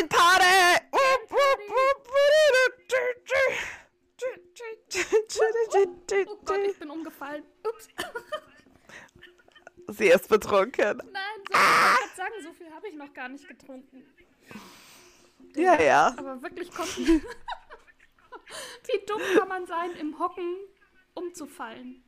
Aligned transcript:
Dance 0.00 0.08
Party! 0.08 0.80
Oh 6.26 6.36
Gott, 6.44 6.58
ich 6.68 6.78
bin 6.78 6.90
umgefallen. 6.90 7.44
Ups. 7.66 7.88
Sie 9.88 10.06
ist 10.06 10.28
betrunken. 10.28 11.02
Nein, 11.12 11.40
so, 11.48 11.54
ich 11.54 11.58
wollte 11.58 12.16
sagen, 12.16 12.34
so 12.42 12.52
viel 12.52 12.70
habe 12.72 12.88
ich 12.88 12.94
noch 12.94 13.12
gar 13.12 13.28
nicht 13.28 13.46
getrunken. 13.46 14.06
Ja, 15.56 15.80
ja. 15.80 16.14
Aber 16.16 16.40
wirklich 16.42 16.72
kommt. 16.72 16.96
Wie 16.98 17.22
dumm 19.06 19.20
kann 19.36 19.48
man 19.48 19.66
sein, 19.66 19.90
im 20.00 20.18
Hocken 20.18 20.56
umzufallen? 21.14 22.04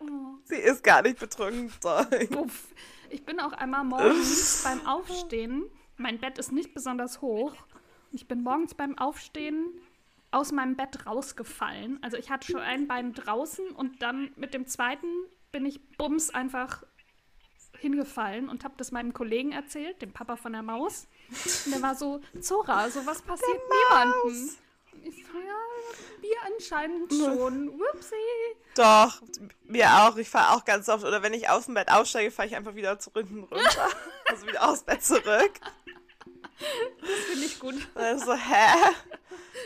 Oh. 0.00 0.38
Sie 0.44 0.56
ist 0.56 0.82
gar 0.82 1.02
nicht 1.02 1.18
betrunken. 1.18 1.72
Sorry. 1.80 2.28
Ich 3.10 3.24
bin 3.24 3.40
auch 3.40 3.52
einmal 3.52 3.84
morgens 3.84 4.62
beim 4.64 4.86
Aufstehen. 4.86 5.70
Mein 5.96 6.18
Bett 6.18 6.38
ist 6.38 6.52
nicht 6.52 6.74
besonders 6.74 7.20
hoch. 7.22 7.54
Ich 8.12 8.28
bin 8.28 8.42
morgens 8.42 8.74
beim 8.74 8.96
Aufstehen 8.98 9.80
aus 10.30 10.52
meinem 10.52 10.76
Bett 10.76 11.06
rausgefallen. 11.06 11.98
Also 12.02 12.16
ich 12.16 12.30
hatte 12.30 12.50
schon 12.50 12.60
ein 12.60 12.86
Bein 12.86 13.12
draußen 13.12 13.70
und 13.70 14.02
dann 14.02 14.30
mit 14.36 14.54
dem 14.54 14.66
zweiten 14.66 15.06
bin 15.52 15.64
ich 15.64 15.80
bums 15.96 16.30
einfach 16.30 16.82
hingefallen 17.78 18.48
und 18.48 18.64
habe 18.64 18.74
das 18.76 18.92
meinem 18.92 19.12
Kollegen 19.12 19.52
erzählt, 19.52 20.00
dem 20.02 20.12
Papa 20.12 20.36
von 20.36 20.52
der 20.52 20.62
Maus. 20.62 21.06
Und 21.64 21.74
der 21.74 21.82
war 21.82 21.94
so, 21.94 22.20
Zora, 22.40 22.88
sowas 22.90 23.22
passiert 23.22 23.60
niemandem. 23.90 24.20
Und 24.92 25.06
ich 25.06 25.24
so, 25.24 25.38
ja, 25.38 26.20
mir 26.20 26.54
anscheinend 26.54 27.12
schon. 27.12 27.78
Whoopsie. 27.78 28.16
Doch, 28.74 29.22
mir 29.64 29.88
auch. 30.02 30.16
Ich 30.16 30.28
fahre 30.28 30.56
auch 30.56 30.64
ganz 30.64 30.88
oft. 30.88 31.04
Oder 31.04 31.22
wenn 31.22 31.32
ich 31.32 31.48
aus 31.48 31.66
dem 31.66 31.74
Bett 31.74 31.90
aussteige, 31.90 32.30
fahre 32.30 32.48
ich 32.48 32.56
einfach 32.56 32.74
wieder 32.74 32.98
zurück 32.98 33.26
und 33.30 33.44
runter. 33.44 33.88
also 34.26 34.46
wieder 34.46 34.68
aufs 34.68 34.82
Bett 34.82 35.02
zurück. 35.02 35.52
Das 37.00 37.10
finde 37.30 37.46
ich 37.46 37.58
gut. 37.58 37.74
Und 37.74 37.88
dann 37.94 38.18
so, 38.18 38.34
hä? 38.34 38.92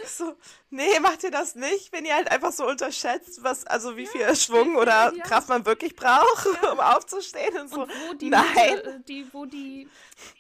So, 0.06 0.36
nee, 0.70 0.98
macht 1.00 1.22
ihr 1.24 1.30
das 1.30 1.55
nicht, 1.55 1.92
wenn 1.92 2.05
ihr 2.05 2.14
halt 2.14 2.30
einfach 2.30 2.52
so 2.52 2.66
unterschätzt, 2.66 3.42
was, 3.42 3.66
also 3.66 3.97
wie 3.97 4.06
viel 4.06 4.34
Schwung 4.36 4.77
oder 4.77 5.12
ja. 5.14 5.22
Kraft 5.24 5.48
man 5.48 5.66
wirklich 5.66 5.97
braucht, 5.97 6.47
um 6.70 6.80
aufzustehen 6.80 7.56
und 7.58 7.69
so. 7.69 7.82
Und 7.82 7.91
wo 8.08 8.14
die, 8.14 8.30
Nein. 8.30 8.44
Mitte, 8.55 9.02
die, 9.06 9.27
wo 9.32 9.44
die, 9.47 9.88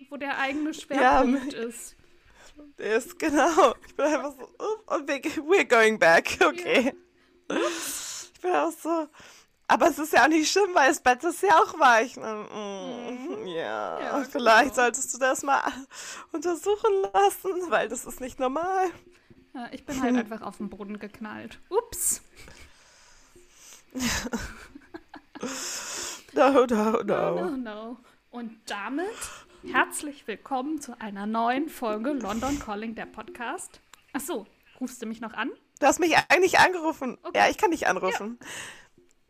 wo 0.08 0.16
der 0.16 0.38
eigene 0.38 0.72
Schwerpunkt 0.72 1.52
ist. 1.52 1.96
Ist, 2.76 3.18
genau. 3.18 3.74
Ich 3.86 3.94
bin 3.94 4.06
einfach 4.06 4.34
so, 4.38 4.94
und 4.94 5.08
wir, 5.08 5.20
we're 5.20 5.64
going 5.64 5.98
back, 5.98 6.38
okay. 6.44 6.94
Ich 7.48 8.40
bin 8.40 8.52
auch 8.52 8.72
so, 8.72 9.08
aber 9.70 9.88
es 9.88 9.98
ist 9.98 10.12
ja 10.12 10.24
auch 10.24 10.28
nicht 10.28 10.50
schlimm, 10.50 10.70
weil 10.74 10.88
das 10.88 11.00
Bett 11.00 11.22
ist 11.24 11.42
ja 11.42 11.58
auch 11.58 11.78
weich. 11.78 12.16
Mm, 12.16 13.46
Ja, 13.46 14.00
Ja, 14.00 14.24
vielleicht 14.24 14.70
genau. 14.74 14.74
solltest 14.74 15.14
du 15.14 15.18
das 15.18 15.42
mal 15.42 15.62
untersuchen 16.32 16.90
lassen, 17.12 17.70
weil 17.70 17.88
das 17.88 18.04
ist 18.04 18.20
nicht 18.20 18.38
normal. 18.38 18.90
Ja, 19.54 19.68
ich 19.72 19.84
bin 19.86 20.00
halt 20.02 20.16
einfach 20.32 20.42
auf 20.42 20.58
den 20.58 20.68
Boden 20.70 20.98
geknallt. 20.98 21.58
Ups. 21.68 22.22
No, 26.32 26.66
no, 26.66 27.02
No, 27.02 27.34
no. 27.34 27.50
no. 27.56 27.96
Und 28.30 28.56
damit 28.66 29.08
herzlich 29.66 30.26
willkommen 30.28 30.80
zu 30.80 31.00
einer 31.00 31.26
neuen 31.26 31.68
Folge 31.68 32.10
London 32.12 32.58
Calling, 32.58 32.94
der 32.94 33.06
Podcast. 33.06 33.80
Ach 34.12 34.20
so, 34.20 34.46
rufst 34.80 35.00
du 35.02 35.06
mich 35.06 35.20
noch 35.20 35.32
an? 35.32 35.50
Du 35.80 35.86
hast 35.86 35.98
mich 35.98 36.14
eigentlich 36.28 36.58
angerufen. 36.58 37.18
Okay. 37.22 37.38
Ja, 37.38 37.48
ich 37.48 37.56
kann 37.58 37.70
dich 37.70 37.86
anrufen. 37.88 38.38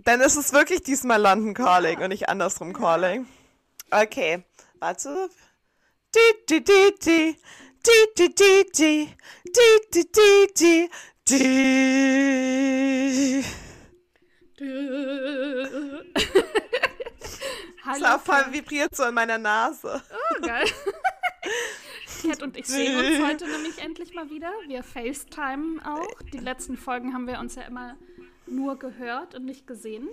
Dann 0.05 0.21
ist 0.21 0.37
es 0.37 0.53
wirklich 0.53 0.83
diesmal 0.83 1.21
London 1.21 1.55
Calling 1.55 1.99
Ja. 1.99 2.05
und 2.05 2.11
nicht 2.11 2.29
andersrum 2.29 2.73
Calling. 2.73 3.27
Okay, 3.91 4.45
warte. 4.79 5.29
Di, 6.15 6.21
di, 6.49 6.63
di, 6.65 6.95
di. 7.05 7.37
Di, 7.87 7.99
di, 8.19 8.35
di, 8.35 8.65
di. 8.77 9.09
Di, 9.45 9.69
di, 9.93 10.03
di, 10.13 10.47
di. 10.59 10.89
Di. 11.29 11.41
Das 17.85 17.85
Hallo. 17.85 18.03
war 18.05 18.19
voll 18.21 18.53
vibriert 18.53 18.95
so 18.95 19.05
in 19.05 19.15
meiner 19.15 19.39
Nase. 19.39 20.03
Oh, 20.11 20.41
geil. 20.47 20.65
Cat 22.23 22.43
und 22.43 22.57
ich 22.57 22.67
sehen 22.67 22.99
uns 22.99 23.27
heute 23.27 23.49
nämlich 23.49 23.79
endlich 23.79 24.13
mal 24.15 24.29
wieder. 24.29 24.53
Wir 24.67 24.83
FaceTime 24.83 25.81
auch. 25.87 26.07
Die 26.33 26.39
letzten 26.39 26.77
Folgen 26.77 27.15
haben 27.15 27.27
wir 27.27 27.39
uns 27.39 27.55
ja 27.55 27.63
immer 27.63 27.97
nur 28.51 28.79
gehört 28.79 29.35
und 29.35 29.45
nicht 29.45 29.67
gesehen. 29.67 30.09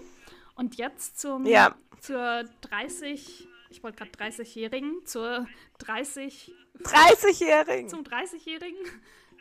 Und 0.55 0.75
jetzt 0.75 1.19
zum, 1.19 1.45
Ja. 1.45 1.75
zur 1.99 2.45
30, 2.61 3.47
ich 3.69 3.83
wollte 3.83 3.97
gerade 3.97 4.11
30-Jährigen, 4.11 5.05
zur 5.05 5.47
30, 5.79 6.53
30-Jährigen. 6.83 7.89
zum 7.89 8.03
30-Jährigen, 8.03 8.77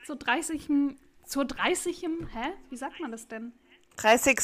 zur 0.04 0.16
30. 0.16 0.68
Zur 1.24 1.44
30. 1.44 2.02
Hä? 2.02 2.52
Wie 2.70 2.76
sagt 2.76 3.00
man 3.00 3.10
das 3.10 3.26
denn? 3.28 3.52
30. 3.96 4.38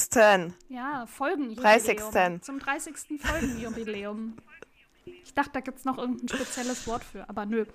Ja, 0.69 1.07
Folgenjubiläum. 1.07 1.63
30.. 1.63 2.43
Zum 2.43 2.59
30. 2.59 3.21
Folgenjubiläum. 3.21 4.37
Ich 5.05 5.35
dachte, 5.35 5.51
da 5.53 5.61
gibt 5.61 5.79
es 5.79 5.85
noch 5.85 5.99
irgendein 5.99 6.29
spezielles 6.29 6.87
Wort 6.87 7.05
für, 7.05 7.29
aber 7.29 7.45
nö. 7.47 7.67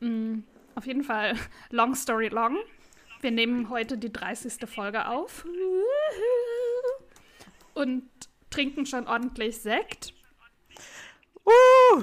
Mm, 0.00 0.40
auf 0.74 0.86
jeden 0.86 1.02
Fall, 1.02 1.34
long 1.70 1.94
story 1.94 2.28
long. 2.28 2.56
Wir 3.20 3.30
nehmen 3.30 3.68
heute 3.68 3.98
die 3.98 4.12
30. 4.12 4.68
Folge 4.68 5.08
auf. 5.08 5.44
Und 7.74 8.08
trinken 8.50 8.86
schon 8.86 9.06
ordentlich 9.06 9.60
Sekt. 9.60 10.14
Uh. 11.44 12.02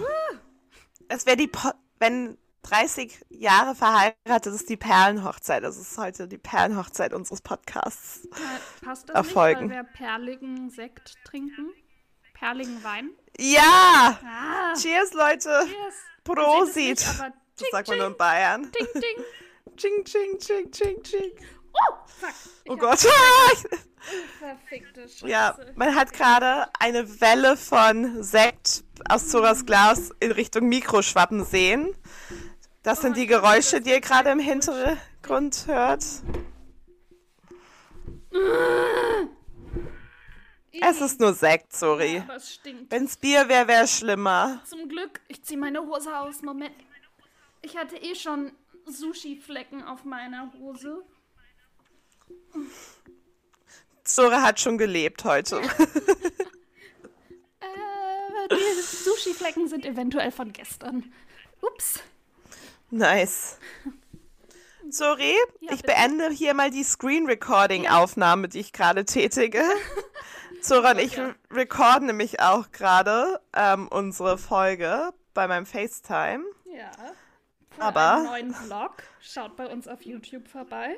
Es 1.08 1.26
wäre 1.26 1.38
die, 1.38 1.48
po 1.48 1.72
wenn 2.00 2.38
30 2.64 3.26
Jahre 3.30 3.76
verheiratet 3.76 4.54
ist, 4.54 4.70
die 4.70 4.78
Perlenhochzeit. 4.78 5.64
Das 5.64 5.78
ist 5.78 5.98
heute 5.98 6.28
die 6.28 6.38
Perlenhochzeit 6.38 7.14
unseres 7.14 7.42
Podcasts. 7.42 8.26
Äh, 8.26 8.86
Passt 8.86 9.08
das 9.10 9.16
Erfolgen. 9.16 9.68
nicht, 9.68 9.76
weil 9.78 9.84
wir 9.84 9.90
perligen 9.94 10.70
Sekt 10.72 11.16
trinken? 11.24 11.72
Perligen 12.34 12.84
Wein? 12.84 13.12
Ja! 13.38 14.20
Ah, 14.26 14.74
Cheers, 14.76 15.14
Leute! 15.14 15.50
yes. 15.68 15.96
Prosit! 16.24 16.76
Nicht, 16.76 17.08
aber 17.20 17.34
Das 17.58 17.68
sagt 17.72 17.88
man 17.90 17.98
nur 18.00 18.08
in 18.08 18.18
Bayern. 18.18 18.64
Ding, 18.64 18.88
ding. 18.96 19.24
Ching, 19.78 20.04
ching, 20.06 20.38
ching, 20.40 20.72
ching, 20.72 21.04
ching. 21.04 21.32
Oh, 21.74 21.96
fuck. 22.06 22.30
Ich 22.64 22.72
Oh 22.72 22.78
Gott. 22.78 23.00
Verfickte 24.40 25.02
Scheiße. 25.10 25.28
Ja, 25.28 25.58
man 25.76 25.96
hat 25.96 26.14
gerade 26.14 26.68
eine 26.80 27.20
Welle 27.20 27.58
von 27.58 28.24
Sekt 28.24 28.84
aus 29.10 29.28
Zoras 29.28 29.66
Glas 29.66 30.12
in 30.20 30.32
Richtung 30.32 30.70
Mikro 30.70 31.02
schwappen 31.02 31.44
sehen. 31.44 31.94
Das 32.84 33.02
sind 33.02 33.12
Oh, 33.14 33.16
die 33.16 33.26
Geräusche, 33.28 33.82
die 33.82 33.90
ihr 33.90 34.00
gerade 34.02 34.30
im. 34.30 34.40
Hintergrund 34.40 35.66
hört. 35.68 36.04
Es 40.80 41.02
ist 41.02 41.20
nur 41.20 41.34
Sekt, 41.34 41.72
Ja, 41.74 41.78
sorry. 41.80 42.24
es 42.36 42.54
stinkt. 42.56 42.92
Wenn's 42.92 43.18
Bier 43.18 43.50
wäre, 43.50 43.68
wäre 43.68 43.88
schlimmer. 43.88 44.62
Zum 44.66 44.88
Glück, 44.88 45.20
ich 45.28 45.44
ziehe 45.44 45.60
meine 45.60 45.82
Hose 45.82 46.16
aus. 46.18 46.42
Moment. 46.42 46.76
Ich 47.62 47.76
hatte 47.76 47.98
eh 47.98 48.14
schon 48.14 48.52
Sushi-Flecken 48.86 49.84
auf 49.84 50.04
meiner 50.04 50.52
Hose. 50.54 51.04
Zora 54.04 54.42
hat 54.42 54.60
schon 54.60 54.78
gelebt 54.78 55.24
heute. 55.24 55.62
Äh, 57.62 58.48
die 58.56 58.82
Sushi-Flecken 58.82 59.68
sind 59.68 59.86
eventuell 59.86 60.32
von 60.32 60.54
gestern. 60.54 61.12
Ups. 61.62 62.00
Nice. 62.92 63.58
Sorry, 64.90 65.34
Ja, 65.62 65.74
ich 65.74 65.82
beende 65.82 66.30
hier 66.30 66.54
mal 66.54 66.70
die 66.70 66.84
Screen 66.84 67.26
Recording 67.26 67.88
Aufnahme, 67.88 68.48
die 68.48 68.60
ich 68.60 68.72
gerade 68.72 69.04
tätige. 69.06 69.64
Zora 70.62 70.92
und 70.92 71.00
ich 71.00 71.16
Ja. 71.16 71.28
re- 71.28 71.36
recorden 71.52 72.06
nämlich 72.08 72.40
auch 72.40 72.72
gerade 72.72 73.42
ähm, 73.54 73.88
unsere 73.88 74.38
Folge 74.38 75.12
bei 75.34 75.48
meinem 75.48 75.66
FaceTime. 75.66 76.44
Ja. 76.72 76.92
Für 77.76 77.82
Aber- 77.82 78.16
einen 78.16 78.26
neuen 78.26 78.54
Vlog. 78.54 79.04
Schaut 79.22 79.56
bei 79.56 79.68
uns 79.68 79.88
auf 79.88 80.02
YouTube 80.04 80.48
vorbei. 80.48 80.98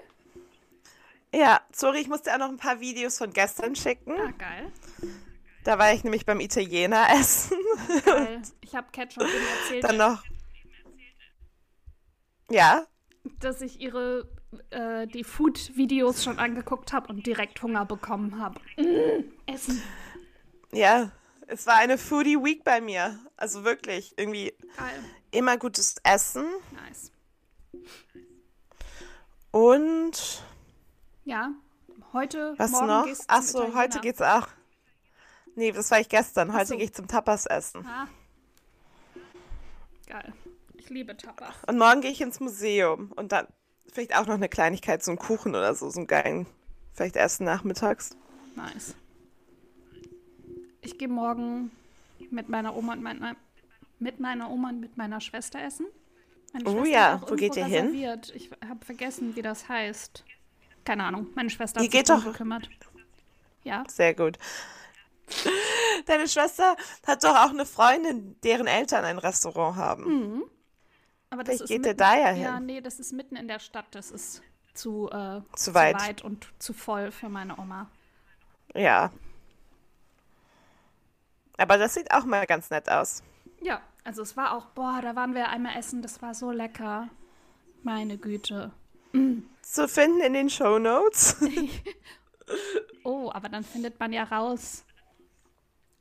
Ja, 1.33 1.61
sorry, 1.71 1.99
ich 1.99 2.07
musste 2.07 2.33
auch 2.33 2.37
noch 2.39 2.49
ein 2.49 2.57
paar 2.57 2.79
Videos 2.79 3.17
von 3.17 3.31
gestern 3.33 3.75
schicken. 3.75 4.11
Ah, 4.13 4.31
geil. 4.37 4.71
Da 5.65 5.77
war 5.77 5.91
ich 5.93 6.03
nämlich 6.03 6.25
beim 6.25 6.39
Italiener 6.39 7.07
essen. 7.19 7.57
Geil. 8.05 8.41
Ich 8.61 8.75
habe 8.75 8.87
Cat 8.91 9.13
schon 9.13 9.23
eben 9.25 9.45
erzählt, 9.61 9.83
Dann 9.83 9.97
noch. 9.97 10.23
Ja, 12.49 12.85
dass 13.39 13.61
ich 13.61 13.81
ihre 13.81 14.29
äh, 14.69 15.05
die 15.07 15.23
Food-Videos 15.25 16.23
schon 16.23 16.39
angeguckt 16.39 16.93
habe 16.93 17.09
und 17.09 17.25
direkt 17.27 17.61
Hunger 17.61 17.85
bekommen 17.85 18.39
habe. 18.39 18.59
Mm, 18.77 19.25
Essen. 19.45 19.81
ja. 20.71 21.11
Es 21.49 21.65
war 21.65 21.75
eine 21.75 21.97
Foodie 21.97 22.35
Week 22.43 22.65
bei 22.65 22.81
mir. 22.81 23.19
Also 23.37 23.63
wirklich, 23.63 24.13
irgendwie 24.17 24.53
Geil. 24.75 24.99
Immer 25.37 25.57
gutes 25.57 25.95
Essen. 26.03 26.45
Nice. 26.71 27.11
Und 29.51 30.43
Ja. 31.25 31.51
Heute, 32.13 32.53
was 32.57 32.71
morgen 32.71 32.87
noch? 32.87 33.05
gehst 33.05 33.21
du 33.23 33.25
Ach 33.27 33.39
zum 33.41 33.47
so, 33.47 33.57
Italiener. 33.59 33.79
heute 33.81 33.99
geht's 33.99 34.21
auch. 34.21 34.47
Nee, 35.55 35.71
das 35.71 35.91
war 35.91 35.99
ich 35.99 36.09
gestern. 36.09 36.53
Heute 36.53 36.67
so. 36.67 36.75
gehe 36.77 36.85
ich 36.85 36.93
zum 36.93 37.07
Tapas 37.07 37.45
essen. 37.45 37.85
Ah, 37.85 38.07
Geil. 40.07 40.33
Ich 40.75 40.89
liebe 40.89 41.17
Tapas. 41.17 41.53
Und 41.67 41.77
morgen 41.77 41.99
gehe 42.01 42.11
ich 42.11 42.21
ins 42.21 42.39
Museum 42.39 43.11
und 43.17 43.33
dann 43.33 43.47
vielleicht 43.91 44.15
auch 44.15 44.25
noch 44.25 44.35
eine 44.35 44.47
Kleinigkeit, 44.47 45.03
so 45.03 45.11
einen 45.11 45.17
Kuchen 45.19 45.53
oder 45.53 45.75
so, 45.75 45.89
so 45.89 45.99
einen 45.99 46.07
geilen, 46.07 46.47
vielleicht 46.93 47.17
erst 47.17 47.41
nachmittags. 47.41 48.15
Nice. 48.55 48.95
Ich 50.81 50.97
gehe 50.97 51.09
morgen 51.09 51.71
mit 52.31 52.47
meiner 52.47 52.75
Oma 52.75 52.93
und 52.93 53.03
meiner, 53.03 53.35
mit 53.99 54.19
meiner 54.19 54.49
Oma 54.49 54.69
und 54.69 54.79
mit 54.79 54.97
meiner 54.97 55.19
Schwester 55.21 55.61
essen. 55.63 55.87
Meine 56.53 56.65
Oh 56.69 56.71
Schwester 56.73 56.89
ja, 56.89 57.11
hat 57.13 57.23
auch 57.23 57.31
wo 57.31 57.35
geht 57.35 57.55
ihr 57.55 57.65
hin? 57.65 57.85
reserviert. 57.87 58.31
Ich 58.35 58.49
habe 58.67 58.85
vergessen, 58.85 59.35
wie 59.35 59.41
das 59.41 59.67
heißt. 59.67 60.23
Keine 60.85 61.03
Ahnung. 61.03 61.27
Meine 61.35 61.49
Schwester 61.49 61.79
hat 61.79 61.83
sich 61.83 61.91
geht 61.91 62.09
doch- 62.09 62.23
gekümmert. 62.23 62.69
Ja. 63.63 63.83
Sehr 63.89 64.13
gut. 64.15 64.37
Deine 66.05 66.27
Schwester 66.27 66.77
hat 67.05 67.23
doch 67.23 67.35
auch 67.35 67.49
eine 67.49 67.65
Freundin, 67.65 68.39
deren 68.43 68.67
Eltern 68.67 69.03
ein 69.03 69.17
Restaurant 69.17 69.75
haben. 69.75 70.43
Aber 71.29 71.43
das 71.43 71.57
Vielleicht 71.57 71.61
ist 71.63 71.67
geht 71.69 71.77
ihr 71.85 71.89
mitten, 71.89 71.97
da 71.97 72.15
ja 72.15 72.31
Ja, 72.31 72.55
hin. 72.55 72.65
nee, 72.65 72.79
das 72.81 72.99
ist 72.99 73.11
mitten 73.11 73.35
in 73.35 73.49
der 73.49 73.59
Stadt. 73.59 73.87
Das 73.91 74.11
ist 74.11 74.41
zu, 74.73 75.09
äh, 75.11 75.41
Zu 75.57 75.73
weit. 75.73 76.21
und 76.23 76.47
zu 76.59 76.71
voll 76.71 77.11
für 77.11 77.27
meine 77.27 77.57
Oma. 77.59 77.89
Ja. 78.73 79.11
Aber 81.57 81.77
das 81.77 81.95
sieht 81.95 82.11
auch 82.11 82.23
mal 82.23 82.45
ganz 82.45 82.69
nett 82.69 82.89
aus. 82.89 83.23
Ja, 83.61 83.81
also 84.03 84.21
es 84.21 84.37
war 84.37 84.53
auch, 84.55 84.67
boah, 84.67 84.99
da 85.01 85.15
waren 85.15 85.33
wir 85.33 85.49
einmal 85.49 85.77
essen, 85.77 86.01
das 86.01 86.21
war 86.21 86.33
so 86.33 86.51
lecker. 86.51 87.09
Meine 87.83 88.17
Güte. 88.17 88.71
Zu 89.61 89.87
finden 89.87 90.19
in 90.21 90.33
den 90.33 90.49
Show 90.49 90.77
Notes, 90.79 91.37
Oh, 93.03 93.29
aber 93.33 93.49
dann 93.49 93.63
findet 93.63 93.99
man 93.99 94.13
ja 94.13 94.23
raus. 94.23 94.85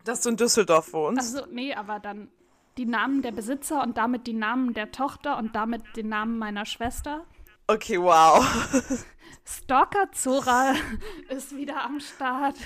dass 0.05 0.21
du 0.23 0.29
in 0.31 0.37
Düsseldorf 0.37 0.93
wohnst. 0.93 1.37
Also, 1.37 1.47
nee, 1.51 1.75
aber 1.75 1.99
dann 2.01 2.29
die 2.77 2.85
Namen 2.87 3.23
der 3.23 3.33
Besitzer 3.33 3.83
und 3.83 3.97
damit 3.97 4.27
die 4.27 4.33
Namen 4.35 4.75
der 4.75 4.93
Tochter 4.93 5.39
und 5.39 5.55
damit 5.57 5.83
den 5.97 6.09
Namen 6.09 6.39
meiner 6.39 6.65
Schwester. 6.67 7.25
Okay, 7.69 8.01
wow. 8.01 8.45
Stalker 9.45 10.11
Zora 10.13 10.75
ist 11.31 11.57
wieder 11.57 11.83
am 11.83 11.99
Start. 12.01 12.57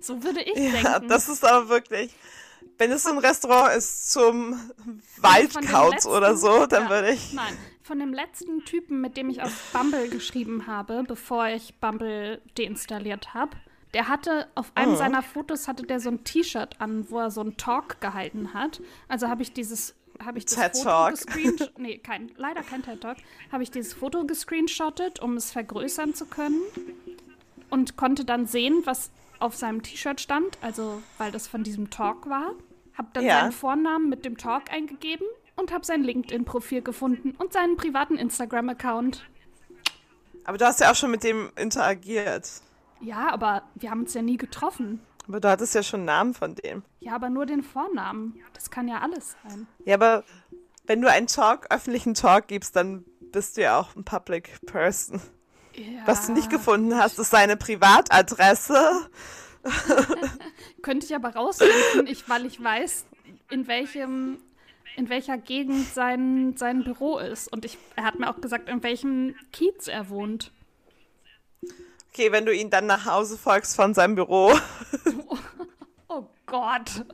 So 0.00 0.22
würde 0.22 0.42
ich 0.42 0.56
Ja, 0.56 0.98
denken. 0.98 1.08
das 1.08 1.28
ist 1.28 1.44
aber 1.44 1.68
wirklich. 1.68 2.14
Wenn 2.78 2.90
es 2.92 3.06
ein 3.06 3.18
Restaurant 3.18 3.74
ist 3.76 4.12
zum 4.12 4.58
Waldkauz 5.18 6.06
oder 6.06 6.36
so, 6.36 6.66
dann 6.66 6.84
ja, 6.84 6.90
würde 6.90 7.10
ich. 7.12 7.32
Nein, 7.32 7.56
von 7.82 7.98
dem 7.98 8.12
letzten 8.12 8.64
Typen, 8.64 9.00
mit 9.00 9.16
dem 9.16 9.30
ich 9.30 9.42
auf 9.42 9.52
Bumble 9.72 10.08
geschrieben 10.08 10.66
habe, 10.66 11.04
bevor 11.06 11.46
ich 11.48 11.74
Bumble 11.80 12.42
deinstalliert 12.58 13.32
habe, 13.32 13.56
der 13.94 14.08
hatte 14.08 14.48
auf 14.54 14.72
einem 14.74 14.92
Oh. 14.92 14.96
seiner 14.96 15.22
Fotos 15.22 15.68
hatte 15.68 15.84
der 15.84 16.00
so 16.00 16.10
ein 16.10 16.24
T-Shirt 16.24 16.80
an, 16.80 17.08
wo 17.08 17.18
er 17.20 17.30
so 17.30 17.40
einen 17.40 17.56
Talk 17.56 18.00
gehalten 18.00 18.52
hat. 18.52 18.82
Also 19.08 19.28
habe 19.28 19.42
ich 19.42 19.52
dieses 19.52 19.94
habe 20.24 20.38
ich 20.38 20.46
das 20.46 20.54
TED 20.54 20.76
Foto 20.76 20.84
Talk. 20.84 21.10
gescreenshot, 21.12 21.72
nee, 21.78 21.98
kein, 21.98 22.30
leider 22.36 22.62
kein 22.62 22.82
TED 22.82 23.00
Talk, 23.02 23.18
habe 23.52 23.62
ich 23.62 23.70
dieses 23.70 23.92
Foto 23.92 24.24
gescreenshottet, 24.24 25.20
um 25.20 25.36
es 25.36 25.50
vergrößern 25.50 26.14
zu 26.14 26.24
können 26.26 26.60
und 27.70 27.96
konnte 27.96 28.24
dann 28.24 28.46
sehen, 28.46 28.82
was 28.84 29.10
auf 29.38 29.54
seinem 29.56 29.82
T-Shirt 29.82 30.20
stand, 30.20 30.58
also 30.60 31.02
weil 31.18 31.32
das 31.32 31.46
von 31.48 31.62
diesem 31.62 31.90
Talk 31.90 32.28
war. 32.28 32.52
Hab 32.96 33.12
dann 33.14 33.24
Ja. 33.24 33.40
seinen 33.40 33.52
Vornamen 33.52 34.08
mit 34.08 34.24
dem 34.24 34.36
Talk 34.38 34.70
eingegeben 34.72 35.26
und 35.56 35.72
habe 35.72 35.84
sein 35.84 36.02
LinkedIn-Profil 36.02 36.82
gefunden 36.82 37.32
und 37.38 37.52
seinen 37.52 37.76
privaten 37.76 38.16
Instagram-Account. 38.16 39.24
Aber 40.44 40.58
du 40.58 40.64
hast 40.64 40.80
ja 40.80 40.90
auch 40.90 40.94
schon 40.94 41.10
mit 41.10 41.24
dem 41.24 41.50
interagiert. 41.56 42.48
Ja, 43.00 43.30
aber 43.30 43.62
wir 43.74 43.90
haben 43.90 44.02
uns 44.02 44.14
ja 44.14 44.22
nie 44.22 44.36
getroffen. 44.36 45.00
Aber 45.28 45.40
du 45.40 45.48
hattest 45.48 45.74
ja 45.74 45.82
schon 45.82 46.00
einen 46.00 46.06
Namen 46.06 46.34
von 46.34 46.54
dem. 46.54 46.82
Ja, 47.00 47.14
aber 47.16 47.28
nur 47.30 47.46
den 47.46 47.62
Vornamen. 47.62 48.40
Das 48.54 48.70
kann 48.70 48.86
ja 48.88 49.00
alles 49.00 49.34
sein. 49.46 49.66
Ja, 49.84 49.94
aber 49.96 50.22
wenn 50.84 51.02
du 51.02 51.10
einen 51.10 51.26
Talk, 51.26 51.66
öffentlichen 51.70 52.14
Talk 52.14 52.46
gibst, 52.46 52.76
dann 52.76 53.04
bist 53.32 53.56
du 53.56 53.62
ja 53.62 53.78
auch 53.78 53.94
ein 53.96 54.04
Public 54.04 54.60
Person. 54.66 55.20
Ja. 55.76 56.06
Was 56.06 56.26
du 56.26 56.32
nicht 56.32 56.50
gefunden 56.50 56.96
hast, 56.96 57.18
ist 57.18 57.30
seine 57.30 57.56
Privatadresse. 57.56 59.10
Könnte 60.82 61.06
ich 61.06 61.14
aber 61.14 61.30
rausfinden, 61.30 62.06
ich, 62.06 62.28
weil 62.28 62.46
ich 62.46 62.62
weiß, 62.62 63.04
in 63.50 63.66
welchem, 63.66 64.38
in 64.96 65.08
welcher 65.08 65.36
Gegend 65.36 65.86
sein, 65.92 66.54
sein 66.56 66.84
Büro 66.84 67.18
ist. 67.18 67.52
Und 67.52 67.64
ich, 67.64 67.76
er 67.96 68.04
hat 68.04 68.18
mir 68.18 68.30
auch 68.30 68.40
gesagt, 68.40 68.68
in 68.68 68.82
welchem 68.82 69.34
Kiez 69.52 69.88
er 69.88 70.08
wohnt. 70.08 70.52
Okay, 72.12 72.32
wenn 72.32 72.46
du 72.46 72.54
ihn 72.54 72.70
dann 72.70 72.86
nach 72.86 73.04
Hause 73.04 73.36
folgst 73.36 73.76
von 73.76 73.94
seinem 73.94 74.14
Büro. 74.14 74.52
Oh 76.08 76.24
Gott. 76.46 77.04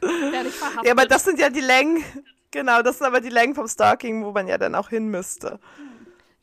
Werde 0.00 0.48
ich 0.48 0.54
verhaftet. 0.54 0.86
Ja, 0.86 0.92
aber 0.92 1.04
das 1.04 1.24
sind 1.24 1.38
ja 1.38 1.50
die 1.50 1.60
Längen. 1.60 2.02
Genau, 2.50 2.80
das 2.80 2.96
sind 2.96 3.06
aber 3.06 3.20
die 3.20 3.28
Längen 3.28 3.54
vom 3.54 3.68
Stalking, 3.68 4.24
wo 4.24 4.32
man 4.32 4.48
ja 4.48 4.56
dann 4.56 4.74
auch 4.74 4.88
hin 4.88 5.08
müsste. 5.08 5.58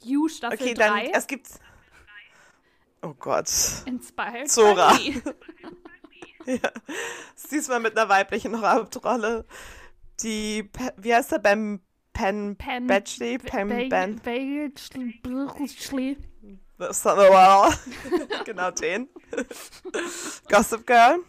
You 0.04 0.28
Staffel 0.28 0.60
Okay, 0.62 0.74
3. 0.74 0.88
dann, 0.88 0.98
es 1.14 1.28
gibt. 1.28 1.48
Oh 3.02 3.14
Gott. 3.14 3.50
Inspired 3.86 4.50
Zora. 4.50 4.94
by 4.94 5.22
me. 6.46 6.46
Diesmal 7.52 7.80
mit 7.80 7.98
einer 7.98 8.10
weiblichen 8.10 8.60
Hauptrolle. 8.62 9.46
Die, 10.22 10.64
Pe- 10.64 10.94
wie 10.98 11.14
heißt 11.14 11.32
er, 11.34 11.40
Bam 11.40 11.82
Pen, 12.14 12.56
Pen- 12.56 12.88
Batchley? 12.88 13.38
Ba- 13.38 13.64
Ben. 13.66 13.90
Ba- 13.90 14.08
Ba- 16.78 16.94
Wow. 17.30 17.78
genau 18.46 18.72
den. 18.72 19.10
Gossip 20.50 20.86
Girl. 20.88 21.20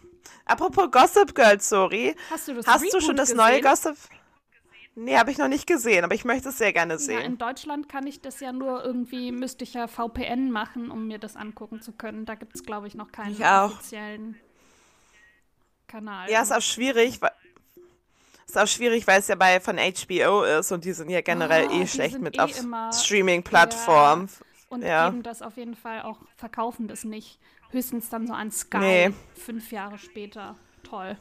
Apropos 0.45 0.89
Gossip 0.91 1.35
Girl, 1.35 1.59
sorry. 1.59 2.15
Hast 2.29 2.47
du 2.47 2.53
das 2.53 2.67
Hast 2.67 2.93
du 2.93 3.01
schon 3.01 3.15
das 3.15 3.29
gesehen? 3.31 3.37
neue 3.37 3.61
Gossip? 3.61 3.97
Nee, 4.99 5.15
habe 5.15 5.29
ich 5.29 5.37
noch 5.37 5.47
nicht 5.47 5.67
gesehen, 5.67 6.03
aber 6.03 6.15
ich 6.15 6.25
möchte 6.25 6.49
es 6.49 6.57
sehr 6.57 6.73
gerne 6.73 6.93
Ja, 6.93 6.99
sehen. 6.99 7.21
in 7.21 7.37
Deutschland 7.37 7.87
kann 7.87 8.07
ich 8.07 8.19
das 8.19 8.39
ja 8.39 8.51
nur 8.51 8.83
irgendwie, 8.83 9.31
müsste 9.31 9.63
ich 9.63 9.75
ja 9.75 9.87
VPN 9.87 10.49
machen, 10.51 10.89
um 10.89 11.05
mir 11.07 11.19
das 11.19 11.35
angucken 11.35 11.81
zu 11.81 11.91
können. 11.91 12.25
Da 12.25 12.33
gibt 12.33 12.55
es, 12.55 12.63
glaube 12.63 12.87
ich, 12.87 12.95
noch 12.95 13.11
keinen 13.11 13.33
Ich 13.33 13.45
offiziellen 13.45 14.39
Kanal. 15.87 16.29
Ja, 16.31 16.41
ist 16.41 16.51
auch 16.51 16.61
schwierig, 16.61 17.21
weil 17.21 17.31
ist 18.47 18.57
auch 18.57 18.67
schwierig, 18.67 19.05
weil 19.05 19.19
es 19.19 19.27
ja 19.27 19.35
bei 19.35 19.59
von 19.59 19.77
HBO 19.77 20.43
ist 20.43 20.71
und 20.71 20.83
die 20.83 20.93
sind 20.93 21.09
ja 21.09 21.21
generell 21.21 21.67
Oh, 21.69 21.73
eh 21.81 21.85
schlecht 21.85 22.19
mit 22.19 22.37
eh 22.37 22.39
auf 22.39 22.51
Streaming-Plattformen. 22.93 24.29
Und 24.69 24.81
ja. 24.81 25.09
geben 25.09 25.21
das 25.21 25.41
auf 25.43 25.57
jeden 25.57 25.75
Fall 25.75 26.01
auch, 26.01 26.17
verkaufen 26.37 26.87
das 26.87 27.03
nicht. 27.03 27.39
Höchstens 27.69 28.09
dann 28.09 28.25
so 28.25 28.33
an 28.33 28.49
Sky, 28.51 28.77
Nee. 28.79 29.09
fünf 29.35 29.71
Jahre 29.71 29.97
später. 29.99 30.55
Toll. 30.83 31.17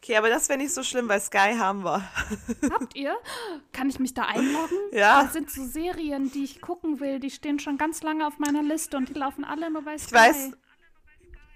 Okay, 0.00 0.16
aber 0.16 0.28
das 0.28 0.48
wäre 0.48 0.58
nicht 0.58 0.72
so 0.72 0.82
schlimm, 0.84 1.08
weil 1.08 1.20
Sky 1.20 1.54
haben 1.58 1.82
wir. 1.84 2.08
Habt 2.70 2.94
ihr? 2.94 3.16
Kann 3.72 3.90
ich 3.90 3.98
mich 3.98 4.14
da 4.14 4.22
einloggen? 4.22 4.78
Ja. 4.92 5.24
Das 5.24 5.32
sind 5.32 5.50
so 5.50 5.64
Serien, 5.64 6.30
die 6.30 6.44
ich 6.44 6.60
gucken 6.60 7.00
will. 7.00 7.18
Die 7.18 7.30
stehen 7.30 7.58
schon 7.58 7.76
ganz 7.78 8.02
lange 8.02 8.26
auf 8.26 8.38
meiner 8.38 8.62
Liste 8.62 8.96
und 8.96 9.08
die 9.08 9.14
laufen 9.14 9.44
alle 9.44 9.70
nur 9.70 9.82
bei 9.82 9.98
Sky. 9.98 10.06
Ich 10.06 10.12
weiß, 10.14 10.50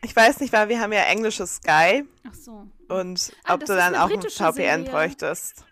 ich 0.05 0.17
weiß 0.17 0.41
nicht, 0.41 0.53
weil 0.53 0.69
wir 0.69 0.81
haben 0.81 0.93
ja 0.93 1.03
englisches 1.03 1.57
Sky 1.57 2.05
Ach 2.29 2.35
so. 2.35 2.67
und 2.89 3.33
Ah, 3.45 3.55
ob 3.55 3.61
das 3.61 3.69
du 3.69 3.77
dann 3.77 3.95
auch 3.95 4.11
ein 4.11 4.21
VPN 4.21 4.53
Serie. 4.55 4.85
bräuchtest. 4.91 5.65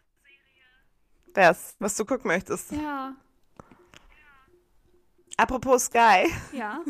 Was, 1.34 1.74
was 1.80 1.96
du 1.96 2.04
gucken 2.04 2.28
möchtest. 2.28 2.70
Ja, 2.72 3.14
Apropos 5.36 5.86
Sky, 5.86 6.30
ja. 6.52 6.80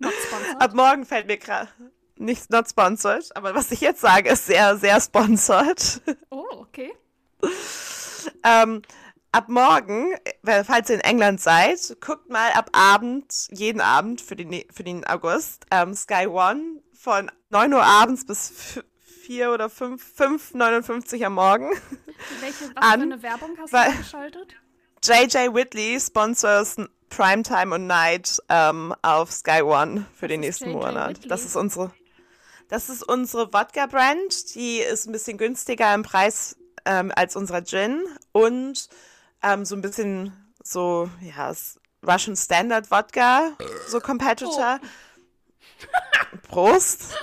Ab 0.58 0.74
morgen 0.74 1.06
fällt 1.06 1.26
mir 1.26 1.38
gerade 1.38 1.68
nicht 2.16 2.50
not 2.50 2.68
sponsored, 2.68 3.34
aber 3.36 3.54
was 3.54 3.70
ich 3.72 3.80
jetzt 3.80 4.00
sage, 4.00 4.30
ist 4.30 4.46
sehr, 4.46 4.76
sehr 4.76 5.00
sponsored. 5.00 6.00
Oh, 6.30 6.44
okay. 6.52 6.92
Ähm, 8.42 8.82
ab 9.32 9.48
morgen, 9.48 10.14
falls 10.64 10.88
ihr 10.88 10.96
in 10.96 11.00
England 11.02 11.40
seid, 11.40 11.96
guckt 12.00 12.30
mal 12.30 12.52
ab 12.52 12.70
Abend, 12.72 13.48
jeden 13.50 13.80
Abend 13.80 14.20
für 14.20 14.36
den, 14.36 14.64
für 14.72 14.84
den 14.84 15.06
August, 15.06 15.66
ähm, 15.70 15.94
Sky 15.94 16.26
One 16.26 16.82
von 16.92 17.30
9 17.50 17.72
Uhr 17.74 17.82
abends 17.82 18.24
bis 18.26 18.50
f- 18.50 18.84
4 19.26 19.52
oder 19.52 19.68
5, 19.70 20.02
5,59 20.18 21.24
am 21.24 21.34
Morgen. 21.34 21.70
Welche, 22.40 22.64
was 22.74 22.76
An, 22.76 23.00
für 23.00 23.06
eine 23.06 23.22
Werbung 23.22 23.50
hast 23.58 23.72
du 23.72 23.96
geschaltet? 23.98 24.54
JJ 25.02 25.54
Whitley 25.54 25.98
sponsors 26.00 26.76
Primetime 27.10 27.74
und 27.74 27.86
Night 27.86 28.38
ähm, 28.48 28.94
auf 29.02 29.30
Sky 29.32 29.62
One 29.62 30.06
für 30.14 30.28
den 30.28 30.42
ist 30.42 30.60
nächsten 30.62 30.72
Monat. 30.72 31.20
Das 31.30 31.44
ist 31.44 31.56
unsere, 31.56 31.92
das 32.68 32.88
ist 32.88 33.02
unsere 33.02 33.52
Wodka-Brand. 33.52 34.54
Die 34.54 34.78
ist 34.78 35.06
ein 35.06 35.12
bisschen 35.12 35.38
günstiger 35.38 35.94
im 35.94 36.02
Preis 36.02 36.56
ähm, 36.84 37.12
als 37.14 37.36
unser 37.36 37.64
Gin 37.64 38.04
und 38.32 38.88
ähm, 39.42 39.64
so 39.64 39.74
ein 39.74 39.82
bisschen 39.82 40.32
so, 40.62 41.10
ja, 41.20 41.52
Russian 42.06 42.36
Standard 42.36 42.90
Wodka, 42.90 43.52
so 43.88 44.00
Competitor. 44.00 44.80
Prost. 46.48 47.14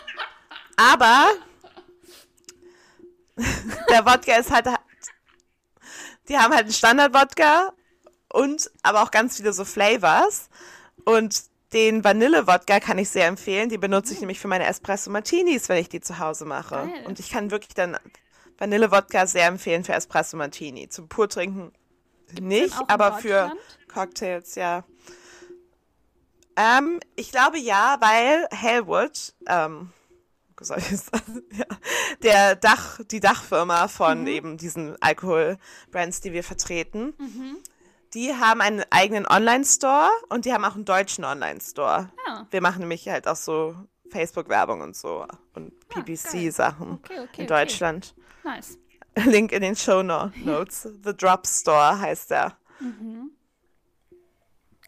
Aber 0.75 1.29
der 3.89 4.05
Wodka 4.05 4.35
ist 4.35 4.51
halt, 4.51 4.67
die 6.27 6.37
haben 6.37 6.53
halt 6.53 6.63
einen 6.63 6.73
Standard-Wodka 6.73 7.73
und 8.29 8.69
aber 8.83 9.03
auch 9.03 9.11
ganz 9.11 9.37
viele 9.37 9.53
so 9.53 9.65
Flavors. 9.65 10.49
Und 11.05 11.50
den 11.73 12.03
Vanille-Wodka 12.03 12.79
kann 12.79 12.97
ich 12.97 13.09
sehr 13.09 13.27
empfehlen. 13.27 13.69
Die 13.69 13.77
benutze 13.77 14.13
ich 14.13 14.19
nämlich 14.19 14.39
für 14.39 14.47
meine 14.47 14.65
Espresso 14.65 15.09
Martinis, 15.09 15.69
wenn 15.69 15.77
ich 15.77 15.89
die 15.89 16.01
zu 16.01 16.19
Hause 16.19 16.45
mache. 16.45 16.75
Geil. 16.75 17.05
Und 17.05 17.19
ich 17.19 17.29
kann 17.29 17.51
wirklich 17.51 17.73
dann 17.73 17.97
Vanille-Wodka 18.57 19.25
sehr 19.27 19.47
empfehlen 19.47 19.83
für 19.83 19.93
Espresso 19.93 20.37
Martini. 20.37 20.89
Zum 20.89 21.07
Purtrinken 21.07 21.71
nicht, 22.39 22.75
auch 22.75 22.81
in 22.81 22.89
aber 22.89 23.13
für? 23.13 23.51
Cocktails, 23.93 24.55
ja. 24.55 24.83
Ähm, 26.55 26.99
ich 27.15 27.31
glaube 27.31 27.57
ja, 27.57 27.97
weil 27.99 28.47
Hellwood, 28.51 29.33
ähm, 29.47 29.91
soll 30.59 30.77
ich 30.77 30.99
sagen, 30.99 31.43
ja, 31.51 31.65
der 32.21 32.55
Dach, 32.55 32.99
die 33.09 33.19
Dachfirma 33.19 33.87
von 33.87 34.27
eben 34.27 34.57
diesen 34.57 35.01
Alkoholbrands, 35.01 36.21
die 36.21 36.33
wir 36.33 36.43
vertreten, 36.43 37.13
die 38.13 38.33
haben 38.35 38.61
einen 38.61 38.83
eigenen 38.89 39.25
Online-Store 39.27 40.09
und 40.29 40.45
die 40.45 40.53
haben 40.53 40.65
auch 40.65 40.75
einen 40.75 40.85
deutschen 40.85 41.23
Online-Store. 41.23 42.09
Ja. 42.27 42.47
Wir 42.51 42.61
machen 42.61 42.79
nämlich 42.79 43.07
halt 43.07 43.27
auch 43.27 43.35
so 43.35 43.75
Facebook-Werbung 44.09 44.81
und 44.81 44.95
so 44.95 45.25
und 45.53 45.71
Ah, 45.93 45.99
PPC-Sachen 46.01 46.91
Okay, 46.93 47.13
okay, 47.13 47.17
in 47.19 47.23
okay. 47.23 47.45
Deutschland. 47.47 48.15
Nice. 48.43 48.77
Link 49.15 49.51
in 49.51 49.61
den 49.61 49.75
Show 49.75 50.03
No- 50.03 50.31
Notes. 50.43 50.83
The 51.03 51.15
Drop 51.15 51.45
Store 51.47 51.99
heißt 51.99 52.31
der. 52.31 52.57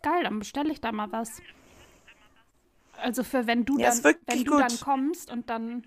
Geil, 0.01 0.23
dann 0.23 0.39
bestelle 0.39 0.71
ich 0.71 0.81
da 0.81 0.91
mal 0.91 1.11
was. 1.11 1.41
Also 2.97 3.23
für 3.23 3.47
wenn 3.47 3.65
du 3.65 3.77
Ja, 3.79 3.93
dann, 3.93 4.15
wenn 4.27 4.43
du 4.43 4.57
dann 4.57 4.79
kommst 4.79 5.31
und 5.31 5.49
dann 5.49 5.83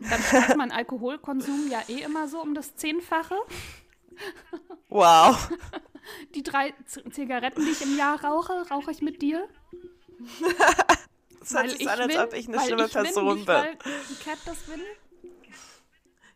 dann 0.00 0.20
steigt 0.22 0.56
mein 0.56 0.72
Alkoholkonsum 0.72 1.68
ja 1.70 1.80
eh 1.88 2.02
immer 2.02 2.26
so 2.26 2.40
um 2.40 2.54
das 2.54 2.74
Zehnfache. 2.74 3.36
Wow. 4.88 5.48
Die 6.34 6.42
drei 6.42 6.74
Z 6.86 7.14
Zigaretten, 7.14 7.64
die 7.64 7.70
ich 7.70 7.82
im 7.82 7.96
Jahr 7.96 8.22
rauche, 8.24 8.68
rauche 8.70 8.90
ich 8.90 9.02
mit 9.02 9.22
dir. 9.22 9.48
Das 11.40 11.54
hört 11.54 11.70
sich 11.70 11.90
an, 11.90 12.00
als 12.00 12.16
ob 12.16 12.34
ich 12.34 12.46
eine 12.46 12.60
schlimme 12.60 12.86
ich 12.86 12.92
Person 12.92 13.34
nicht, 13.34 13.46
bin. 13.46 13.54
Weil 13.56 13.76
Cat 14.24 14.38
das 14.46 14.68
will? 14.68 14.80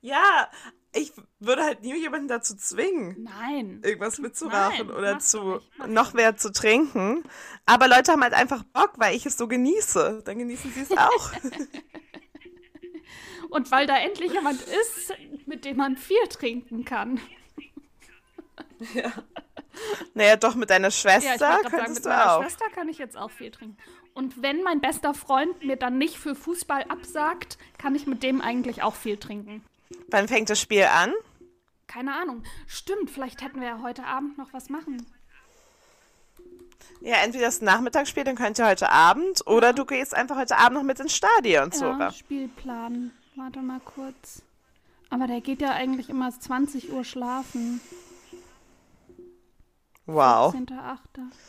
Ja, 0.00 0.50
ich 0.92 1.12
würde 1.38 1.62
halt 1.62 1.82
nie 1.82 1.96
jemanden 1.96 2.28
dazu 2.28 2.56
zwingen, 2.56 3.22
Nein. 3.22 3.82
irgendwas 3.84 4.18
mitzurauchen 4.18 4.88
Nein, 4.88 4.96
oder 4.96 5.18
zu 5.18 5.60
nicht, 5.78 5.88
noch 5.88 6.12
mehr 6.12 6.36
zu 6.36 6.50
trinken. 6.50 7.22
Aber 7.66 7.86
Leute 7.86 8.12
haben 8.12 8.22
halt 8.22 8.34
einfach 8.34 8.64
Bock, 8.64 8.94
weil 8.96 9.14
ich 9.14 9.26
es 9.26 9.36
so 9.36 9.46
genieße. 9.46 10.22
Dann 10.24 10.38
genießen 10.38 10.72
sie 10.72 10.80
es 10.80 10.90
auch. 10.96 11.32
Und 13.50 13.70
weil 13.70 13.86
da 13.86 13.96
endlich 13.98 14.32
jemand 14.32 14.60
ist, 14.60 15.12
mit 15.46 15.64
dem 15.64 15.76
man 15.76 15.96
viel 15.96 16.26
trinken 16.28 16.84
kann. 16.84 17.20
naja, 20.14 20.36
doch 20.36 20.54
mit 20.54 20.70
deiner 20.70 20.84
Ja, 20.84 20.88
ich 20.88 20.94
Schwester 20.96 21.48
wollte 21.50 21.62
gerade 21.70 21.76
sagen, 21.76 21.92
mit 21.94 22.04
du 22.04 22.08
meiner 22.08 22.32
auch. 22.36 22.42
Schwester 22.42 22.64
kann 22.74 22.88
ich 22.88 22.98
jetzt 22.98 23.16
auch 23.16 23.30
viel 23.30 23.50
trinken. 23.50 23.76
Und 24.14 24.42
wenn 24.42 24.62
mein 24.62 24.80
bester 24.80 25.12
Freund 25.14 25.62
mir 25.62 25.76
dann 25.76 25.98
nicht 25.98 26.16
für 26.18 26.34
Fußball 26.34 26.84
absagt, 26.84 27.58
kann 27.78 27.94
ich 27.94 28.06
mit 28.06 28.22
dem 28.22 28.40
eigentlich 28.40 28.82
auch 28.82 28.94
viel 28.94 29.18
trinken. 29.18 29.62
Wann 30.08 30.28
fängt 30.28 30.48
das 30.50 30.60
Spiel 30.60 30.84
an? 30.84 31.12
Keine 31.86 32.14
Ahnung. 32.14 32.42
Stimmt, 32.66 33.10
vielleicht 33.10 33.42
hätten 33.42 33.60
wir 33.60 33.68
ja 33.68 33.82
heute 33.82 34.04
Abend 34.04 34.38
noch 34.38 34.52
was 34.52 34.70
machen. 34.70 35.04
Ja, 37.00 37.16
entweder 37.22 37.46
das 37.46 37.60
Nachmittagsspiel, 37.60 38.24
dann 38.24 38.36
könnt 38.36 38.58
ihr 38.58 38.66
heute 38.66 38.90
Abend, 38.90 39.46
oder 39.46 39.72
du 39.72 39.84
gehst 39.84 40.14
einfach 40.14 40.36
heute 40.36 40.56
Abend 40.56 40.78
noch 40.78 40.82
mit 40.82 40.98
ins 40.98 41.14
Stadion, 41.14 41.64
Ja, 41.64 41.70
Zora. 41.70 42.10
Spielplan. 42.12 43.12
Warte 43.36 43.60
mal 43.60 43.80
kurz. 43.80 44.42
Aber 45.10 45.26
der 45.26 45.40
geht 45.40 45.60
ja 45.60 45.72
eigentlich 45.72 46.08
immer 46.08 46.30
20 46.30 46.90
Uhr 46.92 47.04
schlafen. 47.04 47.80
Wow. 50.06 50.54
10.8. 50.54 50.98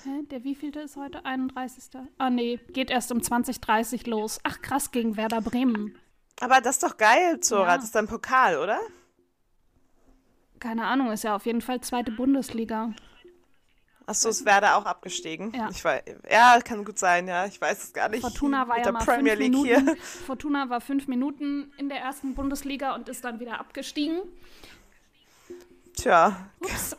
Hä? 0.03 0.23
Der 0.31 0.43
wievielte 0.43 0.79
ist 0.79 0.95
heute? 0.95 1.23
31. 1.25 1.83
Ah, 2.17 2.29
nee. 2.29 2.59
Geht 2.69 2.89
erst 2.89 3.11
um 3.11 3.19
20.30 3.19 4.09
los. 4.09 4.39
Ach, 4.43 4.61
krass, 4.61 4.91
gegen 4.91 5.15
Werder 5.15 5.41
Bremen. 5.41 5.95
Aber 6.39 6.59
das 6.61 6.75
ist 6.77 6.83
doch 6.83 6.97
geil, 6.97 7.39
Zora. 7.39 7.67
Ja. 7.67 7.75
Das 7.75 7.85
ist 7.85 7.95
ein 7.97 8.07
Pokal, 8.07 8.57
oder? 8.57 8.79
Keine 10.59 10.85
Ahnung, 10.85 11.11
ist 11.11 11.23
ja 11.23 11.35
auf 11.35 11.45
jeden 11.45 11.61
Fall 11.61 11.81
zweite 11.81 12.11
Bundesliga. 12.11 12.93
Achso, 14.07 14.29
es 14.29 14.45
wäre 14.45 14.61
da 14.61 14.75
auch 14.77 14.85
abgestiegen. 14.85 15.51
Ja. 15.53 15.69
Ich 15.69 15.83
weiß, 15.83 16.01
ja, 16.31 16.59
kann 16.63 16.85
gut 16.85 16.97
sein, 16.97 17.27
ja. 17.27 17.45
Ich 17.45 17.59
weiß 17.59 17.83
es 17.83 17.93
gar 17.93 18.07
nicht. 18.09 18.21
Fortuna 18.21 18.67
war 18.67 18.79
ja 18.79 18.91
mal 18.91 19.03
Premier 19.03 19.33
fünf 19.33 19.39
League 19.39 19.51
Minuten. 19.51 19.85
hier. 19.85 19.97
Fortuna 20.25 20.69
war 20.69 20.81
fünf 20.81 21.07
Minuten 21.07 21.73
in 21.77 21.89
der 21.89 21.99
ersten 21.99 22.33
Bundesliga 22.33 22.95
und 22.95 23.09
ist 23.09 23.23
dann 23.25 23.39
wieder 23.39 23.59
abgestiegen. 23.59 24.21
Tja, 25.93 26.49
Ups. 26.61 26.95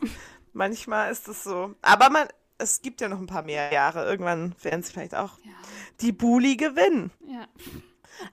Manchmal 0.53 1.11
ist 1.11 1.27
es 1.27 1.43
so. 1.43 1.73
Aber 1.81 2.09
man, 2.09 2.27
es 2.57 2.81
gibt 2.81 3.01
ja 3.01 3.07
noch 3.09 3.19
ein 3.19 3.27
paar 3.27 3.43
mehr 3.43 3.71
Jahre. 3.71 4.05
Irgendwann 4.05 4.55
werden 4.61 4.83
sie 4.83 4.91
vielleicht 4.91 5.15
auch 5.15 5.37
Ja. 5.43 5.51
die 6.01 6.11
Buli 6.11 6.55
gewinnen. 6.57 7.11
Ja, 7.27 7.47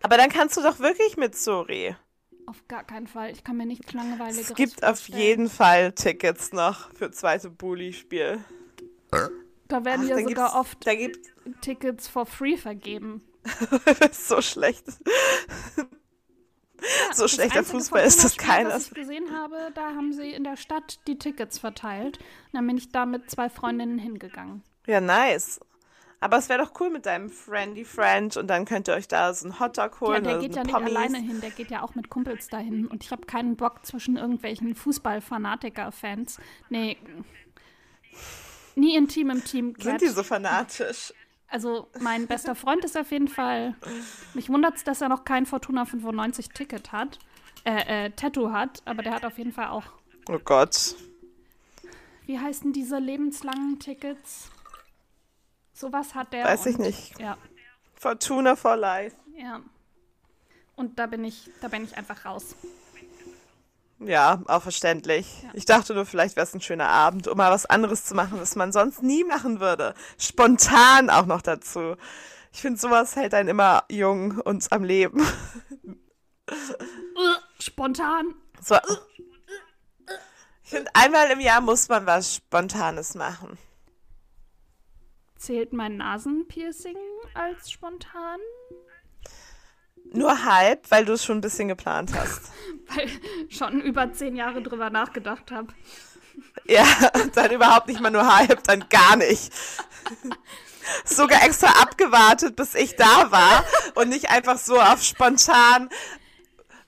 Aber 0.03 0.17
dann 0.17 0.31
kannst 0.31 0.57
du 0.57 0.63
doch 0.63 0.79
wirklich 0.81 1.17
mit 1.17 1.37
Sori. 1.37 1.95
auf 2.47 2.67
gar 2.69 2.85
keinen 2.85 3.07
Fall. 3.07 3.31
Ich 3.31 3.45
kann 3.45 3.57
mir 3.57 3.67
nichts 3.67 3.93
Langweiligeres 3.93 4.51
Es 4.51 4.57
gibt 4.57 4.85
auf 4.85 5.09
jeden 5.09 5.49
Fall 5.49 5.93
Tickets 5.93 6.53
noch 6.53 6.93
für 6.95 7.11
zweite 7.11 7.51
Buli-Spiel. 7.51 8.39
Da 9.69 9.85
werden 9.85 10.03
Ach, 10.05 10.09
ja 10.09 10.19
sogar 10.19 10.27
gibt's- 10.27 10.55
oft 10.55 10.87
Tickets 11.61 12.09
for 12.09 12.27
free 12.27 12.57
vergeben. 12.57 13.23
das 13.85 13.99
ist 14.11 14.29
so 14.29 14.41
schlecht. 14.43 14.85
So 17.13 17.23
Das 17.23 17.33
schlechter 17.33 17.65
Fußball 17.65 18.05
ist 18.05 18.23
das 18.25 18.37
keiner. 18.37 18.71
Was 18.71 18.89
ich 18.89 18.95
gesehen 18.95 19.33
habe, 19.35 19.71
da 19.75 19.95
haben 19.95 20.13
sie 20.13 20.31
in 20.33 20.45
der 20.45 20.57
Stadt 20.57 20.99
die 21.07 21.19
Tickets 21.19 21.59
verteilt. 21.59 22.19
Dann 22.53 22.67
bin 22.67 22.77
ich 22.77 22.91
da 22.91 23.07
mit 23.07 23.31
zwei 23.31 23.49
Freundinnen 23.49 23.99
hingegangen. 23.99 24.63
Ja, 24.87 25.01
nice. 25.01 25.61
Aber 26.19 26.39
es 26.39 26.49
wäre 26.49 26.65
doch 26.65 26.73
cool 26.81 26.91
mit 26.91 27.05
deinem 27.07 27.29
Friendy 27.29 27.85
Friend 27.85 28.37
und 28.39 28.47
dann 28.49 28.65
könnt 28.65 28.89
ihr 28.89 28.95
euch 28.95 29.07
da 29.07 29.35
so 29.35 29.47
einen 29.47 29.61
Hotdog 29.61 29.93
Ja, 29.95 30.01
holen 30.01 30.25
der 30.25 30.33
oder 30.35 30.43
geht 30.43 30.55
so 30.55 30.59
ja 30.61 30.65
nicht 30.65 30.75
Pommes. 30.75 30.89
alleine 30.97 31.19
hin, 31.19 31.41
der 31.41 31.51
geht 31.51 31.71
ja 31.71 31.83
auch 31.83 31.95
mit 31.95 32.09
Kumpels 32.09 32.49
dahin. 32.49 32.87
Und 32.87 33.05
ich 33.05 33.11
habe 33.11 33.27
keinen 33.27 33.57
Bock 33.57 33.85
zwischen 33.85 34.17
irgendwelchen 34.17 34.75
Fußballfanatiker-Fans. 34.75 36.39
Nee. 36.71 36.97
Nie 38.75 38.97
intim 38.97 39.31
im 39.31 39.45
Team. 39.45 39.75
Sind 39.79 40.01
die 40.01 40.09
so 40.09 40.23
fanatisch? 40.23 41.13
Also 41.49 41.89
mein 42.01 42.27
bester 42.29 42.55
Freund 42.55 42.85
ist 42.85 42.97
auf 42.97 43.11
jeden 43.11 43.29
Fall. 43.29 43.75
Mich 44.35 44.49
wundert 44.49 44.77
es, 44.77 44.85
dass 44.85 45.01
er 45.01 45.09
noch 45.09 45.25
kein 45.25 45.47
Fortuna 45.47 45.85
95 45.85 46.49
Ticket 46.51 46.93
hat. 46.93 47.19
Äh, 47.65 48.07
äh, 48.07 48.11
Tattoo 48.11 48.53
hat, 48.53 48.83
aber 48.85 49.03
der 49.03 49.13
hat 49.15 49.25
auf 49.25 49.39
jeden 49.39 49.53
Fall 49.53 49.69
auch. 49.69 49.85
Oh 50.29 50.39
Gott. 50.39 50.95
Wie 52.27 52.39
heißen 52.39 52.73
diese 52.73 52.99
lebenslangen 52.99 53.79
Tickets? 53.79 54.51
Sowas 55.73 56.15
hat 56.15 56.33
der. 56.33 56.45
Weiß 56.45 56.67
ich 56.67 56.77
und- 56.79 56.87
nicht. 56.87 57.19
Ja, 57.21 57.37
Fortuna 57.95 58.57
for 58.57 58.77
Life. 58.77 59.17
ja. 59.37 59.61
Und 60.75 60.99
da 60.99 61.07
bin 61.07 61.25
ich, 61.25 61.49
da 61.63 61.69
bin 61.69 61.85
ich 61.85 61.97
einfach 61.97 62.27
raus. 62.27 62.55
Ja, 63.99 64.43
auch 64.47 64.63
verständlich. 64.63 65.43
Ja. 65.43 65.51
Ich 65.55 65.65
dachte 65.65 65.95
nur, 65.95 66.05
vielleicht 66.05 66.37
wäre 66.37 66.47
es 66.47 66.55
ein 66.55 66.61
schöner 66.61 66.89
Abend, 66.89 67.29
um 67.29 67.37
mal 67.37 67.51
was 67.51 67.67
anderes 67.67 68.05
zu 68.05 68.15
machen, 68.15 68.39
was 68.39 68.55
man 68.55 68.73
sonst 68.73 69.03
nie 69.03 69.25
machen 69.25 69.61
würde. 69.61 69.95
Spontan 70.19 71.09
auch 71.09 71.27
noch 71.27 71.41
dazu. 71.41 71.97
Ich 72.53 72.61
finde, 72.61 72.79
sowas 72.79 73.17
hält 73.17 73.35
einen 73.35 73.49
immer 73.49 73.85
jung 73.91 74.39
und 74.39 74.71
am 74.71 74.85
Leben. 74.85 75.27
Spontan. 77.59 78.35
So. 78.63 78.77
Ich 80.63 80.71
finde, 80.71 80.91
einmal 80.95 81.31
im 81.31 81.41
Jahr 81.41 81.61
muss 81.61 81.89
man 81.89 82.07
was 82.07 82.35
Spontanes 82.37 83.15
machen. 83.15 83.59
Zählt 85.37 85.73
mein 85.73 85.99
Nasenpiercing 85.99 86.97
als 87.35 87.71
spontan? 87.71 88.41
Nur 90.13 90.45
halb, 90.45 90.91
weil 90.91 91.05
du 91.05 91.13
es 91.15 91.25
schon 91.25 91.39
ein 91.39 91.43
bisschen 91.43 91.69
geplant 91.69 92.13
hast. 92.15 92.53
Weil 92.89 93.09
schon 93.49 93.81
über 93.81 94.13
zehn 94.13 94.37
Jahre 94.37 94.63
drüber 94.63 94.91
nachgedacht 94.91 95.51
habe. 95.51 95.73
Ja, 96.67 96.85
dann 97.35 97.51
überhaupt 97.51 97.89
nicht 97.89 98.01
mal 98.01 98.11
nur 98.11 98.37
halb, 98.37 98.63
dann 98.63 98.85
gar 98.89 99.17
nicht. 99.17 99.53
Sogar 101.05 101.43
extra 101.45 101.83
abgewartet, 101.83 102.55
bis 102.55 102.77
ich 102.77 102.95
da 102.95 103.33
war 103.33 103.65
und 103.97 104.09
nicht 104.09 104.31
einfach 104.31 104.57
so 104.57 104.81
auf 104.81 105.03
spontan 105.03 105.89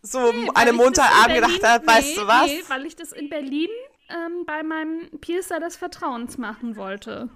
so 0.03 0.31
Nee, 0.31 0.49
einem 0.55 0.77
Montagabend 0.77 1.35
gedacht 1.35 1.65
habe, 1.65 1.87
weißt 1.87 2.09
nee, 2.09 2.15
du 2.15 2.27
was? 2.29 2.47
Nee, 2.47 2.63
weil 2.69 2.87
ich 2.87 2.95
das 2.95 3.11
in 3.11 3.29
Berlin 3.29 3.69
ähm, 4.09 4.45
bei 4.47 4.63
meinem 4.63 5.11
Piercer 5.21 5.59
des 5.59 5.77
Vertrauens 5.77 6.39
machen 6.39 6.77
wollte. 6.77 7.29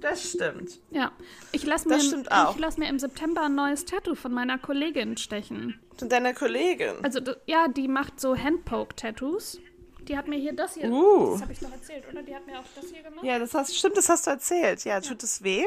Das 0.00 0.30
stimmt. 0.30 0.78
Ja, 0.90 1.12
ich 1.52 1.64
lasse 1.66 1.88
mir, 1.88 1.96
im- 1.96 2.20
ich 2.52 2.58
lass 2.58 2.76
mir 2.78 2.88
im 2.88 2.98
September 2.98 3.42
ein 3.46 3.54
neues 3.54 3.84
Tattoo 3.84 4.14
von 4.14 4.32
meiner 4.32 4.58
Kollegin 4.58 5.16
stechen. 5.16 5.78
Und 6.00 6.12
deine 6.12 6.34
Kollegin. 6.34 6.94
Also, 7.02 7.20
ja, 7.46 7.66
die 7.68 7.88
macht 7.88 8.20
so 8.20 8.36
Handpoke-Tattoos. 8.36 9.58
Die 10.02 10.16
hat 10.16 10.28
mir 10.28 10.38
hier 10.38 10.52
das 10.54 10.74
hier, 10.74 10.88
Uh. 10.90 11.32
das 11.32 11.42
habe 11.42 11.52
ich 11.52 11.58
doch 11.58 11.72
erzählt, 11.72 12.04
oder? 12.10 12.22
Die 12.22 12.34
hat 12.34 12.46
mir 12.46 12.58
auch 12.58 12.64
das 12.74 12.90
hier 12.90 13.02
gemacht. 13.02 13.24
Ja, 13.24 13.38
das 13.38 13.52
hast, 13.54 13.76
stimmt, 13.76 13.96
das 13.96 14.08
hast 14.08 14.26
du 14.26 14.30
erzählt. 14.30 14.84
Ja, 14.84 15.00
tut 15.00 15.22
es 15.22 15.42
weh? 15.42 15.66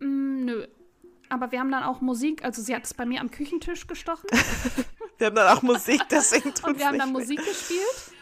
Mm, 0.00 0.44
nö. 0.44 0.66
Aber 1.28 1.52
wir 1.52 1.60
haben 1.60 1.70
dann 1.70 1.84
auch 1.84 2.00
Musik, 2.00 2.44
also 2.44 2.60
sie 2.60 2.74
hat 2.74 2.84
es 2.84 2.92
bei 2.92 3.06
mir 3.06 3.20
am 3.20 3.30
Küchentisch 3.30 3.86
gestochen 3.86 4.28
Wir 5.18 5.28
haben 5.28 5.36
dann 5.36 5.56
auch 5.56 5.62
Musik, 5.62 6.02
deswegen 6.10 6.52
tut 6.54 6.64
und 6.66 6.78
wir 6.78 6.86
haben 6.88 6.98
dann 6.98 7.10
weh. 7.10 7.12
Musik 7.20 7.38
gespielt. 7.38 8.12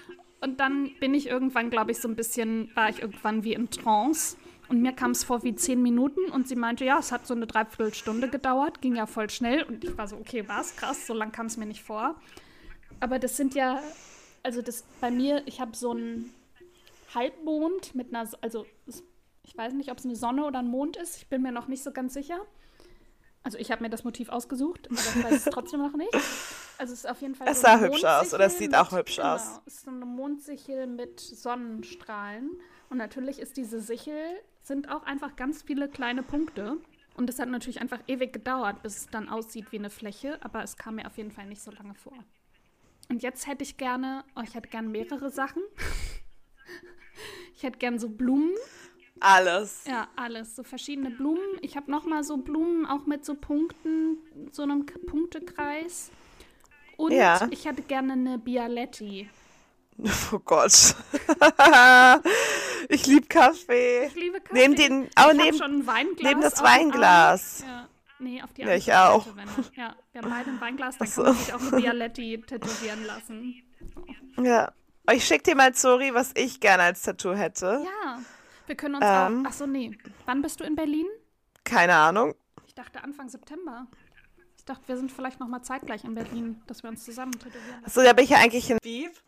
Und 0.41 0.61
dann 0.61 0.91
bin 1.01 1.15
ich 1.15 1.27
irgendwann, 1.29 1.71
glaube 1.71 1.91
ich, 1.93 1.99
so 2.01 2.07
ein 2.09 2.15
bisschen, 2.17 2.71
war 2.75 2.91
ich 2.91 3.01
irgendwann 3.01 3.43
wie 3.45 3.55
in 3.55 3.71
Trance. 3.71 4.37
Und 4.69 4.83
mir 4.83 4.93
kam 4.93 5.13
es 5.13 5.25
vor 5.25 5.43
wie 5.43 5.55
zehn 5.55 5.83
Minuten 5.83 6.31
und 6.31 6.47
sie 6.47 6.57
meinte, 6.57 6.85
ja, 6.85 6.99
es 6.99 7.11
hat 7.11 7.27
so 7.27 7.35
eine 7.35 7.47
Dreiviertelstunde 7.47 8.29
gedauert, 8.29 8.83
ging 8.83 8.97
ja 8.97 9.07
voll 9.07 9.31
schnell. 9.31 9.63
Und 9.63 9.83
ich 9.85 9.97
war 9.97 10.09
so, 10.09 10.17
okay, 10.17 10.47
was? 10.47 10.77
Krass, 10.77 11.07
so 11.07 11.15
lang 11.15 11.33
kam 11.33 11.47
es 11.47 11.57
mir 11.57 11.67
nicht 11.67 11.83
vor. 11.83 12.17
Aber 13.01 13.19
das 13.19 13.37
sind 13.37 13.55
ja 13.55 13.81
also 14.43 14.63
das 14.63 14.85
bei 15.01 15.11
mir, 15.11 15.43
ich 15.47 15.61
habe 15.61 15.77
so 15.77 15.91
einen 15.91 16.33
Halbmond 17.15 17.95
mit 17.95 18.15
einer, 18.15 18.29
also 18.41 18.67
ich 19.43 19.57
weiß 19.57 19.73
nicht, 19.75 19.91
ob 19.91 19.99
es 19.99 20.05
eine 20.05 20.17
Sonne 20.17 20.45
oder 20.45 20.61
ein 20.61 20.69
Mond 20.69 20.97
ist. 20.97 21.17
Ich 21.17 21.27
bin 21.29 21.43
mir 21.43 21.53
noch 21.53 21.69
nicht 21.69 21.83
so 21.83 21.91
ganz 21.91 22.15
sicher. 22.15 22.39
Also 23.43 23.57
ich 23.59 23.71
habe 23.71 23.83
mir 23.83 23.91
das 23.91 24.05
Motiv 24.05 24.29
ausgesucht, 24.29 24.89
aber 24.91 24.99
ich 24.99 25.25
weiß 25.25 25.47
es 25.47 25.53
trotzdem 25.53 25.81
noch 25.81 25.97
nicht. 25.97 26.13
Also 26.77 26.93
es 26.93 27.01
ist 27.01 27.11
auf 27.11 27.21
jeden 27.21 27.35
Fall. 27.35 27.49
Es 27.49 27.59
so 27.59 27.63
sah 27.63 27.81
hübsch 27.81 28.05
aus 28.05 28.35
oder 28.35 28.47
es 28.47 28.59
sieht 28.59 28.71
mit, 28.71 28.81
auch 28.81 28.93
hübsch 28.93 29.17
genau, 29.17 29.35
aus. 29.35 29.61
Es 29.67 29.75
ist 29.75 29.85
so 29.85 29.91
eine 29.91 30.05
Mondsichel 30.05 30.87
mit 30.87 31.19
Sonnenstrahlen. 31.19 32.51
Und 32.89 32.99
natürlich 32.99 33.39
ist 33.39 33.57
diese 33.57 33.81
Sichel, 33.81 34.23
sind 34.69 34.91
auch 34.91 35.03
einfach 35.03 35.35
ganz 35.35 35.63
viele 35.63 35.89
kleine 35.89 36.23
Punkte. 36.23 36.79
Und 37.17 37.29
es 37.29 37.41
hat 37.41 37.49
natürlich 37.49 37.81
einfach 37.81 38.01
ewig 38.07 38.33
gedauert, 38.33 38.83
bis 38.83 38.97
es 38.99 39.07
dann 39.09 39.29
aussieht 39.29 39.73
wie 39.73 39.79
eine 39.79 39.91
Fläche, 39.91 40.39
aber 40.45 40.63
es 40.63 40.77
kam 40.77 40.95
mir 40.97 41.07
auf 41.07 41.17
jeden 41.17 41.33
Fall 41.33 41.47
nicht 41.47 41.61
so 41.61 41.73
lange 41.73 41.97
vor. 41.97 42.17
Und 43.09 43.25
jetzt 43.25 43.49
hätte 43.49 43.65
ich 43.65 43.77
gerne, 43.77 44.25
oh, 44.37 44.43
ich 44.45 44.55
hätte 44.55 44.69
gerne 44.69 44.89
mehrere 44.89 45.31
Sachen. 45.31 45.63
ich 47.57 47.65
hätte 47.65 47.79
gerne 47.79 47.99
so 47.99 48.09
Blumen. 48.09 48.55
Alles. 49.19 49.85
Ja, 49.87 50.07
alles. 50.15 50.55
So 50.55 50.63
verschiedene 50.63 51.11
Blumen. 51.11 51.59
Ich 51.63 51.77
habe 51.77 51.91
nochmal 51.91 52.23
so 52.23 52.37
Blumen 52.37 52.87
auch 52.87 53.07
mit 53.07 53.25
so 53.25 53.35
Punkten, 53.35 54.19
so 54.53 54.63
einem 54.63 54.87
Punktekreis. 54.87 56.13
Und 56.97 57.13
Ja. 57.13 57.49
ich 57.51 57.65
hätte 57.65 57.83
gerne 57.83 58.13
eine 58.13 58.39
Bialetti. 58.39 59.29
Oh 60.33 60.39
Gott. 60.39 60.95
ich 62.89 63.07
liebe 63.07 63.27
Kaffee. 63.27 64.07
Ich 64.07 64.15
liebe 64.15 64.41
Kaffee. 64.41 64.55
Neben 64.55 64.75
den- 64.77 65.05
ich 65.07 65.11
aber 65.19 65.31
hab 65.31 65.37
neben- 65.37 65.59
schon 65.59 65.73
ein 65.81 65.87
Weinglas 65.87 66.23
neben 66.23 66.41
das 66.41 66.55
Arm. 66.61 66.67
Weinglas. 66.67 67.65
Ja. 67.67 67.89
Nee, 68.21 68.43
auf 68.43 68.53
die 68.53 68.63
Ja, 68.63 68.67
andere 68.67 68.79
ich 68.79 68.85
Seite, 68.87 69.09
auch. 69.11 69.27
er- 69.27 69.65
Ja, 69.75 69.97
wir 70.13 70.23
haben 70.23 70.31
beide 70.31 70.51
ein 70.51 70.61
Weinglas, 70.61 70.99
dann 70.99 71.09
so. 71.09 71.23
kann 71.23 71.35
man 71.35 71.45
sich 71.45 71.55
auch 71.55 71.61
eine 71.61 71.71
Bialetti 71.71 72.43
tätowieren 72.47 73.05
lassen. 73.05 73.63
Ja. 74.43 74.73
Oh, 75.09 75.13
Ich 75.13 75.25
schick 75.25 75.45
dir 75.45 75.55
mal, 75.55 75.73
Zori, 75.75 76.13
was 76.15 76.33
ich 76.37 76.61
gerne 76.61 76.83
als 76.85 77.03
Tattoo 77.03 77.35
hätte. 77.35 77.83
Ja, 77.85 78.19
wir 78.67 78.75
können 78.77 78.97
uns 78.97 79.05
Ähm. 79.07 79.43
auch. 79.47 79.51
Achso, 79.51 79.67
nee. 79.67 79.97
Wann 80.27 80.43
bist 80.43 80.61
du 80.61 80.65
in 80.65 80.75
Berlin? 80.75 81.07
Keine 81.65 81.95
Ahnung. 81.95 82.35
Ich 82.67 82.75
dachte 82.75 83.03
Anfang 83.03 83.29
September. 83.29 83.87
Ich 84.57 84.65
dachte, 84.65 84.87
wir 84.89 84.97
sind 84.97 85.11
vielleicht 85.13 85.41
noch 85.41 85.49
mal 85.49 85.63
zeitgleich 85.63 86.05
in 86.05 86.15
Berlin, 86.15 86.61
dass 86.67 86.83
wir 86.83 86.91
uns 86.91 87.05
zusammen 87.05 87.33
tätowieren. 87.33 87.85
Achso, 87.85 88.03
da 88.03 88.13
bin 88.13 88.25
ich 88.25 88.31
ja 88.31 88.39
eigentlich 88.39 88.69
in 88.71 88.79
Viv. 88.83 89.23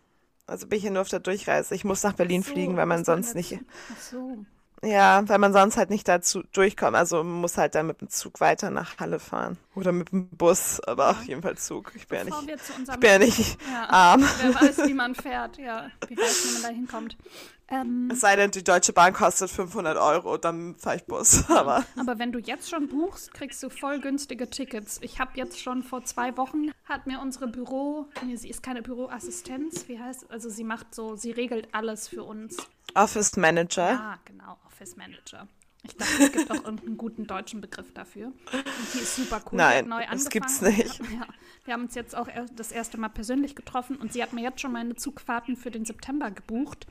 Also 0.51 0.67
bin 0.67 0.79
ich 0.79 0.85
ja 0.85 0.91
nur 0.91 1.03
auf 1.03 1.09
der 1.09 1.21
Durchreise. 1.21 1.75
Ich 1.75 1.85
muss 1.85 2.03
nach 2.03 2.15
Berlin 2.15 2.43
So, 2.43 2.53
fliegen, 2.53 2.77
weil 2.77 2.87
man 2.87 3.05
sonst 3.05 3.35
nicht. 3.35 3.59
Ach 3.93 4.01
so. 4.01 4.45
Ja, 4.83 5.23
weil 5.29 5.39
man 5.39 5.53
sonst 5.53 5.77
halt 5.77 5.91
nicht 5.91 6.09
dazu 6.09 6.43
durchkommt. 6.53 6.97
Also 6.97 7.19
man 7.23 7.41
muss 7.43 7.59
halt 7.59 7.75
dann 7.75 7.87
mit 7.87 8.01
dem 8.01 8.09
Zug 8.09 8.41
weiter 8.41 8.71
nach 8.71 8.99
Halle 8.99 9.19
fahren. 9.19 9.59
Oder 9.75 9.93
mit 9.93 10.11
dem 10.11 10.29
Bus, 10.31 10.81
aber 10.81 11.11
auf 11.11 11.23
jeden 11.25 11.43
Fall 11.43 11.57
Zug. 11.59 11.93
Ich 11.95 12.09
bin 12.09 12.19
ja 12.19 12.25
Bevor 12.25 12.43
nicht, 12.43 12.65
zu 12.65 12.73
unserem. 12.73 12.95
ich 12.95 13.01
bin 13.01 13.11
ja 13.11 13.19
nicht 13.19 13.59
Ja. 13.71 13.91
arm. 13.91 14.25
Wer 14.41 14.55
weiß, 14.55 14.79
wie 14.89 14.95
man 14.95 15.15
fährt. 15.15 15.59
Ja, 15.59 15.91
wie 16.09 16.17
weiß, 16.17 16.47
wie 16.49 16.53
man 16.55 16.63
da 16.63 16.69
hinkommt. 16.69 17.17
Ähm, 17.71 18.09
Es 18.13 18.21
sei 18.21 18.37
denn, 18.37 18.51
die 18.51 18.65
Deutsche 18.65 18.93
Bahn 18.93 19.13
kostet 19.13 19.51
500 19.51 19.97
Euro, 19.97 20.37
dann 20.37 20.75
fahre 20.77 20.97
ich 20.97 21.05
Bus. 21.05 21.45
Aber 21.49 21.85
aber 21.99 22.19
wenn 22.19 22.33
du 22.33 22.39
jetzt 22.39 22.69
schon 22.69 22.89
buchst, 22.89 23.33
kriegst 23.33 23.63
du 23.63 23.71
voll 23.71 24.01
günstige 24.01 24.51
Tickets. 24.51 24.99
Ich 25.03 25.21
habe 25.21 25.33
jetzt 25.37 25.61
schon 25.61 25.83
vor 25.83 26.05
zwei 26.05 26.37
Wochen, 26.37 26.71
hat 26.85 27.07
mir 27.07 27.21
unsere 27.21 27.47
Büro, 27.49 28.07
nee, 28.25 28.37
sie 28.37 28.49
ist 28.51 28.63
keine 28.63 28.83
Büroassistenz, 28.83 29.87
wie 29.89 29.99
heißt, 29.99 30.31
also 30.31 30.49
sie 30.51 30.65
macht 30.65 30.95
so, 30.95 31.17
sie 31.17 31.31
regelt 31.31 31.69
alles 31.73 32.09
für 32.09 32.25
uns. 32.25 32.57
Office 32.95 33.37
Manager. 33.37 34.01
Ah, 34.01 34.19
genau, 34.25 34.57
Office 34.67 34.97
Manager. 34.97 35.47
Ich 35.83 35.97
dachte, 35.97 36.25
es 36.25 36.33
gibt 36.33 36.51
auch 36.51 36.57
irgendeinen 36.65 36.99
guten 36.99 37.27
deutschen 37.27 37.61
Begriff 37.63 37.93
dafür. 37.95 38.27
Und 38.27 38.95
die 38.95 38.99
ist 38.99 39.17
super 39.17 39.41
cool. 39.47 39.57
Nein, 39.57 39.89
neu 39.89 40.01
das 40.01 40.27
angefangen. 40.27 40.31
gibt's 40.31 40.61
nicht. 40.61 40.99
Ja, 41.15 41.27
wir 41.65 41.73
haben 41.75 41.85
uns 41.85 41.95
jetzt 41.95 42.15
auch 42.15 42.29
das 42.55 42.71
erste 42.71 42.99
Mal 42.99 43.09
persönlich 43.09 43.55
getroffen 43.57 43.97
und 43.97 44.13
sie 44.13 44.23
hat 44.23 44.33
mir 44.35 44.43
jetzt 44.43 44.61
schon 44.61 44.73
meine 44.73 44.95
Zugfahrten 44.97 45.57
für 45.57 45.71
den 45.71 45.87
September 45.87 46.31
gebucht. 46.31 46.87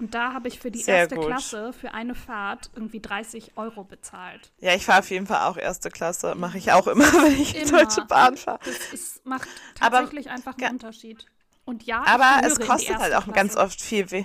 Und 0.00 0.14
da 0.14 0.32
habe 0.32 0.48
ich 0.48 0.58
für 0.58 0.70
die 0.70 0.80
Sehr 0.82 0.96
erste 1.00 1.14
gut. 1.16 1.26
Klasse 1.26 1.72
für 1.74 1.92
eine 1.92 2.14
Fahrt 2.14 2.70
irgendwie 2.74 3.00
30 3.00 3.52
Euro 3.56 3.84
bezahlt. 3.84 4.50
Ja, 4.58 4.74
ich 4.74 4.86
fahre 4.86 5.00
auf 5.00 5.10
jeden 5.10 5.26
Fall 5.26 5.46
auch 5.46 5.58
erste 5.58 5.90
Klasse. 5.90 6.34
Mache 6.34 6.56
ich 6.58 6.72
auch 6.72 6.86
immer, 6.86 7.04
wenn 7.22 7.38
ich 7.40 7.54
Immer. 7.54 7.84
Deutsche 7.84 8.06
Bahn 8.06 8.36
fahre. 8.38 8.58
Das 8.64 8.92
ist, 8.94 9.26
macht 9.26 9.48
Aber- 9.78 9.98
tatsächlich 9.98 10.30
einfach 10.30 10.56
einen. 10.58 10.70
Unterschied. 10.72 11.26
Und 11.66 11.82
ja, 11.84 12.02
Aber 12.06 12.40
es 12.46 12.58
kostet 12.58 12.98
halt 12.98 13.14
auch 13.14 13.26
ganz 13.32 13.52
Klasse. 13.52 13.66
oft 13.66 13.80
viel 13.82 14.10
weh. 14.10 14.24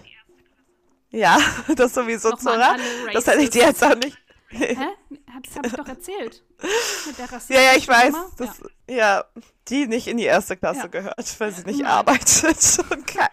Ja, 1.11 1.37
das 1.75 1.93
sowieso, 1.93 2.29
an 2.31 2.39
Zora. 2.39 2.75
Das 3.13 3.27
hätte 3.27 3.41
ich 3.41 3.49
dir 3.49 3.63
jetzt 3.63 3.83
auch 3.83 3.95
nicht. 3.95 4.17
Hä? 4.49 4.77
Das 5.45 5.55
habe 5.57 5.67
ich 5.67 5.73
doch 5.73 5.87
erzählt. 5.87 6.43
Mit 7.05 7.17
der 7.19 7.27
Ja, 7.49 7.61
ja, 7.61 7.77
ich 7.77 7.87
weiß. 7.87 8.13
Das, 8.37 8.49
ja. 8.89 9.25
die 9.67 9.85
nicht 9.85 10.07
in 10.07 10.15
die 10.15 10.23
erste 10.23 10.55
Klasse 10.55 10.79
Ja. 10.81 10.87
gehört, 10.87 11.39
weil 11.39 11.51
sie 11.51 11.63
nicht 11.63 11.79
Nein. 11.81 11.91
arbeitet 11.91 12.79
und 12.89 13.05
kein, 13.05 13.27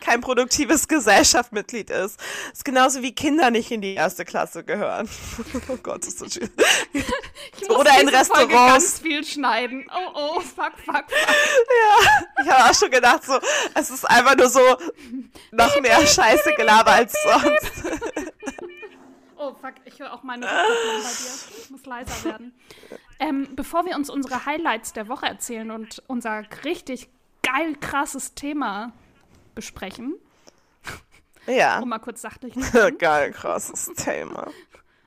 kein 0.00 0.20
produktives 0.20 0.88
Gesellschaftsmitglied 0.88 1.88
ist. 1.90 2.20
Das 2.20 2.52
ist 2.58 2.64
genauso 2.66 3.00
wie 3.02 3.14
Kinder 3.14 3.50
nicht 3.50 3.70
in 3.70 3.80
die 3.80 3.94
erste 3.94 4.24
Klasse 4.26 4.62
gehören. 4.62 5.08
Oh 5.68 5.76
Gott, 5.82 6.02
das 6.02 6.08
ist 6.08 6.18
so 6.18 6.28
schön. 6.28 6.50
Ich 6.92 7.68
muss 7.68 7.78
Oder 7.78 7.98
in 8.00 8.08
diese 8.08 8.24
Folge 8.26 8.52
Restaurants. 8.52 8.72
ganz 8.84 8.98
viel 9.00 9.24
schneiden. 9.24 9.86
Oh, 9.90 10.10
oh, 10.36 10.40
fuck, 10.40 10.72
fuck, 10.84 11.04
fuck. 11.10 11.32
Ich 12.44 12.50
habe 12.50 12.70
auch 12.70 12.74
schon 12.74 12.90
gedacht, 12.90 13.24
so, 13.24 13.38
es 13.74 13.88
ist 13.90 14.04
einfach 14.08 14.36
nur 14.36 14.48
so 14.50 14.60
noch 15.50 15.80
mehr 15.80 16.06
Scheiße 16.06 16.52
Gelaber 16.56 16.92
als 16.92 17.14
sonst. 17.22 17.72
Oh, 19.44 19.54
fuck, 19.54 19.74
ich 19.86 19.98
höre 19.98 20.12
auch 20.12 20.22
meine 20.22 20.44
Rückkopplung 20.46 21.02
bei 21.02 21.08
dir. 21.10 21.58
Ich 21.64 21.70
muss 21.70 21.84
leiser 21.84 22.24
werden. 22.30 22.54
Ähm, 23.18 23.48
bevor 23.56 23.84
wir 23.84 23.96
uns 23.96 24.08
unsere 24.08 24.46
Highlights 24.46 24.92
der 24.92 25.08
Woche 25.08 25.26
erzählen 25.26 25.70
und 25.72 26.00
unser 26.06 26.44
richtig 26.64 27.08
geil 27.42 27.74
krasses 27.80 28.34
Thema 28.34 28.92
besprechen, 29.56 30.14
Ja. 31.46 31.80
um 31.80 31.88
mal 31.88 31.98
kurz 31.98 32.22
sachlich 32.22 32.54
zu 32.54 32.92
Geil, 32.98 33.32
krasses 33.32 33.86
Thema. 33.96 34.48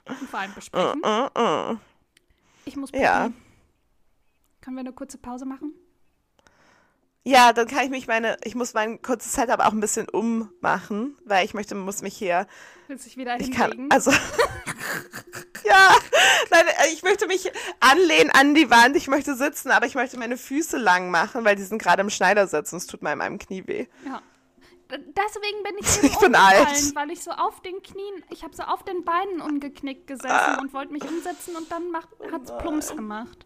und 0.06 0.17
vor 0.30 0.39
allem 0.39 0.54
besprechen. 0.54 1.02
Uh, 1.04 1.30
uh. 1.74 1.78
Ich 2.65 2.76
muss 2.76 2.91
Ja. 2.93 3.28
pipi. 3.30 3.38
Können 4.62 4.76
wir 4.76 4.82
eine 4.82 4.93
kurze 4.93 5.17
Pause 5.17 5.45
machen? 5.45 5.74
Ja, 7.28 7.54
dann 7.54 7.68
kann 7.68 7.84
ich 7.86 7.90
mich 7.90 8.06
meine, 8.08 8.38
ich 8.44 8.54
muss 8.54 8.76
mein 8.76 9.02
kurzes 9.02 9.34
Setup 9.34 9.60
auch 9.60 9.72
ein 9.72 9.80
bisschen 9.80 10.08
ummachen, 10.08 11.18
weil 11.26 11.44
ich 11.44 11.56
möchte, 11.56 11.74
muss 11.74 12.04
mich 12.04 12.16
hier, 12.16 12.46
Willst 12.88 13.06
du 13.06 13.10
dich 13.10 13.18
wieder 13.18 13.36
ich 13.40 13.48
hinlegen? 13.48 13.90
kann, 13.90 13.92
also, 13.92 14.12
ja, 15.66 15.90
nein, 16.52 16.66
äh, 16.68 16.94
ich 16.94 17.02
möchte 17.04 17.26
mich 17.28 17.52
anlehnen 17.80 18.30
an 18.32 18.54
die 18.54 18.70
Wand, 18.70 18.96
ich 18.96 19.08
möchte 19.08 19.36
sitzen, 19.36 19.72
aber 19.72 19.88
ich 19.88 19.96
möchte 19.96 20.18
meine 20.20 20.38
Füße 20.38 20.78
lang 20.78 21.10
machen, 21.10 21.44
weil 21.46 21.56
die 21.56 21.64
sind 21.64 21.82
gerade 21.82 22.02
im 22.02 22.10
Schneidersitz 22.12 22.72
und 22.74 22.78
es 22.78 22.88
tut 22.88 23.02
meinem 23.02 23.22
einem 23.22 23.40
Knie 23.40 23.64
weh. 23.66 23.88
Ja. 24.06 24.22
Deswegen 24.92 25.64
bin 25.64 25.76
ich 25.80 25.98
eben 26.04 26.08
Ich 26.14 26.20
bin 26.20 26.36
alt. 26.36 26.96
weil 26.96 27.10
ich 27.10 27.24
so 27.24 27.32
auf 27.32 27.60
den 27.64 27.82
Knien, 27.82 28.24
ich 28.30 28.44
habe 28.44 28.56
so 28.56 28.62
auf 28.62 28.84
den 28.84 29.04
Beinen 29.04 29.42
umgeknickt 29.42 30.06
gesessen 30.06 30.30
Ah. 30.30 30.60
und 30.62 30.74
wollte 30.74 30.94
mich 30.94 31.02
umsetzen 31.04 31.56
und 31.56 31.72
dann 31.72 31.90
macht, 31.90 32.10
hat's 32.32 32.56
plumps 32.60 32.96
gemacht. 32.96 33.46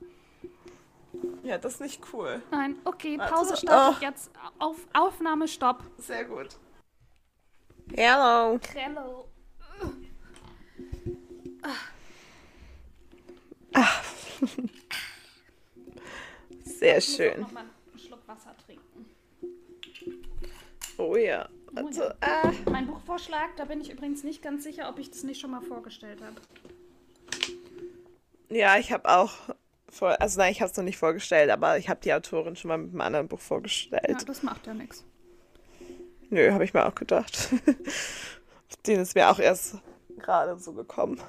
Ja, 1.43 1.58
das 1.58 1.73
ist 1.75 1.82
nicht 1.82 2.01
cool. 2.13 2.41
Nein, 2.51 2.75
okay, 2.86 3.17
Warte. 3.17 3.34
Pause 3.34 3.58
startet 3.58 4.01
Oh. 4.01 4.05
jetzt. 4.05 4.32
Auf, 4.60 4.77
Aufnahme, 4.93 5.47
Stopp. 5.47 5.84
Sehr 5.97 6.25
gut. 6.25 6.58
Hello. 7.95 8.60
Hello. 8.73 9.25
Sehr 16.63 17.01
schön. 17.01 17.41
Noch 17.41 17.51
mal 17.51 17.62
einen 17.62 17.99
Schluck 17.99 18.27
Wasser 18.27 18.55
trinken. 18.65 19.05
Oh 20.97 21.15
ja. 21.15 21.47
Also, 21.75 22.03
ah. 22.21 22.51
Mein 22.69 22.88
Buchvorschlag, 22.88 23.55
da 23.58 23.65
bin 23.65 23.79
ich 23.82 23.91
übrigens 23.91 24.23
nicht 24.23 24.41
ganz 24.41 24.63
sicher, 24.63 24.89
ob 24.89 24.97
ich 24.99 25.12
das 25.12 25.23
nicht 25.23 25.39
schon 25.39 25.51
mal 25.51 25.62
vorgestellt 25.62 26.21
habe. 26.21 26.36
Ja, 28.49 28.77
ich 28.77 28.91
habe 28.91 29.08
auch, 29.08 29.34
vor, 29.89 30.19
also 30.21 30.39
nein, 30.39 30.52
ich 30.52 30.62
habe 30.62 30.71
es 30.71 30.78
noch 30.78 30.84
nicht 30.84 30.97
vorgestellt, 30.97 31.49
aber 31.49 31.78
ich 31.78 31.89
habe 31.89 31.99
die 32.02 32.13
Autorin 32.13 32.56
schon 32.56 32.69
mal 32.69 32.78
mit 32.78 32.91
einem 32.91 33.02
anderen 33.02 33.28
Buch 33.28 33.39
vorgestellt. 33.39 34.08
Ja, 34.08 34.17
das 34.25 34.43
macht 34.43 34.67
ja 34.67 34.73
nichts. 34.73 35.06
Nö, 36.30 36.52
habe 36.52 36.63
ich 36.63 36.73
mir 36.73 36.86
auch 36.86 36.95
gedacht. 36.95 37.49
Den 38.86 38.99
ist 38.99 39.15
mir 39.15 39.30
auch 39.30 39.39
erst 39.39 39.78
gerade 40.17 40.58
so 40.60 40.73
gekommen. 40.73 41.19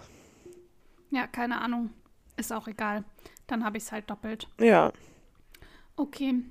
Ja, 1.11 1.27
keine 1.27 1.61
Ahnung. 1.61 1.91
Ist 2.37 2.53
auch 2.53 2.69
egal. 2.69 3.05
Dann 3.47 3.65
habe 3.65 3.79
ich 3.79 3.85
es 3.85 3.93
halt 3.93 4.09
doppelt. 4.11 4.49
Ja. 4.61 4.93
Okay, 5.97 6.43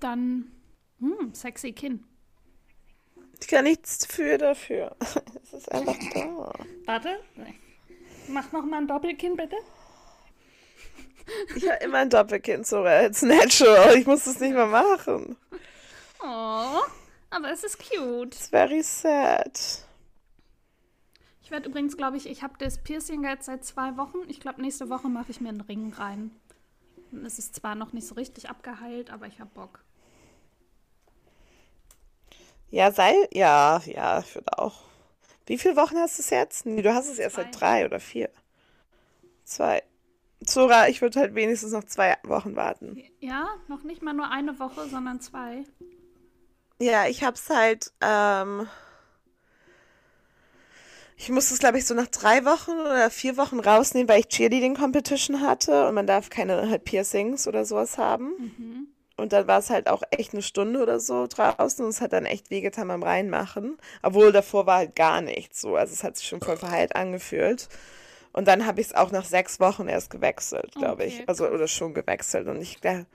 dann 0.00 0.52
hm, 1.00 1.34
sexy 1.34 1.72
Kinn. 1.72 2.04
Ich 3.40 3.48
kann 3.48 3.64
nichts 3.64 4.06
für 4.06 4.38
dafür. 4.38 4.96
Es 5.42 5.52
ist 5.54 5.72
einfach 5.72 5.96
da. 6.12 6.52
Warte. 6.84 7.20
Mach 8.28 8.52
noch 8.52 8.66
mal 8.66 8.82
ein 8.82 8.86
Doppelkinn, 8.86 9.34
bitte. 9.34 9.56
Ich 11.56 11.68
habe 11.68 11.82
immer 11.84 11.98
ein 11.98 12.10
Doppelkinn, 12.10 12.64
Sora. 12.64 13.04
It's 13.04 13.22
natural. 13.22 13.96
Ich 13.96 14.06
muss 14.06 14.24
das 14.24 14.40
nicht 14.40 14.54
mehr 14.54 14.66
machen. 14.66 15.36
Oh, 16.20 16.80
aber 17.30 17.50
es 17.52 17.64
ist 17.64 17.78
cute. 17.78 18.34
It's 18.34 18.48
very 18.48 18.82
sad. 18.82 19.86
Ich 21.42 21.50
werde 21.50 21.68
übrigens, 21.68 21.96
glaube 21.96 22.16
ich, 22.16 22.28
ich 22.28 22.42
habe 22.42 22.54
das 22.58 22.78
Piercing 22.78 23.24
jetzt 23.24 23.46
seit 23.46 23.64
zwei 23.64 23.96
Wochen. 23.96 24.18
Ich 24.28 24.40
glaube, 24.40 24.60
nächste 24.60 24.90
Woche 24.90 25.08
mache 25.08 25.30
ich 25.30 25.40
mir 25.40 25.48
einen 25.48 25.62
Ring 25.62 25.92
rein. 25.94 26.30
Es 27.24 27.38
ist 27.38 27.54
zwar 27.54 27.74
noch 27.74 27.92
nicht 27.92 28.06
so 28.06 28.14
richtig 28.16 28.50
abgeheilt, 28.50 29.10
aber 29.10 29.26
ich 29.26 29.40
habe 29.40 29.50
Bock. 29.54 29.82
Ja, 32.70 32.92
sei, 32.92 33.14
ja, 33.32 33.80
ja, 33.86 34.18
ich 34.20 34.34
würde 34.34 34.58
auch. 34.58 34.82
Wie 35.46 35.56
viele 35.56 35.76
Wochen 35.76 35.96
hast 35.96 36.18
du 36.18 36.22
es 36.22 36.28
jetzt? 36.28 36.66
Nee, 36.66 36.82
du 36.82 36.92
hast 36.92 37.08
es 37.08 37.18
erst 37.18 37.36
Zwei. 37.36 37.42
seit 37.44 37.60
drei 37.60 37.86
oder 37.86 38.00
vier. 38.00 38.28
Zwei. 39.44 39.82
Zora, 40.44 40.88
ich 40.88 41.02
würde 41.02 41.20
halt 41.20 41.34
wenigstens 41.34 41.72
noch 41.72 41.84
zwei 41.84 42.16
Wochen 42.22 42.56
warten. 42.56 43.02
Ja, 43.20 43.48
noch 43.66 43.82
nicht 43.82 44.02
mal 44.02 44.14
nur 44.14 44.30
eine 44.30 44.58
Woche, 44.58 44.88
sondern 44.88 45.20
zwei. 45.20 45.64
Ja, 46.80 47.06
ich 47.08 47.24
hab's 47.24 47.50
halt, 47.50 47.92
ähm, 48.00 48.68
ich 51.16 51.28
musste 51.30 51.54
es, 51.54 51.60
glaube 51.60 51.78
ich, 51.78 51.84
so 51.84 51.94
nach 51.94 52.06
drei 52.06 52.44
Wochen 52.44 52.70
oder 52.70 53.10
vier 53.10 53.36
Wochen 53.36 53.58
rausnehmen, 53.58 54.08
weil 54.08 54.20
ich 54.20 54.28
Cheerleading 54.28 54.76
Competition 54.76 55.40
hatte 55.40 55.88
und 55.88 55.94
man 55.94 56.06
darf 56.06 56.30
keine 56.30 56.70
halt 56.70 56.84
Piercings 56.84 57.48
oder 57.48 57.64
sowas 57.64 57.98
haben. 57.98 58.28
Mhm. 58.38 58.86
Und 59.16 59.32
dann 59.32 59.48
war 59.48 59.58
es 59.58 59.68
halt 59.68 59.88
auch 59.88 60.04
echt 60.12 60.32
eine 60.32 60.42
Stunde 60.42 60.80
oder 60.80 61.00
so 61.00 61.26
draußen 61.26 61.84
und 61.84 61.90
es 61.90 62.00
hat 62.00 62.12
dann 62.12 62.24
echt 62.24 62.50
wehgetan 62.50 62.86
beim 62.86 63.02
Reinmachen. 63.02 63.76
Obwohl 64.00 64.30
davor 64.30 64.66
war 64.66 64.76
halt 64.76 64.94
gar 64.94 65.20
nichts 65.20 65.60
so. 65.60 65.74
Also 65.74 65.92
es 65.92 66.04
hat 66.04 66.16
sich 66.16 66.28
schon 66.28 66.40
voll 66.40 66.56
verheilt 66.56 66.94
angefühlt. 66.94 67.68
Und 68.38 68.46
dann 68.46 68.66
habe 68.66 68.80
ich 68.80 68.86
es 68.86 68.94
auch 68.94 69.10
nach 69.10 69.24
sechs 69.24 69.58
Wochen 69.58 69.88
erst 69.88 70.10
gewechselt, 70.10 70.72
glaube 70.76 71.02
Okay, 71.02 71.22
ich. 71.22 71.28
Also 71.28 71.48
oder 71.48 71.66
schon 71.66 71.92
gewechselt. 71.92 72.46
Und 72.46 72.62
ich 72.62 72.80
glaube, 72.80 73.06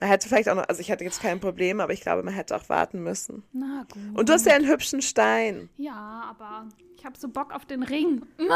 man 0.00 0.08
hätte 0.08 0.26
vielleicht 0.26 0.48
auch 0.48 0.54
noch, 0.54 0.66
also 0.70 0.80
ich 0.80 0.90
hatte 0.90 1.04
jetzt 1.04 1.20
kein 1.20 1.38
Problem, 1.38 1.80
aber 1.80 1.92
ich 1.92 2.00
glaube, 2.00 2.22
man 2.22 2.32
hätte 2.32 2.56
auch 2.56 2.66
warten 2.70 3.02
müssen. 3.02 3.42
Na 3.52 3.84
gut. 3.92 4.18
Und 4.18 4.30
du 4.30 4.32
hast 4.32 4.46
ja 4.46 4.54
einen 4.54 4.66
hübschen 4.66 5.02
Stein. 5.02 5.68
Ja, 5.76 6.24
aber 6.30 6.66
ich 6.96 7.04
habe 7.04 7.18
so 7.18 7.28
Bock 7.28 7.54
auf 7.54 7.66
den 7.66 7.82
Ring. 7.82 8.22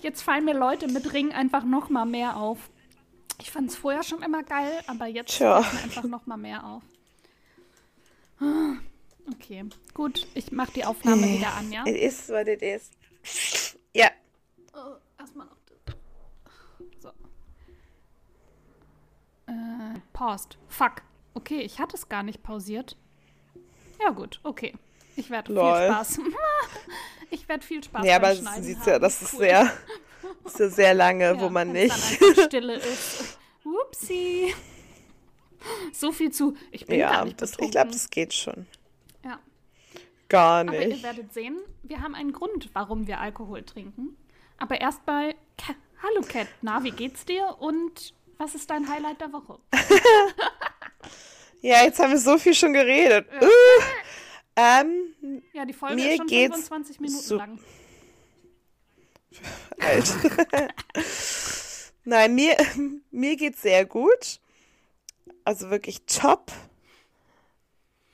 Jetzt 0.00 0.22
fallen 0.22 0.44
mir 0.44 0.54
Leute 0.54 0.86
mit 0.86 1.12
Ring 1.12 1.32
einfach 1.32 1.64
noch 1.64 1.88
mal 1.88 2.06
mehr 2.06 2.36
auf. 2.36 2.70
Ich 3.40 3.50
fand 3.50 3.70
es 3.70 3.76
vorher 3.76 4.04
schon 4.04 4.22
immer 4.22 4.44
geil, 4.44 4.80
aber 4.86 5.06
jetzt 5.06 5.36
Tja. 5.36 5.60
fällt 5.60 5.74
mir 5.74 5.82
einfach 5.82 6.04
noch 6.04 6.26
mal 6.26 6.36
mehr 6.36 6.64
auf. 6.64 6.82
Okay, 9.32 9.64
gut, 9.92 10.28
ich 10.34 10.52
mache 10.52 10.72
die 10.72 10.84
Aufnahme 10.84 11.26
wieder 11.26 11.52
an, 11.54 11.72
ja? 11.72 11.84
It 11.84 11.96
is 11.96 12.28
what 12.28 12.46
it 12.46 12.62
is. 12.62 12.92
Ja. 13.94 14.10
Oh, 14.74 14.96
erstmal 15.18 15.46
noch 15.46 15.56
das. 15.84 15.94
So. 17.00 17.08
Äh, 19.46 19.98
paused. 20.12 20.58
Fuck. 20.68 21.02
Okay, 21.34 21.60
ich 21.60 21.78
hatte 21.80 21.96
es 21.96 22.08
gar 22.08 22.22
nicht 22.22 22.42
pausiert. 22.42 22.96
Ja, 24.00 24.10
gut, 24.10 24.40
okay. 24.42 24.74
Ich 25.16 25.30
werde 25.30 25.52
viel. 25.52 25.60
Spaß. 25.62 26.18
ich 27.30 27.48
werde 27.48 27.64
viel 27.64 27.82
Spaß 27.84 28.04
Ja, 28.04 28.18
beim 28.18 28.46
aber 28.46 28.62
sieht 28.62 28.78
haben. 28.78 28.88
ja, 28.88 28.98
das 28.98 29.22
ist 29.22 29.34
Cool. 29.34 29.40
sehr, 29.40 29.72
ist 30.44 30.58
ja 30.58 30.68
sehr 30.68 30.94
lange, 30.94 31.24
Ja, 31.24 31.40
wo 31.40 31.48
man 31.48 31.70
nicht. 31.72 31.94
Stille 32.46 32.74
ist. 32.76 33.38
Upsi. 33.64 34.54
So 35.92 36.12
viel 36.12 36.30
zu. 36.32 36.54
Ich 36.72 36.84
bin 36.86 36.98
Ja, 36.98 37.10
gar 37.12 37.24
nicht 37.24 37.40
das, 37.40 37.52
betrunken. 37.52 37.66
ich 37.68 37.72
glaube, 37.72 37.90
das 37.92 38.10
geht 38.10 38.34
schon. 38.34 38.66
Ja. 40.32 40.38
Gar 40.38 40.60
Aber 40.60 40.80
ihr 40.80 40.88
nicht. 40.88 41.02
werdet 41.02 41.32
sehen, 41.32 41.58
wir 41.82 42.00
haben 42.00 42.14
einen 42.14 42.32
Grund, 42.32 42.70
warum 42.72 43.06
wir 43.06 43.20
Alkohol 43.20 43.62
trinken. 43.62 44.16
Aber 44.58 44.80
erstmal, 44.80 45.34
Ka- 45.58 45.74
hallo 46.02 46.20
Kat, 46.26 46.48
na, 46.62 46.82
wie 46.84 46.90
geht's 46.90 47.24
dir 47.24 47.56
und 47.60 48.14
was 48.38 48.54
ist 48.54 48.70
dein 48.70 48.88
Highlight 48.88 49.20
der 49.20 49.32
Woche? 49.32 49.58
Ja, 51.60 51.82
jetzt 51.82 51.98
haben 51.98 52.10
wir 52.10 52.18
so 52.18 52.36
viel 52.36 52.52
schon 52.54 52.74
geredet. 52.74 53.26
Uh, 53.40 53.46
ähm, 54.54 55.42
Ja, 55.54 55.64
die 55.64 55.72
Folge 55.72 55.94
Mir 55.94 56.10
ist 56.10 56.16
schon 56.18 56.26
geht's 56.26 56.68
25 56.68 57.00
Minuten 57.00 57.22
so- 57.22 57.36
lang. 57.38 57.58
alt. 59.80 60.14
Nein, 62.04 62.34
mir, 62.34 62.56
mir 63.10 63.36
geht's 63.36 63.62
sehr 63.62 63.86
gut. 63.86 64.40
Also 65.44 65.70
wirklich 65.70 66.02
top. 66.04 66.52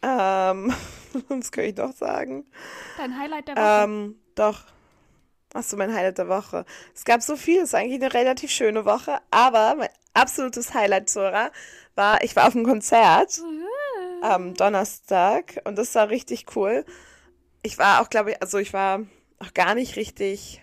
Ähm, 0.02 0.72
was 1.28 1.52
kann 1.52 1.64
ich 1.64 1.76
noch 1.76 1.92
sagen? 1.92 2.46
Dein 2.96 3.18
Highlight 3.18 3.48
der 3.48 3.56
Woche. 3.56 3.84
Ähm, 3.84 4.14
doch. 4.34 4.64
Achso, 5.52 5.76
mein 5.76 5.92
Highlight 5.92 6.18
der 6.18 6.28
Woche. 6.28 6.64
Es 6.94 7.04
gab 7.04 7.22
so 7.22 7.36
viel, 7.36 7.58
es 7.58 7.70
ist 7.70 7.74
eigentlich 7.74 8.00
eine 8.00 8.14
relativ 8.14 8.50
schöne 8.50 8.84
Woche, 8.84 9.18
aber 9.32 9.74
mein 9.74 9.88
absolutes 10.14 10.74
Highlight, 10.74 11.10
Zora, 11.10 11.50
war, 11.96 12.22
ich 12.22 12.36
war 12.36 12.46
auf 12.46 12.54
einem 12.54 12.64
Konzert 12.64 13.40
am 14.22 14.54
Donnerstag 14.54 15.60
und 15.64 15.76
das 15.76 15.94
war 15.94 16.08
richtig 16.08 16.46
cool. 16.54 16.84
Ich 17.62 17.78
war 17.78 18.00
auch, 18.00 18.10
glaube 18.10 18.32
ich, 18.32 18.42
also 18.42 18.58
ich 18.58 18.72
war 18.72 19.00
auch 19.40 19.52
gar 19.54 19.74
nicht 19.74 19.96
richtig 19.96 20.62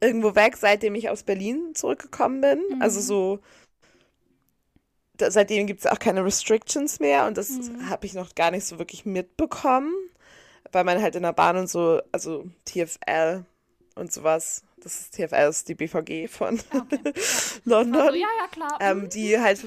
irgendwo 0.00 0.34
weg, 0.34 0.56
seitdem 0.56 0.94
ich 0.94 1.10
aus 1.10 1.22
Berlin 1.22 1.74
zurückgekommen 1.74 2.40
bin. 2.40 2.80
Also 2.80 3.00
so, 3.00 3.40
da, 5.20 5.30
seitdem 5.30 5.66
gibt 5.66 5.80
es 5.80 5.86
auch 5.86 5.98
keine 5.98 6.24
Restrictions 6.24 7.00
mehr 7.00 7.26
und 7.26 7.36
das 7.36 7.50
habe 7.88 8.06
ich 8.06 8.14
noch 8.14 8.34
gar 8.34 8.50
nicht 8.50 8.64
so 8.66 8.78
wirklich 8.78 9.04
mitbekommen, 9.06 9.92
weil 10.72 10.84
man 10.84 11.00
halt 11.02 11.16
in 11.16 11.22
der 11.22 11.32
Bahn 11.32 11.56
und 11.56 11.68
so, 11.68 12.00
also 12.12 12.46
TFL 12.64 13.44
und 13.96 14.12
sowas, 14.12 14.64
das 14.78 15.00
ist 15.00 15.14
TFL, 15.14 15.48
ist 15.48 15.68
die 15.68 15.74
BVG 15.74 16.28
von 16.28 16.60
Okay. 16.72 17.00
Ja. 17.64 17.64
London 17.64 18.02
Also, 18.02 18.14
ja, 18.16 18.28
ja, 18.38 18.46
klar. 18.48 18.78
ähm, 18.80 19.08
die 19.08 19.38
halt, 19.38 19.64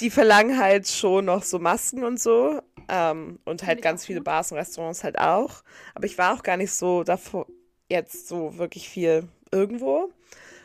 die 0.00 0.10
verlangen 0.10 0.58
halt 0.58 0.88
schon 0.88 1.26
noch 1.26 1.42
so 1.42 1.58
Masken 1.58 2.04
und 2.04 2.20
so. 2.20 2.60
Ähm, 2.88 3.38
und 3.44 3.64
halt 3.64 3.82
ganz 3.82 4.04
viele 4.06 4.20
gut. 4.20 4.24
Bars 4.24 4.50
und 4.52 4.58
Restaurants 4.58 5.04
halt 5.04 5.18
auch. 5.18 5.62
Aber 5.94 6.06
ich 6.06 6.18
war 6.18 6.34
auch 6.34 6.42
gar 6.42 6.56
nicht 6.56 6.72
so 6.72 7.04
davor 7.04 7.46
jetzt 7.88 8.28
so 8.28 8.56
wirklich 8.58 8.88
viel 8.88 9.28
irgendwo. 9.52 10.12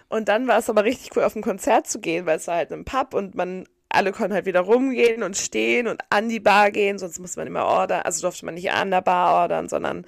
Und 0.07 0.29
dann 0.29 0.47
war 0.47 0.59
es 0.59 0.69
aber 0.69 0.83
richtig 0.83 1.15
cool, 1.15 1.23
auf 1.23 1.35
ein 1.35 1.41
Konzert 1.41 1.87
zu 1.87 1.99
gehen, 1.99 2.25
weil 2.25 2.37
es 2.37 2.47
war 2.47 2.55
halt 2.55 2.71
ein 2.71 2.85
Pub 2.85 3.13
und 3.13 3.35
man, 3.35 3.65
alle 3.89 4.11
konnten 4.11 4.33
halt 4.33 4.45
wieder 4.45 4.61
rumgehen 4.61 5.23
und 5.23 5.37
stehen 5.37 5.87
und 5.87 6.01
an 6.09 6.29
die 6.29 6.39
Bar 6.39 6.71
gehen, 6.71 6.99
sonst 6.99 7.19
musste 7.19 7.39
man 7.39 7.47
immer 7.47 7.65
ordern, 7.65 8.01
also 8.03 8.21
durfte 8.21 8.45
man 8.45 8.55
nicht 8.55 8.71
an 8.71 8.91
der 8.91 9.01
Bar 9.01 9.41
ordern, 9.41 9.67
sondern 9.69 10.05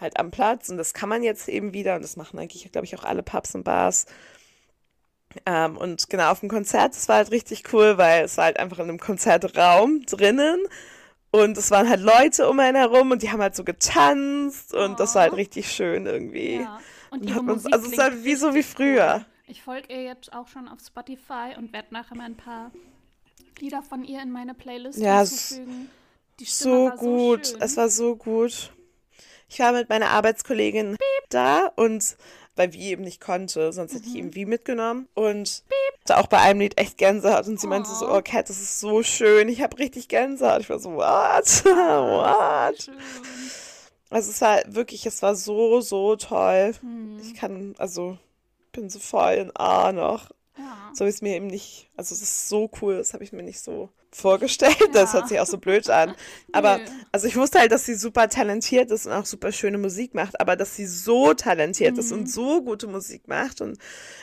halt 0.00 0.18
am 0.18 0.30
Platz. 0.30 0.68
Und 0.68 0.76
das 0.76 0.92
kann 0.92 1.08
man 1.08 1.22
jetzt 1.22 1.48
eben 1.48 1.72
wieder 1.72 1.96
und 1.96 2.02
das 2.02 2.16
machen 2.16 2.38
eigentlich, 2.38 2.70
glaube 2.72 2.84
ich, 2.84 2.96
auch 2.96 3.04
alle 3.04 3.22
Pubs 3.22 3.54
und 3.54 3.64
Bars. 3.64 4.06
Ähm, 5.46 5.78
und 5.78 6.10
genau 6.10 6.30
auf 6.30 6.40
dem 6.40 6.50
Konzert, 6.50 6.94
das 6.94 7.08
war 7.08 7.16
halt 7.16 7.30
richtig 7.30 7.72
cool, 7.72 7.96
weil 7.96 8.24
es 8.24 8.36
war 8.36 8.46
halt 8.46 8.58
einfach 8.58 8.78
in 8.78 8.88
einem 8.88 9.00
Konzertraum 9.00 10.02
drinnen 10.04 10.58
und 11.30 11.56
es 11.56 11.70
waren 11.70 11.88
halt 11.88 12.00
Leute 12.00 12.50
um 12.50 12.60
einen 12.60 12.76
herum 12.76 13.10
und 13.12 13.22
die 13.22 13.30
haben 13.30 13.40
halt 13.40 13.56
so 13.56 13.64
getanzt 13.64 14.74
und 14.74 15.00
das 15.00 15.14
war 15.14 15.22
halt 15.22 15.32
richtig 15.32 15.72
schön 15.72 16.04
irgendwie. 16.04 16.56
ja. 16.56 16.78
Und 17.12 17.28
ihre 17.28 17.42
man, 17.42 17.56
Musik 17.56 17.72
also 17.72 17.86
es 17.86 17.92
ist 17.92 17.98
halt 17.98 18.24
wie 18.24 18.34
so 18.34 18.54
wie 18.54 18.62
früher. 18.62 19.24
Ich 19.46 19.62
folge 19.62 19.92
ihr 19.92 20.02
jetzt 20.02 20.32
auch 20.32 20.48
schon 20.48 20.66
auf 20.66 20.80
Spotify 20.80 21.54
und 21.58 21.72
werde 21.72 21.88
nachher 21.92 22.16
mal 22.16 22.24
ein 22.24 22.36
paar 22.36 22.72
Lieder 23.60 23.82
von 23.82 24.02
ihr 24.02 24.22
in 24.22 24.30
meine 24.32 24.54
Playlist 24.54 24.98
Ja, 24.98 25.18
hinzufügen. 25.18 25.90
So 26.42 26.90
gut, 26.90 27.46
so 27.46 27.56
es 27.60 27.76
war 27.76 27.88
so 27.90 28.16
gut. 28.16 28.72
Ich 29.48 29.58
war 29.58 29.72
mit 29.72 29.88
meiner 29.90 30.08
Arbeitskollegin 30.08 30.96
da 31.28 31.66
und 31.76 32.16
weil 32.56 32.72
wie 32.72 32.88
eben 32.90 33.02
nicht 33.04 33.20
konnte, 33.20 33.72
sonst 33.72 33.92
Mhm. 33.92 33.96
hätte 33.98 34.08
ich 34.08 34.14
eben 34.16 34.34
wie 34.34 34.46
mitgenommen 34.46 35.08
und 35.14 35.62
hatte 36.02 36.18
auch 36.18 36.26
bei 36.26 36.38
einem 36.38 36.60
Lied 36.60 36.78
echt 36.78 36.98
Gänsehaut 36.98 37.46
und 37.46 37.60
sie 37.60 37.66
meinte 37.66 37.90
so, 37.90 38.08
Oh. 38.08 38.16
oh 38.18 38.22
Kat, 38.24 38.48
das 38.48 38.60
ist 38.60 38.80
so 38.80 39.02
schön, 39.02 39.48
ich 39.48 39.62
habe 39.62 39.78
richtig 39.78 40.08
Gänsehaut. 40.08 40.60
Ich 40.62 40.70
war 40.70 40.78
so, 40.78 40.94
what? 40.94 41.64
what? 41.64 42.90
Also 44.12 44.30
es 44.30 44.40
war 44.40 44.62
wirklich, 44.66 45.06
es 45.06 45.22
war 45.22 45.34
so, 45.34 45.80
so 45.80 46.16
toll. 46.16 46.74
Hm. 46.80 47.18
Ich 47.20 47.34
kann, 47.34 47.74
also 47.78 48.18
bin 48.72 48.90
so 48.90 48.98
voll 48.98 49.34
in 49.34 49.56
A 49.56 49.92
noch. 49.92 50.30
Ja. 50.56 50.90
So 50.94 51.04
ist 51.04 51.22
mir 51.22 51.34
eben 51.36 51.46
nicht, 51.46 51.90
also 51.96 52.14
es 52.14 52.22
ist 52.22 52.48
so 52.48 52.70
cool, 52.80 52.98
das 52.98 53.14
habe 53.14 53.24
ich 53.24 53.32
mir 53.32 53.42
nicht 53.42 53.60
so 53.60 53.88
vorgestellt. 54.14 54.76
Das 54.92 55.12
Ja. 55.12 55.20
hört 55.20 55.28
sich 55.28 55.40
auch 55.40 55.46
so 55.46 55.58
blöd 55.58 55.88
an. 55.90 56.14
Aber, 56.52 56.78
Nö. 56.78 56.84
also 57.12 57.26
ich 57.26 57.36
wusste 57.36 57.58
halt, 57.60 57.72
dass 57.72 57.86
sie 57.86 57.94
super 57.94 58.28
talentiert 58.28 58.90
ist 58.90 59.06
und 59.06 59.12
auch 59.12 59.24
super 59.24 59.52
schöne 59.52 59.78
Musik 59.78 60.14
macht, 60.14 60.38
aber 60.40 60.54
dass 60.54 60.76
sie 60.76 60.84
so 60.86 61.32
talentiert 61.32 61.96
ist 61.96 62.10
Mhm. 62.12 62.18
und 62.20 62.30
so 62.30 62.62
gute 62.62 62.86
Musik 62.88 63.26
macht 63.26 63.62
und 63.62 63.78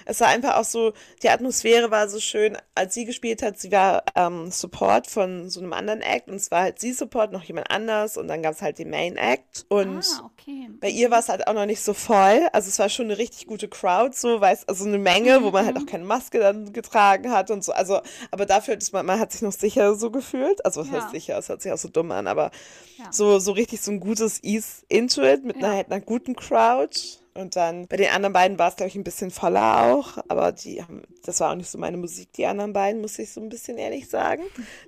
es 0.05 0.19
war 0.21 0.27
einfach 0.27 0.57
auch 0.57 0.63
so, 0.63 0.93
die 1.23 1.29
Atmosphäre 1.29 1.89
war 1.89 2.07
so 2.07 2.19
schön, 2.19 2.55
als 2.75 2.93
sie 2.93 3.05
gespielt 3.05 3.41
hat, 3.41 3.59
sie 3.59 3.71
war 3.71 4.03
ähm, 4.15 4.51
Support 4.51 5.07
von 5.07 5.49
so 5.49 5.59
einem 5.59 5.73
anderen 5.73 6.01
Act 6.01 6.27
und 6.27 6.35
es 6.35 6.51
war 6.51 6.61
halt 6.61 6.79
sie 6.79 6.93
Support, 6.93 7.31
noch 7.31 7.43
jemand 7.43 7.71
anders 7.71 8.15
und 8.17 8.27
dann 8.27 8.43
gab 8.43 8.53
es 8.53 8.61
halt 8.61 8.77
den 8.77 8.91
Main 8.91 9.17
Act 9.17 9.65
und 9.69 10.05
Ah, 10.19 10.25
okay. 10.25 10.69
bei 10.79 10.89
ihr 10.89 11.09
war 11.09 11.19
es 11.19 11.29
halt 11.29 11.47
auch 11.47 11.53
noch 11.53 11.65
nicht 11.65 11.83
so 11.83 11.93
voll. 11.95 12.47
Also 12.53 12.69
es 12.69 12.77
war 12.77 12.89
schon 12.89 13.05
eine 13.05 13.17
richtig 13.17 13.47
gute 13.47 13.67
Crowd, 13.67 14.15
so 14.15 14.39
weiß, 14.39 14.67
also 14.67 14.85
eine 14.85 14.99
Menge, 14.99 15.41
wo 15.43 15.49
man 15.49 15.65
halt 15.65 15.77
auch 15.77 15.85
keine 15.87 16.03
Maske 16.05 16.37
dann 16.39 16.73
getragen 16.73 17.31
hat 17.31 17.49
und 17.49 17.63
so. 17.63 17.71
Also, 17.71 18.01
aber 18.29 18.45
dafür 18.45 18.77
ist 18.77 18.93
man, 18.93 19.05
man 19.07 19.19
hat 19.19 19.31
sich 19.31 19.41
noch 19.41 19.51
sicher 19.53 19.78
so 19.95 20.11
gefühlt. 20.11 20.63
Also 20.65 20.81
was 20.81 20.87
Ja. 20.87 20.93
heißt 20.93 21.11
sicher, 21.11 21.37
es 21.37 21.49
hört 21.49 21.61
sich 21.61 21.71
auch 21.71 21.77
so 21.77 21.89
dumm 21.89 22.11
an, 22.11 22.27
aber 22.27 22.51
Ja. 22.97 23.11
so, 23.11 23.39
so 23.39 23.51
richtig 23.53 23.81
so 23.81 23.91
ein 23.91 23.99
gutes 23.99 24.43
Ease 24.43 24.83
into 24.89 25.23
it 25.23 25.43
mit 25.43 25.57
einer, 25.57 25.69
Ja. 25.69 25.73
halt 25.75 25.91
einer 25.91 26.01
guten 26.01 26.35
Crowd. 26.35 26.99
Und 27.35 27.55
dann 27.55 27.87
bei 27.87 27.95
den 27.95 28.09
anderen 28.09 28.33
beiden 28.33 28.59
war 28.59 28.69
es, 28.69 28.75
glaube 28.75 28.89
ich, 28.89 28.95
ein 28.95 29.03
bisschen 29.05 29.31
voller 29.31 29.83
auch. 29.93 30.17
Aber 30.27 30.51
die 30.51 30.81
haben, 30.83 31.03
das 31.23 31.39
war 31.39 31.51
auch 31.51 31.55
nicht 31.55 31.69
so 31.69 31.77
meine 31.77 31.95
Musik, 31.95 32.33
die 32.33 32.45
anderen 32.45 32.73
beiden, 32.73 32.99
muss 32.99 33.17
ich 33.17 33.31
so 33.31 33.39
ein 33.39 33.47
bisschen 33.47 33.77
ehrlich 33.77 34.09
sagen. 34.09 34.43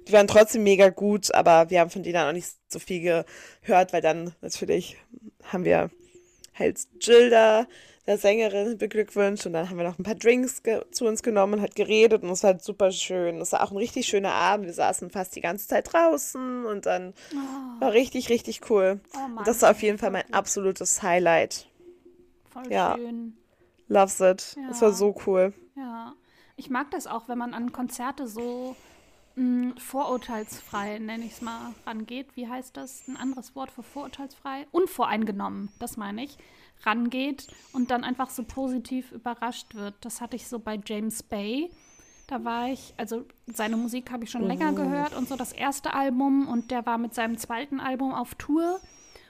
Die 0.07 0.11
waren 0.11 0.27
trotzdem 0.27 0.63
mega 0.63 0.89
gut, 0.89 1.33
aber 1.33 1.69
wir 1.69 1.79
haben 1.79 1.89
von 1.91 2.03
denen 2.03 2.17
auch 2.17 2.33
nicht 2.33 2.49
so 2.67 2.79
viel 2.79 3.01
gehört, 3.63 3.93
weil 3.93 4.01
dann 4.01 4.33
natürlich 4.41 4.97
haben 5.45 5.63
wir 5.63 5.91
halt 6.53 6.79
Jill 6.99 7.29
da, 7.29 7.67
der 8.07 8.17
Sängerin 8.17 8.77
beglückwünscht 8.77 9.45
und 9.45 9.53
dann 9.53 9.69
haben 9.69 9.77
wir 9.77 9.83
noch 9.83 9.99
ein 9.99 10.03
paar 10.03 10.15
Drinks 10.15 10.63
zu 10.91 11.05
uns 11.05 11.21
genommen 11.21 11.55
und 11.55 11.61
hat 11.61 11.75
geredet 11.75 12.23
und 12.23 12.29
es 12.29 12.43
war 12.43 12.53
halt 12.53 12.63
super 12.63 12.91
schön. 12.91 13.39
Es 13.39 13.51
war 13.51 13.63
auch 13.63 13.71
ein 13.71 13.77
richtig 13.77 14.07
schöner 14.07 14.33
Abend. 14.33 14.65
Wir 14.65 14.73
saßen 14.73 15.11
fast 15.11 15.35
die 15.35 15.41
ganze 15.41 15.67
Zeit 15.67 15.93
draußen 15.93 16.65
und 16.65 16.85
dann 16.85 17.13
oh. 17.33 17.81
war 17.81 17.93
richtig, 17.93 18.29
richtig 18.29 18.69
cool. 18.69 18.99
Oh 19.15 19.27
Mann, 19.27 19.43
das 19.45 19.61
war 19.61 19.71
auf 19.71 19.81
jeden 19.81 19.97
Fall 19.99 20.11
mein 20.11 20.25
gut. 20.25 20.33
absolutes 20.33 21.03
Highlight. 21.03 21.67
Voll 22.49 22.71
ja. 22.71 22.95
schön. 22.97 23.37
Loves 23.87 24.19
it. 24.19 24.55
Ja. 24.57 24.69
Das 24.69 24.81
war 24.81 24.93
so 24.93 25.15
cool. 25.25 25.53
Ja. 25.75 26.13
Ich 26.55 26.69
mag 26.69 26.91
das 26.91 27.07
auch, 27.07 27.27
wenn 27.27 27.37
man 27.37 27.53
an 27.53 27.71
Konzerte 27.71 28.27
so 28.27 28.75
mh, 29.35 29.75
vorurteilsfrei, 29.79 30.99
nenne 30.99 31.25
ich 31.25 31.33
es 31.33 31.41
mal, 31.41 31.73
rangeht. 31.85 32.35
Wie 32.35 32.47
heißt 32.47 32.77
das? 32.77 33.07
Ein 33.07 33.17
anderes 33.17 33.55
Wort 33.55 33.71
für 33.71 33.83
vorurteilsfrei? 33.83 34.67
Unvoreingenommen, 34.71 35.69
das 35.79 35.97
meine 35.97 36.23
ich. 36.23 36.37
Rangeht 36.85 37.47
und 37.73 37.91
dann 37.91 38.03
einfach 38.03 38.29
so 38.29 38.43
positiv 38.43 39.11
überrascht 39.11 39.75
wird. 39.75 39.95
Das 40.01 40.21
hatte 40.21 40.35
ich 40.35 40.47
so 40.47 40.59
bei 40.59 40.79
James 40.85 41.23
Bay. 41.23 41.69
Da 42.27 42.43
war 42.45 42.69
ich, 42.69 42.93
also 42.97 43.25
seine 43.47 43.77
Musik 43.77 44.11
habe 44.11 44.23
ich 44.23 44.31
schon 44.31 44.47
länger 44.47 44.71
mhm. 44.71 44.75
gehört 44.77 45.15
und 45.15 45.27
so 45.27 45.35
das 45.35 45.51
erste 45.51 45.93
Album 45.93 46.47
und 46.47 46.71
der 46.71 46.85
war 46.85 46.97
mit 46.97 47.13
seinem 47.13 47.37
zweiten 47.37 47.79
Album 47.79 48.13
auf 48.13 48.35
Tour. 48.35 48.79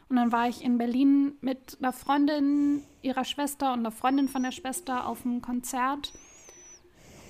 Und 0.10 0.18
dann 0.18 0.32
war 0.32 0.50
ich 0.50 0.64
in 0.64 0.78
Berlin 0.78 1.34
mit 1.42 1.78
einer 1.80 1.94
Freundin 1.94 2.84
ihrer 3.02 3.24
Schwester 3.24 3.74
und 3.74 3.80
einer 3.80 3.92
Freundin 3.92 4.28
von 4.28 4.44
der 4.44 4.52
Schwester 4.52 5.08
auf 5.08 5.26
einem 5.26 5.42
Konzert. 5.42 6.14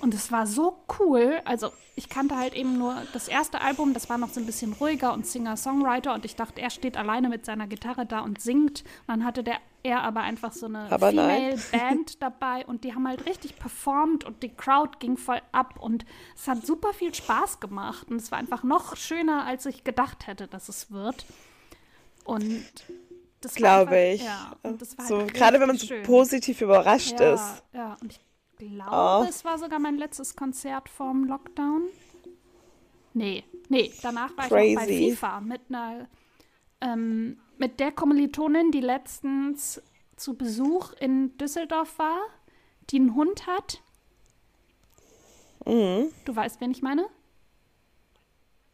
Und 0.02 0.16
es 0.16 0.32
war 0.32 0.48
so 0.48 0.84
cool. 1.00 1.42
Also 1.46 1.72
ich 1.96 2.10
kannte 2.10 2.36
halt 2.36 2.56
eben 2.56 2.80
nur 2.80 2.96
das 3.14 3.28
erste 3.28 3.62
Album, 3.62 3.94
das 3.94 4.10
war 4.10 4.18
noch 4.18 4.30
so 4.30 4.40
ein 4.40 4.48
bisschen 4.48 4.74
ruhiger 4.74 5.14
und 5.14 5.28
Singer-Songwriter. 5.28 6.14
Und 6.14 6.26
ich 6.26 6.36
dachte, 6.36 6.60
er 6.60 6.72
steht 6.72 6.98
alleine 6.98 7.30
mit 7.30 7.46
seiner 7.46 7.68
Gitarre 7.68 8.08
da 8.08 8.22
und 8.22 8.42
singt. 8.42 8.82
Und 9.02 9.08
dann 9.08 9.26
hatte 9.26 9.44
der, 9.44 9.58
er 9.84 10.02
aber 10.02 10.22
einfach 10.22 10.54
so 10.54 10.66
eine 10.66 10.88
Female-Band 10.88 12.20
dabei 12.22 12.66
und 12.66 12.84
die 12.84 12.96
haben 12.96 13.08
halt 13.08 13.26
richtig 13.28 13.58
performt 13.58 14.24
und 14.24 14.42
die 14.42 14.50
Crowd 14.50 14.98
ging 15.00 15.18
voll 15.18 15.42
ab. 15.52 15.76
Und 15.80 16.06
es 16.36 16.48
hat 16.48 16.66
super 16.66 16.94
viel 16.94 17.14
Spaß 17.14 17.60
gemacht. 17.60 18.10
Und 18.10 18.18
es 18.18 18.32
war 18.32 18.40
einfach 18.40 18.64
noch 18.64 18.96
schöner, 18.96 19.46
als 19.46 19.68
ich 19.68 19.84
gedacht 19.84 20.26
hätte, 20.26 20.48
dass 20.48 20.68
es 20.68 20.92
wird. 20.92 21.26
Und 22.26 22.66
das 23.42 23.54
glaube 23.54 24.00
ich. 24.00 24.24
Ja, 24.24 24.56
so, 25.08 25.20
halt 25.20 25.34
gerade 25.36 25.60
wenn 25.60 25.68
man 25.68 25.78
so 25.78 25.86
schön. 25.86 26.04
positiv 26.04 26.62
überrascht 26.62 27.20
ja, 27.20 27.34
ist. 27.34 27.64
Ja, 27.74 27.98
und 28.02 28.12
ich 28.12 28.20
glaube, 28.70 29.26
oh. 29.26 29.26
es 29.28 29.44
war 29.44 29.58
sogar 29.58 29.80
mein 29.80 29.98
letztes 29.98 30.36
Konzert 30.36 30.90
vorm 30.90 31.26
Lockdown. 31.26 31.84
Nee, 33.14 33.44
nee, 33.70 33.92
danach 34.02 34.36
war 34.38 34.48
Crazy. 34.48 34.68
ich 34.68 34.76
noch 34.76 34.86
bei 34.86 35.16
FIFA 35.16 35.42
mit 35.42 35.62
einer, 35.70 36.08
ähm, 36.80 37.40
mit 37.58 37.80
der 37.80 37.92
Kommilitonin, 37.92 38.72
die 38.72 38.80
letztens 38.80 39.82
zu 40.16 40.36
Besuch 40.36 40.94
in 41.00 41.38
Düsseldorf 41.38 41.98
war, 42.00 42.20
die 42.90 42.98
einen 42.98 43.16
Hund 43.16 43.48
hat. 43.48 43.82
Mhm. 45.66 46.12
Du 46.26 46.36
weißt, 46.36 46.62
wen 46.62 46.72
ich 46.72 46.82
meine? 46.82 47.08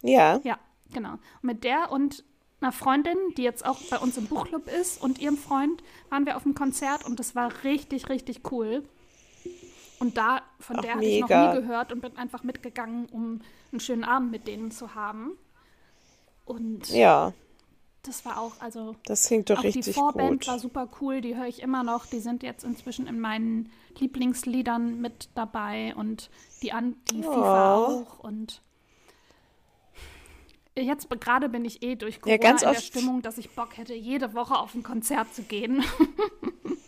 Ja. 0.02 0.40
Ja, 0.44 0.58
genau. 0.92 1.14
Mit 1.42 1.64
der 1.64 1.90
und 1.90 2.24
einer 2.60 2.72
Freundin, 2.72 3.16
die 3.36 3.42
jetzt 3.42 3.64
auch 3.64 3.80
bei 3.90 3.98
uns 3.98 4.16
im 4.16 4.26
Buchclub 4.26 4.68
ist, 4.68 5.00
und 5.00 5.18
ihrem 5.18 5.36
Freund 5.36 5.82
waren 6.10 6.26
wir 6.26 6.36
auf 6.36 6.42
dem 6.42 6.54
Konzert 6.54 7.06
und 7.06 7.18
das 7.18 7.34
war 7.34 7.64
richtig, 7.64 8.08
richtig 8.08 8.52
cool. 8.52 8.84
Und 9.98 10.16
da, 10.16 10.42
von 10.60 10.76
Ach, 10.76 10.82
der 10.82 10.94
habe 10.94 11.04
ich 11.04 11.20
noch 11.20 11.28
nie 11.28 11.60
gehört 11.60 11.92
und 11.92 12.00
bin 12.00 12.16
einfach 12.16 12.44
mitgegangen, 12.44 13.06
um 13.06 13.40
einen 13.72 13.80
schönen 13.80 14.04
Abend 14.04 14.30
mit 14.30 14.46
denen 14.46 14.70
zu 14.70 14.94
haben. 14.94 15.32
Und 16.44 16.88
ja. 16.90 17.32
das 18.04 18.24
war 18.24 18.40
auch, 18.40 18.52
also 18.60 18.96
das 19.04 19.26
klingt 19.26 19.50
doch 19.50 19.58
auch 19.58 19.64
richtig 19.64 19.84
die 19.84 19.92
Vorband 19.92 20.40
gut. 20.40 20.48
war 20.48 20.58
super 20.58 20.88
cool, 21.00 21.20
die 21.20 21.36
höre 21.36 21.46
ich 21.46 21.62
immer 21.62 21.82
noch. 21.82 22.06
Die 22.06 22.20
sind 22.20 22.42
jetzt 22.42 22.64
inzwischen 22.64 23.06
in 23.06 23.20
meinen 23.20 23.70
Lieblingsliedern 23.98 25.00
mit 25.00 25.28
dabei 25.34 25.94
und 25.96 26.30
die, 26.62 26.72
An 26.72 26.96
die 27.10 27.18
oh. 27.24 27.32
FIFA 27.32 27.74
auch. 27.74 28.18
Und 28.20 28.62
jetzt 30.76 31.08
gerade 31.20 31.48
bin 31.48 31.64
ich 31.64 31.82
eh 31.82 31.96
durch 31.96 32.20
Corona 32.20 32.40
ja, 32.40 32.50
ganz 32.50 32.62
in 32.62 32.72
der 32.72 32.80
Stimmung, 32.80 33.22
dass 33.22 33.36
ich 33.36 33.50
Bock 33.50 33.76
hätte, 33.76 33.94
jede 33.94 34.34
Woche 34.34 34.56
auf 34.56 34.74
ein 34.74 34.82
Konzert 34.82 35.34
zu 35.34 35.42
gehen. 35.42 35.84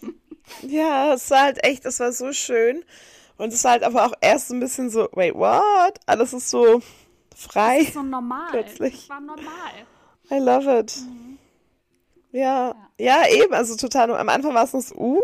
ja, 0.63 1.15
es 1.15 1.31
war 1.31 1.43
halt 1.43 1.65
echt, 1.65 1.85
es 1.85 2.01
war 2.01 2.13
so 2.13 2.33
schön. 2.33 2.85
Und 3.37 3.53
es 3.53 3.65
war 3.65 3.73
halt 3.73 3.85
aber 3.85 4.07
auch 4.07 4.13
erst 4.21 4.51
ein 4.51 4.61
bisschen 4.61 4.91
so, 4.91 5.09
wait, 5.13 5.35
what? 5.35 5.99
Alles 6.07 6.33
ist 6.33 6.51
so 6.51 6.83
frei. 7.35 7.79
Das 7.79 7.89
ist 7.89 7.95
so 7.95 8.03
normal. 8.03 8.51
Plötzlich. 8.51 9.01
Das 9.01 9.09
war 9.09 9.21
normal. 9.21 9.73
I 10.31 10.39
love 10.39 10.79
it. 10.79 10.97
Mhm. 10.99 11.39
Ja, 12.33 12.75
ja, 12.99 13.25
ja, 13.25 13.29
eben. 13.29 13.55
Also 13.55 13.77
total. 13.77 14.15
Am 14.15 14.29
Anfang 14.29 14.55
war 14.55 14.65
es 14.65 14.73
noch 14.73 14.83
so, 14.83 14.95
uh, 14.95 15.23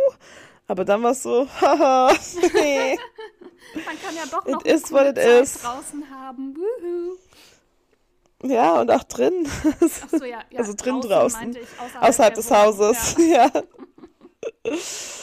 aber 0.66 0.84
dann 0.84 1.02
war 1.02 1.12
es 1.12 1.22
so, 1.22 1.46
haha, 1.60 2.12
nee. 2.54 2.98
Man 3.74 3.84
kann 4.02 4.16
ja 4.16 4.22
doch 4.30 4.46
noch 4.46 4.64
it 4.64 4.72
is 4.72 4.90
what 4.90 5.06
it 5.06 5.18
is. 5.18 5.60
draußen 5.60 6.04
haben. 6.10 6.56
Woohoo. 6.56 7.18
Ja, 8.42 8.80
und 8.80 8.90
auch 8.90 9.04
drin. 9.04 9.48
Ach 9.64 10.08
so, 10.10 10.24
ja, 10.24 10.40
ja. 10.50 10.58
Also 10.58 10.74
drin 10.74 11.00
draußen. 11.00 11.52
draußen. 11.52 11.68
außerhalb, 11.78 12.08
außerhalb 12.08 12.34
des 12.34 12.50
Hauses. 12.50 13.16
Ja. 13.18 13.24
ja. 13.54 13.62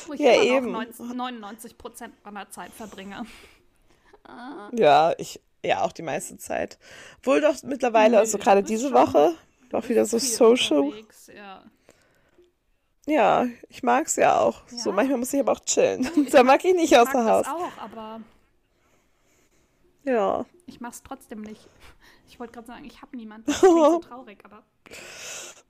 Wo 0.08 0.14
ich 0.14 0.20
ja, 0.20 0.42
eben. 0.42 0.72
99 0.72 1.78
Prozent 1.78 2.14
meiner 2.24 2.50
Zeit 2.50 2.72
verbringe. 2.72 3.26
Ja, 4.72 5.14
ich, 5.18 5.42
ja, 5.66 5.82
auch 5.82 5.92
die 5.92 6.02
meiste 6.02 6.38
Zeit. 6.38 6.80
Wohl 7.24 7.42
doch 7.42 7.62
mittlerweile, 7.64 8.20
also 8.20 8.38
gerade 8.38 8.64
diese 8.64 8.94
Woche, 8.94 9.36
doch 9.70 9.90
wieder 9.90 10.06
so 10.06 10.18
social. 10.18 10.94
Ja. 11.36 11.64
ja, 13.06 13.48
ich 13.68 13.84
mag 13.84 14.08
es 14.08 14.16
ja 14.16 14.40
auch. 14.40 14.62
Ja? 14.72 14.78
So, 14.78 14.92
manchmal 14.92 15.18
muss 15.18 15.34
ich 15.34 15.40
aber 15.42 15.52
auch 15.52 15.60
chillen. 15.60 16.10
da 16.32 16.44
mag 16.44 16.64
ich 16.64 16.74
nicht 16.74 16.92
ich 16.92 16.98
außer 16.98 17.26
Haus. 17.26 17.48
Ich 17.48 17.52
auch, 17.52 17.78
aber. 17.82 18.22
Ja. 20.06 20.46
Ich 20.66 20.80
mach's 20.80 21.02
trotzdem 21.04 21.42
nicht. 21.42 21.68
Ich 22.28 22.40
wollte 22.40 22.54
gerade 22.54 22.68
sagen, 22.68 22.86
ich 22.86 23.02
habe 23.02 23.16
niemanden. 23.16 23.48
Das 23.48 23.60
klingt 23.60 23.78
so 23.78 24.00
traurig, 24.00 24.40
aber. 24.44 24.64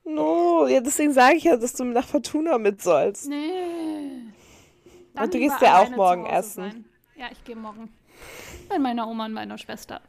No, 0.06 0.68
ja, 0.68 0.82
deswegen 0.82 1.14
sage 1.14 1.38
ich 1.38 1.46
ja, 1.46 1.56
dass 1.56 1.74
du 1.74 1.86
nach 1.86 2.06
Fortuna 2.06 2.58
mit 2.58 2.82
sollst. 2.82 3.30
Nee. 3.30 4.34
Dann 5.14 5.26
und 5.26 5.34
du 5.34 5.40
gehst 5.40 5.62
ja 5.62 5.80
auch 5.80 5.90
morgen 5.90 6.26
essen. 6.26 6.64
Sein. 6.64 6.86
Ja, 7.16 7.28
ich 7.32 7.44
gehe 7.44 7.56
morgen. 7.56 7.94
Bei 8.70 8.80
meiner 8.80 9.08
Oma 9.08 9.26
und 9.26 9.34
meiner 9.34 9.58
Schwester. 9.58 10.02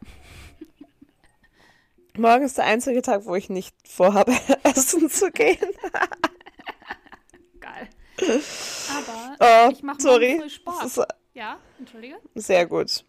Morgen 2.16 2.44
ist 2.44 2.58
der 2.58 2.66
einzige 2.66 3.02
Tag, 3.02 3.24
wo 3.24 3.34
ich 3.34 3.50
nicht 3.50 3.74
vorhabe, 3.88 4.36
essen 4.62 5.10
zu 5.10 5.30
gehen. 5.30 5.58
Geil. 7.60 7.88
Aber 8.96 9.36
oh, 9.40 9.70
ich 9.72 9.82
mache 9.82 10.48
Sport. 10.48 10.84
Ist, 10.84 11.00
ja, 11.34 11.58
entschuldige. 11.78 12.16
Sehr 12.34 12.66
gut. 12.66 13.04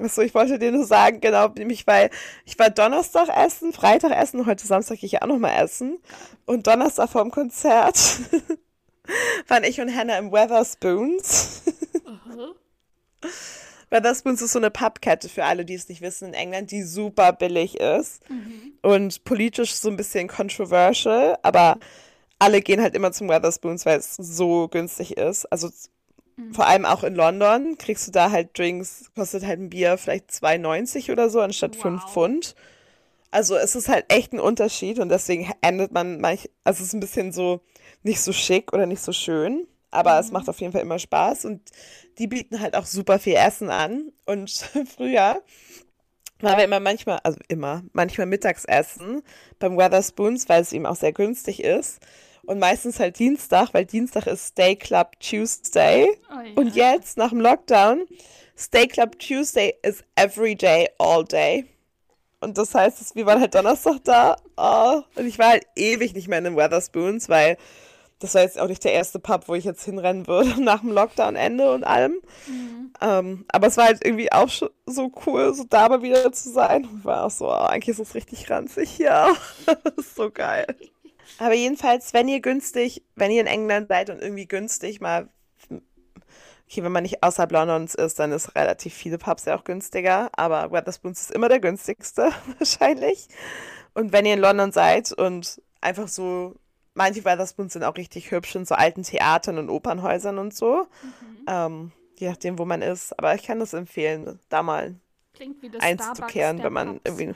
Achso, 0.00 0.22
ich 0.22 0.34
wollte 0.34 0.58
dir 0.58 0.72
nur 0.72 0.84
sagen, 0.84 1.20
genau, 1.20 1.48
nämlich 1.48 1.86
weil 1.86 2.10
ich 2.44 2.58
war 2.58 2.70
Donnerstag 2.70 3.28
essen, 3.28 3.72
Freitag 3.72 4.10
essen, 4.10 4.44
heute 4.46 4.66
Samstag 4.66 4.98
gehe 4.98 5.06
ich 5.06 5.12
ja 5.12 5.22
auch 5.22 5.28
nochmal 5.28 5.62
essen. 5.62 5.98
Und 6.46 6.66
Donnerstag 6.66 7.10
vorm 7.10 7.30
Konzert 7.30 7.96
waren 9.48 9.64
ich 9.64 9.80
und 9.80 9.94
Hannah 9.94 10.18
im 10.18 10.32
Weatherspoons. 10.32 11.62
uh 12.06 12.54
Weatherspoons 13.90 14.42
ist 14.42 14.52
so 14.52 14.58
eine 14.58 14.72
Pappkette 14.72 15.28
für 15.28 15.44
alle, 15.44 15.64
die 15.64 15.74
es 15.74 15.88
nicht 15.88 16.00
wissen, 16.00 16.28
in 16.28 16.34
England, 16.34 16.72
die 16.72 16.82
super 16.82 17.32
billig 17.32 17.78
ist 17.78 18.28
mhm. 18.28 18.72
und 18.82 19.22
politisch 19.22 19.74
so 19.74 19.88
ein 19.88 19.96
bisschen 19.96 20.26
controversial, 20.26 21.38
aber 21.42 21.78
alle 22.40 22.60
gehen 22.60 22.82
halt 22.82 22.96
immer 22.96 23.12
zum 23.12 23.28
Weatherspoons, 23.28 23.86
weil 23.86 23.98
es 23.98 24.16
so 24.16 24.66
günstig 24.66 25.16
ist. 25.16 25.46
Also 25.46 25.70
vor 26.52 26.66
allem 26.66 26.84
auch 26.84 27.04
in 27.04 27.14
London 27.14 27.78
kriegst 27.78 28.08
du 28.08 28.10
da 28.10 28.30
halt 28.30 28.58
Drinks, 28.58 29.10
kostet 29.14 29.46
halt 29.46 29.60
ein 29.60 29.70
Bier 29.70 29.96
vielleicht 29.98 30.30
2,90 30.30 31.12
oder 31.12 31.30
so 31.30 31.40
anstatt 31.40 31.76
wow. 31.76 31.82
5 31.82 32.04
Pfund. 32.04 32.54
Also 33.30 33.56
es 33.56 33.74
ist 33.74 33.88
halt 33.88 34.06
echt 34.08 34.32
ein 34.32 34.40
Unterschied 34.40 34.98
und 34.98 35.08
deswegen 35.08 35.52
endet 35.60 35.92
man 35.92 36.20
manch, 36.20 36.50
also 36.64 36.82
es 36.82 36.88
ist 36.88 36.92
ein 36.94 37.00
bisschen 37.00 37.32
so 37.32 37.60
nicht 38.02 38.20
so 38.20 38.32
schick 38.32 38.72
oder 38.72 38.86
nicht 38.86 39.02
so 39.02 39.12
schön, 39.12 39.66
aber 39.90 40.14
mhm. 40.14 40.20
es 40.20 40.30
macht 40.32 40.48
auf 40.48 40.60
jeden 40.60 40.72
Fall 40.72 40.82
immer 40.82 40.98
Spaß 40.98 41.44
und 41.44 41.60
die 42.18 42.26
bieten 42.26 42.60
halt 42.60 42.76
auch 42.76 42.86
super 42.86 43.18
viel 43.18 43.34
Essen 43.34 43.70
an 43.70 44.12
und 44.24 44.50
früher 44.96 45.42
waren 46.40 46.58
wir 46.58 46.64
immer 46.64 46.80
manchmal, 46.80 47.20
also 47.22 47.38
immer, 47.48 47.82
manchmal 47.92 48.26
Mittagsessen 48.26 49.22
beim 49.58 49.76
Weatherspoons, 49.76 50.48
weil 50.48 50.62
es 50.62 50.72
ihm 50.72 50.86
auch 50.86 50.96
sehr 50.96 51.12
günstig 51.12 51.62
ist 51.62 52.00
und 52.46 52.58
meistens 52.58 53.00
halt 53.00 53.18
Dienstag, 53.18 53.72
weil 53.72 53.84
Dienstag 53.84 54.26
ist 54.26 54.48
Stay 54.48 54.76
Club 54.76 55.18
Tuesday. 55.20 56.08
Oh, 56.30 56.40
ja. 56.40 56.52
Und 56.54 56.74
jetzt 56.74 57.16
nach 57.16 57.30
dem 57.30 57.40
Lockdown, 57.40 58.04
Stay 58.56 58.86
Club 58.86 59.18
Tuesday 59.18 59.74
is 59.82 60.04
every 60.16 60.54
day, 60.54 60.88
all 60.98 61.24
day. 61.24 61.66
Und 62.40 62.58
das 62.58 62.74
heißt, 62.74 63.16
wir 63.16 63.26
waren 63.26 63.40
halt 63.40 63.54
Donnerstag 63.54 64.04
da. 64.04 64.36
Oh, 64.56 65.02
und 65.16 65.26
ich 65.26 65.38
war 65.38 65.48
halt 65.50 65.66
ewig 65.76 66.14
nicht 66.14 66.28
mehr 66.28 66.38
in 66.38 66.44
den 66.44 66.56
Weatherspoons, 66.56 67.28
weil 67.28 67.56
das 68.18 68.34
war 68.34 68.42
jetzt 68.42 68.58
auch 68.58 68.68
nicht 68.68 68.84
der 68.84 68.92
erste 68.92 69.18
Pub, 69.18 69.48
wo 69.48 69.54
ich 69.54 69.64
jetzt 69.64 69.84
hinrennen 69.84 70.26
würde 70.26 70.60
nach 70.62 70.80
dem 70.80 70.92
Lockdown-Ende 70.92 71.72
und 71.72 71.84
allem. 71.84 72.20
Mhm. 72.46 72.92
Ähm, 73.00 73.44
aber 73.48 73.66
es 73.66 73.76
war 73.76 73.86
halt 73.86 74.04
irgendwie 74.04 74.30
auch 74.32 74.48
so 74.86 75.12
cool, 75.26 75.54
so 75.54 75.64
da 75.64 75.88
mal 75.88 76.02
wieder 76.02 76.32
zu 76.32 76.50
sein. 76.50 76.84
Und 76.84 77.04
war 77.04 77.24
auch 77.24 77.30
so, 77.30 77.48
oh, 77.48 77.52
eigentlich 77.52 77.98
ist 77.98 78.08
es 78.08 78.14
richtig 78.14 78.50
ranzig 78.50 78.90
hier. 78.90 79.34
das 79.66 79.94
ist 80.06 80.14
so 80.14 80.30
geil. 80.30 80.66
Aber 81.38 81.54
jedenfalls, 81.54 82.12
wenn 82.14 82.28
ihr 82.28 82.40
günstig, 82.40 83.02
wenn 83.16 83.30
ihr 83.30 83.40
in 83.40 83.46
England 83.46 83.88
seid 83.88 84.10
und 84.10 84.20
irgendwie 84.22 84.46
günstig 84.46 85.00
mal 85.00 85.28
okay, 86.66 86.82
wenn 86.82 86.92
man 86.92 87.02
nicht 87.02 87.22
außerhalb 87.22 87.52
Londons 87.52 87.94
ist, 87.94 88.18
dann 88.18 88.32
ist 88.32 88.54
relativ 88.54 88.94
viele 88.94 89.18
Pubs 89.18 89.44
ja 89.44 89.56
auch 89.56 89.64
günstiger, 89.64 90.30
aber 90.32 90.72
Wetherspoons 90.72 91.20
ist 91.20 91.30
immer 91.30 91.48
der 91.48 91.60
günstigste 91.60 92.30
wahrscheinlich. 92.58 93.28
Und 93.92 94.12
wenn 94.12 94.26
ihr 94.26 94.34
in 94.34 94.40
London 94.40 94.72
seid 94.72 95.12
und 95.12 95.60
einfach 95.80 96.08
so, 96.08 96.54
manche 96.94 97.24
Wetherspoons 97.24 97.74
sind 97.74 97.84
auch 97.84 97.96
richtig 97.96 98.30
hübsch 98.30 98.54
in 98.56 98.64
so 98.64 98.74
alten 98.74 99.02
Theatern 99.02 99.58
und 99.58 99.68
Opernhäusern 99.70 100.38
und 100.38 100.54
so, 100.54 100.86
Mhm. 101.02 101.44
ähm, 101.46 101.92
je 102.18 102.28
nachdem, 102.30 102.58
wo 102.58 102.64
man 102.64 102.80
ist. 102.82 103.16
Aber 103.18 103.34
ich 103.34 103.42
kann 103.42 103.58
das 103.60 103.74
empfehlen, 103.74 104.38
da 104.48 104.62
mal 104.62 104.94
Klingt 105.34 105.60
wie 105.62 105.68
das 105.68 105.84
Starbucks 105.84 106.32
der 106.32 106.62
wenn 106.62 106.72
man 106.72 107.00
Pubs. 107.00 107.00
irgendwie. 107.04 107.34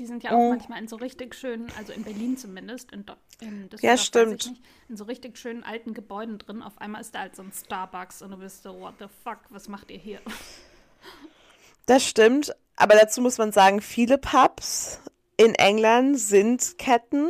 Die 0.00 0.06
sind 0.06 0.22
ja 0.22 0.30
auch 0.30 0.38
Oh. 0.38 0.48
manchmal 0.48 0.78
in 0.80 0.88
so 0.88 0.96
richtig 0.96 1.34
schönen, 1.34 1.70
also 1.76 1.92
in 1.92 2.02
Berlin 2.02 2.34
zumindest, 2.38 2.90
in, 2.90 3.04
in 3.42 3.68
Ja, 3.82 3.98
stimmt. 3.98 4.46
nicht, 4.46 4.62
in 4.88 4.96
so 4.96 5.04
richtig 5.04 5.36
schönen 5.36 5.62
alten 5.62 5.92
Gebäuden 5.92 6.38
drin. 6.38 6.62
Auf 6.62 6.80
einmal 6.80 7.02
ist 7.02 7.14
da 7.14 7.18
halt 7.18 7.36
so 7.36 7.42
ein 7.42 7.52
Starbucks 7.52 8.22
und 8.22 8.30
du 8.30 8.38
bist 8.38 8.62
so, 8.62 8.80
what 8.80 8.94
the 8.98 9.04
fuck, 9.22 9.40
was 9.50 9.68
macht 9.68 9.90
ihr 9.90 9.98
hier? 9.98 10.20
Das 11.86 12.06
stimmt, 12.06 12.54
aber 12.76 12.94
dazu 12.94 13.20
muss 13.20 13.36
man 13.38 13.50
sagen, 13.52 13.80
viele 13.80 14.16
Pubs 14.16 15.00
in 15.36 15.54
England 15.56 16.18
sind 16.20 16.78
Ketten, 16.78 17.28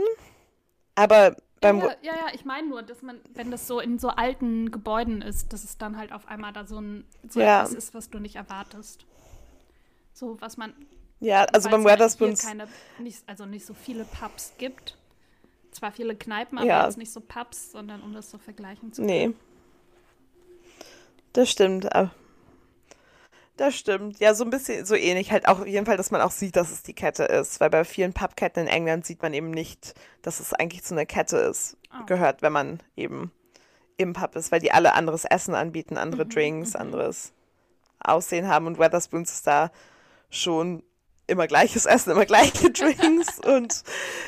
aber 0.94 1.34
beim 1.60 1.78
ja, 1.78 1.88
ja, 2.02 2.14
ja, 2.14 2.26
ich 2.34 2.44
meine 2.44 2.68
nur, 2.68 2.82
dass 2.82 3.00
man, 3.00 3.20
wenn 3.32 3.50
das 3.50 3.66
so 3.66 3.80
in 3.80 3.98
so 3.98 4.08
alten 4.08 4.70
Gebäuden 4.70 5.22
ist, 5.22 5.52
dass 5.54 5.64
es 5.64 5.78
dann 5.78 5.96
halt 5.96 6.12
auf 6.12 6.28
einmal 6.28 6.52
da 6.52 6.66
so 6.66 6.78
ein 6.78 7.04
so 7.28 7.40
Ja. 7.40 7.62
etwas 7.62 7.74
ist, 7.74 7.94
was 7.94 8.10
du 8.10 8.18
nicht 8.18 8.36
erwartest. 8.36 9.06
So, 10.12 10.38
was 10.40 10.56
man 10.58 10.74
ja, 11.20 11.44
also 11.44 11.70
weil 11.70 11.82
beim 11.82 11.84
keine, 12.36 12.68
nicht, 12.98 13.22
also 13.26 13.46
nicht 13.46 13.66
so 13.66 13.74
viele 13.74 14.04
Pubs 14.04 14.52
gibt. 14.58 14.96
Zwar 15.72 15.92
viele 15.92 16.16
Kneipen, 16.16 16.58
aber 16.58 16.66
Ja. 16.66 16.84
jetzt 16.86 16.98
nicht 16.98 17.12
so 17.12 17.20
Pubs, 17.20 17.70
sondern 17.72 18.02
um 18.02 18.12
das 18.12 18.30
so 18.30 18.38
vergleichen 18.38 18.92
zu 18.92 19.02
nee. 19.02 19.30
Das 21.32 21.48
stimmt, 21.50 21.94
aber 21.94 22.10
das 23.56 23.76
stimmt. 23.76 24.18
Ja, 24.20 24.34
so 24.34 24.42
ein 24.44 24.50
bisschen 24.50 24.86
so 24.86 24.94
ähnlich 24.94 25.30
halt 25.30 25.46
auch 25.46 25.60
auf 25.60 25.66
jeden 25.66 25.86
Fall, 25.86 25.96
dass 25.96 26.10
man 26.10 26.22
auch 26.22 26.30
sieht, 26.30 26.56
dass 26.56 26.70
es 26.72 26.82
die 26.82 26.94
Kette 26.94 27.24
ist, 27.24 27.60
weil 27.60 27.70
bei 27.70 27.84
vielen 27.84 28.12
Pubketten 28.14 28.62
in 28.64 28.68
England 28.68 29.04
sieht 29.06 29.22
man 29.22 29.34
eben 29.34 29.50
nicht, 29.50 29.94
dass 30.22 30.40
es 30.40 30.52
eigentlich 30.54 30.82
zu 30.82 30.94
einer 30.94 31.06
Kette 31.06 31.36
ist, 31.36 31.76
Ah. 31.90 32.02
gehört, 32.06 32.40
wenn 32.42 32.52
man 32.52 32.80
eben 32.96 33.30
im 33.96 34.12
Pub 34.14 34.34
ist, 34.34 34.50
weil 34.50 34.60
die 34.60 34.72
alle 34.72 34.94
anderes 34.94 35.24
Essen 35.24 35.54
anbieten, 35.54 35.98
andere 35.98 36.24
Mhm, 36.24 36.30
Drinks, 36.30 36.74
anderes 36.74 37.32
Aussehen 38.00 38.48
haben 38.48 38.66
und 38.66 38.78
Wetherspoons 38.78 39.30
ist 39.30 39.46
da 39.46 39.70
schon 40.30 40.82
immer 41.30 41.46
gleiches 41.46 41.86
Essen, 41.86 42.10
immer 42.10 42.26
gleiche 42.26 42.70
Drinks 42.72 43.38
und 43.40 43.82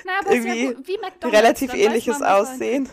ja 0.05 0.33
irgendwie 0.33 0.99
McDonald's, 0.99 1.39
relativ 1.39 1.75
ähnliches 1.75 2.19
man, 2.19 2.29
was 2.31 2.49
man 2.49 2.55
Aussehen. 2.55 2.89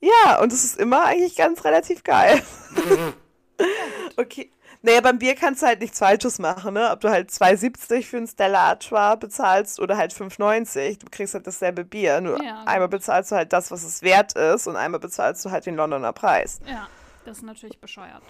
Ja, 0.00 0.40
und 0.40 0.52
es 0.52 0.64
ist 0.64 0.78
immer 0.78 1.06
eigentlich 1.06 1.36
ganz 1.36 1.64
relativ 1.64 2.04
geil. 2.04 2.42
okay. 4.16 4.50
Naja, 4.82 5.00
beim 5.00 5.18
Bier 5.18 5.34
kannst 5.34 5.62
du 5.62 5.66
halt 5.66 5.80
nichts 5.80 5.98
Falsches 5.98 6.38
machen, 6.38 6.74
ne? 6.74 6.90
Ob 6.92 7.00
du 7.00 7.08
halt 7.08 7.30
2,70 7.30 8.04
für 8.04 8.18
ein 8.18 8.26
Stella 8.28 8.68
Artois 8.68 9.16
bezahlst 9.16 9.80
oder 9.80 9.96
halt 9.96 10.12
5,90. 10.12 11.00
Du 11.00 11.06
kriegst 11.10 11.34
halt 11.34 11.46
dasselbe 11.46 11.84
Bier. 11.84 12.20
Nur 12.20 12.40
Ja, 12.40 12.62
einmal 12.66 12.88
bezahlst 12.88 13.32
du 13.32 13.36
halt 13.36 13.52
das, 13.52 13.72
was 13.72 13.82
es 13.82 14.02
wert 14.02 14.34
ist 14.34 14.68
und 14.68 14.76
einmal 14.76 15.00
bezahlst 15.00 15.44
du 15.44 15.50
halt 15.50 15.66
den 15.66 15.74
Londoner 15.74 16.12
Preis. 16.12 16.60
Ja, 16.66 16.88
das 17.24 17.38
ist 17.38 17.42
natürlich 17.42 17.80
bescheuert. 17.80 18.22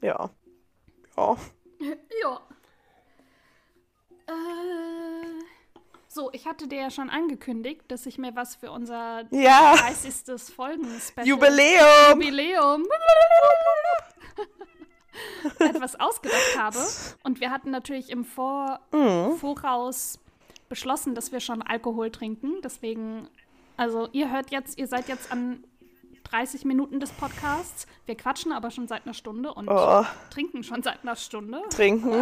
Ja. 0.00 0.30
Ja. 1.16 1.36
Ja. 2.22 2.40
Äh, 4.26 5.42
so, 6.08 6.30
ich 6.32 6.46
hatte 6.46 6.66
dir 6.68 6.80
ja 6.80 6.90
schon 6.90 7.10
angekündigt, 7.10 7.82
dass 7.88 8.06
ich 8.06 8.18
mir 8.18 8.34
was 8.34 8.56
für 8.56 8.70
unser 8.70 9.24
Ja. 9.30 9.74
30. 9.76 10.40
Folgen-Special 10.54 11.26
Jubiläum! 11.26 12.12
Jubiläum 12.20 12.84
etwas 15.58 15.98
ausgedacht 16.00 16.58
habe. 16.58 16.78
Und 17.22 17.40
wir 17.40 17.50
hatten 17.50 17.70
natürlich 17.70 18.10
im 18.10 18.24
Vor 18.24 18.80
Mhm. 18.92 19.36
Voraus 19.36 20.18
beschlossen, 20.68 21.14
dass 21.14 21.32
wir 21.32 21.40
schon 21.40 21.62
Alkohol 21.62 22.10
trinken. 22.10 22.60
Deswegen, 22.62 23.28
also 23.76 24.08
ihr 24.12 24.30
hört 24.30 24.50
jetzt, 24.50 24.78
ihr 24.78 24.86
seid 24.86 25.08
jetzt 25.08 25.30
an 25.32 25.64
30 26.30 26.64
Minuten 26.64 27.00
des 27.00 27.10
Podcasts. 27.10 27.86
Wir 28.06 28.16
quatschen 28.16 28.52
aber 28.52 28.70
schon 28.70 28.86
seit 28.88 29.04
einer 29.06 29.14
Stunde 29.14 29.52
und 29.54 29.68
Oh, 29.68 30.04
trinken 30.30 30.62
schon 30.62 30.82
seit 30.82 31.02
einer 31.02 31.16
Stunde. 31.16 31.62
trinken. 31.70 32.12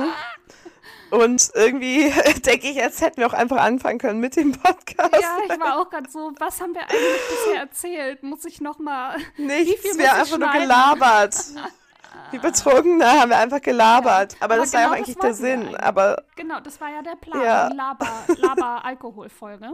Und 1.11 1.51
irgendwie 1.55 2.11
denke 2.47 2.69
ich, 2.69 2.77
jetzt 2.77 3.01
hätten 3.01 3.19
wir 3.19 3.27
auch 3.27 3.33
einfach 3.33 3.59
anfangen 3.59 3.99
können 3.99 4.21
mit 4.21 4.37
dem 4.37 4.53
Podcast. 4.53 5.13
Ja, 5.21 5.39
ich 5.53 5.61
war 5.61 5.81
auch 5.81 5.91
gerade 5.91 6.09
so, 6.11 6.33
was 6.39 6.61
haben 6.61 6.75
wir 6.75 6.83
eigentlich 6.83 7.21
bisher 7.31 7.61
erzählt? 7.61 8.23
Muss 8.23 8.45
ich 8.45 8.61
noch 8.61 8.79
mal 8.79 9.17
Nichts, 9.37 9.99
wir 9.99 10.11
haben 10.13 10.21
einfach 10.21 10.39
nur 10.39 10.51
gelabert. 10.53 11.37
Wie 12.31 12.39
Betrunkene 12.39 13.07
haben 13.21 13.29
wir 13.31 13.39
einfach 13.39 13.61
gelabert. 13.61 14.37
aber, 14.41 14.55
aber 14.55 14.57
das 14.63 14.73
war 14.73 14.81
ja 14.81 14.87
genau 14.87 14.95
auch 14.95 14.99
eigentlich 14.99 15.17
das 15.17 15.23
der 15.25 15.35
Sinn. 15.35 15.63
eigentlich. 15.63 15.81
Aber 15.81 16.23
Genau, 16.35 16.61
das 16.61 16.81
war 16.81 16.91
ja 16.91 17.03
der 17.03 17.17
Plan, 17.17 17.43
Ja. 17.43 17.69
Laber, 17.69 18.09
Laber-Alkohol-Folge. 18.37 19.71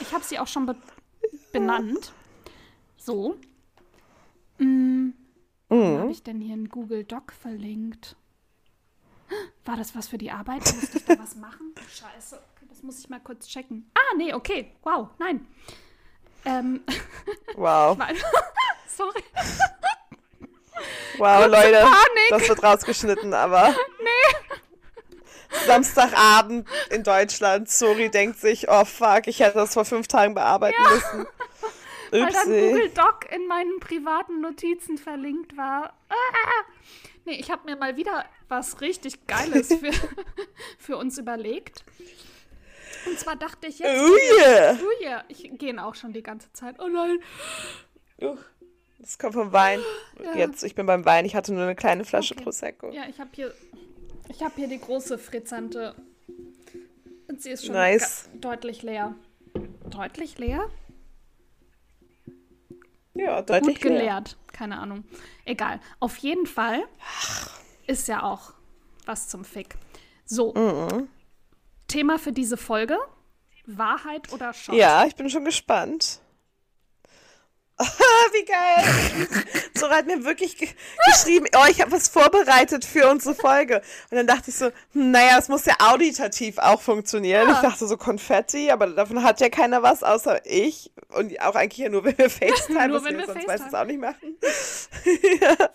Ich 0.00 0.12
habe 0.12 0.24
sie 0.24 0.38
auch 0.38 0.46
schon 0.46 0.66
be 0.66 0.76
benannt. 1.52 2.12
So. 2.96 3.36
Mm, 4.64 5.12
Wo 5.68 5.98
habe 6.00 6.10
ich 6.10 6.22
denn 6.22 6.40
hier 6.40 6.54
einen 6.54 6.68
Google 6.68 7.04
Doc 7.04 7.32
verlinkt? 7.32 8.16
War 9.64 9.76
das 9.76 9.94
was 9.96 10.08
für 10.08 10.18
die 10.18 10.30
Arbeit? 10.30 10.60
Musste 10.74 10.98
ich 10.98 11.04
da 11.04 11.18
was 11.18 11.36
machen? 11.36 11.74
Scheiße. 11.88 12.40
Das 12.68 12.82
muss 12.82 12.98
ich 12.98 13.08
mal 13.08 13.20
kurz 13.20 13.46
checken. 13.46 13.90
Ah, 13.94 14.16
nee, 14.16 14.34
okay. 14.34 14.72
Wow, 14.82 15.08
nein. 15.18 15.46
Ähm, 16.44 16.80
wow, 17.56 17.96
sorry. 18.88 19.22
wow, 21.18 21.46
Leute, 21.46 21.78
Panik. 21.80 22.28
das 22.30 22.48
wird 22.48 22.62
rausgeschnitten, 22.62 23.32
aber. 23.34 23.74
Nee. 24.02 24.56
Samstagabend 25.66 26.68
in 26.90 27.04
Deutschland, 27.04 27.70
Sori 27.70 28.10
denkt 28.10 28.38
sich, 28.40 28.68
oh 28.68 28.84
fuck, 28.84 29.28
ich 29.28 29.38
hätte 29.38 29.54
das 29.58 29.72
vor 29.74 29.84
fünf 29.84 30.08
Tagen 30.08 30.34
bearbeiten 30.34 30.82
müssen. 30.82 31.26
Weil 32.22 32.32
dann. 32.32 32.48
Google 32.48 32.90
Doc 32.90 33.32
in 33.34 33.46
meinen 33.46 33.80
privaten 33.80 34.40
Notizen 34.40 34.98
verlinkt 34.98 35.56
war. 35.56 35.94
Ah! 36.08 36.64
Nee, 37.26 37.36
ich 37.40 37.50
habe 37.50 37.64
mir 37.64 37.76
mal 37.76 37.96
wieder 37.96 38.24
was 38.48 38.80
richtig 38.80 39.26
Geiles 39.26 39.68
für, 39.68 39.90
für 40.78 40.96
uns 40.96 41.16
überlegt. 41.18 41.84
Und 43.06 43.18
zwar 43.18 43.36
dachte 43.36 43.66
ich 43.66 43.78
jetzt, 43.78 44.02
Oh 44.02 44.16
yeah. 44.40 44.78
oh 44.80 45.02
yeah, 45.02 45.24
ich 45.28 45.50
gehe 45.58 45.82
auch 45.84 45.94
schon 45.94 46.12
die 46.12 46.22
ganze 46.22 46.52
Zeit. 46.52 46.76
Oh 46.78 46.88
nein. 46.88 47.18
Uh, 48.20 48.36
Das 48.98 49.18
kommt 49.18 49.34
vom 49.34 49.52
Wein. 49.52 49.80
Jetzt, 50.34 50.64
ich 50.64 50.74
bin 50.74 50.86
beim 50.86 51.04
Wein, 51.04 51.24
ich 51.24 51.34
hatte 51.34 51.52
nur 51.52 51.62
eine 51.64 51.74
kleine 51.74 52.04
Flasche 52.04 52.34
Okay. 52.34 52.44
Prosecco. 52.44 52.90
Ja, 52.92 53.02
ich 53.08 53.18
habe 53.20 53.30
hier, 53.34 53.52
ich 54.28 54.42
habe 54.42 54.54
hier 54.56 54.68
die 54.68 54.80
große 54.80 55.18
Frizzante. 55.18 55.94
Und 57.28 57.42
sie 57.42 57.50
ist 57.50 57.64
schon 57.66 57.74
Nice. 57.74 58.28
deutlich 58.34 58.82
leer. 58.82 59.14
Deutlich 59.90 60.38
leer? 60.38 60.68
Ja, 63.14 63.42
deutlich 63.42 63.76
gut 63.80 63.84
leer. 63.84 63.98
geleert. 63.98 64.36
Keine 64.52 64.78
Ahnung. 64.78 65.04
Egal. 65.44 65.80
Auf 66.00 66.16
jeden 66.18 66.46
Fall 66.46 66.84
ist 67.86 68.08
ja 68.08 68.22
auch 68.22 68.52
was 69.06 69.28
zum 69.28 69.44
Fick. 69.44 69.76
So. 70.24 70.54
Mhm. 70.54 71.08
Thema 71.86 72.18
für 72.18 72.32
diese 72.32 72.56
Folge: 72.56 72.98
Wahrheit 73.66 74.32
oder 74.32 74.52
Shot? 74.52 74.74
Ja, 74.74 75.04
ich 75.06 75.14
bin 75.16 75.30
schon 75.30 75.44
gespannt. 75.44 76.20
Wie 78.32 78.44
geil! 78.44 79.28
Zora 79.74 79.96
hat 79.96 80.06
mir 80.06 80.24
wirklich 80.24 80.56
ge 80.56 80.68
geschrieben, 81.06 81.46
oh, 81.56 81.64
ich 81.68 81.80
habe 81.80 81.90
was 81.90 82.08
vorbereitet 82.08 82.84
für 82.84 83.10
unsere 83.10 83.34
Folge. 83.34 83.82
Und 84.10 84.16
dann 84.16 84.26
dachte 84.28 84.50
ich 84.50 84.56
so, 84.56 84.66
hm, 84.92 85.10
naja, 85.10 85.38
es 85.38 85.48
muss 85.48 85.64
ja 85.64 85.74
auditativ 85.80 86.58
auch 86.58 86.80
funktionieren. 86.80 87.50
Ich 87.50 87.58
dachte 87.58 87.86
so 87.86 87.96
Konfetti, 87.96 88.70
aber 88.70 88.86
davon 88.86 89.24
hat 89.24 89.40
ja 89.40 89.48
keiner 89.48 89.82
was, 89.82 90.04
außer 90.04 90.40
ich. 90.46 90.92
Und 91.08 91.40
auch 91.40 91.56
eigentlich 91.56 91.78
ja 91.78 91.88
nur, 91.88 92.04
wenn 92.04 92.16
wir 92.16 92.30
FaceTime, 92.30 92.88
Nur 92.88 92.98
was 92.98 93.04
wenn 93.04 93.18
wir 93.18 93.26
wir 93.26 93.26
sonst 93.26 93.46
meistens 93.46 93.72
FaceTime. 93.72 93.82
auch 93.82 93.86
nicht 93.86 94.00
machen. 94.00 94.36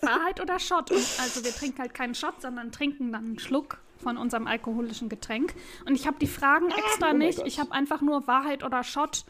Wahrheit 0.00 0.40
oder 0.40 0.58
Shot? 0.58 0.90
Und 0.90 1.06
also 1.20 1.44
wir 1.44 1.54
trinken 1.54 1.80
halt 1.80 1.92
keinen 1.92 2.14
Shot, 2.14 2.40
sondern 2.40 2.72
trinken 2.72 3.12
dann 3.12 3.24
einen 3.24 3.38
Schluck 3.38 3.78
von 4.02 4.16
unserem 4.16 4.46
alkoholischen 4.46 5.10
Getränk. 5.10 5.54
Und 5.84 5.94
ich 5.94 6.06
habe 6.06 6.16
die 6.18 6.26
Fragen 6.26 6.70
extra 6.70 7.10
Oh 7.10 7.14
nicht. 7.14 7.38
Gott. 7.38 7.46
Ich 7.46 7.60
habe 7.60 7.72
einfach 7.72 8.00
nur 8.00 8.26
Wahrheit 8.26 8.62
oder 8.64 8.82
Shot 8.84 9.24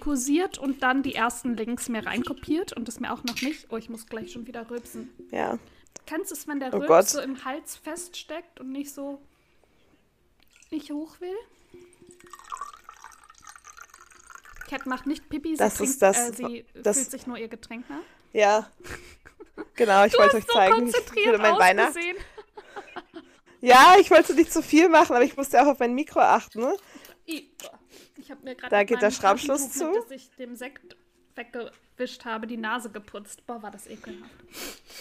kursiert 0.00 0.58
und 0.58 0.82
dann 0.82 1.02
die 1.02 1.14
ersten 1.14 1.54
Links 1.56 1.88
mir 1.88 2.06
reinkopiert 2.06 2.72
und 2.72 2.88
das 2.88 2.98
mir 3.00 3.12
auch 3.12 3.24
noch 3.24 3.40
nicht. 3.42 3.66
Oh, 3.70 3.76
ich 3.76 3.88
muss 3.88 4.06
gleich 4.06 4.32
schon 4.32 4.46
wieder 4.46 4.68
rülpsen. 4.70 5.10
Ja. 5.30 5.58
Kennst 6.06 6.30
du 6.30 6.34
es, 6.34 6.48
wenn 6.48 6.60
der 6.60 6.72
Oh 6.72 6.78
Rülps 6.78 6.88
Gott. 6.88 7.08
so 7.08 7.20
im 7.20 7.44
Hals 7.44 7.76
feststeckt 7.76 8.58
und 8.60 8.72
nicht 8.72 8.92
so 8.92 9.20
nicht 10.70 10.90
hoch 10.90 11.20
will? 11.20 11.36
Cat 14.68 14.86
macht 14.86 15.06
nicht 15.06 15.28
Pipi, 15.28 15.50
sie, 15.50 15.56
Das 15.56 15.74
trinkt, 15.74 15.92
ist 15.92 16.02
das- 16.02 16.30
äh, 16.30 16.32
sie 16.32 16.64
das- 16.74 16.96
füllt 16.98 17.10
sich 17.10 17.26
nur 17.26 17.36
ihr 17.36 17.48
Getränk 17.48 17.88
nach. 17.90 17.96
Ja. 18.32 18.70
Genau, 19.74 20.04
ich 20.04 20.16
wollte 20.18 20.36
euch 20.38 20.44
so 20.46 20.52
zeigen. 20.54 20.88
Ich 20.88 21.26
würde 21.26 21.38
mein 21.38 21.58
Weihnacht. 21.58 21.88
ausgesehen. 21.90 22.16
Ja, 23.60 23.96
ich 24.00 24.10
wollte 24.10 24.34
nicht 24.34 24.52
zu 24.52 24.62
viel 24.62 24.88
machen, 24.88 25.14
aber 25.14 25.24
ich 25.24 25.36
musste 25.36 25.62
auch 25.62 25.66
auf 25.66 25.78
mein 25.78 25.94
Mikro 25.94 26.20
achten. 26.20 26.60
Ne? 26.60 26.76
Ich 28.16 28.30
habe 28.30 28.42
mir 28.44 28.54
gerade 28.54 28.70
Da 28.70 28.84
geht 28.84 29.02
der 29.02 29.10
Schraubschluss 29.10 29.70
zu. 29.72 29.92
das 29.92 30.10
ich 30.10 30.30
dem 30.36 30.54
Sekt 30.56 30.96
weggewischt 31.34 32.24
habe, 32.24 32.46
die 32.46 32.56
Nase 32.56 32.90
geputzt. 32.90 33.46
Boah, 33.46 33.62
war 33.62 33.70
das 33.70 33.86
ekelhaft. 33.86 34.34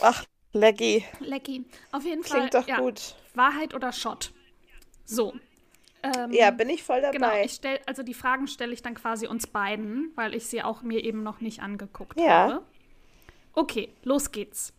Ach, 0.02 0.26
Leggy. 0.54 1.06
Lecky. 1.20 1.66
Auf 1.92 2.04
jeden 2.06 2.24
Fall. 2.24 2.40
Klingt 2.50 2.54
doch 2.54 2.68
ja, 2.68 2.80
gut. 2.80 3.16
Wahrheit 3.36 3.74
oder 3.74 3.92
Shot? 3.92 4.32
So. 5.06 5.34
Ähm, 6.04 6.32
Ja, 6.32 6.52
bin 6.52 6.70
ich 6.70 6.84
voll 6.84 7.02
dabei. 7.02 7.12
Genau, 7.18 7.44
ich 7.44 7.52
stell, 7.52 7.80
also 7.86 8.02
die 8.04 8.14
Fragen 8.14 8.48
stelle 8.48 8.74
ich 8.74 8.82
dann 8.82 8.96
quasi 8.96 9.28
uns 9.28 9.48
beiden, 9.48 10.12
weil 10.16 10.34
ich 10.36 10.48
sie 10.48 10.64
auch 10.64 10.82
mir 10.82 11.04
eben 11.04 11.24
noch 11.24 11.42
nicht 11.42 11.62
angeguckt 11.62 12.20
Ja. 12.20 12.30
habe. 12.30 12.66
Okay, 13.54 13.94
los 14.04 14.32
geht's. 14.32 14.74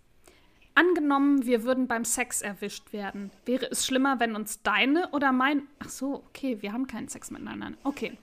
Angenommen, 0.75 1.45
wir 1.45 1.65
würden 1.65 1.87
beim 1.87 2.05
Sex 2.05 2.41
erwischt 2.41 2.93
werden. 2.93 3.31
Wäre 3.45 3.71
es 3.71 3.85
schlimmer, 3.85 4.21
wenn 4.21 4.35
uns 4.35 4.63
deine 4.63 5.11
oder 5.11 5.33
mein. 5.33 5.69
Ach 5.79 5.91
so, 5.91 6.25
okay, 6.29 6.63
wir 6.63 6.73
haben 6.73 6.87
keinen 6.87 7.09
Sex 7.09 7.31
miteinander. 7.31 7.73
Okay. 7.85 8.17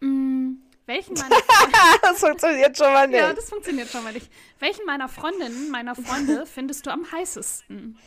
Mm, 0.00 0.56
welchen 0.84 1.14
meiner 1.14 1.36
das 2.02 2.20
funktioniert 2.20 2.76
schon 2.76 2.92
mal 2.92 3.08
nicht. 3.08 3.18
Ja, 3.18 3.32
das 3.32 3.48
funktioniert 3.48 3.88
schon 3.88 4.04
mal 4.04 4.12
nicht. 4.12 4.30
Welchen 4.58 4.84
meiner 4.84 5.08
Freundinnen, 5.08 5.70
meiner 5.70 5.94
Freunde 5.94 6.46
findest 6.54 6.86
du 6.86 6.90
am 6.90 7.10
heißesten? 7.10 7.98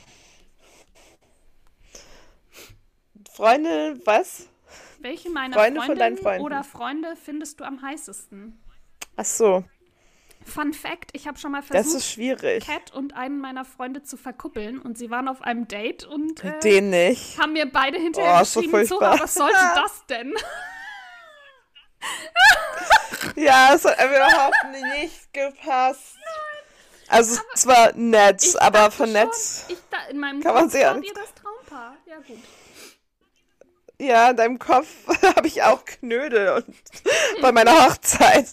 Freunde, 3.34 4.00
was? 4.06 4.48
Welche 5.00 5.30
meiner 5.30 5.56
Freunde 5.56 5.80
von 5.80 5.88
Freundinnen 5.88 6.16
deinen 6.16 6.24
Freunden. 6.24 6.46
oder 6.46 6.64
Freunde 6.64 7.16
findest 7.16 7.60
du 7.60 7.64
am 7.64 7.82
heißesten? 7.82 8.62
Ach 9.16 9.26
so, 9.26 9.64
Fun 10.46 10.74
Fact: 10.74 11.12
Ich 11.14 11.28
habe 11.28 11.38
schon 11.38 11.52
mal 11.52 11.60
das 11.62 11.68
versucht, 11.68 11.96
ist 11.98 12.12
schwierig. 12.12 12.66
Cat 12.66 12.94
und 12.94 13.16
einen 13.16 13.40
meiner 13.40 13.66
Freunde 13.66 14.04
zu 14.04 14.18
verkuppeln 14.18 14.80
und 14.80 14.98
sie 14.98 15.10
waren 15.10 15.28
auf 15.28 15.42
einem 15.42 15.68
Date 15.68 16.06
und 16.06 16.44
äh, 16.44 16.60
Den 16.60 16.90
nicht. 16.90 17.38
haben 17.40 17.54
mir 17.54 17.70
beide 17.72 17.98
hinterher 18.00 18.38
Oh, 18.40 18.42
ist 18.42 18.54
so 18.54 18.62
geschrieben, 18.62 18.86
Zora, 18.88 19.20
was 19.20 19.34
sollte 19.34 19.58
das 19.76 20.06
denn? 20.10 20.34
Ja, 23.36 23.74
es 23.76 23.86
hat 23.86 23.98
überhaupt 24.04 24.56
nicht 24.96 25.34
gepasst. 25.34 26.16
Also 27.08 27.42
es 27.54 27.66
war 27.66 27.92
nett, 27.96 28.56
aber 28.60 28.92
von 28.92 29.12
nett. 29.12 29.30
In 30.10 30.20
meinem 30.20 30.42
Kann 30.42 30.54
man 30.54 30.70
sehr 30.70 30.94
wart 30.96 31.04
ihr 31.04 31.14
das 31.14 31.34
Traumpaar. 31.34 31.98
Ja, 32.06 32.18
gut. 32.18 32.38
Ja, 34.02 34.30
in 34.30 34.38
deinem 34.38 34.60
Kopf 34.60 34.88
habe 35.36 35.48
ich 35.48 35.62
auch 35.64 35.84
Knödel 35.84 36.50
und 36.50 36.66
bei 37.42 37.52
meiner 37.52 37.88
Hochzeit 37.90 38.48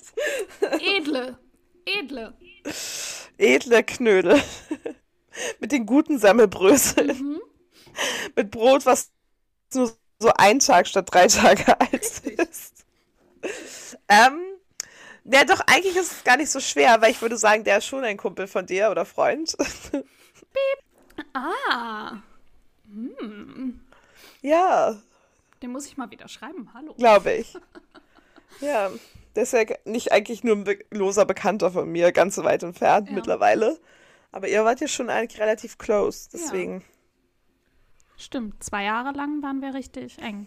Edle. 0.80 1.38
Edle. 1.86 2.34
edle 3.38 3.84
Knödel 3.84 4.42
mit 5.60 5.72
den 5.72 5.86
guten 5.86 6.18
Semmelbröseln. 6.18 7.16
Mhm. 7.18 7.40
Mit 8.34 8.50
Brot, 8.50 8.84
was 8.84 9.10
nur 9.72 9.96
so 10.18 10.32
ein 10.36 10.58
Tag 10.58 10.86
statt 10.86 11.08
drei 11.10 11.26
Tage 11.28 11.80
alt 11.80 11.92
Richtig. 11.92 12.38
ist. 12.38 12.84
Ähm, 14.08 14.40
ja, 15.24 15.44
doch, 15.44 15.60
eigentlich 15.66 15.96
ist 15.96 16.12
es 16.12 16.24
gar 16.24 16.36
nicht 16.36 16.50
so 16.50 16.60
schwer, 16.60 17.00
weil 17.00 17.10
ich 17.10 17.20
würde 17.22 17.36
sagen, 17.36 17.64
der 17.64 17.78
ist 17.78 17.86
schon 17.86 18.04
ein 18.04 18.16
Kumpel 18.16 18.46
von 18.46 18.66
dir 18.66 18.90
oder 18.90 19.04
Freund. 19.04 19.56
Ah, 21.32 22.18
ja, 24.42 24.96
den 25.62 25.70
muss 25.70 25.86
ich 25.86 25.96
mal 25.96 26.10
wieder 26.10 26.28
schreiben. 26.28 26.70
Hallo. 26.74 26.92
glaube 26.94 27.32
ich. 27.32 27.54
Ja, 28.60 28.90
der 29.36 29.44
ist 29.44 29.52
ja 29.52 29.60
nicht 29.84 30.10
eigentlich 30.12 30.42
nur 30.42 30.56
ein 30.56 30.64
be 30.64 30.78
loser 30.90 31.24
Bekannter 31.26 31.70
von 31.70 31.90
mir, 31.90 32.10
ganz 32.12 32.34
so 32.34 32.42
weit 32.44 32.62
entfernt 32.62 33.08
Ja. 33.08 33.14
mittlerweile. 33.14 33.78
Aber 34.32 34.48
ihr 34.48 34.64
wart 34.64 34.80
ja 34.80 34.88
schon 34.88 35.08
eigentlich 35.10 35.40
relativ 35.40 35.78
close, 35.78 36.28
deswegen. 36.32 36.82
Stimmt, 38.16 38.62
zwei 38.64 38.84
Jahre 38.84 39.12
lang 39.16 39.42
waren 39.42 39.60
wir 39.60 39.74
richtig 39.74 40.18
eng. 40.18 40.46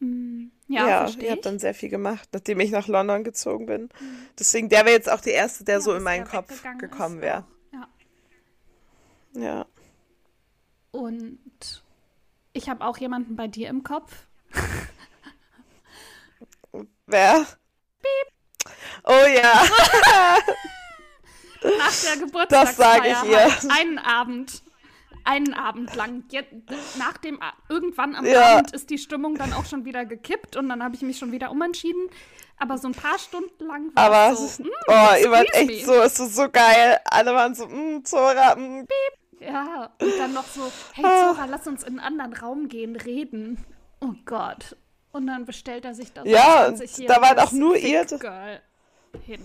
Hm, 0.00 0.52
Ja, 0.68 0.86
Ja, 0.88 1.08
ihr 1.08 1.22
ich. 1.22 1.30
habt 1.30 1.46
dann 1.46 1.58
sehr 1.58 1.74
viel 1.74 1.88
gemacht, 1.88 2.28
nachdem 2.32 2.60
ich 2.60 2.70
nach 2.70 2.86
London 2.88 3.24
gezogen 3.24 3.66
bin. 3.66 3.88
Deswegen, 4.38 4.68
der 4.68 4.80
wäre 4.84 4.94
jetzt 4.94 5.10
auch 5.10 5.20
der 5.20 5.34
Erste, 5.34 5.64
der 5.64 5.76
Ja, 5.76 5.80
so 5.80 5.94
in 5.94 6.02
meinen 6.02 6.24
Kopf 6.26 6.62
gekommen 6.78 7.20
wäre. 7.20 7.44
Ja. 7.72 7.88
Ja. 9.34 9.66
Und 10.92 11.82
ich 12.52 12.68
habe 12.68 12.84
auch 12.84 12.98
jemanden 12.98 13.34
bei 13.36 13.48
dir 13.48 13.68
im 13.68 13.82
Kopf. 13.82 14.26
Wer? 17.08 17.46
Oh 19.04 19.26
ja, 19.34 19.62
Nach 21.62 21.92
der 22.04 22.16
Geburtstagsfeier. 22.18 22.74
sag 22.76 23.04
ich 23.24 23.30
ihr. 23.30 23.38
Halt 23.44 23.66
einen 23.70 23.98
Abend. 23.98 24.62
Einen 25.24 25.54
Abend 25.54 25.94
lang. 25.96 26.24
Jetzt, 26.30 26.52
nach 26.98 27.16
dem 27.18 27.40
irgendwann 27.68 28.14
am 28.14 28.24
Ja. 28.26 28.58
Abend 28.58 28.72
ist 28.72 28.90
die 28.90 28.98
Stimmung 28.98 29.36
dann 29.36 29.52
auch 29.54 29.64
schon 29.64 29.84
wieder 29.84 30.04
gekippt 30.04 30.56
und 30.56 30.68
dann 30.68 30.82
habe 30.82 30.94
ich 30.94 31.02
mich 31.02 31.18
schon 31.18 31.32
wieder 31.32 31.50
umentschieden. 31.50 32.08
Aber 32.58 32.76
so 32.78 32.88
ein 32.88 32.94
paar 32.94 33.18
Stunden 33.18 33.64
lang 33.66 33.94
war 33.94 34.04
aber 34.04 34.32
es 34.32 34.56
so. 34.56 34.64
"Mm, 34.64 34.68
oh, 34.88 35.14
ihr 35.20 35.30
wart 35.30 35.48
echt 35.54 35.66
me." 35.66 35.84
so, 35.84 35.94
es 36.02 36.18
ist 36.20 36.36
so 36.36 36.48
geil. 36.50 36.98
Alle 37.04 37.32
waren 37.34 37.54
so, 37.54 37.66
mm, 37.66 38.04
Zora, 38.04 38.54
mm. 38.56 38.86
Ja, 39.40 39.90
und 40.00 40.18
dann 40.18 40.32
noch 40.34 40.46
so, 40.46 40.70
hey 40.94 41.04
Ah. 41.04 41.32
Zora, 41.34 41.44
lass 41.46 41.66
uns 41.66 41.82
in 41.84 41.98
einen 41.98 42.20
anderen 42.20 42.32
Raum 42.34 42.68
gehen, 42.68 42.96
reden. 42.96 43.64
Oh 44.00 44.12
Gott. 44.26 44.76
Und 45.18 45.26
dann 45.26 45.44
bestellt 45.46 45.84
er 45.84 45.94
sich 45.96 46.12
da 46.12 46.22
so 46.22 46.28
Ja, 46.28 46.66
ein 46.66 46.74
und 46.74 46.80
20-jähriges 46.80 47.06
da 47.08 47.20
war 47.20 47.44
auch 47.44 47.50
nur 47.50 47.76
ihr- 47.76 48.06
hin. 49.26 49.40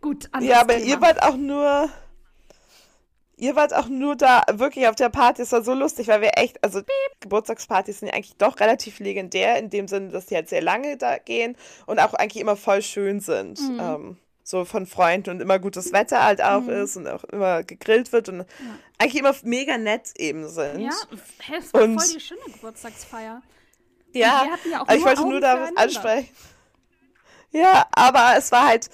Gut, 0.00 0.30
Ja, 0.40 0.60
aber 0.60 0.74
Thema. 0.74 0.86
ihr 0.86 1.00
wart 1.00 1.22
auch 1.24 1.36
nur. 1.36 1.88
Ihr 3.36 3.56
wart 3.56 3.74
auch 3.74 3.88
nur 3.88 4.14
da 4.14 4.44
wirklich 4.52 4.86
auf 4.86 4.94
der 4.94 5.08
Party. 5.08 5.42
Es 5.42 5.50
war 5.50 5.64
so 5.64 5.74
lustig, 5.74 6.06
weil 6.06 6.20
wir 6.20 6.38
echt, 6.38 6.62
also 6.62 6.82
Geburtstagspartys 7.18 7.98
sind 7.98 8.08
ja 8.08 8.14
eigentlich 8.14 8.36
doch 8.36 8.60
relativ 8.60 9.00
legendär, 9.00 9.58
in 9.58 9.70
dem 9.70 9.88
Sinne, 9.88 10.10
dass 10.10 10.26
die 10.26 10.36
halt 10.36 10.48
sehr 10.48 10.62
lange 10.62 10.96
da 10.98 11.18
gehen 11.18 11.56
und 11.86 11.98
auch 11.98 12.14
eigentlich 12.14 12.40
immer 12.40 12.54
voll 12.56 12.80
schön 12.80 13.18
sind. 13.18 13.58
Mhm. 13.60 13.80
Ähm, 13.80 14.16
so 14.44 14.64
von 14.64 14.86
Freunden 14.86 15.30
und 15.30 15.40
immer 15.40 15.58
gutes 15.58 15.92
Wetter 15.92 16.22
halt 16.22 16.40
auch 16.44 16.60
Mhm. 16.60 16.68
ist 16.84 16.96
und 16.96 17.08
auch 17.08 17.24
immer 17.24 17.64
gegrillt 17.64 18.12
wird 18.12 18.28
und 18.28 18.44
eigentlich 18.98 19.16
immer 19.16 19.34
mega 19.42 19.78
nett 19.78 20.12
eben 20.16 20.48
sind. 20.48 20.78
Ja, 20.82 20.90
hä, 21.40 21.54
es 21.58 21.74
war 21.74 21.82
Und- 21.82 21.98
voll 22.00 22.14
die 22.14 22.20
schöne 22.20 22.40
Geburtstagsfeier. 22.52 23.42
Ja, 24.14 24.46
ja 24.70 24.80
aber 24.80 24.96
ich 24.96 25.04
wollte 25.04 25.22
nur 25.22 25.40
da 25.40 25.60
was 25.60 25.68
füreinander. 25.68 25.82
ansprechen. 25.82 26.28
Ja, 27.50 27.86
aber 27.92 28.34
es 28.36 28.50
war 28.50 28.66
halt 28.66 28.90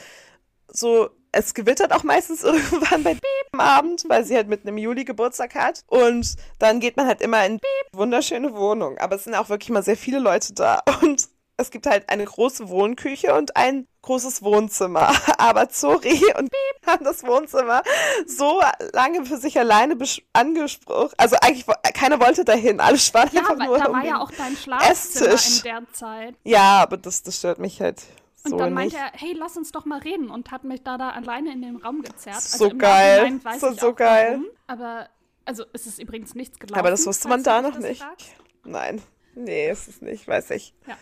so, 0.68 1.10
es 1.32 1.54
gewittert 1.54 1.92
auch 1.92 2.02
meistens 2.02 2.42
irgendwann 2.44 3.02
bei 3.02 3.16
am 3.52 3.60
Abend, 3.60 4.04
weil 4.08 4.24
sie 4.24 4.36
halt 4.36 4.48
mitten 4.48 4.68
im 4.68 4.78
Juli 4.78 5.04
Geburtstag 5.04 5.54
hat. 5.54 5.82
Und 5.88 6.36
dann 6.58 6.78
geht 6.78 6.96
man 6.96 7.06
halt 7.06 7.20
immer 7.20 7.44
in 7.44 7.58
wunderschöne 7.92 8.54
Wohnung. 8.54 8.98
Aber 8.98 9.16
es 9.16 9.24
sind 9.24 9.34
auch 9.34 9.48
wirklich 9.48 9.70
mal 9.70 9.82
sehr 9.82 9.96
viele 9.96 10.18
Leute 10.18 10.54
da. 10.54 10.82
Und 11.02 11.28
es 11.60 11.70
gibt 11.70 11.86
halt 11.86 12.08
eine 12.08 12.24
große 12.24 12.68
Wohnküche 12.68 13.34
und 13.34 13.56
ein 13.56 13.86
großes 14.02 14.42
Wohnzimmer. 14.42 15.12
Aber 15.38 15.68
Zori 15.68 16.20
und 16.38 16.50
haben 16.86 17.04
das 17.04 17.22
Wohnzimmer 17.24 17.82
so 18.26 18.60
lange 18.92 19.24
für 19.24 19.36
sich 19.36 19.58
alleine 19.58 19.96
angesprochen. 20.32 21.12
Also 21.16 21.36
eigentlich, 21.40 21.66
keiner 21.94 22.20
wollte 22.20 22.44
dahin. 22.44 22.80
Alle 22.80 22.96
waren 23.12 23.28
Ja, 23.32 23.40
einfach 23.40 23.56
nur 23.64 23.78
da 23.78 23.86
um 23.86 23.94
war 23.94 24.04
ja 24.04 24.18
auch 24.20 24.30
dein 24.30 24.56
Schlafzimmer 24.56 25.30
Esstisch. 25.32 25.56
in 25.58 25.62
der 25.64 25.92
Zeit. 25.92 26.34
ja, 26.44 26.82
aber 26.82 26.96
das, 26.96 27.22
das 27.22 27.36
stört 27.36 27.58
mich 27.58 27.80
halt 27.80 28.02
Und 28.44 28.50
so 28.52 28.56
dann 28.58 28.68
nicht. 28.74 28.74
meinte 28.74 28.96
er, 28.96 29.10
hey, 29.12 29.34
lass 29.38 29.56
uns 29.56 29.70
doch 29.72 29.84
mal 29.84 29.98
reden 30.00 30.30
und 30.30 30.50
hat 30.50 30.64
mich 30.64 30.82
da 30.82 30.96
da 30.98 31.10
alleine 31.10 31.52
in 31.52 31.62
den 31.62 31.76
Raum 31.76 32.02
gezerrt. 32.02 32.36
Also 32.36 32.58
So 32.58 32.70
im 32.70 32.78
geil. 32.78 33.40
Weiß 33.42 33.60
So- 33.60 33.72
so 33.72 33.94
geil. 33.94 34.30
Warum, 34.40 34.46
aber, 34.66 35.08
also 35.44 35.64
es 35.72 35.86
ist 35.86 35.98
übrigens 36.00 36.34
nichts 36.34 36.58
gelaufen. 36.58 36.78
aber 36.80 36.90
das 36.90 37.06
wusste 37.06 37.28
man 37.28 37.42
da 37.42 37.60
noch 37.62 37.78
nicht. 37.78 38.02
fragst. 38.02 38.28
Nein, 38.64 39.00
nee, 39.34 39.70
ist 39.70 39.88
es 39.88 40.00
nicht, 40.02 40.26
weiß 40.28 40.50
ich. 40.50 40.74
Ja. 40.86 40.94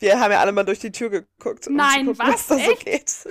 Wir 0.00 0.18
haben 0.20 0.32
ja 0.32 0.40
alle 0.40 0.52
mal 0.52 0.64
durch 0.64 0.78
die 0.80 0.90
Tür 0.92 1.08
geguckt. 1.10 1.66
um 1.68 1.74
Nein, 1.74 2.06
gucken, 2.06 2.18
was? 2.18 2.28
was 2.28 2.46
da 2.48 2.58
so 2.58 2.74
geht. 2.76 3.14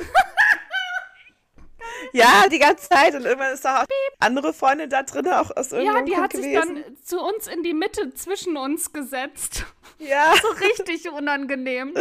ja, 2.14 2.48
die 2.50 2.60
ganze 2.60 2.88
Zeit. 2.90 3.16
Und 3.16 3.26
irgendwann 3.26 3.54
ist 3.54 3.66
da 3.66 3.82
auch 3.82 3.86
andere 4.20 4.54
Freundin 4.54 4.90
da 4.90 5.04
drin, 5.04 5.28
auch 5.30 5.52
aus 5.56 5.72
Ja, 5.72 5.78
irgendeinem 5.80 6.06
die 6.06 6.12
Grund 6.14 6.24
hat 6.24 6.34
sich 6.34 6.42
gewesen. 6.44 6.84
dann 6.86 6.98
zu 7.04 7.20
uns 7.22 7.48
in 7.48 7.64
die 7.64 7.74
Mitte 7.74 8.14
zwischen 8.14 8.58
uns 8.58 8.94
gesetzt. 8.94 9.66
ja, 10.00 10.34
So 10.42 10.48
richtig 10.50 11.10
unangenehm. 11.12 11.94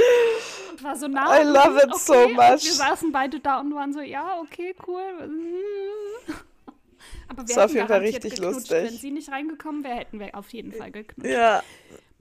War 0.83 0.97
so 0.97 1.09
nah. 1.09 1.41
I 1.41 1.45
love 1.45 1.81
it 1.83 1.95
so 1.97 2.15
okay, 2.15 2.33
much. 2.35 2.51
Und 2.53 2.65
wir 2.65 2.73
saßen 2.73 3.13
beide 3.13 3.41
da 3.41 3.61
und 3.61 3.75
waren 3.75 3.93
so, 3.93 4.01
ja, 4.01 4.39
okay, 4.41 4.75
cool. 4.87 5.03
Aber 7.29 7.39
wir 7.43 7.47
Das 7.47 7.57
war 7.57 7.65
auf 7.65 7.75
jeden 7.75 7.89
Fall 7.89 8.01
richtig 8.01 8.35
geknutscht. 8.35 8.71
lustig. 8.71 8.85
Wenn 8.85 8.99
sie 8.99 9.11
nicht 9.11 9.31
reingekommen 9.31 9.83
wäre, 9.83 9.97
hätten 9.97 10.21
wir 10.21 10.35
auf 10.35 10.49
jeden 10.51 10.73
Fall 10.73 10.93
geknutscht. 10.93 11.33
ja, 11.33 11.63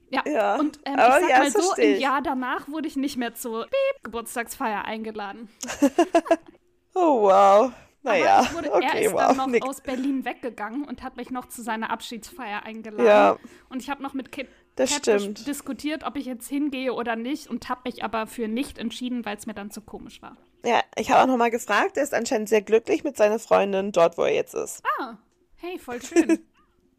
Ja, 0.10 0.24
Ja, 0.28 0.56
und 0.60 0.80
ähm, 0.86 1.00
aber 1.00 1.18
ich 1.20 1.22
sag 1.24 1.30
ja, 1.30 1.40
mal 1.40 1.52
so, 1.52 1.74
im. 1.82 2.00
Jahr 2.00 2.22
danach 2.22 2.68
wurde 2.68 2.88
ich 2.88 2.96
nicht 2.96 3.18
mehr 3.18 3.34
zur 3.34 3.68
Geburtstagsfeier 4.04 4.86
eingeladen. 4.86 5.50
oh 6.94 7.22
wow. 7.24 7.72
Aber 8.04 8.14
Naja, 8.14 8.44
ich 8.44 8.54
wurde, 8.54 8.70
er 8.70 8.76
okay, 8.76 9.06
ist 9.08 9.14
wow. 9.14 9.20
dann 9.28 9.38
noch 9.38 9.48
Nick. 9.48 9.66
aus 9.66 9.82
Berlin 9.82 10.26
weggegangen 10.26 10.86
und 10.86 11.02
hat 11.02 11.18
mich 11.18 11.32
noch 11.32 11.48
zu 11.48 11.64
seiner 11.64 11.90
Abschiedsfeier 11.90 12.62
eingeladen. 12.64 13.06
Ja. 13.08 13.38
Und 13.70 13.82
ich 13.82 13.90
habe 13.90 14.04
noch 14.04 14.14
mit 14.14 14.32
Kit 14.32 14.48
Das 14.76 14.94
stimmt. 14.94 15.48
diskutiert, 15.48 16.04
ob 16.04 16.16
ich 16.16 16.26
jetzt 16.26 16.48
hingehe 16.48 16.94
oder 16.94 17.16
nicht 17.16 17.48
und 17.48 17.68
habe 17.68 17.82
mich 17.86 18.04
aber 18.04 18.28
für 18.28 18.48
nicht 18.48 18.78
entschieden, 18.78 19.26
weil 19.26 19.38
es 19.38 19.48
mir 19.48 19.56
dann 19.56 19.72
zu 19.72 19.82
komisch 19.82 20.22
war. 20.22 20.38
Ja, 20.64 20.82
ich 20.96 21.10
habe 21.10 21.24
auch 21.24 21.28
nochmal 21.28 21.50
gefragt, 21.50 21.98
er 21.98 22.04
ist 22.04 22.14
anscheinend 22.14 22.48
sehr 22.50 22.62
glücklich 22.62 23.04
mit 23.04 23.18
seiner 23.18 23.40
Freundin 23.40 23.92
dort, 23.92 24.18
wo 24.20 24.24
er 24.24 24.34
jetzt 24.34 24.54
ist. 24.54 24.84
Ah, 25.00 25.18
hey, 25.56 25.80
voll 25.80 26.02
schön. 26.02 26.40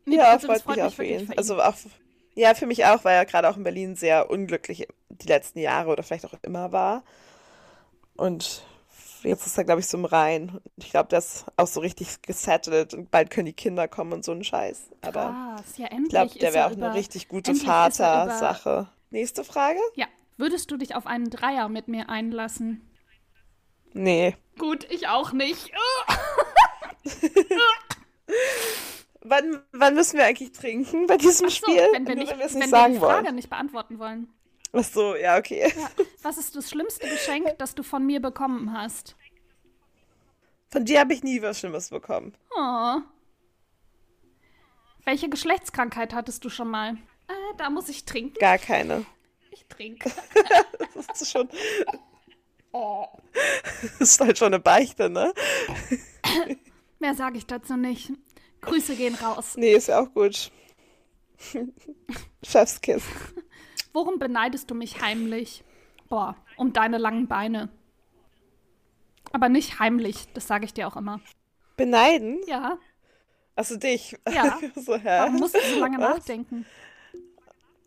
Nee, 0.09 0.19
ja, 0.19 0.31
also 0.31 0.47
das 0.47 0.63
freut, 0.63 0.77
mich 0.77 0.85
auch 0.85 0.93
für 0.95 1.05
ihn. 1.05 1.27
für 1.27 1.37
Also 1.37 1.61
auch, 1.61 1.75
ja, 2.37 2.55
für 2.55 2.67
mich 2.67 2.85
auch, 2.85 3.03
weil 3.05 3.17
er 3.17 3.25
gerade 3.25 3.49
auch 3.49 3.57
in 3.57 3.65
Berlin 3.65 3.97
sehr 3.97 4.31
unglücklich 4.31 4.87
die 5.09 5.27
letzten 5.27 5.59
Jahre 5.59 5.91
oder 5.91 6.03
vielleicht 6.03 6.27
auch 6.27 6.35
immer 6.43 6.71
war. 6.71 7.03
Und 8.15 8.63
jetzt 9.23 9.47
ist 9.47 9.57
er, 9.57 9.65
glaube 9.65 9.81
ich, 9.81 9.89
so 9.89 9.97
im 9.97 10.05
Rhein. 10.05 10.61
Ich 10.77 10.91
glaube, 10.91 11.09
der 11.09 11.21
ist 11.21 11.47
auch 11.57 11.67
so 11.67 11.81
richtig 11.81 12.21
gesettelt 12.21 12.93
und 12.93 13.11
bald 13.11 13.31
können 13.31 13.47
die 13.47 13.55
Kinder 13.55 13.89
kommen 13.89 14.13
und 14.13 14.25
so 14.25 14.33
ein 14.33 14.45
Scheiß. 14.45 14.91
Aber 15.01 15.55
Krass, 15.57 15.79
ja, 15.79 15.87
ich 15.87 15.93
endlich 15.93 16.11
glaube, 16.11 16.39
der 16.39 16.53
wäre 16.53 16.67
auch 16.67 16.73
über, 16.73 16.87
eine 16.87 16.95
richtig 16.95 17.29
gute 17.29 17.53
er 17.53 17.57
Vatersache. 17.57 18.89
Nächste 19.11 19.43
Frage? 19.43 19.81
Ja, 19.95 20.07
würdest 20.37 20.71
du 20.71 20.77
dich 20.77 20.95
auf 20.95 21.07
einen 21.07 21.31
Dreier 21.31 21.71
mit 21.71 21.89
mir 21.89 22.11
einlassen? 22.11 22.87
Nee. 23.95 24.37
Gut, 24.59 24.87
ich 24.91 25.09
auch 25.09 25.33
nicht. 25.33 25.71
Wann, 29.29 29.63
wann 29.73 29.95
müssen 29.95 30.17
wir 30.19 30.25
eigentlich 30.25 30.53
trinken 30.53 31.07
bei 31.07 31.17
diesem 31.17 31.49
so, 31.49 31.57
Spiel? 31.57 31.89
wenn 31.93 32.07
wir, 32.07 32.15
nicht, 32.15 32.31
wenn 32.31 32.39
wir 32.39 32.47
es 32.47 32.53
wenn 32.53 32.61
nicht 32.61 32.71
wir 32.73 32.79
sagen 32.79 32.95
die 32.95 33.01
Frage 33.01 33.25
wollen. 33.25 33.35
nicht 33.35 33.51
beantworten 33.51 33.99
wollen. 33.99 34.29
Ach 34.73 34.85
so, 34.85 35.17
ja, 35.17 35.39
okay. 35.39 35.73
Ja. 35.77 35.89
Was 36.23 36.39
ist 36.39 36.55
das 36.57 36.69
schlimmste 36.71 37.09
Geschenk, 37.09 37.59
das 37.59 37.75
du 37.75 37.83
von 37.83 38.05
mir 38.05 38.21
bekommen 38.21 38.73
hast? 38.73 39.17
Von 40.69 40.85
dir 40.85 41.01
habe 41.01 41.15
ich 41.15 41.23
nie 41.23 41.41
was 41.43 41.61
Schlimmes 41.61 41.91
bekommen. 41.91 42.35
Oh. 42.57 42.97
Welche 45.05 45.29
Geschlechtskrankheit 45.29 46.13
hattest 46.13 46.45
du 46.45 46.51
schon 46.51 46.69
mal? 46.69 46.95
Äh, 47.29 47.57
da 47.57 47.71
muss 47.71 47.89
ich 47.89 48.05
trinken. 48.05 48.39
Gar 48.39 48.59
keine. 48.59 49.07
Ich 49.51 49.65
trinke. 49.67 50.11
Das 51.09 51.21
ist 51.23 51.31
schon. 51.31 51.49
Oh. 52.73 53.07
Das 53.99 54.01
ist 54.01 54.21
halt 54.21 54.39
schon 54.39 54.49
eine 54.49 54.59
Beichte, 54.59 55.09
ne? 55.11 55.33
Mehr 56.99 57.15
sage 57.15 57.39
ich 57.39 57.47
dazu 57.47 57.77
nicht. 57.77 58.13
Grüße 58.67 58.97
gehen 58.97 59.15
raus. 59.15 59.57
Nee, 59.57 59.73
ist 59.75 59.89
ja 59.89 60.01
auch 60.01 60.13
gut. 60.13 60.51
Chefskiss. 62.43 63.05
Worum 63.93 64.19
beneidest 64.19 64.71
du 64.71 64.75
mich 64.75 65.01
heimlich? 65.01 65.65
Boah, 66.09 66.37
um 66.57 66.73
deine 66.73 66.99
langen 66.99 67.27
Beine. 67.29 67.69
Aber 69.33 69.49
nicht 69.49 69.79
heimlich, 69.79 70.29
das 70.35 70.47
sage 70.47 70.65
ich 70.65 70.75
dir 70.75 70.87
auch 70.87 70.97
immer. 70.97 71.21
Beneiden? 71.77 72.41
Ja, 72.47 72.79
Achso, 73.57 73.77
dich. 73.77 74.15
Ja. 74.31 74.61
so, 74.77 74.97
hä? 74.97 75.05
warum 75.05 75.37
musst 75.37 75.55
du 75.55 75.61
so 75.61 75.81
lange 75.81 75.99
Was? 75.99 76.19
nachdenken? 76.19 76.67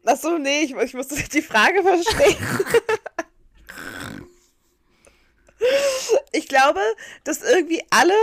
Achso, 0.03 0.39
nee, 0.39 0.63
ich, 0.63 0.75
ich 0.75 0.93
musste 0.95 1.15
die 1.15 1.41
Frage 1.43 1.83
verstehen. 1.83 2.37
ich 6.31 6.47
glaube, 6.47 6.81
dass 7.23 7.43
irgendwie 7.43 7.83
alle, 7.91 8.15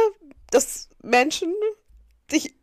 dass 0.51 0.89
Menschen 1.03 1.55
dich 2.33 2.55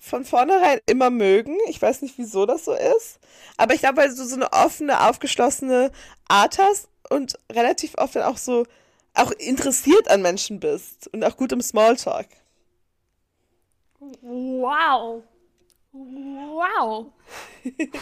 von 0.00 0.24
vornherein 0.24 0.80
immer 0.86 1.10
mögen. 1.10 1.56
Ich 1.68 1.80
weiß 1.80 2.02
nicht, 2.02 2.18
wieso 2.18 2.46
das 2.46 2.64
so 2.64 2.72
ist. 2.72 3.20
Aber 3.56 3.74
ich 3.74 3.80
glaube, 3.80 3.98
weil 3.98 4.08
du 4.08 4.14
so 4.14 4.34
eine 4.34 4.52
offene, 4.52 5.08
aufgeschlossene 5.08 5.92
Art 6.28 6.58
hast 6.58 6.88
und 7.10 7.38
relativ 7.50 7.94
oft 7.98 8.16
dann 8.16 8.24
auch 8.24 8.38
so 8.38 8.66
auch 9.14 9.30
interessiert 9.32 10.08
an 10.08 10.22
Menschen 10.22 10.58
bist 10.58 11.08
und 11.12 11.22
auch 11.24 11.36
gut 11.36 11.52
im 11.52 11.60
Smalltalk. 11.60 12.28
Wow. 14.20 15.22
Wow. 15.92 17.12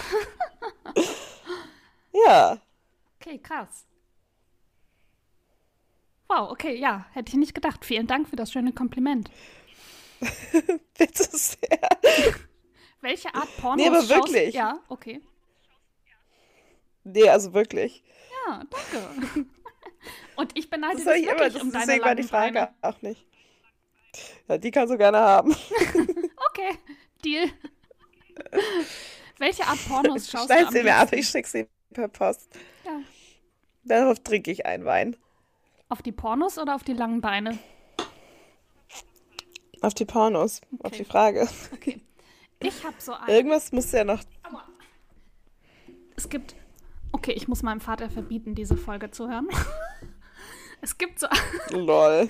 Ja. 2.13 2.59
Okay, 3.21 3.39
krass. 3.39 3.85
Wow, 6.29 6.51
okay, 6.51 6.77
ja, 6.79 7.07
hätte 7.13 7.31
ich 7.31 7.39
nicht 7.39 7.55
gedacht. 7.55 7.85
Vielen 7.85 8.07
Dank 8.07 8.29
für 8.29 8.37
das 8.37 8.53
schöne 8.53 8.73
Kompliment. 8.73 9.31
Bitte 10.99 11.25
sehr. 11.37 11.89
Welche 13.01 13.35
Art 13.35 13.49
Pornos 13.59 13.77
Nee, 13.83 13.89
aber 13.89 14.03
schaust- 14.03 14.11
wirklich. 14.33 14.55
Ja, 14.55 14.81
okay. 14.89 15.21
Nee, 17.05 17.29
also 17.29 17.53
wirklich. 17.55 18.03
Ja, 18.47 18.63
danke. 18.71 19.47
Und 20.37 20.57
ich 20.57 20.69
beneide 20.71 20.97
Das 21.03 21.05
dich 21.05 21.23
ich 21.23 21.29
immer, 21.29 21.33
wirklich 21.39 21.53
das, 21.55 21.63
um 21.63 21.73
deine 21.73 21.87
deswegen 21.87 22.05
war 22.05 22.15
die 22.15 22.23
Frage 22.23 22.53
Beine. 22.55 22.75
auch 22.83 23.03
nicht. 23.03 23.27
Ja, 24.49 24.59
die 24.59 24.71
kannst 24.71 24.93
du 24.93 24.99
gerne 24.99 25.19
haben. 25.19 25.55
Okay, 26.53 26.77
Deal. 27.25 27.49
Welche 29.39 29.65
Art 29.65 29.79
Pornos 29.89 30.29
schaust 30.29 30.51
du 30.51 30.55
Schneid 30.55 30.67
am 30.67 30.73
sie 30.73 30.83
mir 30.83 30.97
ab, 30.97 31.13
ich 31.13 31.29
schick 31.29 31.47
sie 31.47 31.69
per 31.95 32.09
Post. 32.09 32.51
Ja. 32.85 33.01
Darauf 33.85 34.19
trinke 34.21 34.51
ich 34.51 34.67
einen 34.67 34.85
Wein. 34.85 35.17
Auf 35.89 36.03
die 36.03 36.13
Pornos 36.13 36.59
oder 36.59 36.75
auf 36.75 36.83
die 36.83 36.93
langen 36.93 37.21
Beine? 37.21 37.57
Auf 39.83 39.95
die 39.95 40.05
Pornos, 40.05 40.61
auf 40.81 40.87
Okay. 40.93 40.97
die 40.99 41.05
Frage. 41.05 41.49
Okay. 41.73 42.01
Ich 42.63 42.85
habe 42.85 42.97
so 42.99 43.13
ein. 43.13 43.29
Irgendwas 43.29 43.73
muss 43.73 43.91
ja 43.93 44.05
noch. 44.05 44.21
Aua. 44.43 44.63
Es 46.17 46.29
gibt. 46.29 46.55
Okay, 47.13 47.33
ich 47.33 47.49
muss 47.49 47.63
meinem 47.63 47.81
Vater 47.81 48.09
verbieten, 48.11 48.55
diese 48.55 48.77
Folge 48.77 49.11
zu 49.11 49.29
hören. 49.29 49.49
es 50.81 50.97
gibt 50.99 51.19
so 51.19 51.27
Lol. 51.71 52.29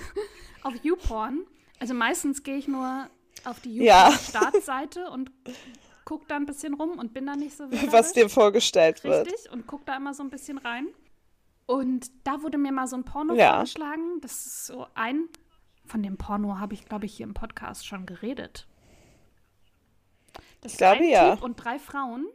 auf 0.63 0.73
YouPorn. 0.83 1.45
Also 1.79 1.93
meistens 1.93 2.43
gehe 2.43 2.57
ich 2.57 2.67
nur 2.67 3.07
auf 3.45 3.59
die 3.59 3.75
Ja. 3.77 4.09
YouPorn-Startseite 4.09 5.09
und 5.09 5.31
gucke 6.05 6.25
da 6.27 6.35
ein 6.37 6.45
bisschen 6.45 6.73
rum 6.73 6.97
und 6.99 7.13
bin 7.13 7.25
da 7.25 7.35
nicht 7.35 7.55
so 7.57 7.65
Was 7.71 7.81
wählerisch. 7.81 8.13
dir 8.13 8.29
vorgestellt 8.29 9.03
wird. 9.03 9.27
Richtig, 9.27 9.51
und 9.51 9.67
guck 9.67 9.85
da 9.85 9.95
immer 9.97 10.13
so 10.13 10.23
ein 10.23 10.29
bisschen 10.29 10.57
rein. 10.57 10.87
Und 11.65 12.09
da 12.23 12.41
wurde 12.41 12.57
mir 12.57 12.71
mal 12.71 12.87
so 12.87 12.95
ein 12.95 13.03
Porno 13.03 13.33
Ja. 13.35 13.55
vorgeschlagen. 13.55 14.19
Das 14.21 14.31
ist 14.45 14.65
so 14.67 14.87
ein. 14.95 15.27
Von 15.91 16.03
dem 16.03 16.15
Porno 16.15 16.57
habe 16.57 16.73
ich, 16.73 16.85
glaube 16.85 17.05
ich, 17.05 17.17
hier 17.17 17.25
im 17.25 17.33
Podcast 17.33 17.85
schon 17.85 18.05
geredet. 18.05 18.65
Das 20.61 20.71
Ich 20.71 20.77
glaube, 20.77 21.05
ja. 21.05 21.35
Typ 21.35 21.43
und 21.43 21.55
drei 21.57 21.79
Frauen. 21.79 22.27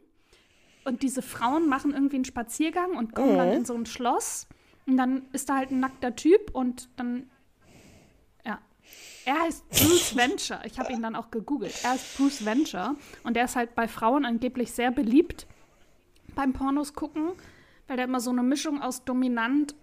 Und 0.85 1.01
diese 1.01 1.23
Frauen 1.23 1.67
machen 1.67 1.91
irgendwie 1.91 2.17
einen 2.17 2.25
Spaziergang 2.25 2.91
und 2.95 3.15
kommen 3.15 3.33
Mhm. 3.33 3.37
dann 3.37 3.51
in 3.53 3.65
so 3.65 3.73
ein 3.73 3.87
Schloss. 3.87 4.45
Und 4.85 4.97
dann 4.97 5.23
ist 5.33 5.49
da 5.49 5.55
halt 5.55 5.71
ein 5.71 5.79
nackter 5.79 6.15
Typ 6.15 6.53
und 6.53 6.87
dann. 6.97 7.31
Ja. 8.45 8.59
Er 9.25 9.39
heißt 9.41 9.67
Bruce 9.69 10.15
Venture. 10.15 10.61
Ich 10.65 10.77
habe 10.77 10.93
ihn 10.93 11.01
dann 11.01 11.15
auch 11.15 11.31
gegoogelt. 11.31 11.73
Er 11.83 11.95
ist 11.95 12.15
Bruce 12.15 12.45
Venture. 12.45 12.95
Und 13.23 13.33
der 13.35 13.45
ist 13.45 13.55
halt 13.55 13.73
bei 13.73 13.87
Frauen 13.87 14.23
angeblich 14.23 14.71
sehr 14.71 14.91
beliebt 14.91 15.47
beim 16.35 16.53
Pornos 16.53 16.93
gucken, 16.93 17.31
weil 17.87 17.97
der 17.97 18.05
immer 18.05 18.19
so 18.19 18.29
eine 18.29 18.43
Mischung 18.43 18.83
aus 18.83 19.03
dominant, 19.03 19.73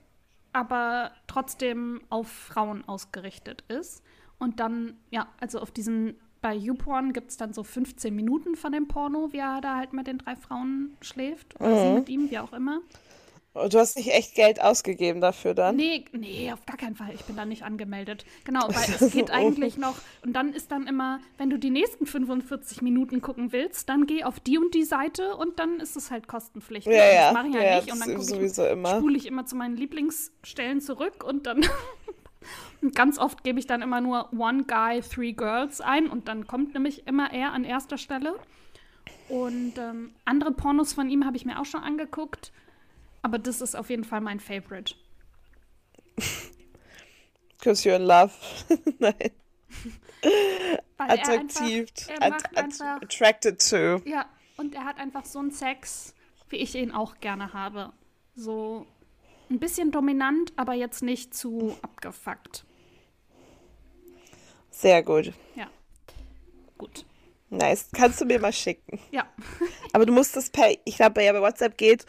aber 0.55 1.11
trotzdem 1.27 2.01
auf 2.09 2.29
Frauen 2.29 2.87
ausgerichtet 2.87 3.65
ist. 3.69 4.03
Und 4.39 4.61
dann, 4.61 4.97
ja, 5.11 5.27
also 5.41 5.61
auf 5.61 5.71
diesen, 5.71 6.15
bei 6.41 6.55
YouPorn 6.55 7.13
gibt 7.13 7.31
es 7.31 7.37
dann 7.37 7.53
so 7.53 7.63
15 7.63 8.15
Minuten 8.15 8.55
von 8.55 8.73
dem 8.73 8.89
Porno, 8.89 9.33
wie 9.33 9.39
er 9.39 9.61
da 9.61 9.77
halt 9.77 9.93
mit 9.93 10.07
den 10.07 10.19
drei 10.19 10.37
Frauen 10.37 10.97
schläft. 11.01 11.61
Oder 11.61 11.77
sie 11.77 11.93
mit 11.95 12.09
ihm, 12.09 12.31
wie 12.31 12.39
auch 12.39 12.53
immer. 12.53 12.81
Du 13.55 13.79
hast 13.79 13.97
nicht 13.97 14.11
echt 14.13 14.35
Geld 14.35 14.61
ausgegeben 14.61 15.21
dafür 15.21 15.55
dann? 15.55 15.77
Nee, 15.77 16.05
nee, 16.11 16.51
auf 16.53 16.67
gar 16.67 16.77
keinen 16.77 16.97
Fall. 16.97 17.15
Ich 17.15 17.25
bin 17.25 17.37
da 17.37 17.45
nicht 17.45 17.63
angemeldet. 17.63 18.25
Genau, 18.43 18.63
weil 18.67 18.95
es 19.01 19.13
geht 19.13 19.31
eigentlich 19.31 19.77
noch. 19.77 19.95
Und 20.23 20.33
dann 20.33 20.53
ist 20.53 20.73
dann 20.73 20.89
immer, 20.89 21.21
wenn 21.39 21.51
du 21.51 21.59
die 21.59 21.71
nächsten 21.71 22.05
45 22.05 22.83
Minuten 22.83 23.21
gucken 23.21 23.53
willst, 23.53 23.89
dann 23.89 24.07
geh 24.07 24.25
auf 24.25 24.41
die 24.41 24.59
und 24.59 24.75
die 24.75 24.83
Seite 24.83 25.37
und 25.37 25.61
dann 25.61 25.79
ist 25.79 25.95
es 25.97 26.11
halt 26.11 26.27
kostenpflichtig. 26.27 26.93
Ja, 26.93 27.07
ja. 27.07 27.25
Das 27.27 27.35
mache 27.35 27.49
ich 27.49 27.55
ja, 27.55 27.63
Ja, 27.63 27.77
nicht. 27.77 27.93
Und 27.93 28.01
dann 28.01 28.09
gucke 28.09 28.23
ich, 28.23 28.29
sowieso 28.29 28.67
immer. 28.67 28.97
spule 28.99 29.17
ich 29.17 29.27
immer 29.27 29.47
zu 29.47 29.55
meinen 29.55 29.77
Lieblingsstellen 29.77 30.81
zurück 30.81 31.23
und 31.23 31.47
dann. 31.47 31.65
und 32.83 32.97
ganz 32.97 33.19
oft 33.19 33.45
gebe 33.45 33.61
ich 33.61 33.69
dann 33.69 33.83
immer 33.83 34.01
nur 34.01 34.33
One 34.33 34.65
Guy, 34.65 35.01
Three 35.01 35.33
Girls 35.33 35.81
ein 35.81 36.09
und 36.09 36.27
dann 36.27 36.49
kommt 36.49 36.75
nämlich 36.75 37.07
immer 37.07 37.33
er 37.33 37.53
an 37.53 37.63
erster 37.63 37.99
Stelle. 37.99 38.35
Und 39.29 39.75
ähm, 39.79 40.13
andere 40.25 40.51
Pornos 40.51 40.93
von 40.93 41.09
ihm 41.09 41.25
habe 41.25 41.37
ich 41.37 41.47
mir 41.47 41.61
auch 41.61 41.65
schon 41.65 41.83
angeguckt. 41.83 42.53
Aber 43.25 43.39
das 43.39 43.63
ist 43.63 43.75
auf 43.75 43.89
jeden 43.89 44.05
Fall 44.05 44.21
mein 44.21 44.39
Favorite. 44.39 44.95
Because 47.59 47.89
you're 47.89 47.97
in 47.97 48.03
love. 48.03 48.35
Nein. 48.99 49.31
Weil 50.99 51.09
er 51.09 51.13
Attraktiv. 51.15 51.89
einfach, 52.21 52.53
er 52.53 52.65
einfach, 52.65 53.03
attracted 53.03 53.67
to. 53.67 54.03
ja, 54.07 54.27
und 54.59 54.75
er 54.75 54.85
hat 54.85 54.99
einfach 54.99 55.25
so 55.25 55.39
einen 55.39 55.53
Sex, 55.53 56.15
wie 56.51 56.57
ich 56.57 56.75
ihn 56.75 56.93
auch 56.93 57.19
gerne 57.21 57.55
habe. 57.55 57.95
So 58.35 58.87
ein 59.49 59.59
bisschen 59.59 59.91
dominant, 59.91 60.53
aber 60.57 60.75
jetzt 60.75 61.03
nicht 61.03 61.33
zu 61.33 61.75
abgefuckt. 61.81 62.67
Sehr 64.71 65.03
gut. 65.03 65.33
Ja. 65.55 65.69
Gut. 66.77 67.07
Nice. 67.49 67.89
Kannst 67.95 68.21
du 68.21 68.27
mir 68.27 68.39
mal 68.39 68.53
schicken. 68.53 69.01
Ja. 69.13 69.27
Aber 69.95 70.05
du 70.05 70.13
musst 70.13 70.37
das 70.37 70.51
per, 70.51 70.77
ich 70.85 70.97
glaube, 70.97 71.25
ja, 71.25 71.33
bei 71.33 71.41
WhatsApp 71.41 71.79
geht 71.79 72.05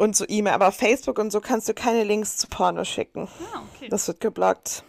und 0.00 0.16
so 0.16 0.24
E-Mail, 0.26 0.54
aber 0.54 0.68
auf 0.68 0.76
Facebook 0.76 1.18
und 1.18 1.30
so 1.30 1.42
kannst 1.42 1.68
du 1.68 1.74
keine 1.74 2.04
Links 2.04 2.38
zu 2.38 2.48
Porno 2.48 2.84
schicken. 2.84 3.28
Ah, 3.52 3.62
okay. 3.74 3.90
Das 3.90 4.08
wird 4.08 4.20
geblockt. 4.20 4.82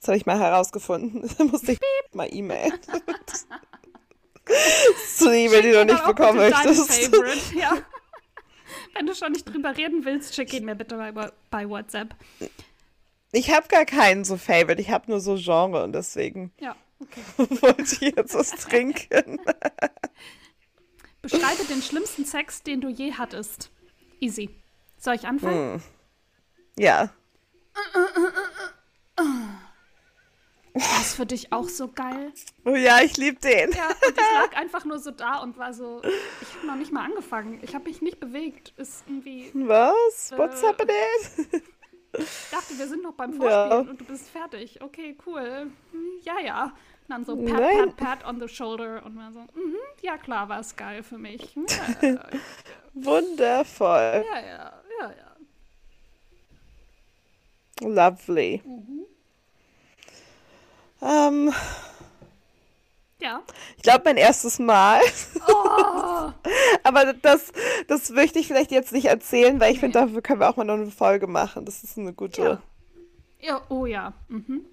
Das 0.00 0.08
habe 0.08 0.16
ich 0.16 0.24
mal 0.24 0.38
herausgefunden. 0.38 1.28
Da 1.38 1.44
musste 1.44 1.72
ich 1.72 1.80
mal 2.14 2.26
E-Mail. 2.32 2.72
Das 3.26 3.46
ist 5.04 5.18
so 5.18 5.28
eine 5.28 5.36
E-Mail, 5.36 5.62
die 5.62 5.72
du 5.72 5.84
nicht 5.84 6.04
bekommen 6.04 6.38
möchtest. 6.38 7.10
Ja. 7.54 7.76
Wenn 8.94 9.06
du 9.06 9.14
schon 9.14 9.32
nicht 9.32 9.44
drüber 9.44 9.76
reden 9.76 10.04
willst, 10.06 10.34
schick 10.34 10.54
ihn 10.54 10.64
mir 10.64 10.74
bitte 10.74 10.96
bei, 10.96 11.30
bei 11.50 11.68
WhatsApp. 11.68 12.14
Ich 13.32 13.52
habe 13.54 13.68
gar 13.68 13.84
keinen 13.84 14.24
so 14.24 14.38
Favorite, 14.38 14.80
ich 14.80 14.90
habe 14.90 15.10
nur 15.10 15.20
so 15.20 15.36
Genre 15.36 15.84
und 15.84 15.92
deswegen 15.92 16.52
Ja, 16.58 16.74
okay. 17.00 17.20
wollte 17.62 17.82
ich 17.82 18.00
jetzt 18.16 18.34
was 18.34 18.50
trinken. 18.50 19.40
Beschreibe 21.20 21.64
den 21.68 21.82
schlimmsten 21.82 22.24
Sex, 22.24 22.62
den 22.62 22.80
du 22.80 22.88
je 22.88 23.12
hattest. 23.12 23.70
Easy. 24.20 24.50
Soll 24.98 25.14
ich 25.14 25.26
anfangen? 25.26 25.82
Ja. 26.78 27.10
Das 30.74 31.00
ist 31.00 31.16
für 31.16 31.26
dich 31.26 31.52
auch 31.52 31.68
so 31.68 31.88
geil. 31.88 32.32
Oh 32.64 32.76
ja, 32.76 33.00
ich 33.00 33.16
liebe 33.16 33.40
den. 33.40 33.72
Ja, 33.72 33.88
und 33.88 34.10
ich 34.12 34.16
lag 34.34 34.56
einfach 34.56 34.84
nur 34.84 34.98
so 34.98 35.10
da 35.10 35.38
und 35.40 35.58
war 35.58 35.74
so, 35.74 36.00
ich 36.40 36.54
habe 36.56 36.66
noch 36.68 36.76
nicht 36.76 36.92
mal 36.92 37.04
angefangen. 37.04 37.58
Ich 37.62 37.74
habe 37.74 37.84
mich 37.88 38.00
nicht 38.02 38.20
bewegt. 38.20 38.72
Ist 38.76 39.02
irgendwie, 39.06 39.50
Was? 39.54 40.32
What's 40.36 40.62
Äh. 40.62 40.66
happening? 40.66 41.62
ich 42.12 42.50
dachte, 42.50 42.78
wir 42.78 42.86
sind 42.86 43.02
noch 43.02 43.14
beim 43.14 43.32
Ja. 43.42 43.68
Vorspielen 43.68 43.88
und 43.88 44.00
du 44.00 44.04
bist 44.04 44.28
fertig. 44.30 44.80
Okay, 44.80 45.16
cool. 45.26 45.70
Hm, 45.92 46.06
Ja, 46.22 46.38
ja. 46.40 46.72
Und 47.10 47.16
dann 47.16 47.24
so 47.24 47.34
pat, 47.36 47.60
Nein. 47.60 47.92
pat, 47.96 48.20
pat 48.20 48.24
on 48.28 48.38
the 48.40 48.46
shoulder 48.46 49.02
und 49.04 49.16
war 49.16 49.32
so, 49.32 49.40
mhm, 49.40 49.74
ja 50.00 50.16
klar, 50.16 50.48
war 50.48 50.60
es 50.60 50.76
geil 50.76 51.02
für 51.02 51.18
mich. 51.18 51.56
Ja, 51.56 52.08
ja, 52.08 52.24
Wundervoll. 52.94 54.24
ja, 54.32 54.40
ja, 54.40 54.72
ja. 55.00 55.12
ja. 57.80 57.88
Lovely. 57.88 58.62
Ähm, 61.02 61.52
Ja. 63.20 63.42
ich 63.76 63.82
glaube, 63.82 64.02
mein 64.04 64.16
erstes 64.16 64.60
Mal. 64.60 65.00
Oh, 65.48 66.30
Aber 66.84 67.12
das, 67.14 67.52
das 67.88 68.10
möchte 68.10 68.38
ich 68.38 68.46
vielleicht 68.46 68.70
jetzt 68.70 68.92
nicht 68.92 69.06
erzählen, 69.06 69.58
weil 69.58 69.70
ich 69.72 69.76
Nee. 69.78 69.80
finde, 69.80 69.98
dafür 69.98 70.22
können 70.22 70.38
wir 70.40 70.48
auch 70.48 70.56
mal 70.56 70.64
noch 70.64 70.74
eine 70.74 70.90
Folge 70.92 71.26
machen. 71.26 71.64
Das 71.64 71.82
ist 71.82 71.98
eine 71.98 72.12
gute. 72.12 72.42
ja. 72.42 72.62
ja. 73.40 73.62
Oh 73.68 73.84
ja. 73.86 74.12
Mhm. 74.28 74.64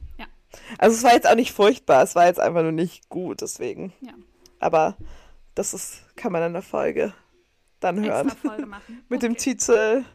Also 0.78 0.96
es 0.96 1.04
war 1.04 1.14
jetzt 1.14 1.28
auch 1.28 1.36
nicht 1.36 1.52
furchtbar, 1.52 2.04
es 2.04 2.16
war 2.16 2.28
jetzt 2.28 2.40
einfach 2.40 2.62
nur 2.64 2.72
nicht 2.72 3.10
gut, 3.10 3.42
deswegen. 3.42 3.94
Ja. 4.02 4.14
Aber 4.60 4.98
das 5.56 5.74
ist, 5.74 6.04
kann 6.16 6.32
man 6.32 6.44
in 6.44 6.54
der 6.54 6.62
Folge 6.62 7.14
dann 7.80 8.04
hören. 8.04 8.28
Extra 8.30 8.50
Folge 8.50 8.66
machen. 8.66 9.04
Mit 9.10 9.22
dem 9.24 9.34
Okay. 9.34 9.42
Titel 9.56 10.06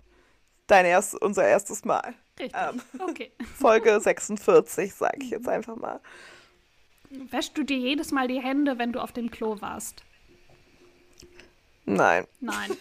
Dein 0.67 0.87
erst, 0.87 1.21
unser 1.21 1.45
erstes 1.47 1.85
Mal. 1.85 2.15
Richtig. 2.41 2.59
ähm. 2.59 2.81
Okay. 2.99 3.33
Folge 3.59 4.01
46, 4.01 4.95
sage 4.95 5.19
ich 5.21 5.31
jetzt 5.31 5.49
einfach 5.49 5.77
mal. 5.77 6.01
Wäschst 7.11 7.59
du 7.59 7.63
dir 7.63 7.77
jedes 7.77 8.11
Mal 8.11 8.27
die 8.29 8.41
Hände, 8.41 8.79
wenn 8.79 8.93
du 8.93 9.01
auf 9.01 9.13
dem 9.13 9.31
Klo 9.31 9.61
warst? 9.61 10.03
Nein. 11.85 12.27
Nein. 12.41 12.71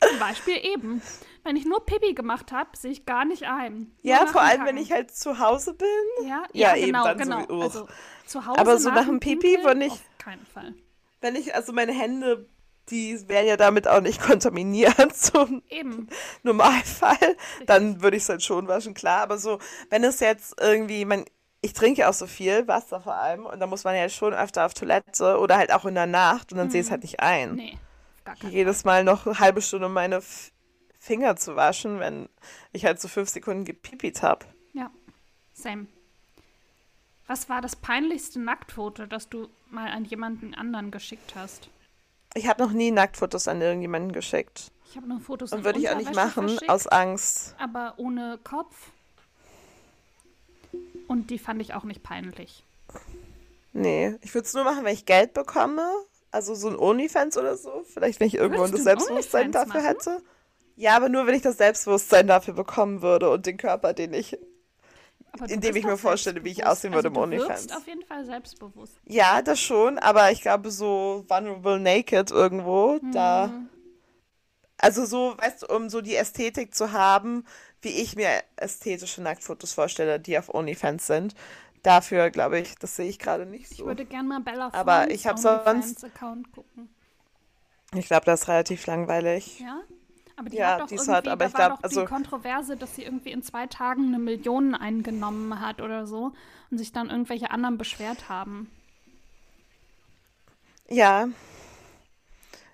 Zum 0.00 0.18
Beispiel 0.18 0.56
eben. 0.62 1.02
Wenn 1.44 1.56
ich 1.56 1.64
nur 1.66 1.84
Pipi 1.84 2.14
gemacht 2.14 2.50
habe, 2.52 2.70
sehe 2.76 2.90
ich 2.90 3.06
gar 3.06 3.24
nicht 3.24 3.44
ein. 3.44 3.92
Ja, 4.02 4.24
nach 4.24 4.32
vor 4.32 4.40
allem, 4.40 4.64
wenn 4.64 4.76
ich 4.78 4.90
halt 4.92 5.14
zu 5.14 5.38
Hause 5.38 5.74
bin. 5.74 5.88
Ja, 6.26 6.42
Ja, 6.52 6.70
ja, 6.70 6.76
eben, 6.76 6.86
genau, 6.86 7.04
dann 7.04 7.18
genau. 7.18 7.60
Also 7.62 7.86
zu 8.26 8.44
Hause 8.46 8.58
Aber 8.58 8.78
so 8.78 8.88
nach 8.90 9.02
dem 9.04 9.14
dem 9.16 9.20
Pipi, 9.20 9.48
Pinkeln 9.56 9.66
wenn 9.66 9.82
ich- 9.82 9.92
Auf 9.92 10.02
keinen 10.18 10.46
Fall. 10.46 10.74
Wenn 11.20 11.36
ich, 11.36 11.54
also 11.54 11.72
meine 11.72 11.92
Hände, 11.92 12.48
die 12.90 13.28
wären 13.28 13.46
ja 13.46 13.56
damit 13.56 13.86
auch 13.88 14.00
nicht 14.00 14.20
kontaminiert 14.22 15.14
zum 15.16 15.62
Eben. 15.68 16.08
Normalfall, 16.42 17.36
dann 17.66 18.02
würde 18.02 18.16
ich 18.16 18.22
es 18.24 18.28
halt 18.28 18.42
schon 18.42 18.68
waschen, 18.68 18.94
klar. 18.94 19.22
Aber 19.22 19.38
so, 19.38 19.58
wenn 19.90 20.04
es 20.04 20.20
jetzt 20.20 20.54
irgendwie, 20.60 21.04
man, 21.04 21.24
ich 21.60 21.72
trinke 21.72 22.02
ja 22.02 22.08
auch 22.10 22.14
so 22.14 22.26
viel, 22.26 22.66
Wasser 22.68 23.00
vor 23.00 23.14
allem, 23.16 23.46
und 23.46 23.60
da 23.60 23.66
muss 23.66 23.84
man 23.84 23.94
ja 23.96 24.08
schon 24.08 24.32
öfter 24.34 24.66
auf 24.66 24.74
Toilette 24.74 25.38
oder 25.38 25.56
halt 25.58 25.72
auch 25.72 25.84
in 25.84 25.94
der 25.94 26.06
Nacht 26.06 26.52
und 26.52 26.58
dann 26.58 26.70
sehe 26.70 26.80
ich 26.80 26.86
es 26.86 26.90
halt 26.90 27.02
nicht 27.02 27.20
ein. 27.20 27.54
Nee, 27.54 27.78
gar 28.24 28.36
keinen 28.36 28.52
Jedes 28.52 28.84
Mal 28.84 29.02
noch 29.04 29.26
eine 29.26 29.38
halbe 29.38 29.62
Stunde 29.62 29.88
meine 29.88 30.20
Finger 31.04 31.36
zu 31.36 31.54
waschen, 31.54 32.00
wenn 32.00 32.30
ich 32.72 32.86
halt 32.86 32.98
so 32.98 33.08
fünf 33.08 33.28
Sekunden 33.28 33.66
gepipit 33.66 34.22
habe. 34.22 34.46
Ja, 34.72 34.90
same. 35.52 35.86
Was 37.26 37.50
war 37.50 37.60
das 37.60 37.76
peinlichste 37.76 38.40
Nacktfoto, 38.40 39.04
das 39.04 39.28
du 39.28 39.48
mal 39.70 39.90
an 39.90 40.06
jemanden 40.06 40.54
anderen 40.54 40.90
geschickt 40.90 41.34
hast? 41.34 41.68
Ich 42.34 42.48
habe 42.48 42.62
noch 42.62 42.72
nie 42.72 42.90
Nacktfotos 42.90 43.48
an 43.48 43.60
irgendjemanden 43.60 44.12
geschickt. 44.12 44.72
Ich 44.88 44.96
habe 44.96 45.06
nur 45.06 45.20
Fotos 45.20 45.52
Und 45.52 45.64
würde 45.64 45.78
ich 45.78 45.90
auch 45.90 45.96
nicht 45.96 46.14
machen, 46.14 46.48
verschickt, 46.48 46.70
aus 46.70 46.86
Angst. 46.86 47.54
aber 47.58 47.94
ohne 47.98 48.38
Kopf. 48.42 48.74
Und 51.06 51.28
die 51.28 51.38
fand 51.38 51.60
ich 51.60 51.74
auch 51.74 51.84
nicht 51.84 52.02
peinlich. 52.02 52.64
Nee, 53.74 54.16
ich 54.22 54.34
würde 54.34 54.46
es 54.46 54.54
nur 54.54 54.64
machen, 54.64 54.84
wenn 54.84 54.94
ich 54.94 55.04
Geld 55.04 55.34
bekomme. 55.34 55.86
Also 56.30 56.54
so 56.54 56.68
ein 56.68 56.78
Onlyfans 56.78 57.36
oder 57.36 57.56
so. 57.58 57.84
Vielleicht, 57.92 58.20
wenn 58.20 58.26
ich 58.26 58.36
irgendwo 58.36 58.66
das 58.66 58.82
Selbstbewusstsein 58.82 59.52
dafür 59.52 59.74
machen? 59.74 59.86
hätte. 59.86 60.22
Ja, 60.76 60.96
aber 60.96 61.08
nur, 61.08 61.26
wenn 61.26 61.34
ich 61.34 61.42
das 61.42 61.56
Selbstbewusstsein 61.58 62.26
dafür 62.26 62.54
bekommen 62.54 63.00
würde 63.02 63.30
und 63.30 63.46
den 63.46 63.56
Körper, 63.56 63.92
den 63.92 64.12
ich. 64.12 64.38
Aber 65.32 65.46
du 65.48 65.54
Indem 65.54 65.74
ich 65.76 65.84
mir 65.84 65.96
vorstelle, 65.96 66.44
wie 66.44 66.50
ich 66.50 66.64
aussehen 66.66 66.92
würde 66.92 67.08
also 67.08 67.08
im 67.08 67.14
du 67.14 67.20
OnlyFans. 67.22 67.62
wirkst 67.62 67.76
auf 67.76 67.86
jeden 67.86 68.04
Fall 68.06 68.24
selbstbewusst. 68.24 68.94
Ja, 69.06 69.42
das 69.42 69.60
schon, 69.60 69.98
aber 69.98 70.30
ich 70.30 70.42
glaube, 70.42 70.70
so 70.70 71.24
vulnerable 71.28 71.80
naked 71.80 72.30
irgendwo, 72.30 73.00
da. 73.12 73.48
Mhm. 73.48 73.68
Also 74.78 75.04
so, 75.06 75.34
weißt 75.38 75.62
du, 75.62 75.74
um 75.74 75.88
so 75.88 76.00
die 76.00 76.14
Ästhetik 76.16 76.74
zu 76.74 76.92
haben, 76.92 77.44
wie 77.82 77.88
ich 78.02 78.16
mir 78.16 78.28
ästhetische 78.56 79.22
Nacktfotos 79.22 79.72
vorstelle, 79.72 80.20
die 80.20 80.38
auf 80.38 80.52
OnlyFans 80.52 81.06
sind. 81.06 81.34
Dafür 81.82 82.30
glaube 82.30 82.58
ich, 82.60 82.74
das 82.78 82.96
sehe 82.96 83.08
ich 83.08 83.18
gerade 83.18 83.44
nicht 83.46 83.70
Ich 83.70 83.78
so. 83.78 83.86
würde 83.86 84.04
gerne 84.04 84.28
mal 84.28 84.40
Bella 84.40 84.70
Aber 84.72 85.00
Thornes 85.02 85.14
ich 85.14 85.26
hab 85.26 85.38
sonst- 85.38 85.66
OnlyFans-Account 85.68 86.52
gucken. 86.52 86.88
Ich 87.94 88.06
glaube, 88.06 88.24
das 88.26 88.42
ist 88.42 88.48
relativ 88.48 88.86
langweilig. 88.86 89.60
Ja? 89.60 89.80
Aber 90.36 90.50
die 90.50 90.56
Ja, 90.56 90.72
hat 90.72 90.80
doch 90.80 90.86
die 90.88 90.94
irgendwie, 90.96 91.12
hart, 91.12 91.28
aber 91.28 91.44
da 91.44 91.46
ich 91.48 91.54
war 91.54 91.66
glaub, 91.68 91.78
doch 91.78 91.84
also- 91.84 92.00
die 92.00 92.06
Kontroverse, 92.06 92.76
dass 92.76 92.96
sie 92.96 93.02
irgendwie 93.04 93.30
in 93.30 93.42
zwei 93.42 93.66
Tagen 93.66 94.08
eine 94.08 94.18
Million 94.18 94.74
eingenommen 94.74 95.60
hat 95.60 95.80
oder 95.80 96.06
so 96.06 96.32
und 96.70 96.78
sich 96.78 96.90
dann 96.92 97.08
irgendwelche 97.10 97.50
anderen 97.50 97.78
beschwert 97.78 98.28
haben. 98.28 98.70
Ja. 100.88 101.28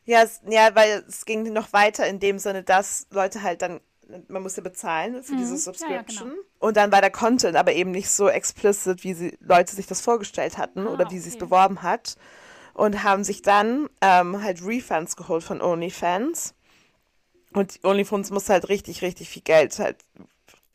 Ja, 0.04 0.22
es, 0.22 0.40
ja, 0.48 0.74
weil 0.74 1.04
es 1.06 1.24
ging 1.24 1.52
noch 1.52 1.72
weiter 1.72 2.06
in 2.06 2.18
dem 2.18 2.38
Sinne, 2.38 2.62
dass 2.62 3.06
Leute 3.10 3.42
halt 3.42 3.62
dann, 3.62 3.80
man 4.28 4.42
musste 4.42 4.62
bezahlen 4.62 5.22
für 5.22 5.36
diese 5.36 5.36
Mhm. 5.36 5.46
Ja, 5.46 5.52
ja, 5.52 5.58
Subscription. 5.58 6.28
genau. 6.30 6.42
Und 6.58 6.76
dann 6.76 6.90
war 6.90 7.00
der 7.00 7.10
Content 7.12 7.56
aber 7.56 7.72
eben 7.74 7.90
nicht 7.92 8.10
so 8.10 8.28
explicit, 8.28 9.04
wie 9.04 9.14
sie 9.14 9.36
Leute 9.40 9.76
sich 9.76 9.86
das 9.86 10.00
vorgestellt 10.00 10.58
hatten 10.58 10.86
Ah, 10.86 10.90
oder 10.90 11.10
wie 11.10 11.18
sie 11.18 11.28
es 11.28 11.36
okay. 11.36 11.44
beworben 11.44 11.82
hat. 11.82 12.16
Und 12.74 13.02
haben 13.02 13.24
sich 13.24 13.42
dann 13.42 13.88
ähm, 14.00 14.42
halt 14.42 14.64
Refunds 14.64 15.14
geholt 15.16 15.44
von 15.44 15.60
OnlyFans. 15.60 16.54
Und 17.52 17.80
OnlyFans 17.84 18.30
musste 18.30 18.52
halt 18.52 18.68
richtig, 18.68 19.02
richtig 19.02 19.28
viel 19.28 19.42
Geld 19.42 19.78
halt 19.78 19.96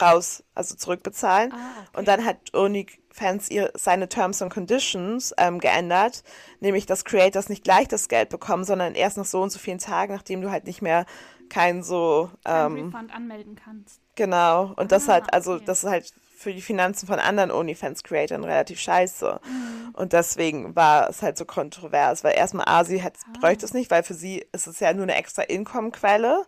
raus, 0.02 0.44
also 0.54 0.76
zurückbezahlen. 0.76 1.54
Ah, 1.54 1.56
okay. 1.88 2.00
Und 2.00 2.08
dann 2.10 2.26
hat 2.26 2.38
OnlyFans 2.54 3.50
ihr, 3.50 3.72
seine 3.76 4.10
Terms 4.10 4.42
and 4.42 4.54
Conditions 4.54 5.34
ähm, 5.38 5.60
geändert, 5.60 6.24
nämlich 6.60 6.86
dass 6.86 7.06
Creators 7.06 7.48
nicht 7.48 7.64
gleich 7.64 7.88
das 7.88 8.10
Geld 8.10 8.28
bekommen, 8.30 8.66
sondern 8.66 8.94
erst 8.96 9.16
nach 9.18 9.26
so 9.26 9.42
und 9.42 9.52
so 9.52 9.60
vielen 9.60 9.78
Tagen, 9.80 10.14
nachdem 10.14 10.42
du 10.42 10.52
halt 10.52 10.66
nicht 10.66 10.82
mehr 10.82 11.06
kein 11.48 11.82
so, 11.84 12.30
Kein 12.44 12.74
ähm, 12.78 12.86
Refund 12.88 13.14
anmelden 13.16 13.56
kannst. 13.56 14.02
genau. 14.16 14.74
Und 14.76 14.92
das 14.92 15.08
Ah, 15.08 15.14
halt, 15.14 15.34
also 15.34 15.54
okay. 15.56 15.64
das 15.66 15.84
ist 15.86 15.90
halt 15.90 16.14
für 16.38 16.54
die 16.54 16.62
Finanzen 16.62 17.08
von 17.08 17.20
anderen 17.20 17.50
OnlyFans-Creatoren 17.52 18.44
relativ 18.44 18.82
scheiße. 18.82 19.40
Mhm. 19.48 19.90
Und 19.94 20.12
deswegen 20.12 20.76
war 20.76 21.10
es 21.10 21.22
halt 21.22 21.38
so 21.38 21.46
kontrovers, 21.46 22.24
weil 22.26 22.36
erstmal 22.36 22.68
Asi 22.68 23.00
hat, 23.00 23.14
Ah. 23.34 23.40
bräuchte 23.40 23.64
es 23.66 23.74
nicht, 23.74 23.90
weil 23.92 24.04
für 24.04 24.14
sie 24.14 24.46
ist 24.52 24.68
es 24.68 24.82
ja 24.82 24.92
nur 24.94 25.04
eine 25.04 25.16
extra 25.16 25.44
Income-Quelle. 25.44 26.44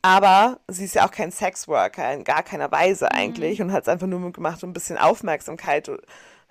Aber 0.00 0.60
sie 0.68 0.84
ist 0.84 0.94
ja 0.94 1.06
auch 1.06 1.10
kein 1.10 1.32
Sexworker 1.32 2.12
in 2.14 2.24
gar 2.24 2.42
keiner 2.42 2.70
Weise 2.70 3.06
Mhm. 3.06 3.18
eigentlich 3.18 3.60
und 3.60 3.72
hat 3.72 3.82
es 3.82 3.88
einfach 3.88 4.06
nur 4.06 4.32
gemacht, 4.32 4.62
um 4.62 4.70
ein 4.70 4.74
bisschen 4.74 4.98
Aufmerksamkeit 4.98 5.90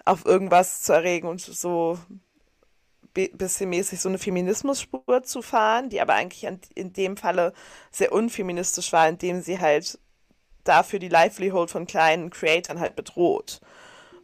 auf 0.06 0.26
irgendwas 0.26 0.82
zu 0.84 0.94
erregen 0.94 1.28
und 1.28 1.42
so 1.42 1.98
bi- 3.14 3.32
bisschen 3.34 3.70
mäßig 3.70 4.00
so 4.00 4.10
eine 4.10 4.18
Feminismusspur 4.18 5.24
zu 5.24 5.42
fahren, 5.42 5.90
die 5.90 6.02
aber 6.02 6.14
eigentlich 6.14 6.48
in 6.76 6.94
dem 6.94 7.18
Falle 7.18 7.54
sehr 7.92 8.12
unfeministisch 8.12 8.92
war, 8.94 9.08
indem 9.08 9.42
sie 9.42 9.60
halt 9.60 10.00
dafür 10.64 11.00
die 11.00 11.10
Livelihood 11.10 11.72
von 11.72 11.88
kleinen 11.88 12.30
Creatoren 12.30 12.80
halt 12.80 12.96
bedroht. 12.96 13.62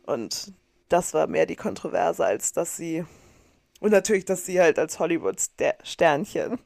Und 0.05 0.53
das 0.89 1.13
war 1.13 1.27
mehr 1.27 1.45
die 1.45 1.55
Kontroverse, 1.55 2.25
als 2.25 2.51
dass 2.51 2.75
sie. 2.77 3.05
Und 3.79 3.91
natürlich, 3.91 4.25
dass 4.25 4.45
sie 4.45 4.61
halt 4.61 4.77
als 4.79 4.99
Hollywood-Sternchen, 4.99 6.59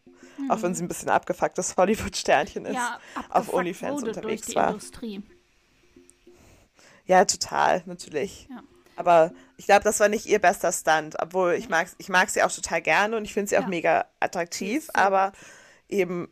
auch 0.49 0.61
wenn 0.61 0.73
sie 0.75 0.83
ein 0.83 0.87
bisschen 0.87 1.09
abgefucktes 1.09 1.75
Hollywood-Sternchen 1.77 2.65
ist, 2.65 2.75
Ja, 2.75 2.99
auf 3.29 3.53
OnlyFans 3.53 4.01
wurde 4.01 4.11
unterwegs 4.11 4.43
durch 4.43 4.53
die 4.53 4.55
war. 4.55 4.69
Industrie. 4.69 5.23
Ja, 7.05 7.25
total, 7.25 7.83
natürlich. 7.85 8.47
Ja. 8.49 8.63
Aber 8.95 9.31
ich 9.57 9.65
glaube, 9.65 9.83
das 9.83 9.99
war 9.99 10.09
nicht 10.09 10.25
ihr 10.25 10.39
bester 10.39 10.71
Stunt, 10.71 11.15
obwohl 11.21 11.53
ich 11.53 11.69
mag, 11.69 11.87
ich 11.99 12.09
mag 12.09 12.29
sie 12.29 12.41
auch 12.43 12.51
total 12.51 12.81
gerne 12.81 13.15
und 13.17 13.25
ich 13.25 13.33
finde 13.33 13.49
sie 13.49 13.57
auch 13.57 13.61
Ja. 13.63 13.67
mega 13.67 14.05
attraktiv, 14.19 14.89
aber 14.93 15.31
eben, 15.87 16.27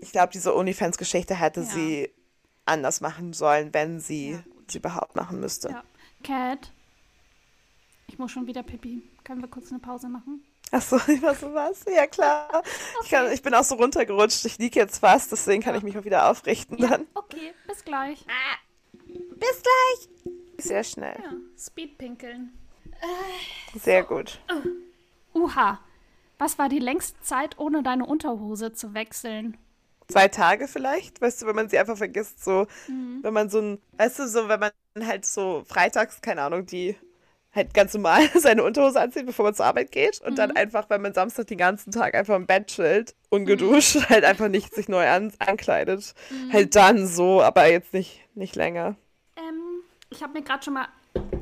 ich 0.00 0.10
glaube, 0.12 0.32
diese 0.32 0.56
OnlyFans-Geschichte 0.56 1.34
hätte 1.34 1.60
Ja. 1.60 1.66
sie 1.66 2.10
anders 2.66 3.00
machen 3.00 3.32
sollen, 3.32 3.72
wenn 3.74 4.00
sie 4.00 4.32
Ja, 4.32 4.42
sie 4.68 4.78
überhaupt 4.78 5.14
machen 5.16 5.40
müsste. 5.40 5.68
Ja. 5.70 5.84
Cat, 6.24 6.72
ich 8.06 8.18
muss 8.18 8.32
schon 8.32 8.46
wieder 8.46 8.62
pipi. 8.62 9.02
Können 9.24 9.40
wir 9.42 9.48
kurz 9.48 9.70
eine 9.70 9.80
Pause 9.80 10.08
machen? 10.08 10.42
Achso, 10.72 10.96
ich 11.08 11.20
war 11.22 11.34
so 11.34 11.52
was? 11.52 11.84
Ja, 11.92 12.06
klar. 12.06 12.62
Ich, 13.02 13.10
kann, 13.10 13.30
ich 13.32 13.42
bin 13.42 13.54
auch 13.54 13.64
so 13.64 13.74
runtergerutscht, 13.74 14.44
ich 14.44 14.58
liege 14.58 14.78
jetzt 14.80 14.98
fast, 14.98 15.32
deswegen 15.32 15.62
kann 15.62 15.74
Ja. 15.74 15.78
ich 15.78 15.84
mich 15.84 15.98
auch 15.98 16.04
wieder 16.04 16.28
aufrichten 16.30 16.76
dann. 16.76 17.06
Okay, 17.14 17.52
bis 17.66 17.84
gleich. 17.84 18.24
Bis 19.06 19.62
gleich! 19.62 20.34
Sehr 20.58 20.84
schnell. 20.84 21.16
Ja, 21.22 21.32
Speedpinkeln. 21.58 22.52
Sehr 23.82 24.02
gut. 24.04 24.40
Uha, 25.34 25.80
was 26.38 26.58
war 26.58 26.68
die 26.68 26.78
längste 26.78 27.20
Zeit, 27.22 27.58
ohne 27.58 27.82
deine 27.82 28.04
Unterhose 28.06 28.72
zu 28.72 28.94
wechseln? 28.94 29.56
zwei 30.08 30.26
Tage 30.26 30.66
vielleicht, 30.66 31.20
weißt 31.20 31.40
du, 31.42 31.46
wenn 31.46 31.54
man 31.54 31.68
sie 31.68 31.78
einfach 31.78 31.96
vergisst, 31.96 32.42
so, 32.44 32.66
wenn 33.22 33.32
man 33.32 33.48
so 33.48 33.60
ein, 33.60 33.78
weißt 33.92 34.18
du, 34.18 34.28
so, 34.28 34.48
wenn 34.48 34.58
man 34.58 34.72
halt 35.02 35.24
so 35.24 35.62
freitags, 35.68 36.20
keine 36.20 36.42
Ahnung, 36.42 36.66
die 36.66 36.96
halt 37.52 37.74
ganz 37.74 37.94
normal 37.94 38.28
seine 38.34 38.62
Unterhose 38.62 39.00
anzieht, 39.00 39.26
bevor 39.26 39.44
man 39.44 39.54
zur 39.54 39.66
Arbeit 39.66 39.92
geht 39.92 40.20
und 40.20 40.38
dann 40.38 40.52
einfach, 40.52 40.88
wenn 40.88 41.02
man 41.02 41.12
Samstag 41.14 41.46
den 41.48 41.58
ganzen 41.58 41.90
Tag 41.92 42.14
einfach 42.14 42.36
im 42.36 42.46
Bett 42.46 42.68
chillt, 42.68 43.14
ungeduscht, 43.28 43.96
halt 44.08 44.24
einfach 44.24 44.48
nicht 44.48 44.74
sich 44.74 44.88
neu 44.88 45.08
an, 45.08 45.32
ankleidet. 45.38 46.14
Halt 46.52 46.76
dann 46.76 47.06
so, 47.06 47.42
aber 47.42 47.70
jetzt 47.70 47.92
nicht, 47.92 48.22
nicht 48.34 48.56
länger. 48.56 48.96
Ähm, 49.36 49.82
ich 50.10 50.22
habe 50.22 50.32
mir 50.34 50.42
gerade 50.42 50.62
schon 50.62 50.74
mal 50.74 50.88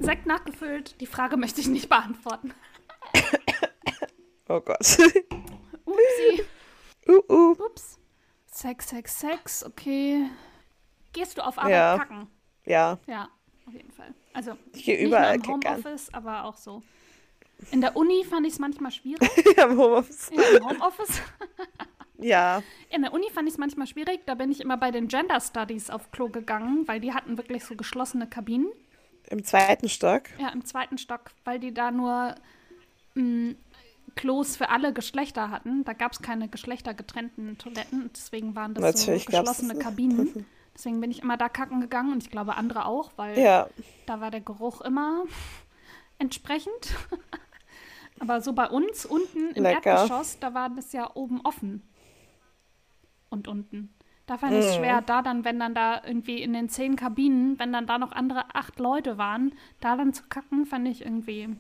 Sekt 0.01 0.27
nachgefüllt. 0.27 1.01
Die 1.01 1.07
Frage 1.07 1.37
möchte 1.37 1.61
ich 1.61 1.69
nicht 1.69 1.89
beantworten. 1.89 2.55
Oh 4.51 4.61
Gott. 4.61 4.79
Upsi. 5.85 6.43
uh, 7.09 7.21
uh. 7.33 7.51
Ups. 7.63 7.99
Sex, 8.51 8.89
Sex, 8.89 9.21
Sex, 9.21 9.63
okay. 9.63 10.25
Gehst 11.13 11.37
du 11.37 11.43
auf 11.43 11.59
Arbeit 11.59 11.73
Ja. 11.73 11.99
kacken? 11.99 12.27
Ja, 12.65 12.99
Ja, 13.07 13.29
auf 13.69 13.75
jeden 13.75 13.93
Fall. 13.93 14.13
Also 14.33 14.53
nicht 14.75 14.89
überall 14.89 15.37
nur 15.39 15.47
im 15.55 15.61
kickern. 15.61 15.77
Homeoffice, 15.77 16.13
aber 16.13 16.45
auch 16.45 16.57
so. 16.57 16.83
In 17.73 17.81
der 17.81 17.97
Uni 17.97 18.25
fand 18.25 18.47
ich 18.47 18.55
es 18.55 18.59
manchmal 18.59 18.91
schwierig. 18.93 19.29
Ja, 19.57 19.65
im 19.67 19.79
Homeoffice. 19.79 20.31
Ja, 20.33 20.43
im 20.59 20.69
Homeoffice. 20.69 21.21
Ja, 22.21 22.65
In 22.91 23.03
der 23.03 23.13
Uni 23.13 23.31
fand 23.33 23.47
ich 23.47 23.55
es 23.55 23.59
manchmal 23.59 23.87
schwierig. 23.87 24.23
Da 24.27 24.35
bin 24.35 24.51
ich 24.51 24.61
immer 24.61 24.77
bei 24.77 24.91
den 24.91 25.07
Gender 25.07 25.41
Studies 25.41 25.89
auf 25.89 26.11
Klo 26.11 26.29
gegangen, 26.29 26.89
weil 26.89 26.99
die 26.99 27.13
hatten 27.15 27.37
wirklich 27.39 27.65
so 27.65 27.77
geschlossene 27.77 28.27
Kabinen. 28.27 28.67
im 29.31 29.45
zweiten 29.45 29.89
Stock. 29.89 30.23
Ja, 30.41 30.49
im 30.49 30.65
zweiten 30.65 30.99
Stock, 30.99 31.31
weil 31.45 31.61
die 31.61 31.73
da 31.73 31.93
nur 31.93 32.35
mh, 33.15 33.55
Klos 34.17 34.57
für 34.57 34.69
alle 34.71 34.93
Geschlechter 34.93 35.51
hatten. 35.51 35.85
Da 35.85 35.93
gab 35.93 36.11
es 36.11 36.21
keine 36.21 36.49
geschlechtergetrennten 36.49 37.57
Toiletten. 37.59 38.11
Deswegen 38.13 38.57
waren 38.57 38.75
das 38.75 38.83
Natürlich 38.83 39.27
so 39.27 39.31
geschlossene. 39.31 39.77
Kabinen. 39.79 40.45
Deswegen 40.79 41.01
bin 41.03 41.11
ich 41.11 41.23
immer 41.23 41.37
da 41.37 41.51
kacken 41.51 41.83
gegangen 41.83 42.13
und 42.15 42.23
ich 42.25 42.31
glaube 42.31 42.57
andere 42.57 42.87
auch, 42.87 43.11
weil 43.17 43.37
Ja, 43.37 43.69
da 44.07 44.21
war 44.21 44.31
der 44.31 44.41
Geruch 44.41 44.81
immer 44.83 45.25
entsprechend. 46.19 46.95
Aber 48.21 48.41
so 48.41 48.53
bei 48.53 48.69
uns 48.69 49.07
unten 49.07 49.51
im 49.55 49.65
Lecker. 49.65 50.03
Erdgeschoss, 50.05 50.39
da 50.41 50.55
war 50.55 50.71
das 50.71 50.93
ja 50.93 51.11
oben 51.17 51.41
offen. 51.45 51.83
Und 53.31 53.49
unten. 53.49 53.95
Da 54.27 54.37
fand 54.39 54.59
ich 54.59 54.67
es 54.67 54.75
Mm. 54.75 54.77
schwer, 54.77 55.01
da 55.03 55.23
dann, 55.23 55.45
wenn 55.45 55.59
dann 55.59 55.75
da 55.75 56.03
irgendwie 56.05 56.43
in 56.43 56.53
den 56.53 56.69
zehn 56.69 56.97
Kabinen, 56.97 57.59
wenn 57.59 57.73
dann 57.73 57.87
da 57.87 57.99
noch 57.99 58.13
andere 58.13 58.55
acht 58.55 58.79
Leute 58.79 59.17
waren, 59.19 59.55
da 59.81 59.97
dann 59.97 60.13
zu 60.13 60.25
kacken, 60.29 60.67
fand 60.67 60.87
ich 60.89 61.03
irgendwie. 61.03 61.57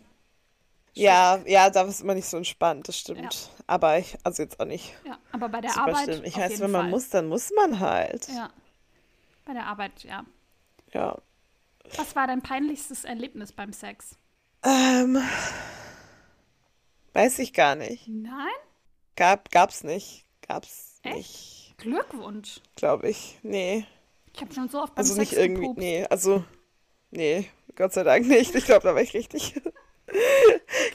ja, 0.95 1.39
ja, 1.47 1.71
da 1.71 1.83
ist 1.83 2.01
immer 2.01 2.15
nicht 2.15 2.27
so 2.27 2.37
entspannt, 2.37 2.89
das 2.89 2.99
stimmt. 2.99 3.51
Aber 3.67 3.99
ich, 3.99 4.17
also 4.25 4.43
jetzt 4.43 4.59
auch 4.61 4.65
nicht 4.67 4.95
Ja, 5.05 5.19
aber 5.33 5.49
bei 5.49 5.61
der 5.61 5.77
Arbeit. 5.77 6.05
schlimm. 6.05 6.25
Ich 6.25 6.37
weiß, 6.37 6.61
wenn 6.61 6.71
man 6.71 6.83
Fall. 6.83 6.91
muss, 6.91 7.09
dann 7.11 7.29
muss 7.29 7.51
man 7.55 7.81
halt. 7.81 8.29
Ja. 8.29 8.51
Bei 9.49 9.55
der 9.55 9.67
Arbeit, 9.67 10.05
ja. 10.05 10.27
Ja. 10.93 11.17
Was 11.97 12.15
war 12.15 12.27
dein 12.27 12.43
peinlichstes 12.43 13.05
Erlebnis 13.05 13.51
beim 13.51 13.73
Sex? 13.73 14.15
Ähm, 14.63 15.17
weiß 17.15 17.39
ich 17.39 17.55
gar 17.55 17.75
nicht. 17.75 18.07
Nein? 18.09 18.47
Gab, 19.17 19.51
gab's 19.51 19.85
nicht. 19.85 20.27
Gab's 20.47 21.01
Echt? 21.03 21.17
nicht, 21.17 21.75
Glückwunsch. 21.79 22.61
glaube 22.77 23.09
ich. 23.09 23.39
Nee. 23.43 23.87
Ich 24.35 24.41
habe 24.43 24.53
schon 24.53 24.69
so 24.69 24.83
oft 24.83 24.95
beim 24.95 25.03
Also 25.03 25.15
Sex 25.15 25.31
nicht 25.31 25.41
irgendwie, 25.41 25.61
gepupst. 25.63 25.79
nee, 25.79 26.05
also, 26.11 26.45
nee, 27.11 27.49
Gott 27.75 27.95
sei 27.95 28.03
Dank 28.05 28.27
nicht. 28.27 28.55
Ich 28.55 28.67
glaube, 28.67 28.83
da 28.83 28.95
war 28.95 29.01
ich 29.01 29.15
richtig. 29.15 29.55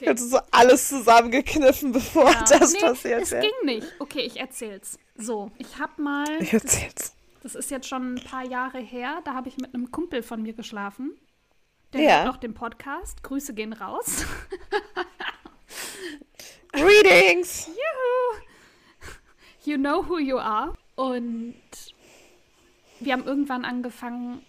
Ich 0.00 0.08
hatte 0.08 0.22
so 0.26 0.40
alles 0.50 0.88
zusammengekniffen, 0.88 1.92
bevor 1.92 2.28
Ja. 2.30 2.44
das 2.48 2.72
nee, 2.72 2.80
passiert 2.80 3.22
es 3.22 3.30
wäre. 3.30 3.42
ging 3.42 3.66
nicht. 3.76 3.86
Okay, 4.00 4.20
ich 4.22 4.38
erzähl's. 4.40 4.98
So, 5.16 5.52
ich 5.56 5.78
habe 5.78 6.02
mal, 6.02 6.42
Ich 6.42 6.52
erzähl's. 6.52 7.13
Das 7.44 7.54
ist 7.54 7.70
jetzt 7.70 7.86
schon 7.86 8.14
ein 8.14 8.24
paar 8.24 8.42
Jahre 8.44 8.78
her, 8.78 9.20
da 9.24 9.34
habe 9.34 9.50
ich 9.50 9.58
mit 9.58 9.74
einem 9.74 9.90
Kumpel 9.90 10.22
von 10.22 10.42
mir 10.42 10.54
geschlafen. 10.54 11.12
Der 11.92 12.00
Ja. 12.00 12.22
hört 12.24 12.34
auch 12.34 12.38
den 12.38 12.54
Podcast. 12.54 13.22
Grüße 13.22 13.52
gehen 13.52 13.74
raus. 13.74 14.24
Greetings! 16.72 17.68
You 19.64 19.76
know 19.76 20.08
who 20.08 20.18
you 20.18 20.38
are. 20.38 20.72
Und 20.94 21.54
wir 23.00 23.12
haben 23.12 23.24
irgendwann 23.24 23.66
angefangen, 23.66 24.42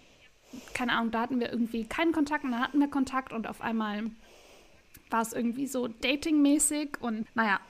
keine 0.72 0.92
Ahnung, 0.92 1.10
da 1.10 1.20
hatten 1.20 1.38
wir 1.38 1.50
irgendwie 1.50 1.86
keinen 1.86 2.12
Kontakt 2.12 2.44
und 2.44 2.52
dann 2.52 2.62
hatten 2.62 2.80
wir 2.80 2.88
Kontakt 2.88 3.32
und 3.32 3.46
auf 3.46 3.60
einmal 3.60 4.10
war 5.10 5.20
es 5.20 5.34
irgendwie 5.34 5.66
so 5.66 5.88
datingmäßig 5.88 6.96
und 7.00 7.26
naja, 7.36 7.60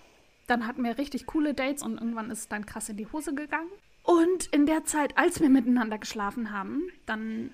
dann 0.46 0.68
hatten 0.68 0.84
wir 0.84 0.96
richtig 0.98 1.26
coole 1.26 1.52
Dates 1.52 1.82
und 1.82 1.98
irgendwann 1.98 2.30
ist 2.30 2.38
es 2.38 2.48
dann 2.48 2.64
krass 2.64 2.88
in 2.88 2.96
die 2.96 3.10
Hose 3.10 3.34
gegangen. 3.34 3.70
Und 4.06 4.46
in 4.46 4.66
der 4.66 4.84
Zeit, 4.84 5.18
als 5.18 5.40
wir 5.40 5.48
miteinander 5.50 5.98
geschlafen 5.98 6.52
haben, 6.52 6.88
dann 7.06 7.50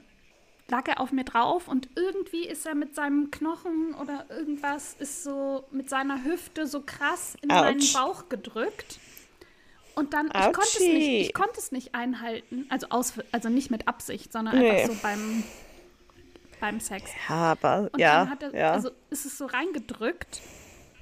lag 0.68 0.86
er 0.86 1.00
auf 1.00 1.10
mir 1.12 1.24
drauf 1.24 1.66
und 1.66 1.88
irgendwie 1.96 2.46
ist 2.46 2.66
er 2.66 2.74
mit 2.74 2.94
seinem 2.94 3.30
Knochen 3.30 3.94
oder 3.94 4.26
irgendwas 4.30 4.94
ist 4.98 5.24
so 5.24 5.64
mit 5.70 5.90
seiner 5.90 6.24
Hüfte 6.24 6.66
so 6.66 6.82
krass 6.82 7.36
in 7.42 7.48
meinen 7.48 7.80
Autsch. 7.80 7.92
Bauch 7.94 8.28
gedrückt. 8.28 8.98
Und 9.94 10.14
dann, 10.14 10.26
ich 10.26 10.32
konnte, 10.32 10.60
es 10.62 10.80
nicht, 10.80 11.26
ich 11.28 11.34
konnte 11.34 11.58
es 11.58 11.72
nicht 11.72 11.94
einhalten, 11.94 12.66
also, 12.70 12.86
aus, 12.88 13.14
also 13.32 13.48
nicht 13.50 13.70
mit 13.70 13.88
Absicht, 13.88 14.32
sondern 14.32 14.58
Nee. 14.58 14.70
einfach 14.70 14.94
so 14.94 15.00
beim, 15.02 15.42
beim 16.60 16.80
Sex. 16.80 17.10
Ja, 17.28 17.34
aber, 17.52 17.90
Und 17.92 17.98
ja, 18.00 18.20
dann 18.20 18.30
hat 18.30 18.42
er, 18.42 18.54
ja. 18.54 18.72
also 18.72 18.90
ist 19.10 19.26
es 19.26 19.36
so 19.36 19.46
reingedrückt. 19.46 20.40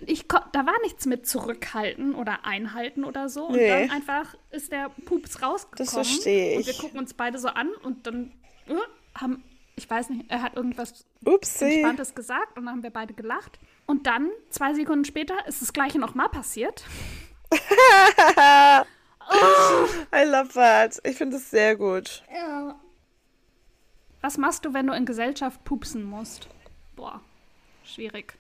Ich 0.06 0.26
da 0.28 0.66
war 0.66 0.74
nichts 0.82 1.06
mit 1.06 1.26
zurückhalten 1.26 2.14
oder 2.14 2.44
einhalten 2.44 3.04
oder 3.04 3.28
so. 3.28 3.46
Und 3.46 3.56
Nee. 3.56 3.68
dann 3.68 3.90
einfach 3.90 4.34
ist 4.50 4.72
der 4.72 4.88
Pups 5.04 5.42
rausgekommen. 5.42 5.76
Das 5.78 5.92
versteh 5.92 6.56
Und 6.56 6.66
wir 6.66 6.72
ich. 6.72 6.78
gucken 6.78 6.98
uns 6.98 7.14
beide 7.14 7.38
so 7.38 7.48
an 7.48 7.68
und 7.82 8.06
dann 8.06 8.32
äh, 8.66 8.74
haben, 9.18 9.42
ich 9.76 9.88
weiß 9.88 10.10
nicht, 10.10 10.30
er 10.30 10.42
hat 10.42 10.56
irgendwas 10.56 11.04
Upsi. 11.24 11.64
Entspanntes 11.66 12.14
gesagt 12.14 12.56
und 12.58 12.64
dann 12.66 12.74
haben 12.76 12.82
wir 12.82 12.90
beide 12.90 13.12
gelacht. 13.14 13.58
Und 13.86 14.06
dann, 14.06 14.30
zwei 14.50 14.72
Sekunden 14.74 15.04
später, 15.04 15.34
ist 15.46 15.60
das 15.62 15.72
gleiche 15.72 15.98
nochmal 15.98 16.28
passiert. 16.28 16.84
I 20.12 20.24
love 20.24 20.52
that. 20.54 20.98
Ich 21.04 21.16
finde 21.16 21.36
es 21.36 21.50
sehr 21.50 21.76
gut. 21.76 22.22
Was 24.20 24.36
machst 24.38 24.64
du, 24.64 24.72
wenn 24.74 24.86
du 24.86 24.92
in 24.94 25.06
Gesellschaft 25.06 25.64
pupsen 25.64 26.04
musst? 26.04 26.48
Boah, 26.96 27.20
schwierig. 27.84 28.34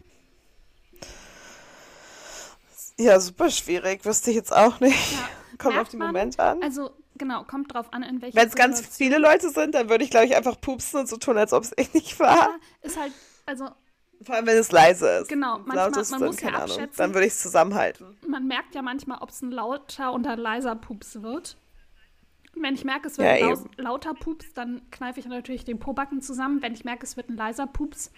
Ja, 3.02 3.18
super 3.20 3.50
schwierig. 3.50 4.04
Wüsste 4.04 4.30
ich 4.30 4.36
jetzt 4.36 4.54
auch 4.54 4.78
nicht. 4.80 5.12
Ja. 5.12 5.28
Kommt 5.58 5.74
Merkt 5.74 5.86
auf 5.88 5.90
den 5.90 5.98
man? 5.98 6.08
Moment 6.08 6.38
an. 6.40 6.62
Also, 6.62 6.90
genau, 7.16 7.44
kommt 7.44 7.74
drauf 7.74 7.92
an, 7.92 8.02
in 8.02 8.22
welcher 8.22 8.36
Wenn 8.38 8.48
es 8.48 8.54
ganz 8.54 8.80
viele 8.80 9.18
Leute 9.18 9.50
sind, 9.50 9.74
dann 9.74 9.90
würde 9.90 10.04
ich, 10.04 10.10
glaube 10.10 10.26
ich, 10.26 10.34
einfach 10.36 10.58
pupsen 10.60 11.00
und 11.00 11.08
so 11.08 11.16
tun, 11.18 11.36
als 11.36 11.52
ob 11.52 11.64
es 11.64 11.72
ich 11.76 11.92
nicht 11.92 12.18
war. 12.18 12.34
Ja, 12.34 12.48
ist 12.82 12.98
halt, 12.98 13.12
also 13.44 13.68
Vor 14.22 14.34
allem, 14.36 14.46
wenn 14.46 14.56
es 14.56 14.72
leise 14.72 15.06
ist. 15.18 15.28
Genau, 15.28 15.58
manchmal- 15.58 15.90
man 15.90 15.92
dann, 16.20 16.20
muss 16.28 16.40
ja 16.40 16.48
Ahnung. 16.48 16.60
abschätzen. 16.62 16.96
Dann 16.96 17.12
würde 17.14 17.26
ich 17.26 17.32
es 17.34 17.40
zusammenhalten. 17.42 18.16
man 18.26 18.46
merkt 18.46 18.74
ja 18.74 18.80
manchmal, 18.82 19.18
ob 19.20 19.28
es 19.30 19.42
ein 19.42 19.50
lauter 19.50 20.14
oder 20.14 20.30
ein 20.32 20.38
leiser 20.38 20.76
Pups 20.76 21.20
wird. 21.20 21.56
Und 22.56 22.62
wenn 22.62 22.74
ich 22.74 22.84
merke, 22.84 23.08
es 23.08 23.18
wird 23.18 23.26
Ja, 23.40 23.46
ein 23.48 23.52
eben. 23.52 23.70
lauter 23.76 24.14
Pups, 24.14 24.52
dann 24.54 24.80
kneife 24.90 25.20
ich 25.20 25.26
natürlich 25.26 25.64
den 25.66 25.78
Pobacken 25.78 26.20
zusammen. 26.22 26.62
Wenn 26.62 26.72
ich 26.74 26.84
merke, 26.84 27.04
es 27.04 27.16
wird 27.16 27.28
ein 27.28 27.36
leiser 27.36 27.66
Pups, 27.66 28.12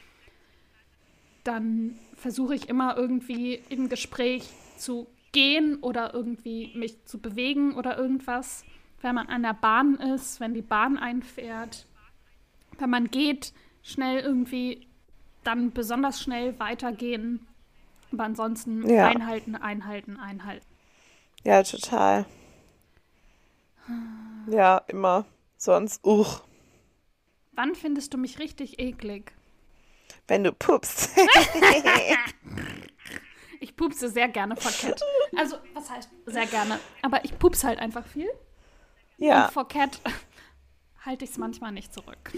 dann 1.45 1.99
versuche 2.17 2.55
ich 2.55 2.69
immer 2.69 2.97
irgendwie 2.97 3.55
im 3.69 3.89
Gespräch 3.89 4.49
zu 4.83 5.09
gehen 5.33 5.79
oder 5.81 6.13
irgendwie 6.13 6.73
mich 6.75 7.05
zu 7.05 7.19
bewegen 7.19 7.75
oder 7.75 7.97
irgendwas. 7.97 8.65
Wenn 9.01 9.15
man 9.15 9.29
an 9.29 9.43
der 9.43 9.55
Bahn 9.55 9.97
ist, 9.97 10.41
wenn 10.41 10.55
die 10.55 10.63
Bahn 10.63 10.97
einfährt, 10.99 11.87
wenn 12.79 12.91
man 12.91 13.11
geht, 13.11 13.53
schnell 13.83 14.21
irgendwie 14.21 14.87
dann 15.45 15.73
besonders 15.73 16.21
schnell 16.21 16.59
weitergehen. 16.61 17.47
Aber 18.13 18.25
ansonsten 18.25 18.89
Ja. 18.89 19.09
einhalten, 19.09 19.57
einhalten, 19.57 20.17
einhalten. 20.19 20.67
Ja, 21.45 21.63
total. 21.63 22.27
Ja, 24.47 24.79
immer. 24.89 25.25
Sonst, 25.57 26.05
uch, 26.05 26.43
Wann 27.53 27.75
findest 27.75 28.15
du 28.15 28.19
mich 28.19 28.39
richtig 28.39 28.79
eklig? 28.79 29.33
wenn 30.29 30.45
du 30.45 30.53
pupst. 30.53 31.11
Ich 33.63 33.77
pupse 33.77 34.09
sehr 34.09 34.29
gerne 34.29 34.57
verkehrt. 34.57 35.01
Also, 35.37 35.57
was 35.73 35.89
heißt 35.89 36.11
sehr 36.27 36.47
gerne? 36.47 36.81
Aber 37.03 37.25
ich 37.25 37.39
pups 37.39 37.63
halt 37.63 37.79
einfach 37.79 38.05
viel. 38.05 38.29
ja. 39.19 39.47
Und 39.47 39.53
vor 39.53 39.69
Cat 39.69 40.01
halte 41.05 41.25
ich 41.25 41.31
es 41.31 41.39
manchmal 41.39 41.71
nicht 41.71 41.95
zurück. 41.95 42.33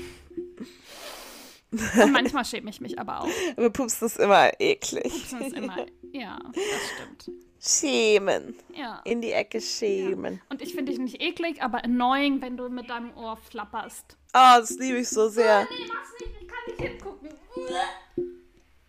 Und 1.70 2.12
manchmal 2.12 2.44
schäme 2.44 2.68
ich 2.68 2.80
mich 2.82 2.98
aber 2.98 3.22
auch. 3.22 3.28
Aber 3.56 3.70
Pups 3.70 4.00
ist 4.02 4.18
immer 4.18 4.50
eklig. 4.60 5.10
Pupsen 5.10 5.40
ist 5.40 5.56
immer. 5.56 5.86
Ja, 6.12 6.38
das 6.52 6.90
stimmt. 6.94 7.30
Schämen. 7.58 8.54
Ja. 8.76 9.00
In 9.04 9.22
die 9.22 9.32
Ecke 9.32 9.60
schämen. 9.62 10.40
Und 10.50 10.60
ich 10.60 10.74
finde 10.74 10.92
dich 10.92 11.00
nicht 11.00 11.22
eklig, 11.22 11.62
aber 11.62 11.82
annoying, 11.84 12.42
wenn 12.42 12.56
du 12.58 12.68
mit 12.68 12.90
deinem 12.90 13.16
Ohr 13.16 13.38
flapperst. 13.38 14.18
Oh, 14.34 14.58
das 14.58 14.70
liebe 14.78 14.98
ich 14.98 15.08
so 15.08 15.28
sehr. 15.28 15.62
Nee, 15.64 15.86
mach's 15.88 16.10
nicht, 16.20 16.32
ich 16.42 16.46
kann 16.46 16.58
nicht 16.68 16.80
hingucken. 16.80 17.30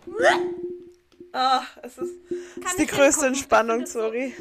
Oh, 1.38 1.60
es 1.84 1.98
ist, 1.98 2.14
es 2.32 2.66
ist 2.72 2.80
die 2.80 2.86
größte 2.86 3.26
Entspannung, 3.28 3.78
find 3.80 3.88
das 3.88 3.94
so- 3.94 4.00
sorry. 4.00 4.34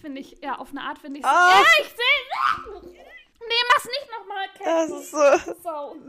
finde 0.00 0.20
ich, 0.20 0.36
ja, 0.42 0.56
auf 0.58 0.70
eine 0.70 0.82
Art 0.82 0.98
finde 0.98 1.20
ich 1.20 1.24
Ah. 1.24 1.60
Ja, 1.60 1.64
ich 1.80 1.86
sehe. 1.88 2.82
Nee, 3.40 3.64
mach's 3.68 3.86
nicht 3.86 4.08
nochmal, 4.18 4.46
Das 4.58 4.90
Cat. 4.90 5.00
ist 5.00 5.10
so. 5.10 5.62
Sau. 5.62 5.96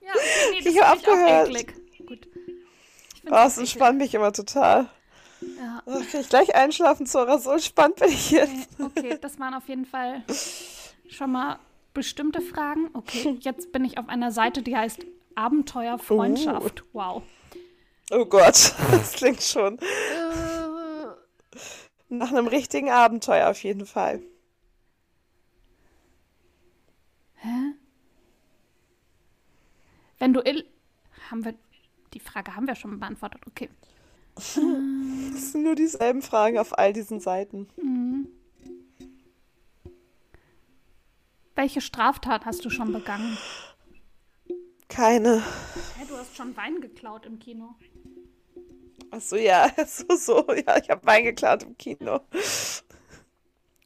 ja, 0.00 0.12
okay, 0.12 0.50
nee, 0.50 0.58
das 0.58 0.66
Ich 0.74 0.80
hab 0.82 0.98
finde 0.98 1.58
ich 1.60 1.68
auch. 1.68 2.06
Gut. 2.06 2.26
Ich 2.26 3.24
Oh, 3.26 3.30
das 3.30 3.54
eklig. 3.54 3.58
entspannt 3.70 3.98
mich 3.98 4.14
immer 4.14 4.32
total. 4.32 4.88
Ja. 5.40 5.82
Oh, 5.86 6.00
kann 6.10 6.20
ich 6.20 6.28
gleich 6.28 6.54
einschlafen, 6.54 7.06
Zora? 7.06 7.38
So 7.38 7.50
entspannt 7.52 7.96
bin 7.96 8.08
ich 8.08 8.30
jetzt. 8.30 8.68
Okay, 8.78 9.00
okay, 9.10 9.18
das 9.20 9.38
waren 9.38 9.54
auf 9.54 9.68
jeden 9.68 9.84
Fall 9.86 10.22
schon 11.08 11.32
mal 11.32 11.58
bestimmte 11.94 12.40
Fragen. 12.40 12.90
Okay, 12.94 13.36
jetzt 13.40 13.72
bin 13.72 13.84
ich 13.84 13.98
auf 13.98 14.08
einer 14.08 14.30
Seite, 14.32 14.62
die 14.62 14.76
heißt 14.76 15.04
Abenteuer 15.36 15.98
Freundschaft. 15.98 16.82
Wow. 16.92 17.22
Oh 18.10 18.24
Gott, 18.24 18.74
das 18.90 19.12
klingt 19.12 19.42
schon 19.42 19.78
Äh, 19.78 19.84
nach 22.08 22.30
einem 22.30 22.46
richtigen 22.46 22.90
Abenteuer 22.90 23.48
auf 23.50 23.62
jeden 23.62 23.86
Fall. 23.86 24.20
wenn 30.18 30.32
du 30.32 30.40
ill 30.40 30.64
haben 31.30 31.44
wir 31.44 31.54
die 32.14 32.20
Frage 32.20 32.56
haben 32.56 32.66
wir 32.66 32.74
schon 32.74 32.98
beantwortet. 32.98 33.42
Okay. 33.46 33.68
Das 35.32 35.52
sind 35.52 35.64
nur 35.64 35.74
dieselben 35.74 36.22
Fragen 36.22 36.58
auf 36.58 36.78
all 36.78 36.94
diesen 36.94 37.20
Seiten. 37.20 37.68
Welche 41.54 41.82
Straftat 41.82 42.46
hast 42.46 42.64
du 42.64 42.70
schon 42.70 42.92
begangen? 42.92 43.36
Keine. 44.88 45.42
Hä, 45.98 46.04
du 46.08 46.16
hast 46.16 46.36
schon 46.36 46.56
Wein 46.56 46.80
geklaut 46.80 47.26
im 47.26 47.38
Kino. 47.38 47.74
Achso, 49.10 49.36
ja, 49.36 49.70
so, 49.86 50.16
so. 50.16 50.46
Ja, 50.52 50.76
ich 50.78 50.90
habe 50.90 51.04
Wein 51.06 51.24
geklaut 51.24 51.62
im 51.62 51.76
Kino. 51.76 52.20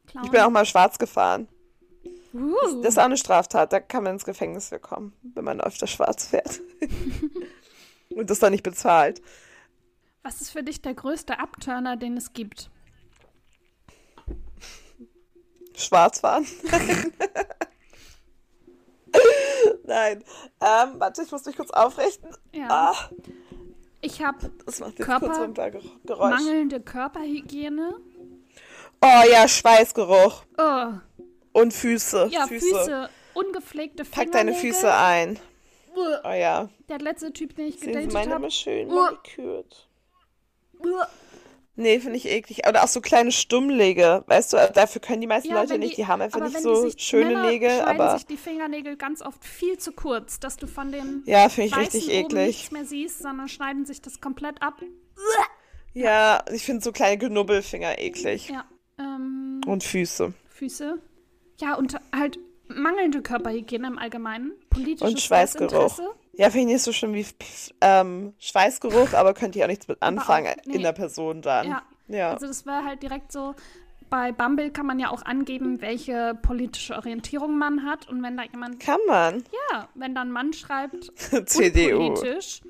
Klauen. 0.07 0.25
Ich 0.25 0.31
bin 0.31 0.41
auch 0.41 0.51
mal 0.51 0.67
schwarz 0.67 0.99
gefahren. 0.99 1.49
uh, 2.35 2.83
Das 2.83 2.95
ist 2.95 2.99
auch 2.99 3.05
eine 3.05 3.17
Straftat. 3.17 3.73
Da 3.73 3.81
kann 3.81 4.05
man 4.05 4.15
ins 4.15 4.25
Gefängnis 4.25 4.69
für 4.69 4.79
kommen, 4.79 5.13
wenn 5.23 5.45
man 5.45 5.61
öfter 5.61 5.87
schwarz 5.87 6.27
fährt. 6.27 6.61
Und 8.15 8.29
das 8.29 8.41
dann 8.41 8.53
nicht 8.53 8.65
bezahlt. 8.65 9.23
Was 10.23 10.41
ist 10.41 10.51
für 10.51 10.63
dich 10.63 10.83
der 10.83 10.95
größte 10.95 11.39
Abturner, 11.39 11.97
den 11.97 12.17
es 12.17 12.33
gibt? 12.33 12.71
Schwarz 15.77 16.21
fahren? 16.21 16.45
Nein. 19.91 20.25
Ähm, 20.61 20.95
warte, 21.01 21.23
ich 21.23 21.33
muss 21.33 21.45
mich 21.45 21.57
kurz 21.57 21.71
aufrichten. 21.71 22.31
Ja. 22.53 22.67
Ah, 22.71 22.95
Ich 24.01 24.23
habe 24.23 24.51
das 24.65 24.79
macht 24.81 24.99
jetzt 24.99 25.07
Körper- 25.07 25.29
mangelnde 26.19 26.81
Körperhygiene. 26.81 27.97
Oh 29.03 29.23
ja, 29.33 29.49
Schweißgeruch. 29.49 30.45
Oh, 30.59 30.87
Und 31.53 31.75
Füße. 31.75 32.29
ja, 32.31 32.47
Füße. 32.47 32.67
Füße. 32.67 33.09
ungepflegte 33.35 34.05
Fingernägel. 34.05 34.25
Pack 34.25 34.33
deine 34.33 34.55
Füße 34.55 34.95
ein. 34.95 35.39
Oh 35.97 36.29
ja. 36.31 36.69
Der 36.89 36.99
letzte 36.99 37.33
Typ, 37.33 37.57
den 37.57 37.67
ich 37.67 37.81
gedatet 37.81 38.13
meine 38.13 38.31
habe. 38.35 38.43
immer 38.45 38.51
schön 38.51 38.89
Uah. 38.91 39.11
manikürt. 39.11 39.89
Uah. 40.79 41.09
Nee, 41.77 42.01
finde 42.01 42.17
ich 42.19 42.29
eklig. 42.29 42.69
Oder 42.69 42.85
auch 42.85 42.89
so 42.89 43.01
kleine 43.01 43.33
Stummlege. 43.33 44.25
Weißt 44.27 44.53
du, 44.53 44.57
dafür 44.75 45.01
können 45.01 45.21
die 45.21 45.27
meisten 45.27 45.49
Ja, 45.51 45.61
Leute 45.61 45.79
nicht. 45.79 45.97
Die, 45.97 46.07
haben 46.07 46.21
einfach 46.21 46.41
nicht 46.41 46.61
so 46.61 46.91
schöne 46.97 47.27
Männer 47.27 47.47
Nägel, 47.51 47.71
schneiden 47.71 48.01
aber 48.01 48.19
sich 48.19 48.27
die 48.27 48.37
Fingernägel 48.37 48.97
ganz 48.97 49.23
oft 49.23 49.45
viel 49.45 49.79
zu 49.79 49.93
kurz, 49.93 50.41
dass 50.41 50.57
du 50.57 50.67
von 50.67 50.93
dem 50.93 51.23
ja, 51.27 51.49
finde 51.49 51.69
ich 51.69 51.77
richtig 51.77 52.05
oben 52.09 52.27
eklig. 52.27 52.47
nichts 52.49 52.71
mehr 52.73 52.85
siehst, 52.85 53.23
sondern 53.23 53.49
schneiden 53.49 53.87
sich 53.87 54.03
das 54.03 54.21
komplett 54.21 54.61
ab. 54.61 54.83
Ja, 55.93 56.45
ich 56.53 56.65
finde 56.65 56.83
so 56.83 56.93
kleine 56.93 57.19
Knubbelfinger 57.19 57.99
eklig. 57.99 58.49
Ja, 58.49 58.65
ähm, 58.99 59.61
Und 59.67 59.83
Füße. 59.83 60.33
Füße. 60.49 60.99
Ja, 61.61 61.75
und 61.75 61.97
halt 62.15 62.39
mangelnde 62.69 63.23
Körperhygiene 63.23 63.87
im 63.89 63.99
Allgemeinen. 63.99 64.53
Politisches 64.71 65.09
Und 65.09 65.21
Schweißgeruch. 65.21 65.69
Desinteresse. 65.69 66.20
Ja, 66.41 66.49
finde 66.49 66.61
ich 66.69 66.73
nicht 66.75 66.83
so 66.83 66.93
schlimm 66.93 67.13
wie 67.13 67.27
ähm, 67.83 68.33
Schweißgeruch, 68.39 69.13
aber 69.13 69.35
könnte 69.35 69.59
ich 69.59 69.65
auch 69.65 69.69
nichts 69.69 69.89
mit 69.89 70.01
anfangen 70.01 70.47
auch- 70.59 70.65
nee. 70.65 70.77
in 70.77 70.83
der 70.83 70.93
Person 70.93 71.43
dann. 71.43 71.69
Ja. 71.69 71.83
Ja. 72.09 72.33
Also 72.33 72.47
das 72.47 72.65
war 72.65 72.85
halt 72.85 73.03
direkt 73.03 73.31
so, 73.31 73.55
bei 74.09 74.33
Bumble 74.33 74.71
kann 74.71 74.87
man 74.87 74.99
ja 74.99 75.11
auch 75.11 75.23
angeben, 75.23 75.81
welche 75.83 76.35
politische 76.43 76.97
Orientierung 76.97 77.59
man 77.59 77.85
hat. 77.85 78.09
Und 78.09 78.23
wenn 78.23 78.37
da 78.39 78.43
jemand, 78.45 78.81
Kann 78.81 78.99
man. 79.07 79.45
ja, 79.71 79.87
wenn 79.95 80.15
da 80.15 80.23
ein 80.23 80.33
Mann 80.33 80.53
schreibt, 80.55 81.13
CDU. 81.47 82.07
unpolitisch, 82.09 82.63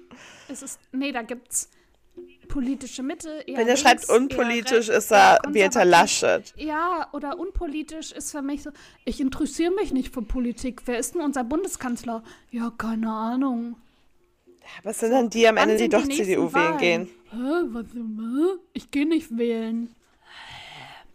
ist 0.48 0.62
es, 0.64 0.78
nee, 0.92 1.12
da 1.12 1.22
gibt's 1.22 1.70
politische 2.50 3.02
Mitte, 3.02 3.44
eher 3.46 3.58
Wenn 3.58 3.68
er 3.68 3.76
schreibt 3.76 4.08
unpolitisch, 4.10 4.88
ist 4.88 5.10
er 5.12 5.38
konservativ. 5.42 5.84
Laschet. 5.84 6.54
Ja, 6.56 7.08
oder 7.12 7.38
unpolitisch 7.38 8.12
ist 8.12 8.32
für 8.32 8.42
mich 8.42 8.62
so, 8.62 8.70
ich 9.04 9.20
interessiere 9.20 9.72
mich 9.72 9.92
nicht 9.92 10.12
für 10.12 10.22
Politik. 10.22 10.82
Wer 10.84 10.98
ist 10.98 11.14
denn 11.14 11.22
unser 11.22 11.44
Bundeskanzler? 11.44 12.22
Ja, 12.50 12.70
keine 12.76 13.10
Ahnung. 13.10 13.76
Was 14.82 14.98
sind 14.98 15.12
dann 15.12 15.30
die 15.30 15.48
am 15.48 15.56
Ende, 15.56 15.76
die 15.76 15.88
doch 15.88 16.06
CDU 16.06 16.52
wählen 16.52 16.78
gehen? 16.78 17.08
Hä, 17.30 17.62
was, 17.68 17.86
hä? 17.94 18.58
Ich 18.72 18.90
gehe 18.90 19.06
nicht 19.06 19.36
wählen. 19.38 19.94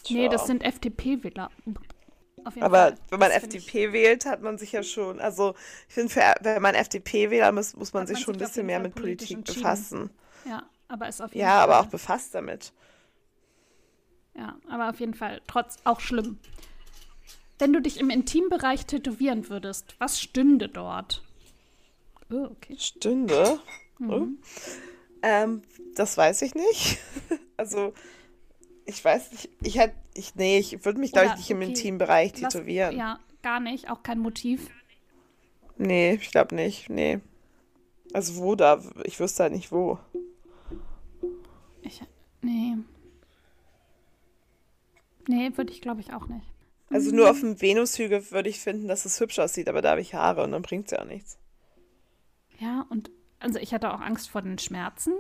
Nee, 0.09 0.21
Tja. 0.21 0.29
das 0.29 0.47
sind 0.47 0.63
FDP-Wähler. 0.63 1.49
Aber 2.59 2.77
Fall. 2.77 2.95
wenn 3.09 3.19
man 3.19 3.29
Das 3.29 3.43
FDP 3.43 3.91
wählt, 3.91 4.25
hat 4.25 4.41
man 4.41 4.57
sich 4.57 4.71
ja 4.71 4.83
schon, 4.83 5.19
also 5.19 5.55
ich 5.88 5.95
finde, 5.95 6.13
wenn 6.41 6.61
man 6.61 6.75
FDP 6.75 7.31
wählt, 7.31 7.53
muss, 7.53 7.75
muss 7.75 7.93
man 7.93 8.05
sich 8.05 8.17
man 8.17 8.23
schon 8.23 8.36
ein 8.36 8.39
sich 8.39 8.47
bisschen 8.47 8.65
mehr 8.67 8.79
mit 8.79 8.93
Politik 8.93 9.43
befassen. 9.43 10.11
Ja, 10.47 10.63
aber 10.88 11.07
ist 11.07 11.21
auf 11.21 11.33
jeden 11.33 11.45
Ja, 11.45 11.55
Fall. 11.55 11.63
aber 11.63 11.79
auch 11.79 11.86
befasst 11.88 12.36
damit. 12.36 12.73
Ja, 14.36 14.57
aber 14.69 14.89
auf 14.89 14.99
jeden 14.99 15.13
Fall 15.13 15.41
trotz 15.47 15.77
auch 15.86 15.99
schlimm. 15.99 16.39
Wenn 17.57 17.71
du 17.71 17.81
dich 17.81 17.99
im 17.99 18.09
Intimbereich 18.09 18.86
tätowieren 18.86 19.49
würdest, 19.49 19.95
was 19.99 20.19
stünde 20.19 20.67
dort? 20.67 21.23
Oh, 22.29 22.47
okay. 22.51 22.75
Stünde. 22.77 23.59
Mhm. 23.99 24.11
Oh. 24.11 24.27
Ähm, 25.21 25.61
das 25.95 26.17
weiß 26.17 26.41
ich 26.41 26.53
nicht. 26.53 26.97
also, 27.57 27.93
ich 28.86 29.03
weiß 29.03 29.31
nicht. 29.31 29.49
Ich 29.61 29.77
hätte, 29.77 29.95
ich, 30.15 30.36
nee, 30.36 30.57
ich 30.59 30.83
würde 30.83 30.99
mich, 30.99 31.13
glaube 31.13 31.27
ich, 31.29 31.36
nicht 31.38 31.49
im 31.51 31.57
okay, 31.57 31.67
Intimbereich 31.69 32.33
Was- 32.33 32.53
tätowieren. 32.53 32.97
Ja, 32.97 33.19
gar 33.41 33.59
nicht, 33.61 33.89
auch 33.89 34.03
kein 34.03 34.19
Motiv. 34.19 34.69
Nee, 35.77 36.15
ich 36.15 36.31
glaube 36.31 36.55
nicht. 36.55 36.89
Nee. 36.89 37.21
Also, 38.13 38.36
wo 38.38 38.55
da? 38.55 38.81
Ich 39.03 39.19
wüsste 39.19 39.43
halt 39.43 39.53
nicht, 39.53 39.71
wo. 39.71 39.97
Ich, 41.86 42.01
nee. 42.41 42.77
Nee, 45.27 45.51
würde 45.55 45.71
ich 45.71 45.81
glaube 45.81 46.01
ich 46.01 46.13
auch 46.13 46.27
nicht. 46.27 46.45
Also, 46.89 47.13
nur 47.15 47.29
auf 47.29 47.39
dem 47.39 47.59
Venushügel 47.61 48.31
würde 48.31 48.49
ich 48.49 48.59
finden, 48.59 48.88
dass 48.88 49.05
es 49.05 49.19
hübsch 49.19 49.39
aussieht, 49.39 49.67
aber 49.69 49.81
da 49.81 49.91
habe 49.91 50.01
ich 50.01 50.13
Haare 50.13 50.43
und 50.43 50.51
dann 50.51 50.61
bringt 50.61 50.86
es 50.86 50.91
ja 50.91 50.99
auch 51.01 51.05
nichts. 51.05 51.38
Ja, 52.59 52.86
und 52.89 53.09
also 53.39 53.59
ich 53.59 53.73
hatte 53.73 53.93
auch 53.93 54.01
Angst 54.01 54.29
vor 54.29 54.41
den 54.41 54.57
Schmerzen. 54.59 55.13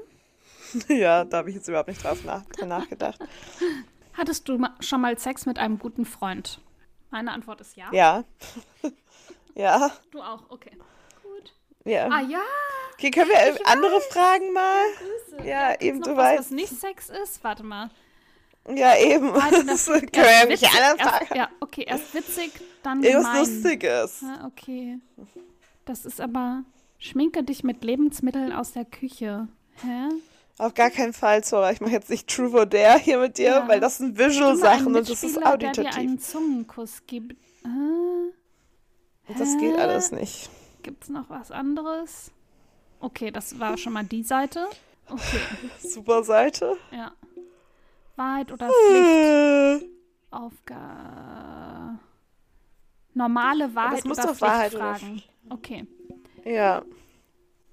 ja, 0.87 1.25
da 1.25 1.37
habe 1.37 1.49
ich 1.49 1.55
jetzt 1.55 1.67
überhaupt 1.67 1.89
nicht 1.89 2.03
drauf 2.03 2.23
nach 2.23 2.43
nachgedacht. 2.65 3.19
Hattest 4.13 4.47
du 4.47 4.59
schon 4.79 5.01
mal 5.01 5.17
Sex 5.17 5.45
mit 5.45 5.59
einem 5.59 5.77
guten 5.77 6.05
Freund? 6.05 6.61
Meine 7.11 7.31
Antwort 7.31 7.61
ist 7.61 7.75
ja. 7.75 7.91
Ja. 7.91 8.23
ja, 9.55 9.91
Du 10.11 10.21
auch, 10.21 10.49
okay. 10.49 10.71
Ja. 11.85 12.07
Ah 12.09 12.21
ja, 12.21 12.41
Okay, 12.95 13.11
können 13.11 13.29
wir 13.29 13.35
äh, 13.35 13.55
andere 13.65 13.99
Fragen 14.01 14.53
mal? 14.53 14.79
Grüße. 14.97 15.47
Ja, 15.47 15.71
gibt's 15.71 15.85
eben, 15.85 16.01
du 16.01 16.11
was, 16.11 16.17
weißt. 16.17 16.39
was 16.39 16.51
nicht 16.51 16.79
Sex 16.79 17.09
ist? 17.09 17.43
Warte 17.43 17.63
mal. 17.63 17.89
Ja, 18.73 18.97
eben. 18.97 19.33
Warte, 19.33 19.63
Das 19.65 19.85
können 19.85 20.11
wir 20.11 20.55
ja 20.55 20.69
anders 20.69 20.99
erst, 20.99 21.01
fragen. 21.01 21.35
Ja, 21.35 21.49
okay, 21.59 21.83
erst 21.87 22.13
witzig, 22.15 22.51
dann 22.83 23.03
Irgendwas. 23.03 23.37
Lustiges. 23.39 24.23
Ah, 24.23 24.45
okay. 24.47 24.97
Das 25.85 26.05
ist 26.05 26.19
aber 26.21 26.63
Schminke 26.97 27.43
dich 27.43 27.63
mit 27.63 27.83
Lebensmitteln 27.83 28.51
aus 28.53 28.71
der 28.71 28.85
Küche. 28.85 29.47
Hä? 29.83 30.09
Auf 30.57 30.73
gar 30.73 30.89
keinen 30.89 31.11
Fall, 31.13 31.43
Zora. 31.43 31.71
Ich 31.71 31.81
mache 31.81 31.91
jetzt 31.91 32.09
nicht 32.09 32.29
True 32.29 32.51
or 32.59 32.65
Dare 32.65 32.97
hier 32.97 33.19
mit 33.19 33.37
dir, 33.37 33.47
Ja. 33.49 33.67
weil 33.67 33.81
das 33.81 33.97
sind 33.97 34.17
Visual-Sachen 34.17 34.87
und 34.87 34.93
das 34.93 35.09
ist 35.09 35.21
Mitspieler, 35.23 35.57
der 35.57 35.71
dir 35.73 35.79
einen 35.81 35.89
auditativ. 35.89 36.21
Zungenkuss 36.31 37.03
gibt. 37.05 37.35
Und 37.63 39.39
das 39.39 39.57
geht 39.57 39.75
Hä? 39.75 39.81
alles 39.81 40.11
nicht. 40.11 40.49
Gibt's 40.85 41.09
noch 41.09 41.29
was 41.31 41.49
anderes? 41.51 42.31
Okay, 42.99 43.31
das 43.31 43.59
war 43.59 43.75
schon 43.77 43.93
mal 43.93 44.03
die 44.05 44.21
Seite. 44.21 44.67
Okay, 45.09 45.39
Super 45.79 46.23
Seite. 46.23 46.77
ja. 46.91 47.11
Wahrheit 48.15 48.51
oder 48.51 48.69
Pflicht? 48.69 49.83
Äh, 49.83 49.89
Aufgabe. 50.31 51.99
Normale 53.13 53.73
Wahrheit 53.75 54.05
muss 54.05 54.19
oder 54.19 54.27
doch 54.33 54.41
Wahrheit 54.41 54.75
oder 54.75 54.95
Pflichtfragen. 54.95 55.23
Okay. 55.49 55.87
Ja. 56.45 56.83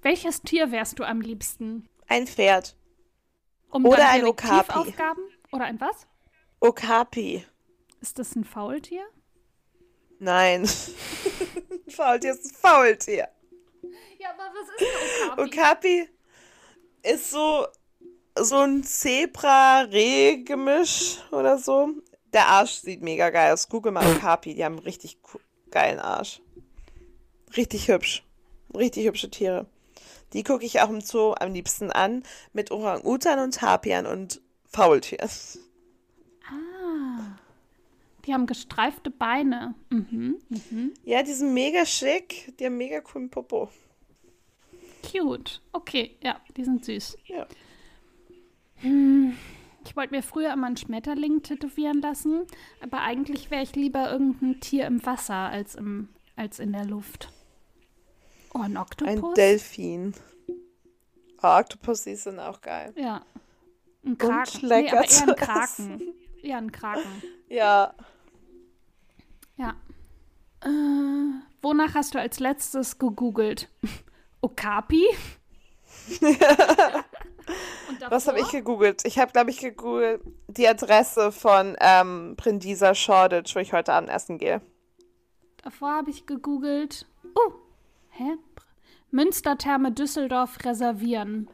Welches 0.01 0.41
Tier 0.41 0.71
wärst 0.71 0.99
du 0.99 1.03
am 1.03 1.21
liebsten? 1.21 1.87
Ein 2.07 2.27
Pferd. 2.27 2.75
Um 3.69 3.85
Oder 3.85 4.09
ein 4.09 4.25
Okapi. 4.25 4.55
Detektivaufgaben? 4.57 5.23
Oder 5.51 5.65
ein 5.65 5.79
was? 5.79 6.07
Okapi. 6.59 7.45
Ist 8.01 8.19
das 8.19 8.35
ein 8.35 8.43
Faultier? 8.43 9.03
Nein. 10.19 10.67
Faultier 11.93 12.31
ist 12.31 12.45
ein 12.45 12.55
Faultier. 12.55 13.27
Ja, 14.19 14.29
aber 14.31 14.51
was 14.53 14.69
ist 14.69 14.81
ein 15.23 15.31
Okapi? 15.39 15.43
Okapi 15.43 16.09
ist 17.03 17.31
so, 17.31 17.67
so 18.37 18.57
ein 18.57 18.83
Zebra-Reh-Gemisch 18.83 21.19
oder 21.31 21.57
so. 21.57 21.89
Der 22.31 22.47
Arsch 22.47 22.75
sieht 22.75 23.01
mega 23.01 23.29
geil 23.29 23.53
aus. 23.53 23.69
Google 23.69 23.91
mal 23.91 24.05
Okapi, 24.15 24.53
die 24.55 24.65
haben 24.65 24.77
einen 24.77 24.83
richtig 24.83 25.19
geilen 25.69 25.99
Arsch. 25.99 26.41
Richtig 27.55 27.89
hübsch. 27.89 28.23
Richtig 28.75 29.05
hübsche 29.05 29.29
Tiere. 29.29 29.67
Die 30.33 30.43
gucke 30.43 30.65
ich 30.65 30.81
auch 30.81 30.89
im 30.89 31.01
Zoo 31.01 31.35
am 31.39 31.53
liebsten 31.53 31.91
an 31.91 32.23
mit 32.53 32.71
Orang-Utan 32.71 33.37
und 33.39 33.53
Tapian 33.55 34.07
und 34.07 34.41
Faultieren. 34.65 35.29
Die 38.25 38.33
haben 38.33 38.45
gestreifte 38.45 39.09
Beine. 39.09 39.75
Mhm, 39.89 40.37
mhm. 40.49 40.93
Ja, 41.03 41.23
die 41.23 41.33
sind 41.33 41.53
mega 41.53 41.85
schick. 41.85 42.53
Die 42.57 42.65
haben 42.65 42.77
mega 42.77 43.01
coolen 43.01 43.29
Popo. 43.29 43.69
Cute. 45.03 45.61
Okay, 45.73 46.15
ja, 46.23 46.39
die 46.55 46.63
sind 46.63 46.85
süß. 46.85 47.17
Ja. 47.25 47.45
Hm. 48.77 49.35
Ich 49.85 49.97
wollte 49.97 50.15
mir 50.15 50.23
früher 50.23 50.53
immer 50.53 50.67
einen 50.67 50.77
Schmetterling 50.77 51.41
tätowieren 51.43 52.01
lassen, 52.01 52.47
aber 52.81 53.01
eigentlich 53.01 53.51
wäre 53.51 53.63
ich 53.63 53.75
lieber 53.75 54.09
irgendein 54.11 54.61
Tier 54.61 54.87
im 54.87 55.05
Wasser 55.05 55.35
als, 55.35 55.75
im, 55.75 56.07
als 56.37 56.59
in 56.59 56.71
der 56.71 56.85
Luft. 56.85 57.29
Oh, 58.53 58.59
ein 58.59 58.77
Oktopus? 58.77 59.13
Ein 59.13 59.33
Delfin. 59.33 60.13
Oh, 61.41 61.47
Oktopus 61.47 62.03
sind 62.03 62.39
auch 62.39 62.61
geil. 62.61 62.93
Ja. 62.95 63.25
Ein 64.05 64.17
Kraken. 64.17 64.67
Nee, 64.67 64.89
aber 64.89 65.09
eher 65.09 65.27
ein 65.27 65.35
Kraken. 65.35 66.13
Ja, 66.41 66.57
ein 66.57 66.71
Kraken. 66.71 67.23
Ja. 67.49 67.93
Äh, 70.63 70.69
wonach 71.61 71.95
hast 71.95 72.15
du 72.15 72.19
als 72.19 72.39
letztes 72.39 72.97
gegoogelt? 72.97 73.69
Okapi? 74.41 75.05
Was 78.09 78.27
habe 78.27 78.39
ich 78.39 78.49
gegoogelt? 78.49 79.05
Ich 79.05 79.19
habe, 79.19 79.31
glaube 79.31 79.51
ich, 79.51 79.59
gegoogelt 79.59 80.21
die 80.47 80.67
Adresse 80.67 81.31
von 81.31 81.75
ähm, 81.79 82.35
Brindisa 82.35 82.93
Shoreditch, 82.95 83.55
wo 83.55 83.59
ich 83.59 83.73
heute 83.73 83.93
Abend 83.93 84.09
essen 84.09 84.37
gehe. 84.37 84.61
Davor 85.63 85.91
habe 85.91 86.09
ich 86.09 86.25
gegoogelt. 86.25 87.05
Oh, 87.35 87.53
hä? 88.09 88.37
Münstertherme 89.11 89.91
Düsseldorf 89.91 90.57
reservieren. 90.65 91.49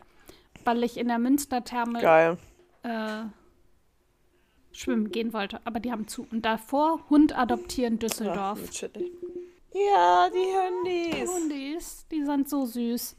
Weil 0.66 0.84
ich 0.84 0.97
in 0.97 1.07
der 1.07 1.20
Münstertherme 1.20 2.01
Geil. 2.01 2.38
Äh, 2.84 3.24
schwimmen 4.80 5.11
gehen 5.11 5.34
wollte. 5.34 5.59
Aber 5.65 5.80
die 5.80 5.91
haben 5.91 6.07
zu. 6.07 6.25
Und 6.32 6.43
davor 6.45 7.09
Hund 7.09 7.38
adoptieren 7.38 7.99
Düsseldorf. 7.99 8.59
Ach, 8.63 8.89
ja, 9.73 10.30
die 10.30 10.38
Hundis. 10.38 11.15
Die 11.15 11.27
Hundis, 11.27 12.05
die 12.11 12.25
sind 12.25 12.49
so 12.49 12.65
süß. 12.65 13.15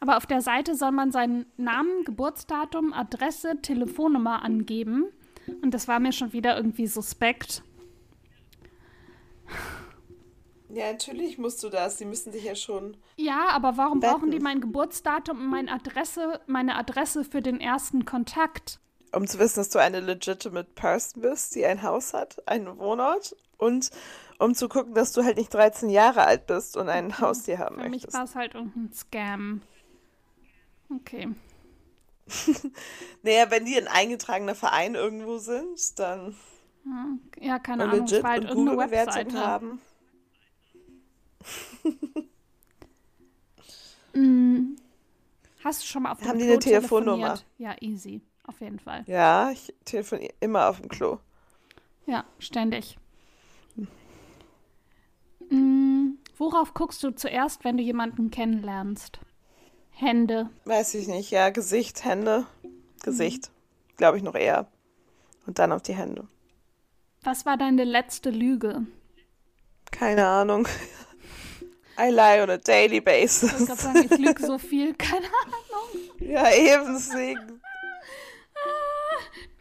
Aber 0.00 0.16
auf 0.16 0.26
der 0.26 0.40
Seite 0.40 0.74
soll 0.74 0.90
man 0.90 1.12
seinen 1.12 1.46
Namen, 1.56 2.04
Geburtsdatum, 2.04 2.92
Adresse, 2.92 3.60
Telefonnummer 3.62 4.42
angeben. 4.42 5.06
Und 5.62 5.72
das 5.74 5.86
war 5.88 6.00
mir 6.00 6.12
schon 6.12 6.32
wieder 6.32 6.56
irgendwie 6.56 6.86
suspekt. 6.86 7.62
Ja, 10.70 10.90
natürlich 10.90 11.36
musst 11.36 11.62
du 11.62 11.68
das. 11.68 11.98
Die 11.98 12.04
müssen 12.04 12.32
dich 12.32 12.44
ja 12.44 12.54
schon. 12.54 12.96
Ja, 13.16 13.48
aber 13.50 13.76
warum 13.76 14.00
betten. 14.00 14.14
brauchen 14.14 14.30
die 14.30 14.40
mein 14.40 14.60
Geburtsdatum 14.60 15.38
und 15.38 15.48
meine 15.48 15.70
Adresse, 15.70 16.40
meine 16.46 16.76
Adresse 16.76 17.24
für 17.24 17.42
den 17.42 17.60
ersten 17.60 18.04
Kontakt? 18.04 18.80
Um 19.12 19.26
zu 19.26 19.38
wissen, 19.38 19.60
dass 19.60 19.68
du 19.68 19.78
eine 19.78 20.00
legitimate 20.00 20.70
Person 20.74 21.22
bist, 21.22 21.54
die 21.54 21.66
ein 21.66 21.82
Haus 21.82 22.14
hat, 22.14 22.46
einen 22.48 22.78
Wohnort 22.78 23.36
und 23.58 23.90
um 24.38 24.54
zu 24.54 24.68
gucken, 24.68 24.94
dass 24.94 25.12
du 25.12 25.22
halt 25.22 25.36
nicht 25.36 25.52
13 25.54 25.88
Jahre 25.90 26.24
alt 26.24 26.46
bist 26.46 26.76
und 26.76 26.88
ein 26.88 27.06
okay. 27.06 27.22
Haustier 27.22 27.58
haben 27.58 27.76
Für 27.76 27.88
möchtest. 27.88 28.04
Für 28.04 28.06
mich 28.08 28.14
war 28.14 28.24
es 28.24 28.34
halt 28.34 28.54
irgendein 28.54 28.92
Scam. 28.92 29.62
Okay. 30.90 31.28
naja, 33.22 33.50
wenn 33.50 33.64
die 33.64 33.76
ein 33.76 33.88
eingetragener 33.88 34.54
Verein 34.54 34.94
irgendwo 34.94 35.38
sind, 35.38 35.98
dann. 35.98 36.36
Ja, 37.38 37.58
keine 37.58 37.84
Ahnung, 37.84 38.00
legit 38.00 38.24
halt 38.24 38.42
und 38.42 38.48
irgendeine 38.48 38.90
Webseite 38.90 39.38
haben. 39.38 39.80
mm. 44.14 44.76
Hast 45.62 45.82
du 45.82 45.86
schon 45.86 46.02
mal 46.02 46.12
auf 46.12 46.18
dem 46.18 46.28
Haben 46.28 46.38
Klo 46.38 46.46
die 46.46 46.52
eine 46.52 46.58
Telefonnummer? 46.58 47.38
Ja, 47.58 47.76
easy. 47.80 48.20
Auf 48.46 48.60
jeden 48.60 48.78
Fall. 48.78 49.04
Ja, 49.06 49.50
ich 49.50 49.72
telefoniere 49.84 50.34
immer 50.40 50.68
auf 50.68 50.80
dem 50.80 50.88
Klo. 50.88 51.18
Ja, 52.06 52.24
ständig. 52.38 52.98
Mm, 55.50 56.14
worauf 56.36 56.74
guckst 56.74 57.02
du 57.04 57.10
zuerst, 57.10 57.64
wenn 57.64 57.76
du 57.76 57.82
jemanden 57.82 58.30
kennenlernst? 58.30 59.20
Hände. 59.90 60.48
Weiß 60.64 60.94
ich 60.94 61.06
nicht, 61.06 61.30
ja, 61.30 61.50
Gesicht, 61.50 62.04
Hände. 62.04 62.46
Gesicht. 63.02 63.48
Mhm. 63.48 63.96
Glaube 63.96 64.16
ich 64.16 64.22
noch 64.22 64.34
eher. 64.34 64.66
Und 65.46 65.58
dann 65.58 65.72
auf 65.72 65.82
die 65.82 65.94
Hände. 65.94 66.26
Was 67.22 67.46
war 67.46 67.56
deine 67.56 67.84
letzte 67.84 68.30
Lüge? 68.30 68.86
Keine 69.90 70.26
Ahnung. 70.26 70.66
I 71.98 72.10
lie 72.10 72.42
on 72.42 72.50
a 72.50 72.56
daily 72.56 73.00
basis. 73.00 73.60
Ich 73.60 73.68
sagen, 73.68 74.08
ich 74.10 74.18
lüge 74.18 74.44
so 74.44 74.58
viel, 74.58 74.94
keine 74.94 75.26
Ahnung. 75.26 75.58
Ja, 76.20 76.52
eben 76.52 76.94
deswegen. 76.94 77.60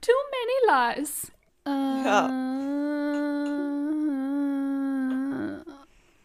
Too 0.01 0.11
many 0.31 0.97
lies. 0.97 1.31
Uh, 1.67 2.05
ja. 2.05 2.29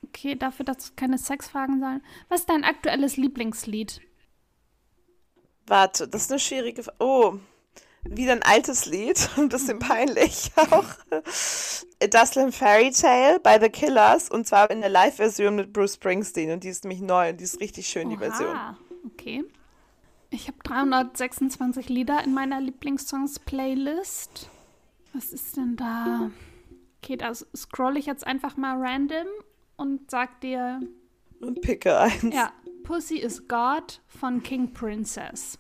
Okay, 0.08 0.34
dafür, 0.34 0.64
dass 0.64 0.78
es 0.78 0.96
keine 0.96 1.18
Sexfragen 1.18 1.80
sein. 1.80 2.02
Was 2.28 2.40
ist 2.40 2.48
dein 2.48 2.64
aktuelles 2.64 3.16
Lieblingslied? 3.16 4.00
Warte, 5.66 6.08
das 6.08 6.22
ist 6.22 6.30
eine 6.30 6.40
schwierige 6.40 6.82
Frage. 6.82 6.96
Oh, 7.00 7.38
wieder 8.04 8.32
ein 8.32 8.42
altes 8.42 8.86
Lied, 8.86 9.28
ein 9.36 9.48
bisschen 9.48 9.78
peinlich 9.78 10.52
auch. 10.56 10.84
A 12.02 12.06
Dustland 12.06 12.54
Fairy 12.54 12.92
Tale 12.92 13.40
by 13.40 13.58
The 13.60 13.68
Killers 13.68 14.30
und 14.30 14.46
zwar 14.46 14.70
in 14.70 14.80
der 14.80 14.90
Live-Version 14.90 15.54
mit 15.56 15.72
Bruce 15.72 15.94
Springsteen 15.94 16.50
und 16.52 16.64
die 16.64 16.68
ist 16.68 16.84
nämlich 16.84 17.00
neu 17.02 17.30
und 17.30 17.38
die 17.40 17.44
ist 17.44 17.60
richtig 17.60 17.86
schön, 17.88 18.06
Oha, 18.08 18.14
die 18.14 18.18
Version. 18.18 18.56
okay. 19.06 19.44
Ich 20.30 20.48
habe 20.48 20.58
326 20.64 21.88
Lieder 21.88 22.22
in 22.24 22.34
meiner 22.34 22.60
Lieblingssongs-Playlist. 22.60 24.48
Was 25.12 25.32
ist 25.32 25.56
denn 25.56 25.76
da? 25.76 26.30
Okay, 27.02 27.16
da 27.16 27.32
scroll 27.34 27.96
ich 27.96 28.06
jetzt 28.06 28.26
einfach 28.26 28.56
mal 28.56 28.76
random 28.78 29.26
und 29.76 30.10
sag 30.10 30.40
dir. 30.40 30.80
Und 31.40 31.60
picke 31.60 31.98
eins. 31.98 32.34
Ja, 32.34 32.52
Pussy 32.82 33.18
is 33.18 33.46
God 33.48 34.00
von 34.08 34.42
King 34.42 34.72
Princess. 34.72 35.58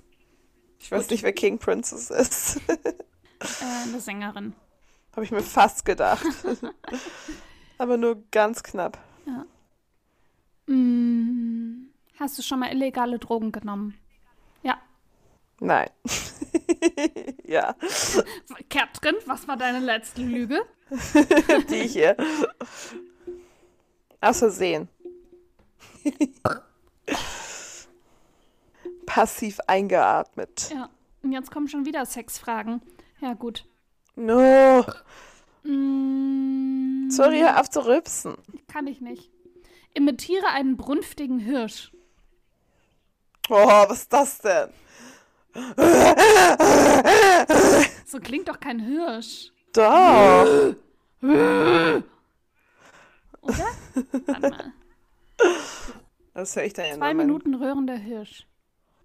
Ich 0.78 0.90
weiß 0.90 1.02
Gut. 1.04 1.10
nicht, 1.12 1.22
wer 1.22 1.32
King 1.32 1.58
Princess 1.58 2.10
ist. 2.10 2.60
äh, 2.68 2.94
eine 3.84 4.00
Sängerin. 4.00 4.54
Habe 5.12 5.24
ich 5.24 5.30
mir 5.30 5.42
fast 5.42 5.84
gedacht. 5.84 6.26
Aber 7.78 7.96
nur 7.96 8.22
ganz 8.30 8.62
knapp. 8.62 8.98
Ja. 9.26 9.46
Mm, 10.72 11.88
hast 12.18 12.38
du 12.38 12.42
schon 12.42 12.60
mal 12.60 12.70
illegale 12.72 13.18
Drogen 13.18 13.52
genommen? 13.52 13.94
Nein. 15.60 15.88
ja. 17.44 17.74
Katrin, 18.68 19.14
was 19.26 19.48
war 19.48 19.56
deine 19.56 19.80
letzte 19.80 20.22
Lüge? 20.22 20.62
Die 21.70 21.88
hier. 21.88 22.16
Aus 24.20 24.38
Versehen. 24.38 24.88
Passiv 29.06 29.60
eingeatmet. 29.66 30.70
Ja, 30.72 30.90
und 31.22 31.32
jetzt 31.32 31.50
kommen 31.50 31.68
schon 31.68 31.86
wieder 31.86 32.04
Sexfragen. 32.04 32.82
Ja, 33.20 33.34
gut. 33.34 33.64
No. 34.14 34.84
Mm, 35.62 37.08
Sorry, 37.10 37.40
hör 37.40 37.60
auf 37.60 37.70
zu 37.70 37.86
rübsen. 37.86 38.36
Kann 38.68 38.86
ich 38.86 39.00
nicht. 39.00 39.30
Imitiere 39.94 40.48
einen 40.48 40.76
brunftigen 40.76 41.38
Hirsch. 41.38 41.92
Oh, 43.48 43.54
was 43.88 44.02
ist 44.02 44.12
das 44.12 44.38
denn? 44.38 44.70
So 48.06 48.20
klingt 48.20 48.48
doch 48.48 48.60
kein 48.60 48.78
Hirsch. 48.78 49.50
Doch. 49.72 50.74
Oder? 53.40 53.66
Warte 54.26 54.50
mal. 54.50 54.72
Das 56.34 56.54
höre 56.56 56.64
ich 56.64 56.72
dann 56.74 56.86
ja 56.86 56.94
Zwei 56.96 57.14
Minuten 57.14 57.54
röhrender 57.54 57.96
Hirsch. 57.96 58.46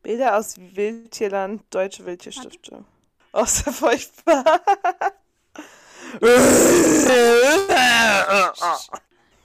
Bilder 0.03 0.37
aus 0.37 0.55
Wildtierland, 0.57 1.63
Deutsche 1.69 2.05
Wildtierstiftung. 2.05 2.85
Oh, 3.33 3.43
ist 3.43 3.65
ja 3.65 3.71
furchtbar. 3.71 4.43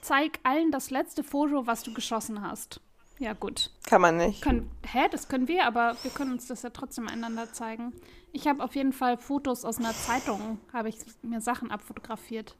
Zeig 0.01 0.39
allen 0.43 0.71
das 0.71 0.89
letzte 0.89 1.23
Foto, 1.23 1.67
was 1.67 1.83
du 1.83 1.93
geschossen 1.93 2.41
hast. 2.41 2.81
Ja, 3.19 3.33
gut. 3.33 3.71
Kann 3.87 4.01
man 4.01 4.17
nicht. 4.17 4.41
Können, 4.43 4.69
hä, 4.85 5.07
das 5.11 5.27
können 5.27 5.47
wir, 5.47 5.65
aber 5.65 5.95
wir 6.03 6.11
können 6.11 6.31
uns 6.33 6.47
das 6.47 6.61
ja 6.61 6.69
trotzdem 6.69 7.07
einander 7.07 7.51
zeigen. 7.51 7.93
Ich 8.31 8.47
habe 8.47 8.63
auf 8.63 8.75
jeden 8.75 8.93
Fall 8.93 9.17
Fotos 9.17 9.65
aus 9.65 9.79
einer 9.79 9.93
Zeitung, 9.93 10.59
habe 10.71 10.89
ich 10.89 10.97
mir 11.23 11.41
Sachen 11.41 11.71
abfotografiert. 11.71 12.55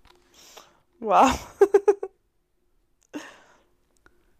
Wow. 0.99 1.31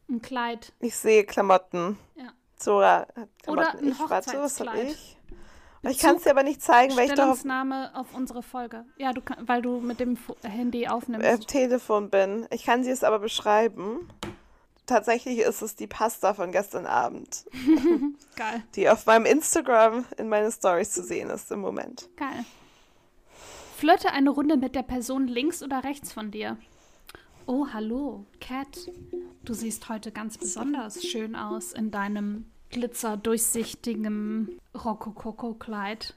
Ein 0.10 0.22
Kleid. 0.22 0.74
Ich 0.80 0.96
sehe 0.96 1.24
Klamotten. 1.26 1.98
Ja. 2.16 2.32
Zora 2.56 3.08
hat 3.16 3.30
Oder 3.48 3.64
Klamotten. 3.66 3.86
ein 3.88 3.92
ich 3.92 4.10
warte, 4.10 4.40
was 4.40 4.60
hab 4.60 4.76
ich? 4.76 5.18
Ich 5.84 6.00
kann 6.00 6.16
es 6.16 6.24
dir 6.24 6.32
aber 6.32 6.44
nicht 6.44 6.62
zeigen, 6.62 6.96
weil 6.96 7.04
ich 7.06 7.10
doch 7.12 7.16
Stellungsnahme 7.24 7.92
auf 7.96 8.08
unsere 8.14 8.42
Folge. 8.42 8.84
Ja, 8.98 9.14
du 9.14 9.22
kann, 9.22 9.48
weil 9.48 9.62
du 9.62 9.80
mit 9.80 10.00
dem 10.00 10.18
Handy 10.44 10.88
aufnimmst. 10.88 11.26
äh, 11.26 11.38
Telefon 11.38 12.10
bin. 12.10 12.48
Ich 12.50 12.66
kann 12.66 12.84
sie 12.84 12.90
es 12.90 13.04
aber 13.04 13.20
beschreiben. 13.20 14.10
Tatsächlich 14.88 15.40
ist 15.40 15.62
es 15.62 15.76
die 15.76 15.86
Pasta 15.86 16.34
von 16.34 16.52
gestern 16.52 16.86
Abend, 16.88 17.46
Geil, 18.36 18.64
die 18.76 18.90
auf 18.90 19.06
meinem 19.06 19.26
Instagram 19.26 20.06
in 20.18 20.30
meinen 20.30 20.52
Stories 20.52 20.92
zu 20.92 21.04
sehen 21.04 21.30
ist 21.30 21.52
im 21.52 21.60
Moment. 21.60 22.10
geil. 22.16 22.46
Flirte 23.78 24.12
eine 24.12 24.32
Runde 24.32 24.58
mit 24.58 24.74
der 24.76 24.82
Person 24.82 25.28
links 25.28 25.62
oder 25.62 25.84
rechts 25.84 26.12
von 26.12 26.32
dir. 26.32 26.58
Oh, 27.46 27.68
hallo, 27.72 28.26
Cat. 28.40 28.90
Du 29.44 29.54
siehst 29.54 29.88
heute 29.90 30.12
ganz 30.12 30.38
besonders 30.38 31.04
schön 31.06 31.36
aus 31.36 31.74
in 31.74 31.92
deinem 31.92 32.46
glitzerdurchsichtigen 32.72 34.60
Rokokoko-Kleid. 34.74 36.16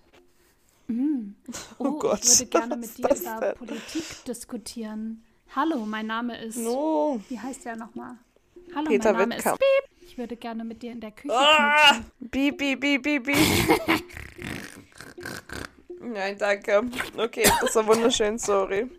Mm. 0.89 1.35
Oh, 1.79 1.85
Oh 1.87 1.99
Gott, 1.99 2.25
ich 2.25 2.41
würde 2.41 2.47
gerne 2.51 2.77
mit 2.77 2.97
dir 2.99 3.09
über 3.09 3.41
denn? 3.41 3.57
Politik 3.57 4.25
diskutieren. 4.27 5.23
Hallo, 5.55 5.85
mein 5.87 6.07
Name 6.07 6.43
ist. 6.43 6.57
No. 6.57 7.21
Wie 7.29 7.39
heißt 7.39 7.65
der 7.65 7.77
nochmal? 7.77 8.17
Hallo, 8.75 8.89
Peter 8.89 9.13
mein 9.13 9.29
Name 9.29 9.37
Wittkamp. 9.37 9.59
ist. 9.61 9.61
Piep. 9.99 10.09
Ich 10.09 10.19
würde 10.19 10.37
gerne 10.37 10.65
mit 10.65 10.83
dir 10.83 10.93
in 10.93 11.01
der 11.01 11.13
Küche 11.13 11.33
Ah! 11.35 11.93
knutschen. 11.93 12.11
Beep, 12.21 12.59
beep, 12.59 12.81
beep, 12.81 13.03
beep, 13.03 13.25
beep. 13.25 13.37
Nein, 16.01 16.37
danke. 16.39 16.83
Okay, 17.17 17.49
das 17.61 17.75
war 17.77 17.87
wunderschön, 17.87 18.39
sorry. 18.39 18.91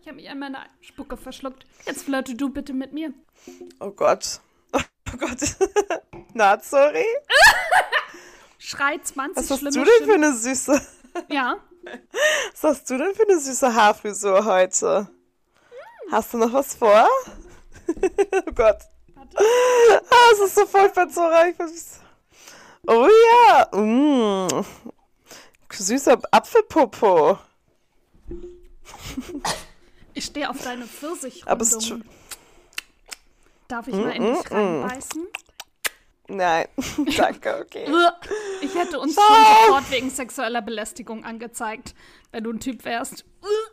Ich 0.00 0.06
habe 0.06 0.16
mich 0.16 0.30
an 0.30 0.38
meine 0.38 0.58
Spucke 0.80 1.16
verschluckt. 1.16 1.66
Jetzt 1.84 2.04
flirte 2.04 2.34
du 2.34 2.48
bitte 2.50 2.72
mit 2.72 2.92
mir. 2.92 3.12
Oh 3.80 3.90
Gott. 3.90 4.40
Oh 4.72 5.16
Gott. 5.18 5.38
Na, 6.34 6.58
sorry. 6.60 7.04
Schrei 8.58 8.98
20 8.98 9.36
Was 9.36 9.50
hast 9.50 9.62
du 9.76 9.84
denn 9.84 10.04
für 10.06 10.14
eine 10.14 10.32
süße... 10.34 10.80
Ja, 11.30 11.56
Was 12.52 12.62
hast 12.64 12.90
du 12.90 12.98
denn 12.98 13.14
für 13.14 13.22
eine 13.28 13.40
süße 13.40 13.74
Haarfrisur 13.74 14.44
heute? 14.44 15.08
Hast 16.10 16.32
du 16.32 16.38
noch 16.38 16.52
was 16.52 16.74
vor? 16.74 17.08
oh 18.46 18.52
Gott. 18.54 18.78
Warte. 19.14 19.36
Ah, 19.38 20.30
es 20.32 20.38
ist 20.40 20.54
so 20.54 20.66
weiß 21.58 21.70
nicht. 21.72 22.00
Oh 22.86 23.08
ja. 23.08 23.68
Mm. 23.76 24.64
Süßer 25.70 26.18
Apfelpopo. 26.30 27.38
ich 30.14 30.24
stehe 30.24 30.48
auf 30.48 30.62
deine 30.62 30.86
Pfirsichgründung. 30.86 31.52
Aber 31.52 31.62
es 31.62 31.72
ist 31.72 31.86
schon- 31.86 32.04
Darf 33.68 33.86
ich 33.86 33.94
mal 33.94 34.10
in 34.16 34.34
dich 34.34 34.50
reinbeißen? 34.50 35.26
Nein, 36.28 36.66
danke, 37.16 37.64
okay. 37.64 37.86
Ich 38.60 38.74
hätte 38.74 39.00
uns 39.00 39.14
schon 39.14 39.24
sofort 39.66 39.90
wegen 39.90 40.10
sexueller 40.10 40.60
Belästigung 40.60 41.24
angezeigt, 41.24 41.94
wenn 42.32 42.44
du 42.44 42.50
ein 42.52 42.60
Typ 42.60 42.84
wärst. 42.84 43.24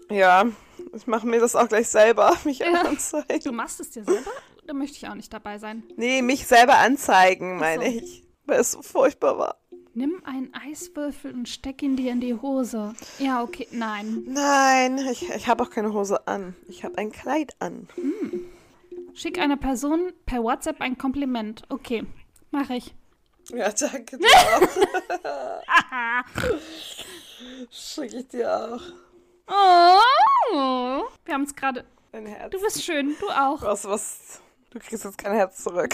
Ja, 0.10 0.46
ich 0.94 1.06
mache 1.06 1.28
mir 1.28 1.40
das 1.42 1.56
auch 1.56 1.68
gleich 1.68 1.90
selber, 1.90 2.34
mich 2.46 2.60
Ja. 2.60 2.84
Du 2.84 2.90
anzeigen. 2.90 3.56
machst 3.56 3.80
es 3.82 3.92
dir 3.92 4.04
selber? 4.06 4.32
Da 4.66 4.74
möchte 4.74 4.98
ich 4.98 5.08
auch 5.08 5.16
nicht 5.16 5.34
dabei 5.34 5.58
sein. 5.60 5.84
Nee, 5.98 6.22
mich 6.22 6.48
selber 6.48 6.78
anzeigen, 6.78 7.58
meine 7.58 7.86
so. 7.86 7.92
ich. 7.92 8.24
Weil 8.46 8.60
es 8.62 8.72
so 8.72 8.82
furchtbar 8.82 9.38
war. 9.38 9.58
Nimm 9.94 10.22
einen 10.26 10.54
Eiswürfel 10.54 11.34
und 11.34 11.48
steck 11.50 11.82
ihn 11.82 11.96
dir 11.96 12.12
in 12.12 12.20
die 12.22 12.36
Hose. 12.36 12.94
Ja, 13.20 13.42
okay. 13.44 13.68
Nein. 13.72 14.24
Nein, 14.28 14.98
ich, 15.12 15.30
ich 15.30 15.48
habe 15.48 15.64
auch 15.64 15.70
keine 15.70 15.94
Hose 15.94 16.28
an. 16.28 16.56
Ich 16.68 16.84
habe 16.84 16.98
ein 16.98 17.12
Kleid 17.12 17.56
an. 17.60 17.88
Schick 19.14 19.40
einer 19.40 19.56
Person 19.58 20.12
per 20.26 20.44
WhatsApp 20.44 20.82
ein 20.82 20.98
Kompliment. 20.98 21.64
Okay, 21.70 22.04
mache 22.56 22.76
ich. 22.76 22.94
Ja, 23.50 23.72
danke 23.72 24.18
dir 24.18 24.26
auch. 24.56 24.68
Schicke 27.70 28.18
ich 28.18 28.28
dir 28.28 28.52
auch. 28.74 28.82
Oh, 29.48 31.04
wir 31.26 31.34
haben 31.34 31.44
es 31.44 31.56
gerade. 31.56 31.86
Ein 32.12 32.26
Herz. 32.26 32.52
Du 32.52 32.60
bist 32.62 32.84
schön, 32.84 33.16
du 33.20 33.30
auch. 33.30 33.62
was, 33.62 33.86
was? 33.86 34.42
Du 34.72 34.80
kriegst 34.80 35.04
jetzt 35.06 35.18
kein 35.18 35.34
Herz 35.34 35.64
zurück. 35.64 35.94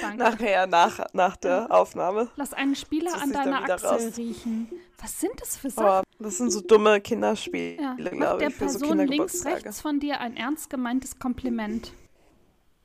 Danke. 0.00 0.16
Nachher, 0.16 0.66
nach, 0.66 1.06
nach 1.12 1.36
der 1.36 1.70
Aufnahme. 1.70 2.28
Lass 2.36 2.52
einen 2.52 2.74
Spieler 2.74 3.14
an 3.20 3.30
deiner 3.32 3.62
Achsel 3.62 3.88
raus. 3.88 4.16
riechen. 4.16 4.68
Was 5.00 5.20
sind 5.20 5.40
das 5.40 5.56
für 5.56 5.70
Sachen? 5.70 5.86
Aber 5.86 6.02
das 6.18 6.38
sind 6.38 6.50
so 6.50 6.60
dumme 6.60 7.00
Kinderspiele, 7.00 7.80
Ja, 7.80 7.94
mach 7.98 8.10
glaube 8.10 8.38
der 8.40 8.48
ich, 8.48 8.54
für 8.56 8.68
so 8.68 8.78
Person 8.80 8.98
links, 8.98 9.08
Kindergeburtstage. 9.10 9.54
rechts 9.66 9.80
von 9.80 10.00
dir 10.00 10.20
ein 10.20 10.36
ernst 10.36 10.70
gemeintes 10.70 11.18
Kompliment. 11.20 11.92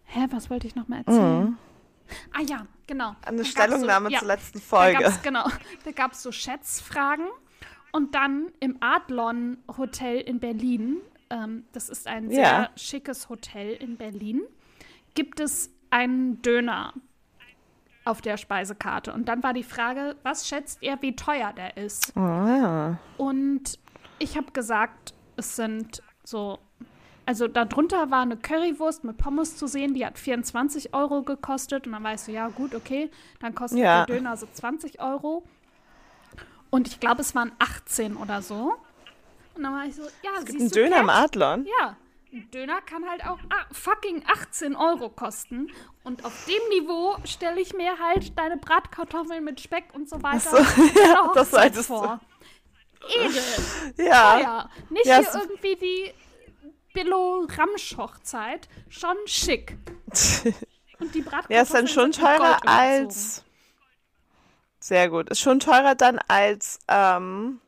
Hä, 0.04 0.28
was 0.30 0.52
wollte 0.52 0.68
ich 0.68 0.76
noch 0.76 0.88
mal 0.88 0.98
erzählen? 1.00 1.58
Ah 2.34 2.42
ja, 2.42 2.68
genau. 2.88 3.16
Da 3.22 3.28
Eine 3.30 3.38
gab's 3.38 3.50
Stellungnahme 3.50 4.08
so, 4.10 4.14
ja, 4.14 4.20
zur 4.20 4.28
letzten 4.28 4.60
Da 4.60 4.66
Folge. 4.66 5.00
gab's, 5.04 5.22
genau, 5.22 5.46
da 5.86 5.92
gab 5.92 6.12
es 6.14 6.24
so 6.24 6.32
Schätzfragen. 6.32 7.28
Und 7.92 8.16
dann 8.16 8.52
im 8.60 8.78
Adlon 8.82 9.58
Hotel 9.78 10.18
in 10.20 10.40
Berlin, 10.40 10.98
ähm, 11.30 11.66
das 11.74 11.90
ist 11.90 12.08
ein 12.08 12.30
sehr 12.30 12.42
Ja. 12.42 12.70
schickes 12.76 13.30
Hotel 13.30 13.74
in 13.74 13.98
Berlin, 13.98 14.42
gibt 15.14 15.40
es 15.40 15.72
einen 15.92 16.42
Döner 16.42 16.94
auf 18.06 18.22
der 18.22 18.38
Speisekarte. 18.38 19.14
Und 19.14 19.26
dann 19.30 19.44
war 19.44 19.54
die 19.54 19.64
Frage, 19.64 20.16
was 20.24 20.48
schätzt 20.48 20.82
ihr, 20.82 20.98
wie 21.02 21.16
teuer 21.16 21.54
der 21.54 21.78
ist? 21.78 22.18
Ah, 22.18 22.98
Und 23.18 23.80
ich 24.20 24.36
habe 24.38 24.52
gesagt, 24.52 25.14
es 25.38 25.56
sind 25.56 26.02
so, 26.24 26.60
also 27.26 27.48
darunter 27.48 28.12
war 28.12 28.22
eine 28.22 28.38
Currywurst 28.38 29.04
mit 29.04 29.18
Pommes 29.18 29.56
zu 29.58 29.68
sehen, 29.68 29.94
die 29.94 30.06
hat 30.06 30.18
24 30.20 30.94
Euro 30.94 31.24
gekostet. 31.24 31.86
Und 31.88 31.94
dann 31.94 32.04
weißt 32.04 32.28
du, 32.28 32.32
ja 32.32 32.50
gut, 32.50 32.76
okay, 32.76 33.10
dann 33.40 33.56
kostet 33.56 33.80
Ja. 33.80 34.06
der 34.06 34.16
Döner 34.18 34.38
so 34.38 34.48
20 34.52 35.02
Euro. 35.02 35.44
Und 36.70 36.88
ich 36.88 37.00
glaube, 37.00 37.22
es 37.22 37.36
waren 37.36 37.52
18 37.60 38.18
oder 38.18 38.42
so. 38.42 38.74
Und 39.56 39.64
dann 39.64 39.74
war 39.74 39.86
ich 39.86 39.96
so, 39.96 40.04
ja, 40.24 40.32
es 40.40 40.46
gibt 40.46 40.60
einen 40.60 40.72
Döner 40.72 41.00
im 41.00 41.08
Cat? 41.08 41.26
Adlon. 41.36 41.68
Ja, 41.80 41.96
ein 42.34 42.50
Döner 42.52 42.82
kann 42.82 43.08
halt 43.08 43.26
auch 43.28 43.38
ah, 43.52 43.66
fucking 43.72 44.24
18 44.28 44.76
Euro 44.76 45.10
kosten. 45.10 45.72
Und 46.04 46.26
auf 46.26 46.46
dem 46.46 46.80
Niveau 46.80 47.16
stelle 47.26 47.62
ich 47.62 47.74
mir 47.74 48.00
halt 48.00 48.38
deine 48.38 48.58
Bratkartoffeln 48.58 49.44
mit 49.44 49.62
Speck 49.62 49.86
und 49.94 50.10
so 50.10 50.22
weiter 50.24 50.50
so, 50.50 50.58
ja, 51.00 51.32
das 51.36 51.86
vor. 51.86 52.20
Edel. 53.08 53.42
Ja. 53.98 54.40
Ja, 54.40 54.70
nicht 54.90 55.06
Ja, 55.06 55.20
hier 55.20 55.42
irgendwie 55.42 55.76
die 55.76 56.14
Billo-Ramsch-Hochzeit. 56.94 58.68
Schon 58.90 59.18
schick. 59.26 59.78
Und 61.00 61.14
die 61.16 61.22
Bratkartoffeln 61.22 61.56
Ja, 61.56 61.62
ist 61.62 61.74
dann 61.74 61.88
schon 61.88 62.12
teurer 62.12 62.60
als. 62.68 63.44
Sehr 64.80 65.10
gut. 65.10 65.30
Ist 65.30 65.40
schon 65.40 65.60
teurer 65.60 65.96
dann 65.96 66.20
als. 66.28 66.80
Ähm, 66.88 67.60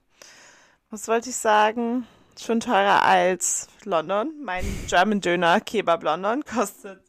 was 0.90 1.08
wollte 1.08 1.30
ich 1.30 1.36
sagen? 1.36 2.08
Schon 2.40 2.60
teurer 2.60 3.04
als 3.04 3.68
London. 3.84 4.32
Mein 4.44 4.66
German 4.88 5.22
Döner 5.22 5.60
Kebab 5.60 6.04
London 6.04 6.44
kostet 6.46 7.02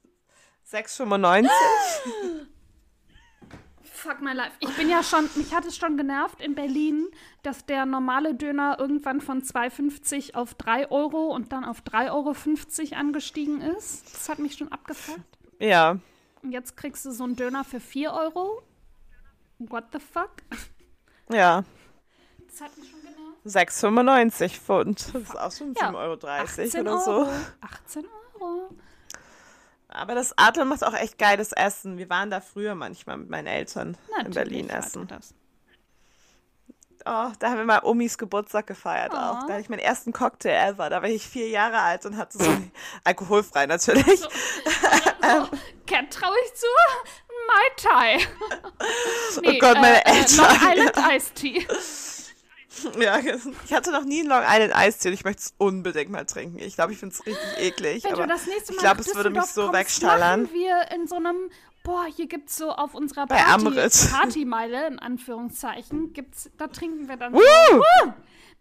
6,95. 0.70 1.48
Fuck 4.06 4.20
my 4.20 4.32
life. 4.32 4.52
Ich 4.60 4.76
bin 4.76 4.88
ja 4.88 5.02
schon, 5.02 5.28
mich 5.34 5.52
hat 5.52 5.64
es 5.64 5.76
schon 5.76 5.96
genervt 5.96 6.40
in 6.40 6.54
Berlin, 6.54 7.08
dass 7.42 7.66
der 7.66 7.86
normale 7.86 8.34
Döner 8.34 8.76
irgendwann 8.78 9.20
von 9.20 9.42
2,50 9.42 10.34
auf 10.34 10.54
3 10.54 10.90
Euro 10.92 11.34
und 11.34 11.52
dann 11.52 11.64
auf 11.64 11.80
3,50 11.82 12.12
Euro 12.92 13.00
angestiegen 13.00 13.60
ist. 13.60 14.14
Das 14.14 14.28
hat 14.28 14.38
mich 14.38 14.54
schon 14.54 14.70
abgefuckt. 14.70 15.20
Ja. 15.58 15.98
Und 16.42 16.52
jetzt 16.52 16.76
kriegst 16.76 17.04
du 17.04 17.10
so 17.10 17.24
einen 17.24 17.34
Döner 17.34 17.64
für 17.64 17.80
4 17.80 18.12
Euro. 18.12 18.62
What 19.58 19.86
the 19.92 19.98
fuck? 19.98 20.36
Ja. 21.32 21.64
Das 22.46 22.60
hat 22.60 22.78
mich 22.78 22.88
schon 22.88 23.00
genervt. 23.00 23.44
6,95 23.44 24.60
Pfund. 24.60 25.14
Das 25.14 25.22
ist 25.22 25.36
auch 25.36 25.52
schon 25.52 25.74
7,30 25.74 25.80
Ja, 25.82 25.94
Euro 25.94 26.18
18 26.26 26.80
oder 26.80 26.90
Euro. 26.92 27.24
so. 27.24 27.30
18 27.60 28.04
Euro. 28.40 28.68
Aber 29.97 30.14
das 30.14 30.36
Adler 30.36 30.66
macht 30.66 30.85
auch 30.85 30.93
echt 30.94 31.18
geiles 31.18 31.52
Essen. 31.52 31.97
Wir 31.97 32.10
waren 32.10 32.31
da 32.31 32.40
früher 32.40 32.74
manchmal 32.74 33.16
mit 33.16 33.31
meinen 33.31 33.47
Eltern 33.47 33.97
in 34.09 34.16
Natürlich 34.16 34.35
Berlin 34.35 34.68
war 34.68 34.77
essen. 34.78 35.06
das. 35.09 35.35
Oh, 37.09 37.31
da 37.39 37.51
haben 37.51 37.59
wir 37.59 37.64
mal 37.64 37.81
Omis 37.85 38.18
Geburtstag 38.18 38.66
gefeiert 38.66 39.12
Oh. 39.14 39.16
auch. 39.16 39.47
Da 39.47 39.52
hatte 39.55 39.60
ich 39.60 39.68
meinen 39.68 39.78
ersten 39.78 40.12
Cocktail 40.12 40.70
ever. 40.70 40.90
Da 40.90 41.01
war 41.02 41.09
ich 41.09 41.27
vier 41.27 41.48
Jahre 41.48 41.78
alt 41.78 42.05
und 42.05 42.16
hatte 42.16 42.36
so 42.43 42.51
alkoholfrei 43.05 43.66
natürlich. 43.66 44.20
So, 44.20 44.28
Cat 45.86 46.10
traue 46.10 46.35
ich 46.44 46.55
zu? 46.55 46.66
Mai 47.47 47.68
Tai. 47.77 48.18
Nee, 49.40 49.56
oh 49.56 49.59
Gott, 49.60 49.74
meine 49.77 50.05
äh, 50.05 50.10
äh, 50.10 50.18
Eltern. 50.18 50.47
Long 50.47 50.73
Island 50.73 50.97
Iced 51.12 51.35
Tea. 51.36 51.66
Ja, 52.98 53.19
ich 53.19 53.73
hatte 53.73 53.93
noch 53.93 54.05
nie 54.05 54.20
einen 54.20 54.28
Long 54.28 54.43
Island 54.47 54.74
Eistee 54.74 55.09
und 55.09 55.15
ich 55.15 55.24
möchte 55.24 55.43
es 55.43 55.55
unbedingt 55.59 56.11
mal 56.11 56.24
trinken. 56.24 56.59
Ich 56.59 56.74
glaube, 56.74 56.93
ich 56.93 56.98
finde 56.98 57.15
es 57.15 57.27
richtig 57.27 57.59
eklig. 57.59 58.05
Wenn 58.05 58.12
aber 58.15 58.27
das 58.27 58.47
nächste 58.47 58.73
Mal 58.73 58.77
ich 58.77 58.82
glaube, 58.82 59.01
es 59.01 59.15
würde 59.15 59.31
mich 59.31 59.43
so 59.44 59.62
kommst, 59.62 59.78
wegstallern. 59.78 60.53
wir 60.53 60.90
in 60.94 61.07
so 61.07 61.16
einem, 61.16 61.51
boah, 61.85 62.05
hier 62.05 62.27
gibt's 62.27 62.57
so 62.57 62.70
auf 62.70 62.94
unserer 62.94 63.27
Party. 63.27 63.65
Partymeile, 64.11 64.86
in 64.86 64.98
Anführungszeichen, 64.98 66.12
gibt's, 66.12 66.51
da 66.59 66.69
trinken 66.69 67.09
wir 67.09 67.16
dann, 67.16 67.32
Woo! 67.32 67.40
Woo! 67.40 68.12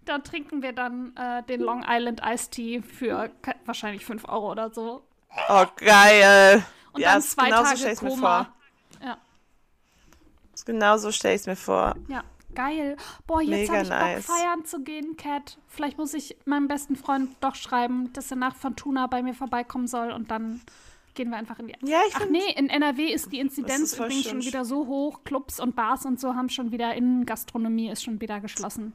da 0.05 0.19
trinken 0.19 0.61
wir 0.61 0.73
dann 0.73 1.15
äh, 1.17 1.43
den 1.43 1.61
Long 1.61 1.83
Island 1.87 2.21
Tea 2.51 2.81
für 2.81 3.31
wahrscheinlich 3.65 4.05
5 4.05 4.27
Euro 4.29 4.51
oder 4.51 4.71
so. 4.71 5.03
Oh, 5.49 5.65
geil. 5.77 6.63
Und 6.93 7.01
ja, 7.01 7.13
dann 7.13 7.21
zwei 7.21 7.45
genauso 7.45 7.75
Tage 7.75 7.87
mir 7.87 7.95
Koma. 7.95 8.53
Ja. 9.03 9.17
Genau 10.65 10.97
so 10.97 11.11
stelle 11.11 11.35
ich 11.35 11.41
es 11.41 11.47
mir 11.47 11.55
vor. 11.55 11.95
Ja, 12.07 12.23
geil. 12.55 12.97
Boah, 13.27 13.41
jetzt 13.41 13.69
habe 13.69 13.83
ich 13.83 13.89
nice. 13.89 14.25
Bock, 14.25 14.37
feiern 14.37 14.65
zu 14.65 14.81
gehen, 14.83 15.17
Cat. 15.17 15.57
Vielleicht 15.67 15.97
muss 15.97 16.13
ich 16.13 16.37
meinem 16.45 16.67
besten 16.67 16.95
Freund 16.95 17.31
doch 17.41 17.55
schreiben, 17.55 18.11
dass 18.13 18.31
er 18.31 18.37
nach 18.37 18.55
Fortuna 18.55 19.07
bei 19.07 19.21
mir 19.21 19.33
vorbeikommen 19.33 19.87
soll 19.87 20.11
und 20.11 20.31
dann 20.31 20.61
gehen 21.13 21.29
wir 21.29 21.37
einfach 21.37 21.59
in 21.59 21.67
die. 21.67 21.75
Ja, 21.83 21.99
ich 22.07 22.15
Ach 22.15 22.25
nee, 22.29 22.51
in 22.55 22.69
NRW 22.69 23.07
ist 23.07 23.31
die 23.31 23.39
Inzidenz 23.39 23.93
ist 23.93 23.99
übrigens 23.99 24.29
schon 24.29 24.43
wieder 24.43 24.65
so 24.65 24.87
hoch. 24.87 25.23
Clubs 25.23 25.59
und 25.59 25.75
Bars 25.75 26.05
und 26.05 26.19
so 26.19 26.35
haben 26.35 26.49
schon 26.49 26.71
wieder 26.71 26.93
Innengastronomie 26.93 27.89
ist 27.89 28.03
schon 28.03 28.21
wieder 28.21 28.39
geschlossen. 28.39 28.93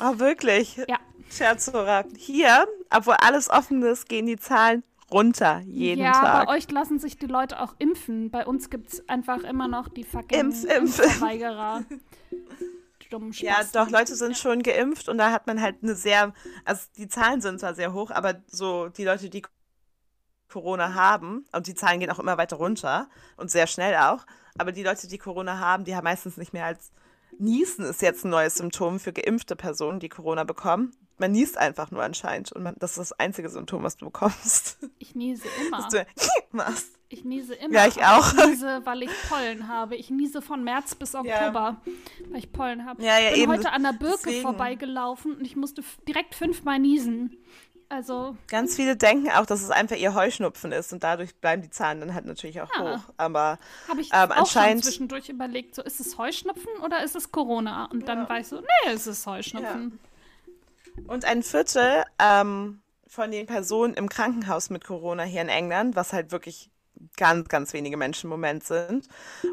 Oh, 0.00 0.18
wirklich? 0.18 0.76
Ja. 0.88 0.98
Scherzora. 1.30 2.04
Hier, 2.16 2.66
obwohl 2.90 3.14
alles 3.20 3.48
offen 3.48 3.82
ist, 3.82 4.08
gehen 4.08 4.26
die 4.26 4.36
Zahlen 4.36 4.82
runter 5.14 5.60
jeden 5.60 6.02
ja, 6.02 6.12
Tag. 6.12 6.46
bei 6.46 6.56
euch 6.56 6.70
lassen 6.70 6.98
sich 6.98 7.16
die 7.16 7.26
Leute 7.26 7.60
auch 7.60 7.74
impfen. 7.78 8.30
Bei 8.30 8.46
uns 8.46 8.68
gibt 8.68 8.92
es 8.92 9.08
einfach 9.08 9.42
immer 9.44 9.68
noch 9.68 9.88
die 9.88 10.04
fucking 10.04 10.38
Impf, 10.38 10.64
impf, 10.64 10.98
Impfverweigerer. 10.98 11.84
Dummen 13.10 13.32
Ja, 13.32 13.60
doch, 13.72 13.90
Leute 13.90 14.16
sind 14.16 14.36
schon 14.36 14.62
geimpft 14.62 15.08
und 15.08 15.18
da 15.18 15.30
hat 15.30 15.46
man 15.46 15.60
halt 15.60 15.76
eine 15.82 15.94
sehr, 15.94 16.32
also 16.64 16.86
die 16.96 17.06
Zahlen 17.06 17.40
sind 17.40 17.60
zwar 17.60 17.74
sehr 17.74 17.92
hoch, 17.92 18.10
aber 18.10 18.42
so 18.46 18.88
die 18.88 19.04
Leute, 19.04 19.28
die 19.28 19.42
Corona 20.48 20.94
haben, 20.94 21.44
und 21.52 21.66
die 21.66 21.74
Zahlen 21.74 22.00
gehen 22.00 22.10
auch 22.10 22.18
immer 22.18 22.38
weiter 22.38 22.56
runter 22.56 23.08
und 23.36 23.50
sehr 23.50 23.66
schnell 23.66 23.94
auch, 23.96 24.24
aber 24.58 24.72
die 24.72 24.82
Leute, 24.82 25.06
die 25.06 25.18
Corona 25.18 25.58
haben, 25.58 25.84
die 25.84 25.94
haben 25.94 26.04
meistens 26.04 26.36
nicht 26.36 26.52
mehr 26.52 26.64
als 26.64 26.92
Niesen 27.38 27.84
ist 27.84 28.02
jetzt 28.02 28.24
ein 28.24 28.30
neues 28.30 28.56
Symptom 28.56 29.00
für 29.00 29.12
geimpfte 29.12 29.56
Personen, 29.56 29.98
die 29.98 30.08
Corona 30.08 30.44
bekommen. 30.44 30.94
Man 31.18 31.30
niest 31.32 31.56
einfach 31.58 31.90
nur 31.92 32.02
anscheinend 32.02 32.50
und 32.52 32.62
man, 32.64 32.74
das 32.78 32.92
ist 32.92 32.98
das 32.98 33.12
einzige 33.20 33.48
Symptom, 33.48 33.82
was 33.84 33.96
du 33.96 34.06
bekommst. 34.06 34.78
Ich 34.98 35.14
niese 35.14 35.44
immer. 35.66 35.78
Dass 35.82 35.88
du 35.92 36.06
machst. 36.50 36.88
Ich 37.08 37.24
niese 37.24 37.54
immer. 37.54 37.72
Ja, 37.74 37.86
ich 37.86 38.02
auch. 38.04 38.32
Ich 38.36 38.46
niese, 38.46 38.80
weil 38.84 39.02
ich 39.04 39.10
Pollen 39.28 39.68
habe. 39.68 39.94
Ich 39.94 40.10
niese 40.10 40.42
von 40.42 40.64
März 40.64 40.96
bis 40.96 41.14
Oktober, 41.14 41.76
weil 42.30 42.38
ich 42.38 42.50
Pollen 42.50 42.84
habe. 42.84 43.00
Ja, 43.02 43.18
ja, 43.18 43.28
ich 43.28 43.34
bin 43.34 43.42
eben. 43.44 43.52
heute 43.52 43.70
an 43.72 43.84
der 43.84 43.92
Birke 43.92 44.18
Deswegen. 44.24 44.42
vorbeigelaufen 44.42 45.36
und 45.36 45.44
ich 45.44 45.54
musste 45.54 45.82
direkt 46.08 46.34
fünfmal 46.34 46.80
niesen. 46.80 47.36
Also, 47.88 48.36
Ganz 48.48 48.74
viele 48.74 48.96
denken 48.96 49.30
auch, 49.30 49.46
dass 49.46 49.62
es 49.62 49.70
einfach 49.70 49.94
ihr 49.96 50.14
Heuschnupfen 50.14 50.72
ist 50.72 50.92
und 50.92 51.04
dadurch 51.04 51.36
bleiben 51.36 51.62
die 51.62 51.70
Zahlen 51.70 52.00
dann 52.00 52.14
halt 52.14 52.24
natürlich 52.24 52.60
auch 52.60 52.70
Ja. 52.76 52.96
hoch. 52.96 53.12
Aber 53.18 53.58
habe 53.88 54.00
ich 54.00 54.08
Ähm, 54.12 54.32
auch 54.32 54.36
anscheinend- 54.38 54.82
schon 54.82 54.90
zwischendurch 54.90 55.28
überlegt, 55.28 55.76
so 55.76 55.82
ist 55.82 56.00
es 56.00 56.18
Heuschnupfen 56.18 56.72
oder 56.82 57.04
ist 57.04 57.14
es 57.14 57.30
Corona? 57.30 57.84
Und 57.84 58.08
dann 58.08 58.28
war 58.28 58.40
ich 58.40 58.48
so, 58.48 58.60
nee, 58.60 58.90
es 58.92 59.06
ist 59.06 59.24
Heuschnupfen. 59.26 60.00
Und 61.06 61.24
ein 61.24 61.42
Viertel 61.42 62.04
ähm, 62.18 62.80
von 63.06 63.30
den 63.30 63.46
Personen 63.46 63.94
im 63.94 64.08
Krankenhaus 64.08 64.70
mit 64.70 64.84
Corona 64.84 65.22
hier 65.22 65.42
in 65.42 65.48
England, 65.48 65.96
was 65.96 66.12
halt 66.12 66.32
wirklich 66.32 66.70
ganz, 67.16 67.48
ganz 67.48 67.72
wenige 67.72 67.96
Menschen 67.96 68.26
im 68.26 68.30
Moment 68.30 68.64
sind. 68.64 69.08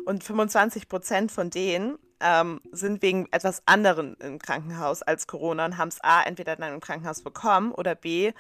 Und 0.06 0.24
25 0.24 0.88
Prozent 0.88 1.32
von 1.32 1.50
denen 1.50 1.98
ähm, 2.20 2.62
sind 2.72 3.02
wegen 3.02 3.28
etwas 3.32 3.64
anderen 3.66 4.16
im 4.16 4.40
Krankenhaus 4.40 5.02
als 5.02 5.28
Corona 5.28 5.66
und 5.66 5.78
haben 5.78 5.90
es 5.90 6.02
A, 6.04 6.22
entweder 6.24 6.56
in 6.56 6.64
einem 6.64 6.80
Krankenhaus 6.80 7.22
bekommen 7.22 7.72
oder 7.72 7.96
B, 7.96 8.34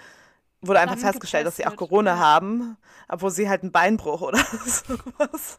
wurde 0.61 0.79
einfach 0.79 0.97
festgestellt, 0.97 1.47
dass 1.47 1.55
sie 1.55 1.65
auch 1.65 1.75
Corona 1.75 2.17
haben, 2.17 2.77
obwohl 3.09 3.31
sie 3.31 3.49
halt 3.49 3.63
einen 3.63 3.71
Beinbruch 3.71 4.21
oder 4.21 4.37
sowas. 4.65 5.57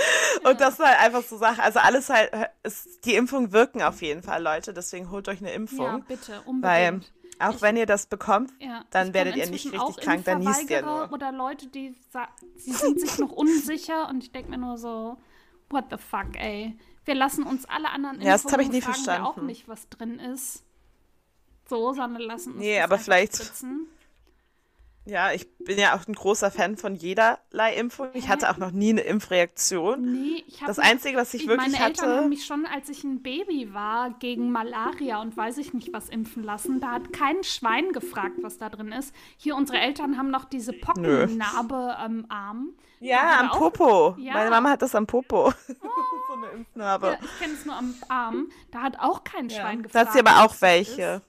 Und 0.44 0.60
das 0.60 0.78
war 0.78 0.88
halt 0.88 1.00
einfach 1.00 1.22
so 1.22 1.36
Sache. 1.38 1.62
Also 1.62 1.78
alles 1.80 2.08
halt, 2.10 2.30
ist, 2.62 3.04
die 3.04 3.14
Impfungen 3.14 3.52
wirken 3.52 3.82
auf 3.82 4.02
jeden 4.02 4.22
Fall, 4.22 4.42
Leute. 4.42 4.72
Deswegen 4.72 5.10
holt 5.10 5.28
euch 5.28 5.40
eine 5.40 5.52
Impfung. 5.52 5.86
Ja, 5.86 5.98
bitte, 6.06 6.32
Weil 6.60 6.92
unbedingt. 6.94 7.12
auch 7.38 7.54
Ich- 7.56 7.62
wenn 7.62 7.76
ihr 7.76 7.86
das 7.86 8.06
bekommt, 8.06 8.52
Ja, 8.60 8.84
dann 8.90 9.12
werdet 9.14 9.36
ihr 9.36 9.48
nicht 9.50 9.66
richtig 9.72 9.96
krank, 9.98 10.24
dann 10.24 10.40
niest 10.40 10.70
ihr 10.70 10.82
nur. 10.82 11.12
Oder 11.12 11.32
Leute, 11.32 11.66
die 11.68 11.94
sie 12.56 12.72
sind 12.72 13.00
sich 13.00 13.18
noch 13.18 13.32
unsicher 13.32 14.08
und 14.08 14.22
ich 14.22 14.32
denke 14.32 14.50
mir 14.50 14.58
nur 14.58 14.78
so, 14.78 15.16
what 15.70 15.84
the 15.90 15.96
fuck, 15.98 16.36
ey. 16.38 16.76
Wir 17.04 17.14
lassen 17.14 17.44
uns 17.44 17.64
alle 17.66 17.90
anderen 17.90 18.20
Ja, 18.20 18.32
das 18.32 18.44
ich 18.44 18.50
Impfungen, 18.50 18.70
nie 18.72 18.80
fragen 18.82 19.04
wir 19.04 19.12
auch 19.14 19.16
verstanden. 19.34 19.46
nicht, 19.46 19.68
was 19.68 19.88
drin 19.88 20.18
ist. 20.18 20.64
So, 21.68 21.92
sondern 21.94 22.22
lassen 22.22 22.52
uns 22.52 22.60
Nee, 22.60 22.80
aber 22.80 22.98
vielleicht- 22.98 23.34
spritzen. 23.36 23.88
Ja, 25.08 25.30
ich 25.32 25.46
bin 25.58 25.78
ja 25.78 25.94
auch 25.96 26.06
ein 26.08 26.14
großer 26.14 26.50
Fan 26.50 26.76
von 26.76 26.96
jederlei 26.96 27.74
Impfung. 27.76 28.08
Ich 28.14 28.28
hatte 28.28 28.50
auch 28.50 28.56
noch 28.56 28.72
nie 28.72 28.90
eine 28.90 29.02
Impfreaktion. 29.02 30.02
Nee, 30.02 30.42
ich 30.48 30.56
habe 30.62 30.66
Das 30.66 30.80
Einzige, 30.80 31.16
was 31.16 31.32
ich 31.32 31.46
wirklich 31.46 31.72
meine 31.72 31.84
Eltern 31.86 32.06
hatte- 32.08 32.16
haben 32.22 32.28
mich 32.28 32.44
schon, 32.44 32.66
als 32.66 32.88
ich 32.88 33.04
ein 33.04 33.22
Baby 33.22 33.72
war, 33.72 34.10
gegen 34.18 34.50
Malaria 34.50 35.20
und 35.20 35.36
weiß 35.36 35.58
ich 35.58 35.72
nicht 35.72 35.92
was 35.92 36.08
impfen 36.08 36.42
lassen. 36.42 36.80
Da 36.80 36.90
hat 36.90 37.12
kein 37.12 37.44
Schwein 37.44 37.92
gefragt, 37.92 38.38
was 38.42 38.58
da 38.58 38.68
drin 38.68 38.90
ist. 38.90 39.14
Hier, 39.36 39.54
unsere 39.54 39.78
Eltern 39.78 40.18
haben 40.18 40.30
noch 40.30 40.44
diese 40.44 40.72
Pockennarbe 40.72 41.96
am 41.98 42.26
Arm. 42.28 42.70
Ja, 42.98 43.40
am 43.40 43.50
Popo. 43.50 44.16
Ja. 44.18 44.32
Meine 44.34 44.50
Mama 44.50 44.70
hat 44.70 44.82
das 44.82 44.94
am 44.94 45.06
Popo. 45.06 45.52
so 45.68 46.32
eine 46.34 46.46
Impfnarbe. 46.54 47.06
Ja, 47.08 47.18
ich 47.22 47.38
kenne 47.38 47.52
es 47.54 47.64
nur 47.64 47.76
am 47.76 47.94
Arm. 48.08 48.48
Da 48.72 48.82
hat 48.82 48.98
auch 48.98 49.22
kein 49.22 49.48
Ja. 49.50 49.60
Schwein 49.60 49.78
Da 49.78 49.82
gefragt. 49.82 50.06
hat 50.08 50.12
sie 50.14 50.20
aber 50.20 50.44
auch 50.44 50.54
welche. 50.60 51.02
Ist. 51.02 51.22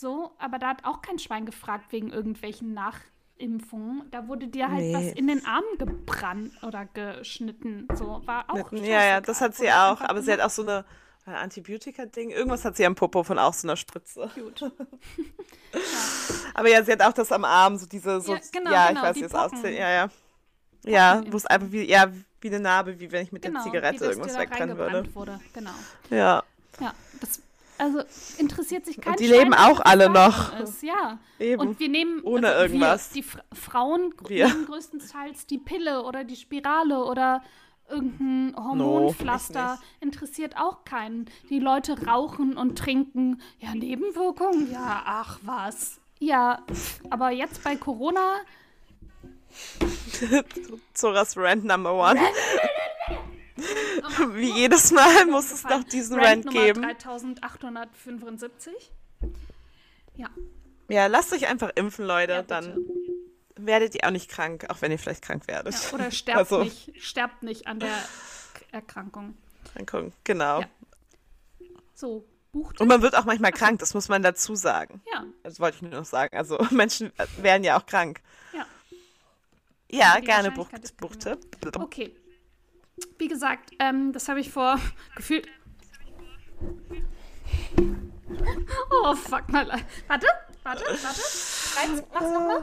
So, 0.00 0.30
aber 0.38 0.58
da 0.58 0.68
hat 0.68 0.84
auch 0.84 1.02
kein 1.02 1.18
Schwein 1.18 1.44
gefragt 1.44 1.92
wegen 1.92 2.10
irgendwelchen 2.10 2.72
Nachimpfungen. 2.72 4.04
Da 4.10 4.28
wurde 4.28 4.48
dir 4.48 4.70
halt 4.70 4.80
Nee. 4.80 4.94
was 4.94 5.12
in 5.12 5.26
den 5.26 5.44
Arm 5.44 5.64
gebrannt 5.78 6.52
oder 6.62 6.86
geschnitten. 6.86 7.86
So, 7.94 8.22
war 8.24 8.46
auch 8.48 8.72
ja, 8.72 9.04
ja, 9.04 9.20
das 9.20 9.38
scheißegal. 9.38 9.48
hat 9.48 9.56
sie 9.56 9.70
auch. 9.70 10.08
Aber 10.08 10.22
sie 10.22 10.32
hat 10.32 10.40
auch 10.40 10.48
so 10.50 10.62
eine 10.62 10.84
ein 11.26 11.34
Antibiotika-Ding. 11.34 12.30
Irgendwas 12.30 12.64
hat 12.64 12.76
sie 12.76 12.86
am 12.86 12.94
Popo 12.94 13.22
von 13.22 13.38
auch 13.38 13.52
so 13.52 13.68
einer 13.68 13.76
Spritze. 13.76 14.30
Gut. 14.34 14.72
Aber 16.54 16.68
ja, 16.68 16.82
sie 16.82 16.92
hat 16.92 17.02
auch 17.02 17.12
das 17.12 17.30
am 17.30 17.44
Arm, 17.44 17.76
so 17.76 17.86
diese, 17.86 18.20
so, 18.22 18.34
Ja, 18.34 18.40
genau, 18.50 18.70
ja, 18.72 18.88
genau, 18.88 19.00
ich 19.02 19.08
weiß, 19.08 19.16
wie 19.16 19.24
es 19.24 19.34
aussieht. 19.34 19.78
Ja, 19.78 19.90
ja. 19.90 20.08
Ja, 20.86 21.22
wo 21.30 21.36
es 21.36 21.44
einfach 21.44 21.70
wie, 21.70 21.88
ja, 21.88 22.10
wie 22.40 22.48
eine 22.48 22.58
Narbe, 22.60 22.98
wie 22.98 23.12
wenn 23.12 23.22
ich 23.22 23.32
mit 23.32 23.42
Genau, 23.42 23.58
der 23.62 23.64
Zigarette 23.70 23.98
das 23.98 24.08
irgendwas 24.16 24.38
wegbrennen 24.38 24.78
würde. 24.78 25.14
wurde. 25.14 25.40
Genau. 25.52 25.70
Ja, 26.08 26.16
Ja, 26.16 26.42
das, 26.78 26.94
also 27.80 28.02
interessiert 28.38 28.84
sich 28.84 29.00
kein 29.00 29.16
die 29.16 29.26
Schwein, 29.26 29.38
leben 29.38 29.54
auch 29.54 29.80
alle 29.80 30.10
noch. 30.10 30.58
Ist. 30.60 30.82
Ja. 30.82 31.18
Eben. 31.38 31.60
Und 31.60 31.80
wir 31.80 31.88
nehmen 31.88 32.22
Ohne 32.22 32.48
also 32.48 32.62
irgendwas. 32.62 33.14
Wir, 33.14 33.22
die 33.22 33.28
Fra 33.28 33.40
Frauen 33.52 34.14
Wir. 34.26 34.48
nehmen 34.48 34.66
größtenteils 34.66 35.46
die 35.46 35.58
Pille 35.58 36.02
oder 36.02 36.24
die 36.24 36.36
Spirale 36.36 37.04
oder 37.04 37.42
irgendein 37.88 38.54
Hormonpflaster. 38.62 39.78
Interessiert 40.00 40.56
auch 40.56 40.84
keinen. 40.84 41.26
Die 41.48 41.58
Leute 41.58 42.06
rauchen 42.06 42.56
und 42.56 42.76
trinken. 42.78 43.40
Ja, 43.58 43.74
Nebenwirkungen? 43.74 44.70
Ja, 44.70 45.02
ach 45.04 45.38
was. 45.42 46.00
Ja, 46.18 46.62
aber 47.08 47.30
jetzt 47.30 47.64
bei 47.64 47.76
Corona, 47.76 48.20
Zoras 50.94 51.36
Rant 51.36 51.64
Number 51.64 51.94
One. 51.94 52.20
Wie 54.34 54.50
jedes 54.52 54.90
Mal 54.92 55.26
muss 55.26 55.50
es 55.52 55.62
noch 55.64 55.84
diesen 55.84 56.18
Rant 56.20 56.44
Nummer 56.46 56.64
geben. 56.64 56.82
3875. 56.82 58.92
Ja, 60.16 60.28
Ja, 60.88 61.06
lasst 61.06 61.32
euch 61.32 61.46
einfach 61.48 61.70
impfen, 61.76 62.04
Leute. 62.04 62.32
Ja, 62.32 62.42
dann 62.42 62.76
werdet 63.56 63.94
ihr 63.94 64.04
auch 64.06 64.10
nicht 64.10 64.28
krank, 64.30 64.66
auch 64.68 64.80
wenn 64.82 64.90
ihr 64.92 64.98
vielleicht 64.98 65.22
krank 65.22 65.46
werdet. 65.48 65.74
ja 65.74 65.92
oder 65.92 66.10
sterbt, 66.10 66.38
Also. 66.38 66.64
nicht, 66.64 66.92
sterbt 67.02 67.42
nicht 67.42 67.66
an 67.66 67.80
der 67.80 67.94
Erkrankung. 68.72 69.36
Erkrankung, 69.74 70.12
Genau. 70.24 70.60
Ja. 70.60 70.68
So, 71.94 72.24
bucht 72.52 72.80
Und 72.80 72.88
man 72.88 73.02
wird 73.02 73.14
auch 73.14 73.24
manchmal 73.26 73.52
krank, 73.52 73.78
das 73.80 73.92
muss 73.94 74.08
man 74.08 74.22
dazu 74.22 74.54
sagen. 74.54 75.02
Ja, 75.12 75.24
Das 75.42 75.60
wollte 75.60 75.76
ich 75.76 75.82
nur 75.82 75.90
noch 75.92 76.04
sagen. 76.06 76.34
Also 76.36 76.58
Menschen 76.70 77.12
werden 77.38 77.62
ja 77.64 77.78
auch 77.78 77.86
krank. 77.86 78.20
ja. 78.52 78.66
Ja, 79.92 80.20
gerne 80.20 80.54
ist 80.82 80.96
Buchte. 80.96 81.36
Okay. 81.74 82.14
Wie 83.18 83.28
gesagt, 83.28 83.70
ähm, 83.78 84.12
das 84.12 84.28
habe 84.28 84.40
ich 84.40 84.50
vor 84.50 84.78
gefühlt. 85.16 85.46
Oh, 89.02 89.14
fuck 89.14 89.48
mal. 89.50 89.66
Warte, 90.06 90.26
warte, 90.62 90.84
warte. 90.84 90.84
Reiz, 91.76 92.02
mach's 92.12 92.32
nochmal. 92.32 92.62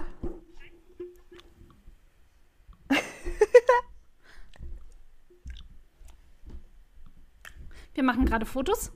Wir 7.93 8.03
machen 8.03 8.25
gerade 8.25 8.45
Fotos. 8.45 8.91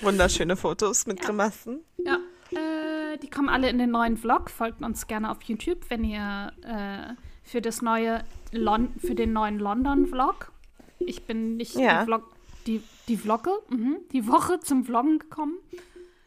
Wunderschöne 0.00 0.56
Fotos 0.56 1.06
mit 1.06 1.20
Grimassen. 1.20 1.84
Ja. 1.98 2.18
Äh, 2.50 3.18
die 3.18 3.30
kommen 3.30 3.48
alle 3.48 3.70
in 3.70 3.78
den 3.78 3.90
neuen 3.90 4.16
Vlog. 4.18 4.50
Folgt 4.50 4.82
uns 4.82 5.06
gerne 5.06 5.30
auf 5.30 5.42
YouTube, 5.42 5.88
wenn 5.88 6.04
ihr 6.04 6.52
äh, 6.62 7.14
für 7.46 7.62
das 7.62 7.80
neue 7.80 8.22
Lon 8.52 8.92
für 8.98 9.14
den 9.14 9.32
neuen 9.32 9.58
London-Vlog. 9.58 10.52
Ich 10.98 11.24
bin 11.24 11.56
nicht 11.56 11.74
Ja. 11.76 12.00
die 12.00 12.04
Vlog, 12.04 12.22
die, 12.66 12.82
die 13.08 13.16
Vlogge, 13.16 13.50
mhm, 13.70 13.98
die 14.12 14.26
Woche 14.26 14.60
zum 14.60 14.84
Vloggen 14.84 15.18
gekommen. 15.18 15.54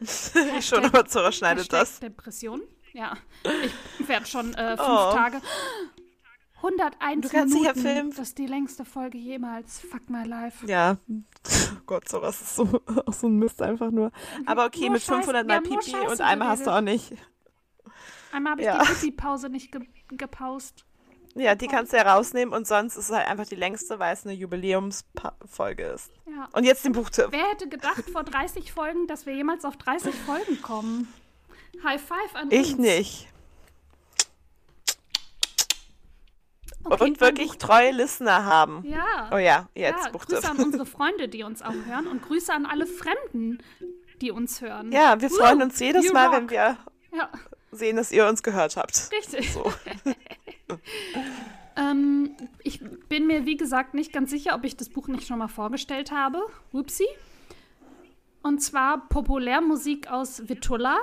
Ich 0.00 0.66
schon, 0.66 0.82
aber 0.84 1.04
Zora 1.04 1.30
schneidet 1.30 1.70
das. 1.72 2.00
Depression. 2.00 2.62
Ja, 2.94 3.18
ich 4.00 4.08
werde 4.08 4.24
schon 4.26 4.54
äh, 4.54 4.76
fünf 4.78 4.88
Oh. 4.88 5.12
Tage. 5.12 5.40
101 6.62 7.20
Du 7.22 7.28
kannst 7.28 7.54
dich 7.54 7.62
ja 7.62 7.72
Minuten. 7.72 7.80
filmen. 7.94 8.10
Das 8.10 8.28
ist 8.28 8.38
die 8.38 8.46
längste 8.46 8.84
Folge 8.86 9.16
jemals. 9.18 9.80
Fuck 9.80 10.08
my 10.10 10.24
life. 10.26 10.66
Ja. 10.66 10.96
Oh 11.08 11.80
Gott, 11.86 12.08
sowas 12.08 12.40
ist 12.40 12.56
so, 12.56 12.64
auch 13.06 13.12
so 13.12 13.28
ein 13.28 13.36
Mist 13.38 13.60
einfach 13.62 13.90
nur. 13.90 14.10
Aber 14.46 14.66
okay, 14.66 14.82
Nur 14.82 14.92
mit 14.92 15.02
Scheiß- 15.02 15.16
500 15.24 15.46
wir 15.46 15.54
Mal 15.54 15.60
Pipi 15.62 15.96
und 16.10 16.20
einmal 16.20 16.48
hast 16.48 16.66
du 16.66 16.70
auch 16.70 16.80
nicht. 16.80 17.12
Einmal 18.32 18.52
habe 18.52 18.62
ich 18.62 18.66
Ja. 18.66 18.82
die 18.82 18.88
Pipi-Pause 18.92 19.48
nicht 19.50 19.70
ge 19.72 19.82
gepaust. 20.08 20.84
Ja, 21.34 21.54
die 21.54 21.68
kannst 21.68 21.92
du 21.92 21.96
ja 21.96 22.12
rausnehmen 22.12 22.52
und 22.52 22.66
sonst 22.66 22.96
ist 22.96 23.08
es 23.08 23.14
halt 23.16 23.28
einfach 23.28 23.46
die 23.46 23.54
längste, 23.54 23.98
weil 24.00 24.12
es 24.14 24.24
eine 24.24 24.34
Jubiläumsfolge 24.34 25.84
ist. 25.84 26.10
Ja. 26.26 26.48
Und 26.52 26.64
jetzt 26.64 26.84
den 26.84 26.92
Buchtipp. 26.92 27.28
Wer 27.30 27.48
hätte 27.50 27.68
gedacht 27.68 28.02
vor 28.10 28.24
30 28.24 28.72
Folgen, 28.72 29.06
dass 29.06 29.26
wir 29.26 29.34
jemals 29.34 29.64
auf 29.64 29.76
30 29.76 30.12
Folgen 30.14 30.60
kommen? 30.60 31.12
High 31.84 32.00
five 32.00 32.34
an 32.34 32.50
Ich 32.50 32.70
uns. 32.72 32.78
nicht. 32.78 33.28
Okay, 36.82 37.04
und 37.04 37.20
wirklich 37.20 37.58
treue 37.58 37.90
Listener 37.92 38.44
haben. 38.46 38.82
Ja. 38.84 39.30
Oh 39.32 39.36
ja, 39.36 39.68
jetzt 39.74 40.06
ja, 40.06 40.10
Buchtipp. 40.10 40.36
Grüße 40.38 40.50
an 40.50 40.56
unsere 40.64 40.86
Freunde, 40.86 41.28
die 41.28 41.42
uns 41.42 41.62
auch 41.62 41.74
hören 41.86 42.06
und 42.06 42.22
Grüße 42.22 42.52
an 42.52 42.64
alle 42.66 42.86
Fremden, 42.86 43.62
die 44.20 44.30
uns 44.30 44.60
hören. 44.62 44.90
Ja, 44.90 45.20
wir 45.20 45.30
freuen 45.30 45.62
uns 45.62 45.78
jedes 45.78 46.10
Mal, 46.12 46.26
rock. 46.26 46.36
wenn 46.36 46.50
wir 46.50 46.76
Ja, 47.12 47.28
sehen, 47.70 47.96
dass 47.96 48.10
ihr 48.12 48.26
uns 48.26 48.42
gehört 48.42 48.76
habt. 48.76 49.10
richtig. 49.12 49.52
So. 49.52 49.70
Ähm, 51.76 52.36
ich 52.64 52.80
bin 53.08 53.26
mir, 53.28 53.46
wie 53.46 53.56
gesagt, 53.56 53.94
nicht 53.94 54.12
ganz 54.12 54.30
sicher, 54.30 54.54
ob 54.56 54.64
ich 54.64 54.76
das 54.76 54.88
Buch 54.88 55.06
nicht 55.06 55.26
schon 55.26 55.38
mal 55.38 55.48
vorgestellt 55.48 56.10
habe. 56.10 56.40
Whoopsie. 56.72 57.06
Und 58.42 58.60
zwar 58.60 59.08
Populärmusik 59.08 60.10
aus 60.10 60.48
Vitulla 60.48 60.98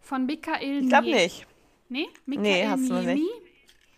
von 0.00 0.26
Michael 0.26 0.82
Ich 0.82 0.88
glaube 0.88 1.10
nicht. 1.10 1.46
Nee, 1.88 2.08
Nee, 2.26 2.36
Michael 2.38 2.68
hast 2.70 2.88
du 2.90 2.94
Niemi 2.94 3.28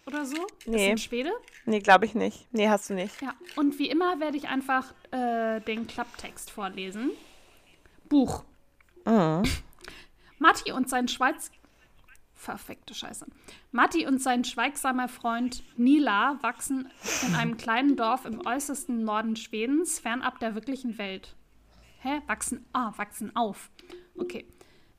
oder 0.06 0.26
so. 0.26 0.36
Ist 0.58 0.66
Nee. 0.68 0.90
ein 0.90 0.98
Schwede. 0.98 1.32
Nee, 1.64 1.80
glaube 1.80 2.04
ich 2.04 2.14
nicht. 2.14 2.46
Nee, 2.52 2.68
hast 2.68 2.90
du 2.90 2.94
nicht. 2.94 3.20
Ja, 3.22 3.34
und 3.56 3.78
wie 3.78 3.88
immer 3.88 4.20
werde 4.20 4.36
ich 4.36 4.48
einfach 4.48 4.92
äh, 5.12 5.60
den 5.60 5.86
Klapptext 5.86 6.50
vorlesen. 6.50 7.10
Buch. 8.08 8.44
Mhm. 9.06 9.44
Matti 10.38 10.72
und 10.72 10.90
sein 10.90 11.08
Schweiz. 11.08 11.50
Verfickte 12.44 12.94
Scheiße. 12.94 13.26
Matti 13.72 14.06
und 14.06 14.20
sein 14.20 14.44
schweigsamer 14.44 15.08
Freund 15.08 15.62
Nila 15.76 16.38
wachsen 16.42 16.88
in 17.26 17.34
einem 17.34 17.56
kleinen 17.56 17.96
Dorf 17.96 18.26
im 18.26 18.46
äußersten 18.46 19.02
Norden 19.02 19.34
Schwedens, 19.34 19.98
fernab 19.98 20.38
der 20.40 20.54
wirklichen 20.54 20.98
Welt. 20.98 21.34
Hä? 22.00 22.20
Wachsen? 22.26 22.66
Ah, 22.72 22.92
wachsen 22.96 23.34
auf. 23.34 23.70
Okay. 24.16 24.46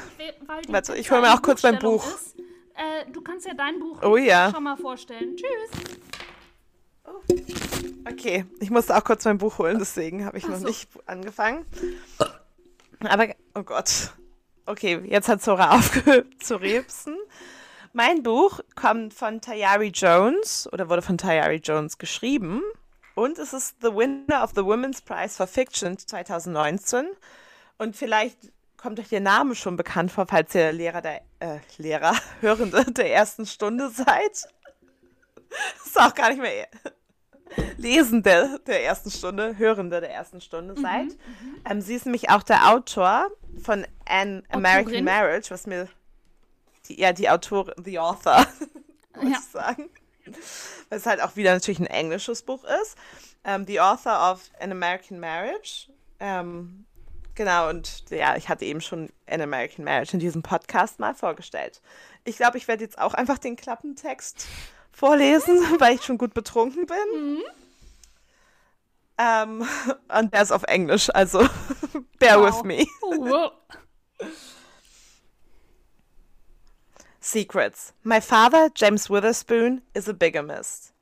weil 0.47 0.63
die 0.63 0.73
Warte, 0.73 0.93
ich 0.97 0.99
Pizza 1.07 1.15
hol 1.15 1.21
mir 1.23 1.33
auch 1.33 1.41
kurz 1.41 1.63
mein 1.63 1.79
Buch. 1.79 2.07
Ist. 2.07 2.37
Äh, 2.75 3.11
du 3.11 3.23
kannst 3.23 3.47
ja 3.47 3.55
dein 3.55 3.79
Buch 3.79 4.03
Oh 4.03 4.17
ja. 4.19 4.51
schon 4.53 4.65
mal 4.65 4.77
vorstellen. 4.77 5.37
Tschüss. 5.37 5.81
Okay, 8.11 8.45
ich 8.61 8.71
musste 8.71 8.97
auch 8.97 9.05
kurz 9.05 9.25
mein 9.25 9.39
Buch 9.39 9.59
holen, 9.59 9.79
deswegen 9.79 10.25
habe 10.25 10.39
ich 10.39 10.45
Ach 10.45 10.51
noch 10.51 10.59
so. 10.59 10.67
nicht 10.67 10.89
angefangen. 11.07 11.65
Aber, 13.01 13.29
oh 13.55 13.63
Gott. 13.63 14.13
Okay, 14.67 15.01
jetzt 15.05 15.29
hat 15.29 15.43
Zora 15.43 15.71
aufgehört 15.77 16.27
zu 16.43 16.57
rebsen. 16.57 17.17
Mein 17.93 18.23
Buch 18.23 18.61
kommt 18.75 19.15
von 19.15 19.41
Tayari 19.41 19.89
Jones 19.89 20.69
oder 20.73 20.89
wurde 20.89 21.03
von 21.03 21.19
Tayari 21.19 21.57
Jones 21.57 21.99
geschrieben. 21.99 22.63
Und 23.15 23.39
es 23.39 23.53
ist 23.53 23.77
The 23.81 23.95
Winner 23.95 24.43
of 24.43 24.53
the 24.57 24.65
Women's 24.65 25.01
Prize 25.01 25.37
for 25.37 25.47
Fiction 25.47 25.97
2019. 25.97 27.07
Und 27.79 27.95
vielleicht 27.95 28.39
kommt 28.77 28.99
euch 28.99 29.09
der 29.09 29.21
Name 29.21 29.55
schon 29.55 29.77
bekannt 29.77 30.11
vor, 30.11 30.27
falls 30.27 30.55
ihr 30.55 30.73
Lehrer 30.73 31.01
der, 31.01 31.23
äh, 31.41 31.59
Lehrer, 31.79 32.15
Hörende 32.41 32.85
der 32.85 33.13
ersten 33.13 33.47
Stunde 33.47 33.91
seid. 33.91 34.49
ist 35.85 35.99
auch 36.01 36.15
gar 36.15 36.31
nicht 36.31 36.41
mehr 36.41 36.69
Lesende 37.77 38.59
der 38.67 38.85
ersten 38.85 39.11
Stunde, 39.11 39.57
Hörende 39.59 40.01
der 40.01 40.11
ersten 40.11 40.41
Stunde 40.41 40.81
seid. 40.81 41.17
Ähm, 41.69 41.81
sie 41.81 41.95
ist 41.95 42.07
nämlich 42.07 42.31
auch 42.31 42.43
der 42.43 42.73
Autor 42.73 43.29
von 43.63 43.87
An 44.07 44.43
American 44.49 44.87
Autorin? 44.87 45.05
Marriage, 45.05 45.51
was 45.51 45.67
mir 45.67 45.89
die, 46.89 47.01
ja 47.01 47.13
die 47.13 47.29
Autorin, 47.31 47.75
the 47.85 47.99
Author, 47.99 48.47
muss 49.21 49.31
Ja. 49.31 49.39
ich 49.39 49.45
sagen. 49.45 49.91
Weil 50.89 50.99
es 50.99 51.07
halt 51.07 51.21
auch 51.23 51.37
wieder 51.37 51.53
natürlich 51.53 51.79
ein 51.79 51.87
englisches 51.87 52.43
Buch 52.43 52.65
ist. 52.65 52.97
Ähm, 53.45 53.67
the 53.67 53.81
Author 53.81 54.33
of 54.33 54.51
An 54.59 54.73
American 54.73 55.21
Marriage. 55.21 55.91
Ähm, 56.19 56.87
genau, 57.35 57.69
und 57.69 58.05
ja, 58.11 58.35
ich 58.37 58.49
hatte 58.49 58.65
eben 58.65 58.81
schon 58.81 59.11
An 59.29 59.43
American 59.43 59.85
Marriage 59.85 60.15
in 60.15 60.19
diesem 60.21 60.43
Podcast 60.43 60.99
mal 60.99 61.15
vorgestellt. 61.15 61.83
Ich 62.25 62.37
glaube, 62.39 62.57
ich 62.59 62.67
werde 62.69 62.83
jetzt 62.83 62.99
auch 62.99 63.13
einfach 63.15 63.39
den 63.39 63.55
Klappentext 63.57 64.47
vorlesen, 64.95 65.57
weil 65.81 65.97
ich 65.97 66.03
schon 66.03 66.19
gut 66.19 66.35
betrunken 66.35 66.87
bin. 66.87 67.43
Ähm, 69.19 69.69
und 70.09 70.33
der 70.33 70.43
ist 70.43 70.53
auf 70.53 70.63
Englisch, 70.65 71.11
also 71.15 71.47
bear 72.19 72.41
Wow. 72.41 72.47
with 72.47 72.65
me. 72.65 72.87
Wow. 73.03 73.53
Secrets. 77.21 77.93
My 78.03 78.21
father, 78.21 78.71
James 78.75 79.09
Witherspoon, 79.09 79.83
is 79.95 80.09
a 80.09 80.15
bigamist. 80.15 80.93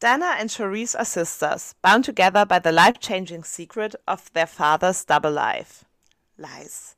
Dana 0.00 0.34
and 0.38 0.48
Charisse 0.50 0.96
are 0.98 1.04
sisters, 1.04 1.74
bound 1.82 2.04
together 2.04 2.46
by 2.46 2.58
the 2.58 2.72
life 2.72 2.98
changing 2.98 3.44
secret 3.44 3.94
of 4.08 4.32
their 4.32 4.46
father's 4.46 5.04
double 5.04 5.30
life. 5.30 5.84
Lies. 6.38 6.96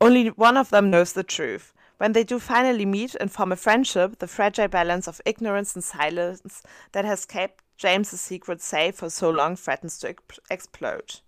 Only 0.00 0.28
one 0.28 0.56
of 0.56 0.70
them 0.70 0.88
knows 0.90 1.12
the 1.12 1.24
truth. 1.24 1.72
When 2.02 2.14
they 2.14 2.24
do 2.24 2.40
finally 2.40 2.84
meet 2.84 3.14
and 3.20 3.30
form 3.30 3.52
a 3.52 3.56
friendship, 3.56 4.18
the 4.18 4.26
fragile 4.26 4.66
balance 4.66 5.06
of 5.06 5.20
ignorance 5.24 5.76
and 5.76 5.84
silence 5.84 6.60
that 6.90 7.04
has 7.04 7.24
kept 7.24 7.62
James's 7.76 8.20
secret 8.20 8.60
safe 8.60 8.96
for 8.96 9.08
so 9.08 9.30
long 9.30 9.54
threatens 9.54 10.00
to 10.00 10.08
ex- 10.08 10.40
explode. 10.50 11.20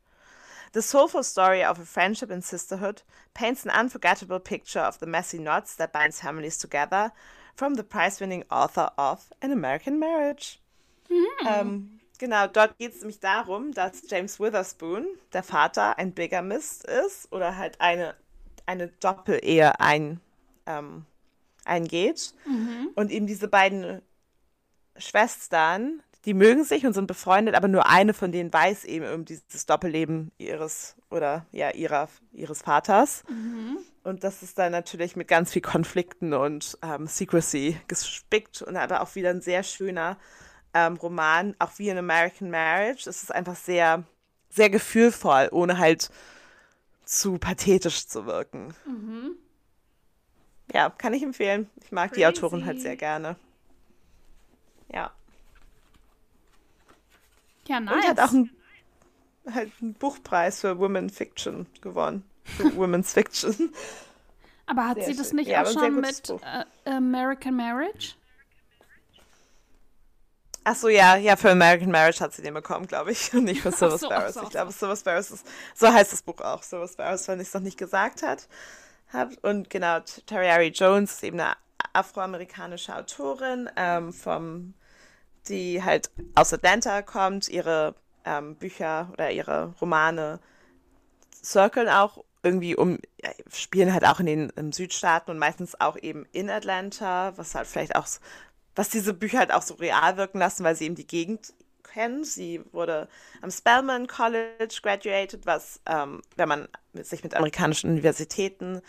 The 0.72 0.82
soulful 0.82 1.22
story 1.22 1.62
of 1.62 1.78
a 1.78 1.84
friendship 1.84 2.28
and 2.28 2.42
sisterhood 2.42 3.02
paints 3.34 3.64
an 3.64 3.70
unforgettable 3.70 4.40
picture 4.40 4.80
of 4.80 4.98
the 4.98 5.06
messy 5.06 5.38
knots 5.38 5.76
that 5.76 5.92
binds 5.92 6.20
families 6.20 6.58
together 6.58 7.12
from 7.54 7.74
the 7.74 7.84
prize 7.84 8.18
winning 8.18 8.42
author 8.50 8.90
of 8.98 9.32
An 9.40 9.52
American 9.52 10.00
Marriage. 10.00 10.58
Ähm, 11.46 12.00
genau, 12.18 12.48
dort 12.48 12.76
geht 12.78 12.94
es 12.94 13.00
nämlich 13.00 13.20
darum, 13.20 13.70
dass 13.70 14.10
James 14.10 14.40
Witherspoon, 14.40 15.06
der 15.32 15.44
Vater, 15.44 15.98
ein 15.98 16.10
Bigamist 16.10 16.82
ist 16.84 17.32
oder 17.32 17.56
halt 17.56 17.80
eine, 17.80 18.16
eine 18.66 18.88
Doppelehe 18.88 19.78
ein, 19.78 20.20
ähm, 20.66 21.04
eingeht. 21.64 22.34
Und 22.94 23.10
eben 23.10 23.26
diese 23.26 23.48
beiden 23.48 24.02
Schwestern, 24.96 26.02
die 26.24 26.34
mögen 26.34 26.64
sich 26.64 26.86
und 26.86 26.92
sind 26.94 27.06
befreundet, 27.06 27.54
aber 27.54 27.68
nur 27.68 27.86
eine 27.88 28.14
von 28.14 28.32
denen 28.32 28.52
weiß 28.52 28.84
eben 28.84 29.06
um 29.12 29.24
dieses 29.24 29.66
Doppelleben 29.66 30.32
ihres 30.38 30.96
oder 31.10 31.46
ja 31.52 31.70
ihrer 31.70 32.08
ihres 32.32 32.62
Vaters. 32.62 33.24
Und 34.04 34.24
das 34.24 34.42
ist 34.42 34.58
dann 34.58 34.72
natürlich 34.72 35.16
mit 35.16 35.28
ganz 35.28 35.52
viel 35.52 35.62
Konflikten 35.62 36.32
und 36.34 36.78
ähm, 36.82 37.06
Secrecy 37.06 37.78
gespickt 37.88 38.62
und 38.62 38.76
aber 38.76 39.02
auch 39.02 39.14
wieder 39.14 39.30
ein 39.30 39.40
sehr 39.40 39.62
schöner 39.62 40.18
ähm, 40.74 40.96
Roman, 40.96 41.54
auch 41.58 41.72
wie 41.78 41.88
in 41.88 41.98
American 41.98 42.50
Marriage. 42.50 43.08
Es 43.08 43.22
ist 43.22 43.32
einfach 43.32 43.56
sehr, 43.56 44.04
sehr 44.50 44.70
gefühlvoll, 44.70 45.48
ohne 45.52 45.78
halt 45.78 46.10
zu 47.04 47.38
pathetisch 47.38 48.06
zu 48.06 48.26
wirken. 48.26 48.74
Mhm. 48.86 49.36
Ja, 50.72 50.90
kann 50.90 51.12
ich 51.12 51.22
empfehlen. 51.22 51.68
Ich 51.82 51.92
mag 51.92 52.10
Crazy. 52.10 52.20
die 52.20 52.26
Autorin 52.26 52.64
halt 52.64 52.80
sehr 52.80 52.96
gerne. 52.96 53.36
Ja. 54.92 55.12
Ja, 57.66 57.80
nice. 57.80 57.94
Und 57.94 58.08
hat 58.08 58.20
auch 58.20 58.32
einen, 58.32 58.50
halt 59.52 59.72
einen 59.80 59.94
Buchpreis 59.94 60.60
für 60.60 60.78
Women 60.78 61.10
Fiction 61.10 61.66
gewonnen. 61.80 62.24
Für 62.44 62.74
Women's 62.76 63.12
Fiction. 63.12 63.72
Aber 64.66 64.88
hat 64.88 64.96
sehr 64.96 65.06
sie 65.06 65.16
das 65.16 65.32
nicht 65.32 65.48
ja, 65.48 65.62
auch 65.62 65.70
schon 65.70 66.00
mit 66.00 66.30
äh, 66.30 66.90
American 66.90 67.56
Marriage? 67.56 68.14
Ach 70.66 70.74
so, 70.74 70.88
ja, 70.88 71.16
ja, 71.16 71.36
für 71.36 71.50
American 71.50 71.90
Marriage 71.90 72.20
hat 72.20 72.32
sie 72.32 72.40
den 72.40 72.54
bekommen, 72.54 72.86
glaube 72.86 73.12
ich, 73.12 73.32
und 73.34 73.44
nicht 73.44 73.60
für 73.60 73.70
Silver 73.70 73.98
so, 73.98 74.06
Sparrows. 74.06 74.34
So, 74.34 74.42
ich 74.42 74.50
glaube, 74.50 74.72
Silver 74.72 74.96
Sparrows 74.96 75.30
ist, 75.30 75.46
so 75.74 75.92
heißt 75.92 76.12
das 76.12 76.22
Buch 76.22 76.40
auch, 76.40 76.62
Silver 76.62 76.88
Sparrows, 76.88 77.28
wenn 77.28 77.40
ich 77.40 77.48
es 77.48 77.54
noch 77.54 77.60
nicht 77.60 77.76
gesagt 77.76 78.22
hat, 78.22 78.48
habe. 79.14 79.36
Und 79.42 79.70
genau, 79.70 80.00
Terry 80.26 80.68
Jones 80.68 81.14
ist 81.14 81.24
eben 81.24 81.40
eine 81.40 81.54
afroamerikanische 81.92 82.94
Autorin, 82.94 83.70
ähm, 83.76 84.12
vom, 84.12 84.74
die 85.48 85.82
halt 85.82 86.10
aus 86.34 86.52
Atlanta 86.52 87.02
kommt, 87.02 87.48
ihre 87.48 87.94
ähm, 88.24 88.56
Bücher 88.56 89.08
oder 89.12 89.30
ihre 89.30 89.74
Romane 89.80 90.40
circlen 91.42 91.88
auch 91.88 92.24
irgendwie 92.42 92.76
um, 92.76 92.98
ja, 93.22 93.30
spielen 93.50 93.92
halt 93.92 94.04
auch 94.04 94.20
in 94.20 94.26
den 94.26 94.72
Südstaaten 94.72 95.30
und 95.30 95.38
meistens 95.38 95.80
auch 95.80 95.96
eben 95.96 96.26
in 96.32 96.50
Atlanta, 96.50 97.32
was 97.36 97.54
halt 97.54 97.66
vielleicht 97.66 97.96
auch 97.96 98.06
was 98.76 98.88
diese 98.88 99.14
Bücher 99.14 99.38
halt 99.38 99.52
auch 99.52 99.62
so 99.62 99.74
real 99.74 100.16
wirken 100.16 100.38
lassen, 100.38 100.64
weil 100.64 100.76
sie 100.76 100.84
eben 100.84 100.96
die 100.96 101.06
Gegend 101.06 101.54
kennen. 101.84 102.24
Sie 102.24 102.60
wurde 102.72 103.08
am 103.42 103.50
Spelman 103.50 104.06
College 104.06 104.80
graduated, 104.82 105.46
was, 105.46 105.80
ähm, 105.86 106.22
wenn 106.36 106.48
man 106.48 106.68
sich 106.94 107.22
mit 107.22 107.34
amerikanischen 107.34 107.90
Universitäten 107.90 108.82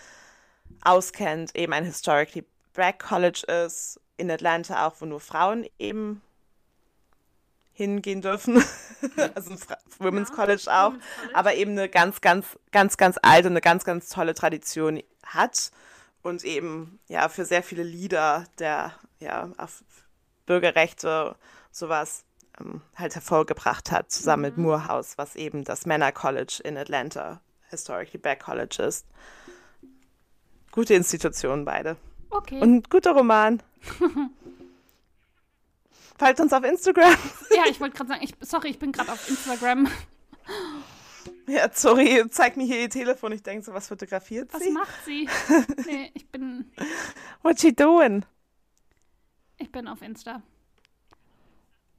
auskennt, 0.82 1.56
eben 1.56 1.74
ein 1.74 1.86
historically 1.86 2.46
black 2.74 3.00
College 3.00 3.44
ist, 3.66 4.00
in 4.18 4.32
Atlanta 4.32 4.88
auch, 4.88 4.96
wo 5.00 5.06
nur 5.06 5.20
Frauen 5.20 5.68
eben 5.78 6.22
hingehen 7.74 8.22
dürfen. 8.22 8.56
also 9.36 9.52
ein 9.52 9.60
Women's 10.00 10.30
ja, 10.30 10.36
College 10.36 10.64
auch, 10.68 10.92
Women's 10.92 11.06
College. 11.16 11.36
aber 11.38 11.56
eben 11.56 11.72
eine 11.72 11.90
ganz, 11.90 12.22
ganz, 12.22 12.46
ganz, 12.72 12.98
ganz 12.98 13.18
alte, 13.22 13.50
eine 13.50 13.62
ganz, 13.62 13.84
ganz 13.84 14.10
tolle 14.10 14.34
Tradition 14.34 15.02
hat 15.26 15.72
und 16.22 16.44
eben 16.44 17.00
ja 17.08 17.30
für 17.30 17.46
sehr 17.46 17.64
viele 17.64 17.84
Lieder 17.84 18.46
der 18.58 18.94
ja 19.20 19.52
auf 19.58 19.84
Bürgerrechte 20.46 21.36
sowas 21.72 22.24
ähm, 22.60 22.82
halt 22.96 23.16
hervorgebracht 23.16 23.92
hat, 23.92 24.12
zusammen 24.12 24.44
mhm. 24.44 24.50
mit 24.50 24.58
Morehouse, 24.58 25.18
was 25.18 25.36
eben 25.36 25.64
das 25.64 25.86
Männer 25.86 26.12
College 26.12 26.62
in 26.64 26.78
Atlanta, 26.78 27.42
Historically 27.70 28.18
Black 28.18 28.42
College 28.42 28.82
ist. 28.84 29.06
Gute 30.72 30.94
Institutionen 30.94 31.66
beide. 31.66 31.98
Okay. 32.30 32.60
Und 32.62 32.90
guter 32.90 33.14
Roman. 33.14 33.62
Folgt 36.18 36.40
uns 36.40 36.54
auf 36.54 36.64
Instagram. 36.64 37.16
ja, 37.52 37.64
ich 37.70 37.80
wollte 37.80 37.98
gerade 37.98 38.10
sagen, 38.10 38.24
ich, 38.24 38.34
sorry, 38.42 38.70
ich 38.70 38.80
bin 38.80 38.92
gerade 38.92 39.12
auf 39.12 39.30
Instagram. 39.30 39.88
Ja, 41.48 41.70
sorry, 41.72 42.24
zeig 42.30 42.58
mir 42.58 42.66
hier 42.66 42.82
ihr 42.82 42.90
Telefon. 42.90 43.32
Ich 43.32 43.44
denke 43.44 43.64
so, 43.64 43.74
was 43.74 43.88
fotografiert 43.88 44.52
was 44.54 44.62
sie? 44.62 44.70
Was 44.70 44.74
macht 44.74 45.06
sie? 45.06 45.30
Nee, 45.86 46.12
ich 46.14 46.28
bin. 46.30 46.72
What's 47.42 47.62
she 47.62 47.76
doing? 47.76 48.26
Ich 49.58 49.72
bin 49.72 49.88
auf 49.88 50.02
Insta. 50.02 50.42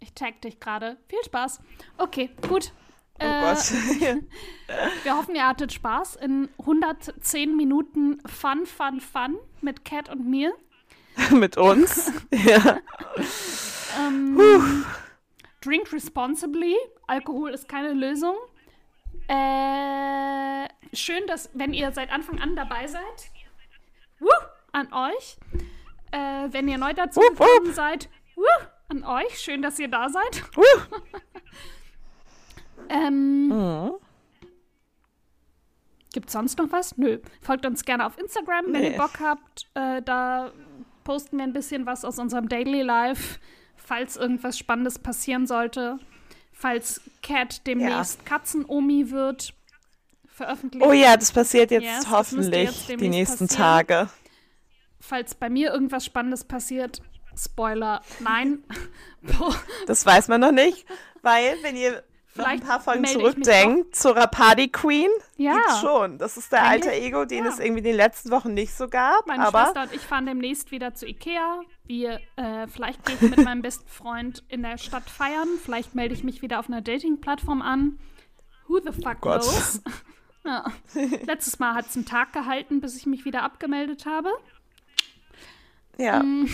Ich 0.00 0.12
tag 0.12 0.40
dich 0.42 0.60
gerade. 0.60 0.96
Viel 1.08 1.22
Spaß. 1.24 1.60
Okay, 1.98 2.30
gut. 2.48 2.72
Oh 3.18 3.24
äh, 3.24 3.40
Gott. 3.40 3.72
wir 5.04 5.16
hoffen, 5.16 5.34
ihr 5.34 5.46
hattet 5.46 5.72
Spaß 5.72 6.16
in 6.16 6.48
110 6.58 7.56
Minuten 7.56 8.20
Fun, 8.26 8.66
Fun, 8.66 9.00
Fun 9.00 9.38
mit 9.62 9.84
Cat 9.84 10.10
und 10.10 10.28
mir. 10.28 10.54
mit 11.30 11.56
uns? 11.56 12.12
ja. 12.32 12.80
ähm, 13.98 14.84
drink 15.62 15.92
responsibly. 15.92 16.76
Alkohol 17.06 17.50
ist 17.50 17.68
keine 17.68 17.92
Lösung. 17.92 18.36
Äh, 19.28 20.68
schön, 20.92 21.26
dass, 21.26 21.50
wenn 21.54 21.72
ihr 21.72 21.90
seit 21.92 22.10
Anfang 22.12 22.40
an 22.40 22.54
dabei 22.54 22.86
seid, 22.86 23.30
wuh, 24.20 24.28
an 24.72 24.92
euch. 24.92 25.38
Äh, 26.12 26.48
wenn 26.52 26.68
ihr 26.68 26.78
neu 26.78 26.92
dazu 26.92 27.20
gekommen 27.20 27.72
seid, 27.72 28.08
wuh, 28.36 28.66
an 28.88 29.04
euch. 29.04 29.38
Schön, 29.38 29.62
dass 29.62 29.78
ihr 29.78 29.88
da 29.88 30.08
seid. 30.08 30.44
ähm, 32.88 33.48
mhm. 33.48 33.92
Gibt 36.12 36.30
sonst 36.30 36.58
noch 36.58 36.72
was? 36.72 36.96
Nö. 36.96 37.18
Folgt 37.42 37.66
uns 37.66 37.84
gerne 37.84 38.06
auf 38.06 38.18
Instagram, 38.18 38.66
wenn 38.66 38.80
nee. 38.80 38.92
ihr 38.92 38.96
Bock 38.96 39.20
habt. 39.20 39.66
Äh, 39.74 40.02
da 40.02 40.50
posten 41.04 41.36
wir 41.36 41.44
ein 41.44 41.52
bisschen 41.52 41.86
was 41.86 42.04
aus 42.04 42.18
unserem 42.18 42.48
Daily 42.48 42.82
Life, 42.82 43.38
falls 43.76 44.16
irgendwas 44.16 44.58
Spannendes 44.58 44.98
passieren 44.98 45.46
sollte 45.46 46.00
falls 46.56 47.02
Cat 47.22 47.66
demnächst 47.66 48.20
ja. 48.20 48.24
Katzenomi 48.24 49.10
wird, 49.10 49.54
veröffentlicht. 50.26 50.84
Oh 50.84 50.92
ja, 50.92 51.16
das 51.16 51.30
passiert 51.30 51.70
jetzt 51.70 51.84
yes, 51.84 52.10
hoffentlich 52.10 52.70
jetzt 52.70 52.88
die 52.88 53.08
nächsten 53.08 53.46
passieren. 53.46 53.86
Tage. 53.86 54.10
Falls 54.98 55.34
bei 55.34 55.50
mir 55.50 55.72
irgendwas 55.72 56.04
Spannendes 56.04 56.44
passiert, 56.44 57.02
Spoiler, 57.36 58.00
nein. 58.20 58.64
das 59.86 60.06
weiß 60.06 60.28
man 60.28 60.40
noch 60.40 60.52
nicht, 60.52 60.86
weil 61.22 61.56
wenn 61.62 61.76
ihr 61.76 62.02
Vielleicht 62.36 62.62
ein 62.62 62.68
paar 62.68 62.80
Folgen 62.80 63.04
zurückdenkt 63.06 63.96
zur 63.96 64.14
Party 64.14 64.68
Queen, 64.68 65.10
ja. 65.36 65.54
gibt's 65.54 65.80
schon. 65.80 66.18
Das 66.18 66.36
ist 66.36 66.52
der 66.52 66.64
Eigentlich? 66.64 66.92
alte 66.92 67.02
Ego, 67.02 67.24
den 67.24 67.44
ja. 67.44 67.50
es 67.50 67.58
irgendwie 67.58 67.78
in 67.78 67.84
den 67.84 67.96
letzten 67.96 68.30
Wochen 68.30 68.52
nicht 68.52 68.74
so 68.74 68.88
gab. 68.88 69.26
Meine 69.26 69.46
aber 69.46 69.64
Schwester 69.64 69.82
und 69.84 69.94
ich 69.94 70.02
fahren 70.02 70.26
demnächst 70.26 70.70
wieder 70.70 70.94
zu 70.94 71.06
Ikea. 71.06 71.62
Wir, 71.86 72.20
äh, 72.36 72.66
vielleicht 72.66 73.04
gehe 73.04 73.16
ich 73.16 73.22
mit 73.22 73.42
meinem 73.44 73.62
besten 73.62 73.88
Freund 73.88 74.44
in 74.48 74.62
der 74.62 74.76
Stadt 74.78 75.08
feiern. 75.08 75.48
Vielleicht 75.62 75.94
melde 75.94 76.14
ich 76.14 76.24
mich 76.24 76.42
wieder 76.42 76.58
auf 76.58 76.68
einer 76.68 76.82
Dating-Plattform 76.82 77.62
an. 77.62 77.98
Who 78.68 78.80
the 78.80 78.92
fuck 78.92 79.24
oh 79.24 79.38
knows? 79.38 79.80
ja. 80.44 80.64
Letztes 81.24 81.58
Mal 81.58 81.74
hat 81.74 81.86
es 81.86 81.96
einen 81.96 82.04
Tag 82.04 82.32
gehalten, 82.32 82.80
bis 82.80 82.96
ich 82.96 83.06
mich 83.06 83.24
wieder 83.24 83.42
abgemeldet 83.42 84.04
habe. 84.04 84.30
Ja. 85.96 86.20
Äh, 86.20 86.46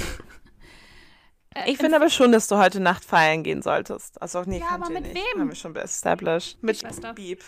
ich 1.67 1.79
finde 1.79 1.97
aber 1.97 2.11
schon, 2.11 2.33
dass 2.33 2.49
du 2.49 2.57
heute 2.57 2.81
Nacht 2.81 3.05
feiern 3.05 3.43
gehen 3.43 3.63
solltest. 3.63 4.21
Also, 4.21 4.43
nee, 4.47 4.61
ja, 4.61 4.71
aber 4.71 4.91
mit 4.91 5.03
nicht. 5.03 5.15
wem? 5.15 5.41
Haben 5.41 5.49
wir 5.49 5.57
schon 5.57 5.75
established. 5.77 6.63
Mit 6.63 6.79
Schwester. 6.79 7.13
Beep. 7.15 7.43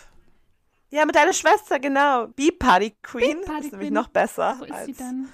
Ja, 0.89 1.05
mit 1.05 1.15
deiner 1.15 1.33
Schwester, 1.33 1.79
genau. 1.79 2.27
Beep 2.27 2.59
Party 2.59 2.95
Queen. 3.01 3.39
Beep 3.39 3.45
Party 3.45 3.65
ist 3.65 3.71
nämlich 3.71 3.91
noch 3.91 4.07
besser. 4.07 4.55
Wo 4.59 4.65
ist 4.65 4.85
sie 4.85 4.93
dann? 4.93 5.29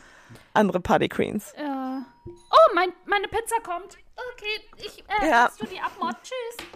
Andere 0.53 0.79
Party 0.79 1.07
Queens. 1.07 1.51
Äh. 1.53 1.63
Oh, 1.63 2.73
mein, 2.73 2.91
meine 3.05 3.27
Pizza 3.27 3.59
kommt. 3.63 3.97
Okay, 4.33 4.85
ich, 4.85 5.03
äh, 5.21 5.29
ja. 5.29 5.51
du 5.57 5.65
die 5.65 5.79
abmord. 5.79 6.15
Tschüss. 6.23 6.67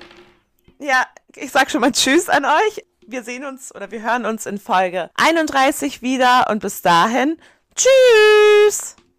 Ja, 0.80 1.06
ich 1.36 1.52
sag 1.52 1.72
schon 1.72 1.82
mal 1.82 1.92
Tschüss 1.92 2.30
an 2.30 2.46
euch. 2.46 2.86
Wir 3.08 3.24
sehen 3.24 3.46
uns 3.46 3.74
oder 3.74 3.92
wir 3.92 4.02
hören 4.02 4.26
uns 4.26 4.46
in 4.46 4.58
Folge 4.58 5.12
31 5.16 6.02
wieder 6.02 6.48
und 6.50 6.60
bis 6.60 6.82
dahin, 6.82 7.38
Tschüss! 7.76 8.96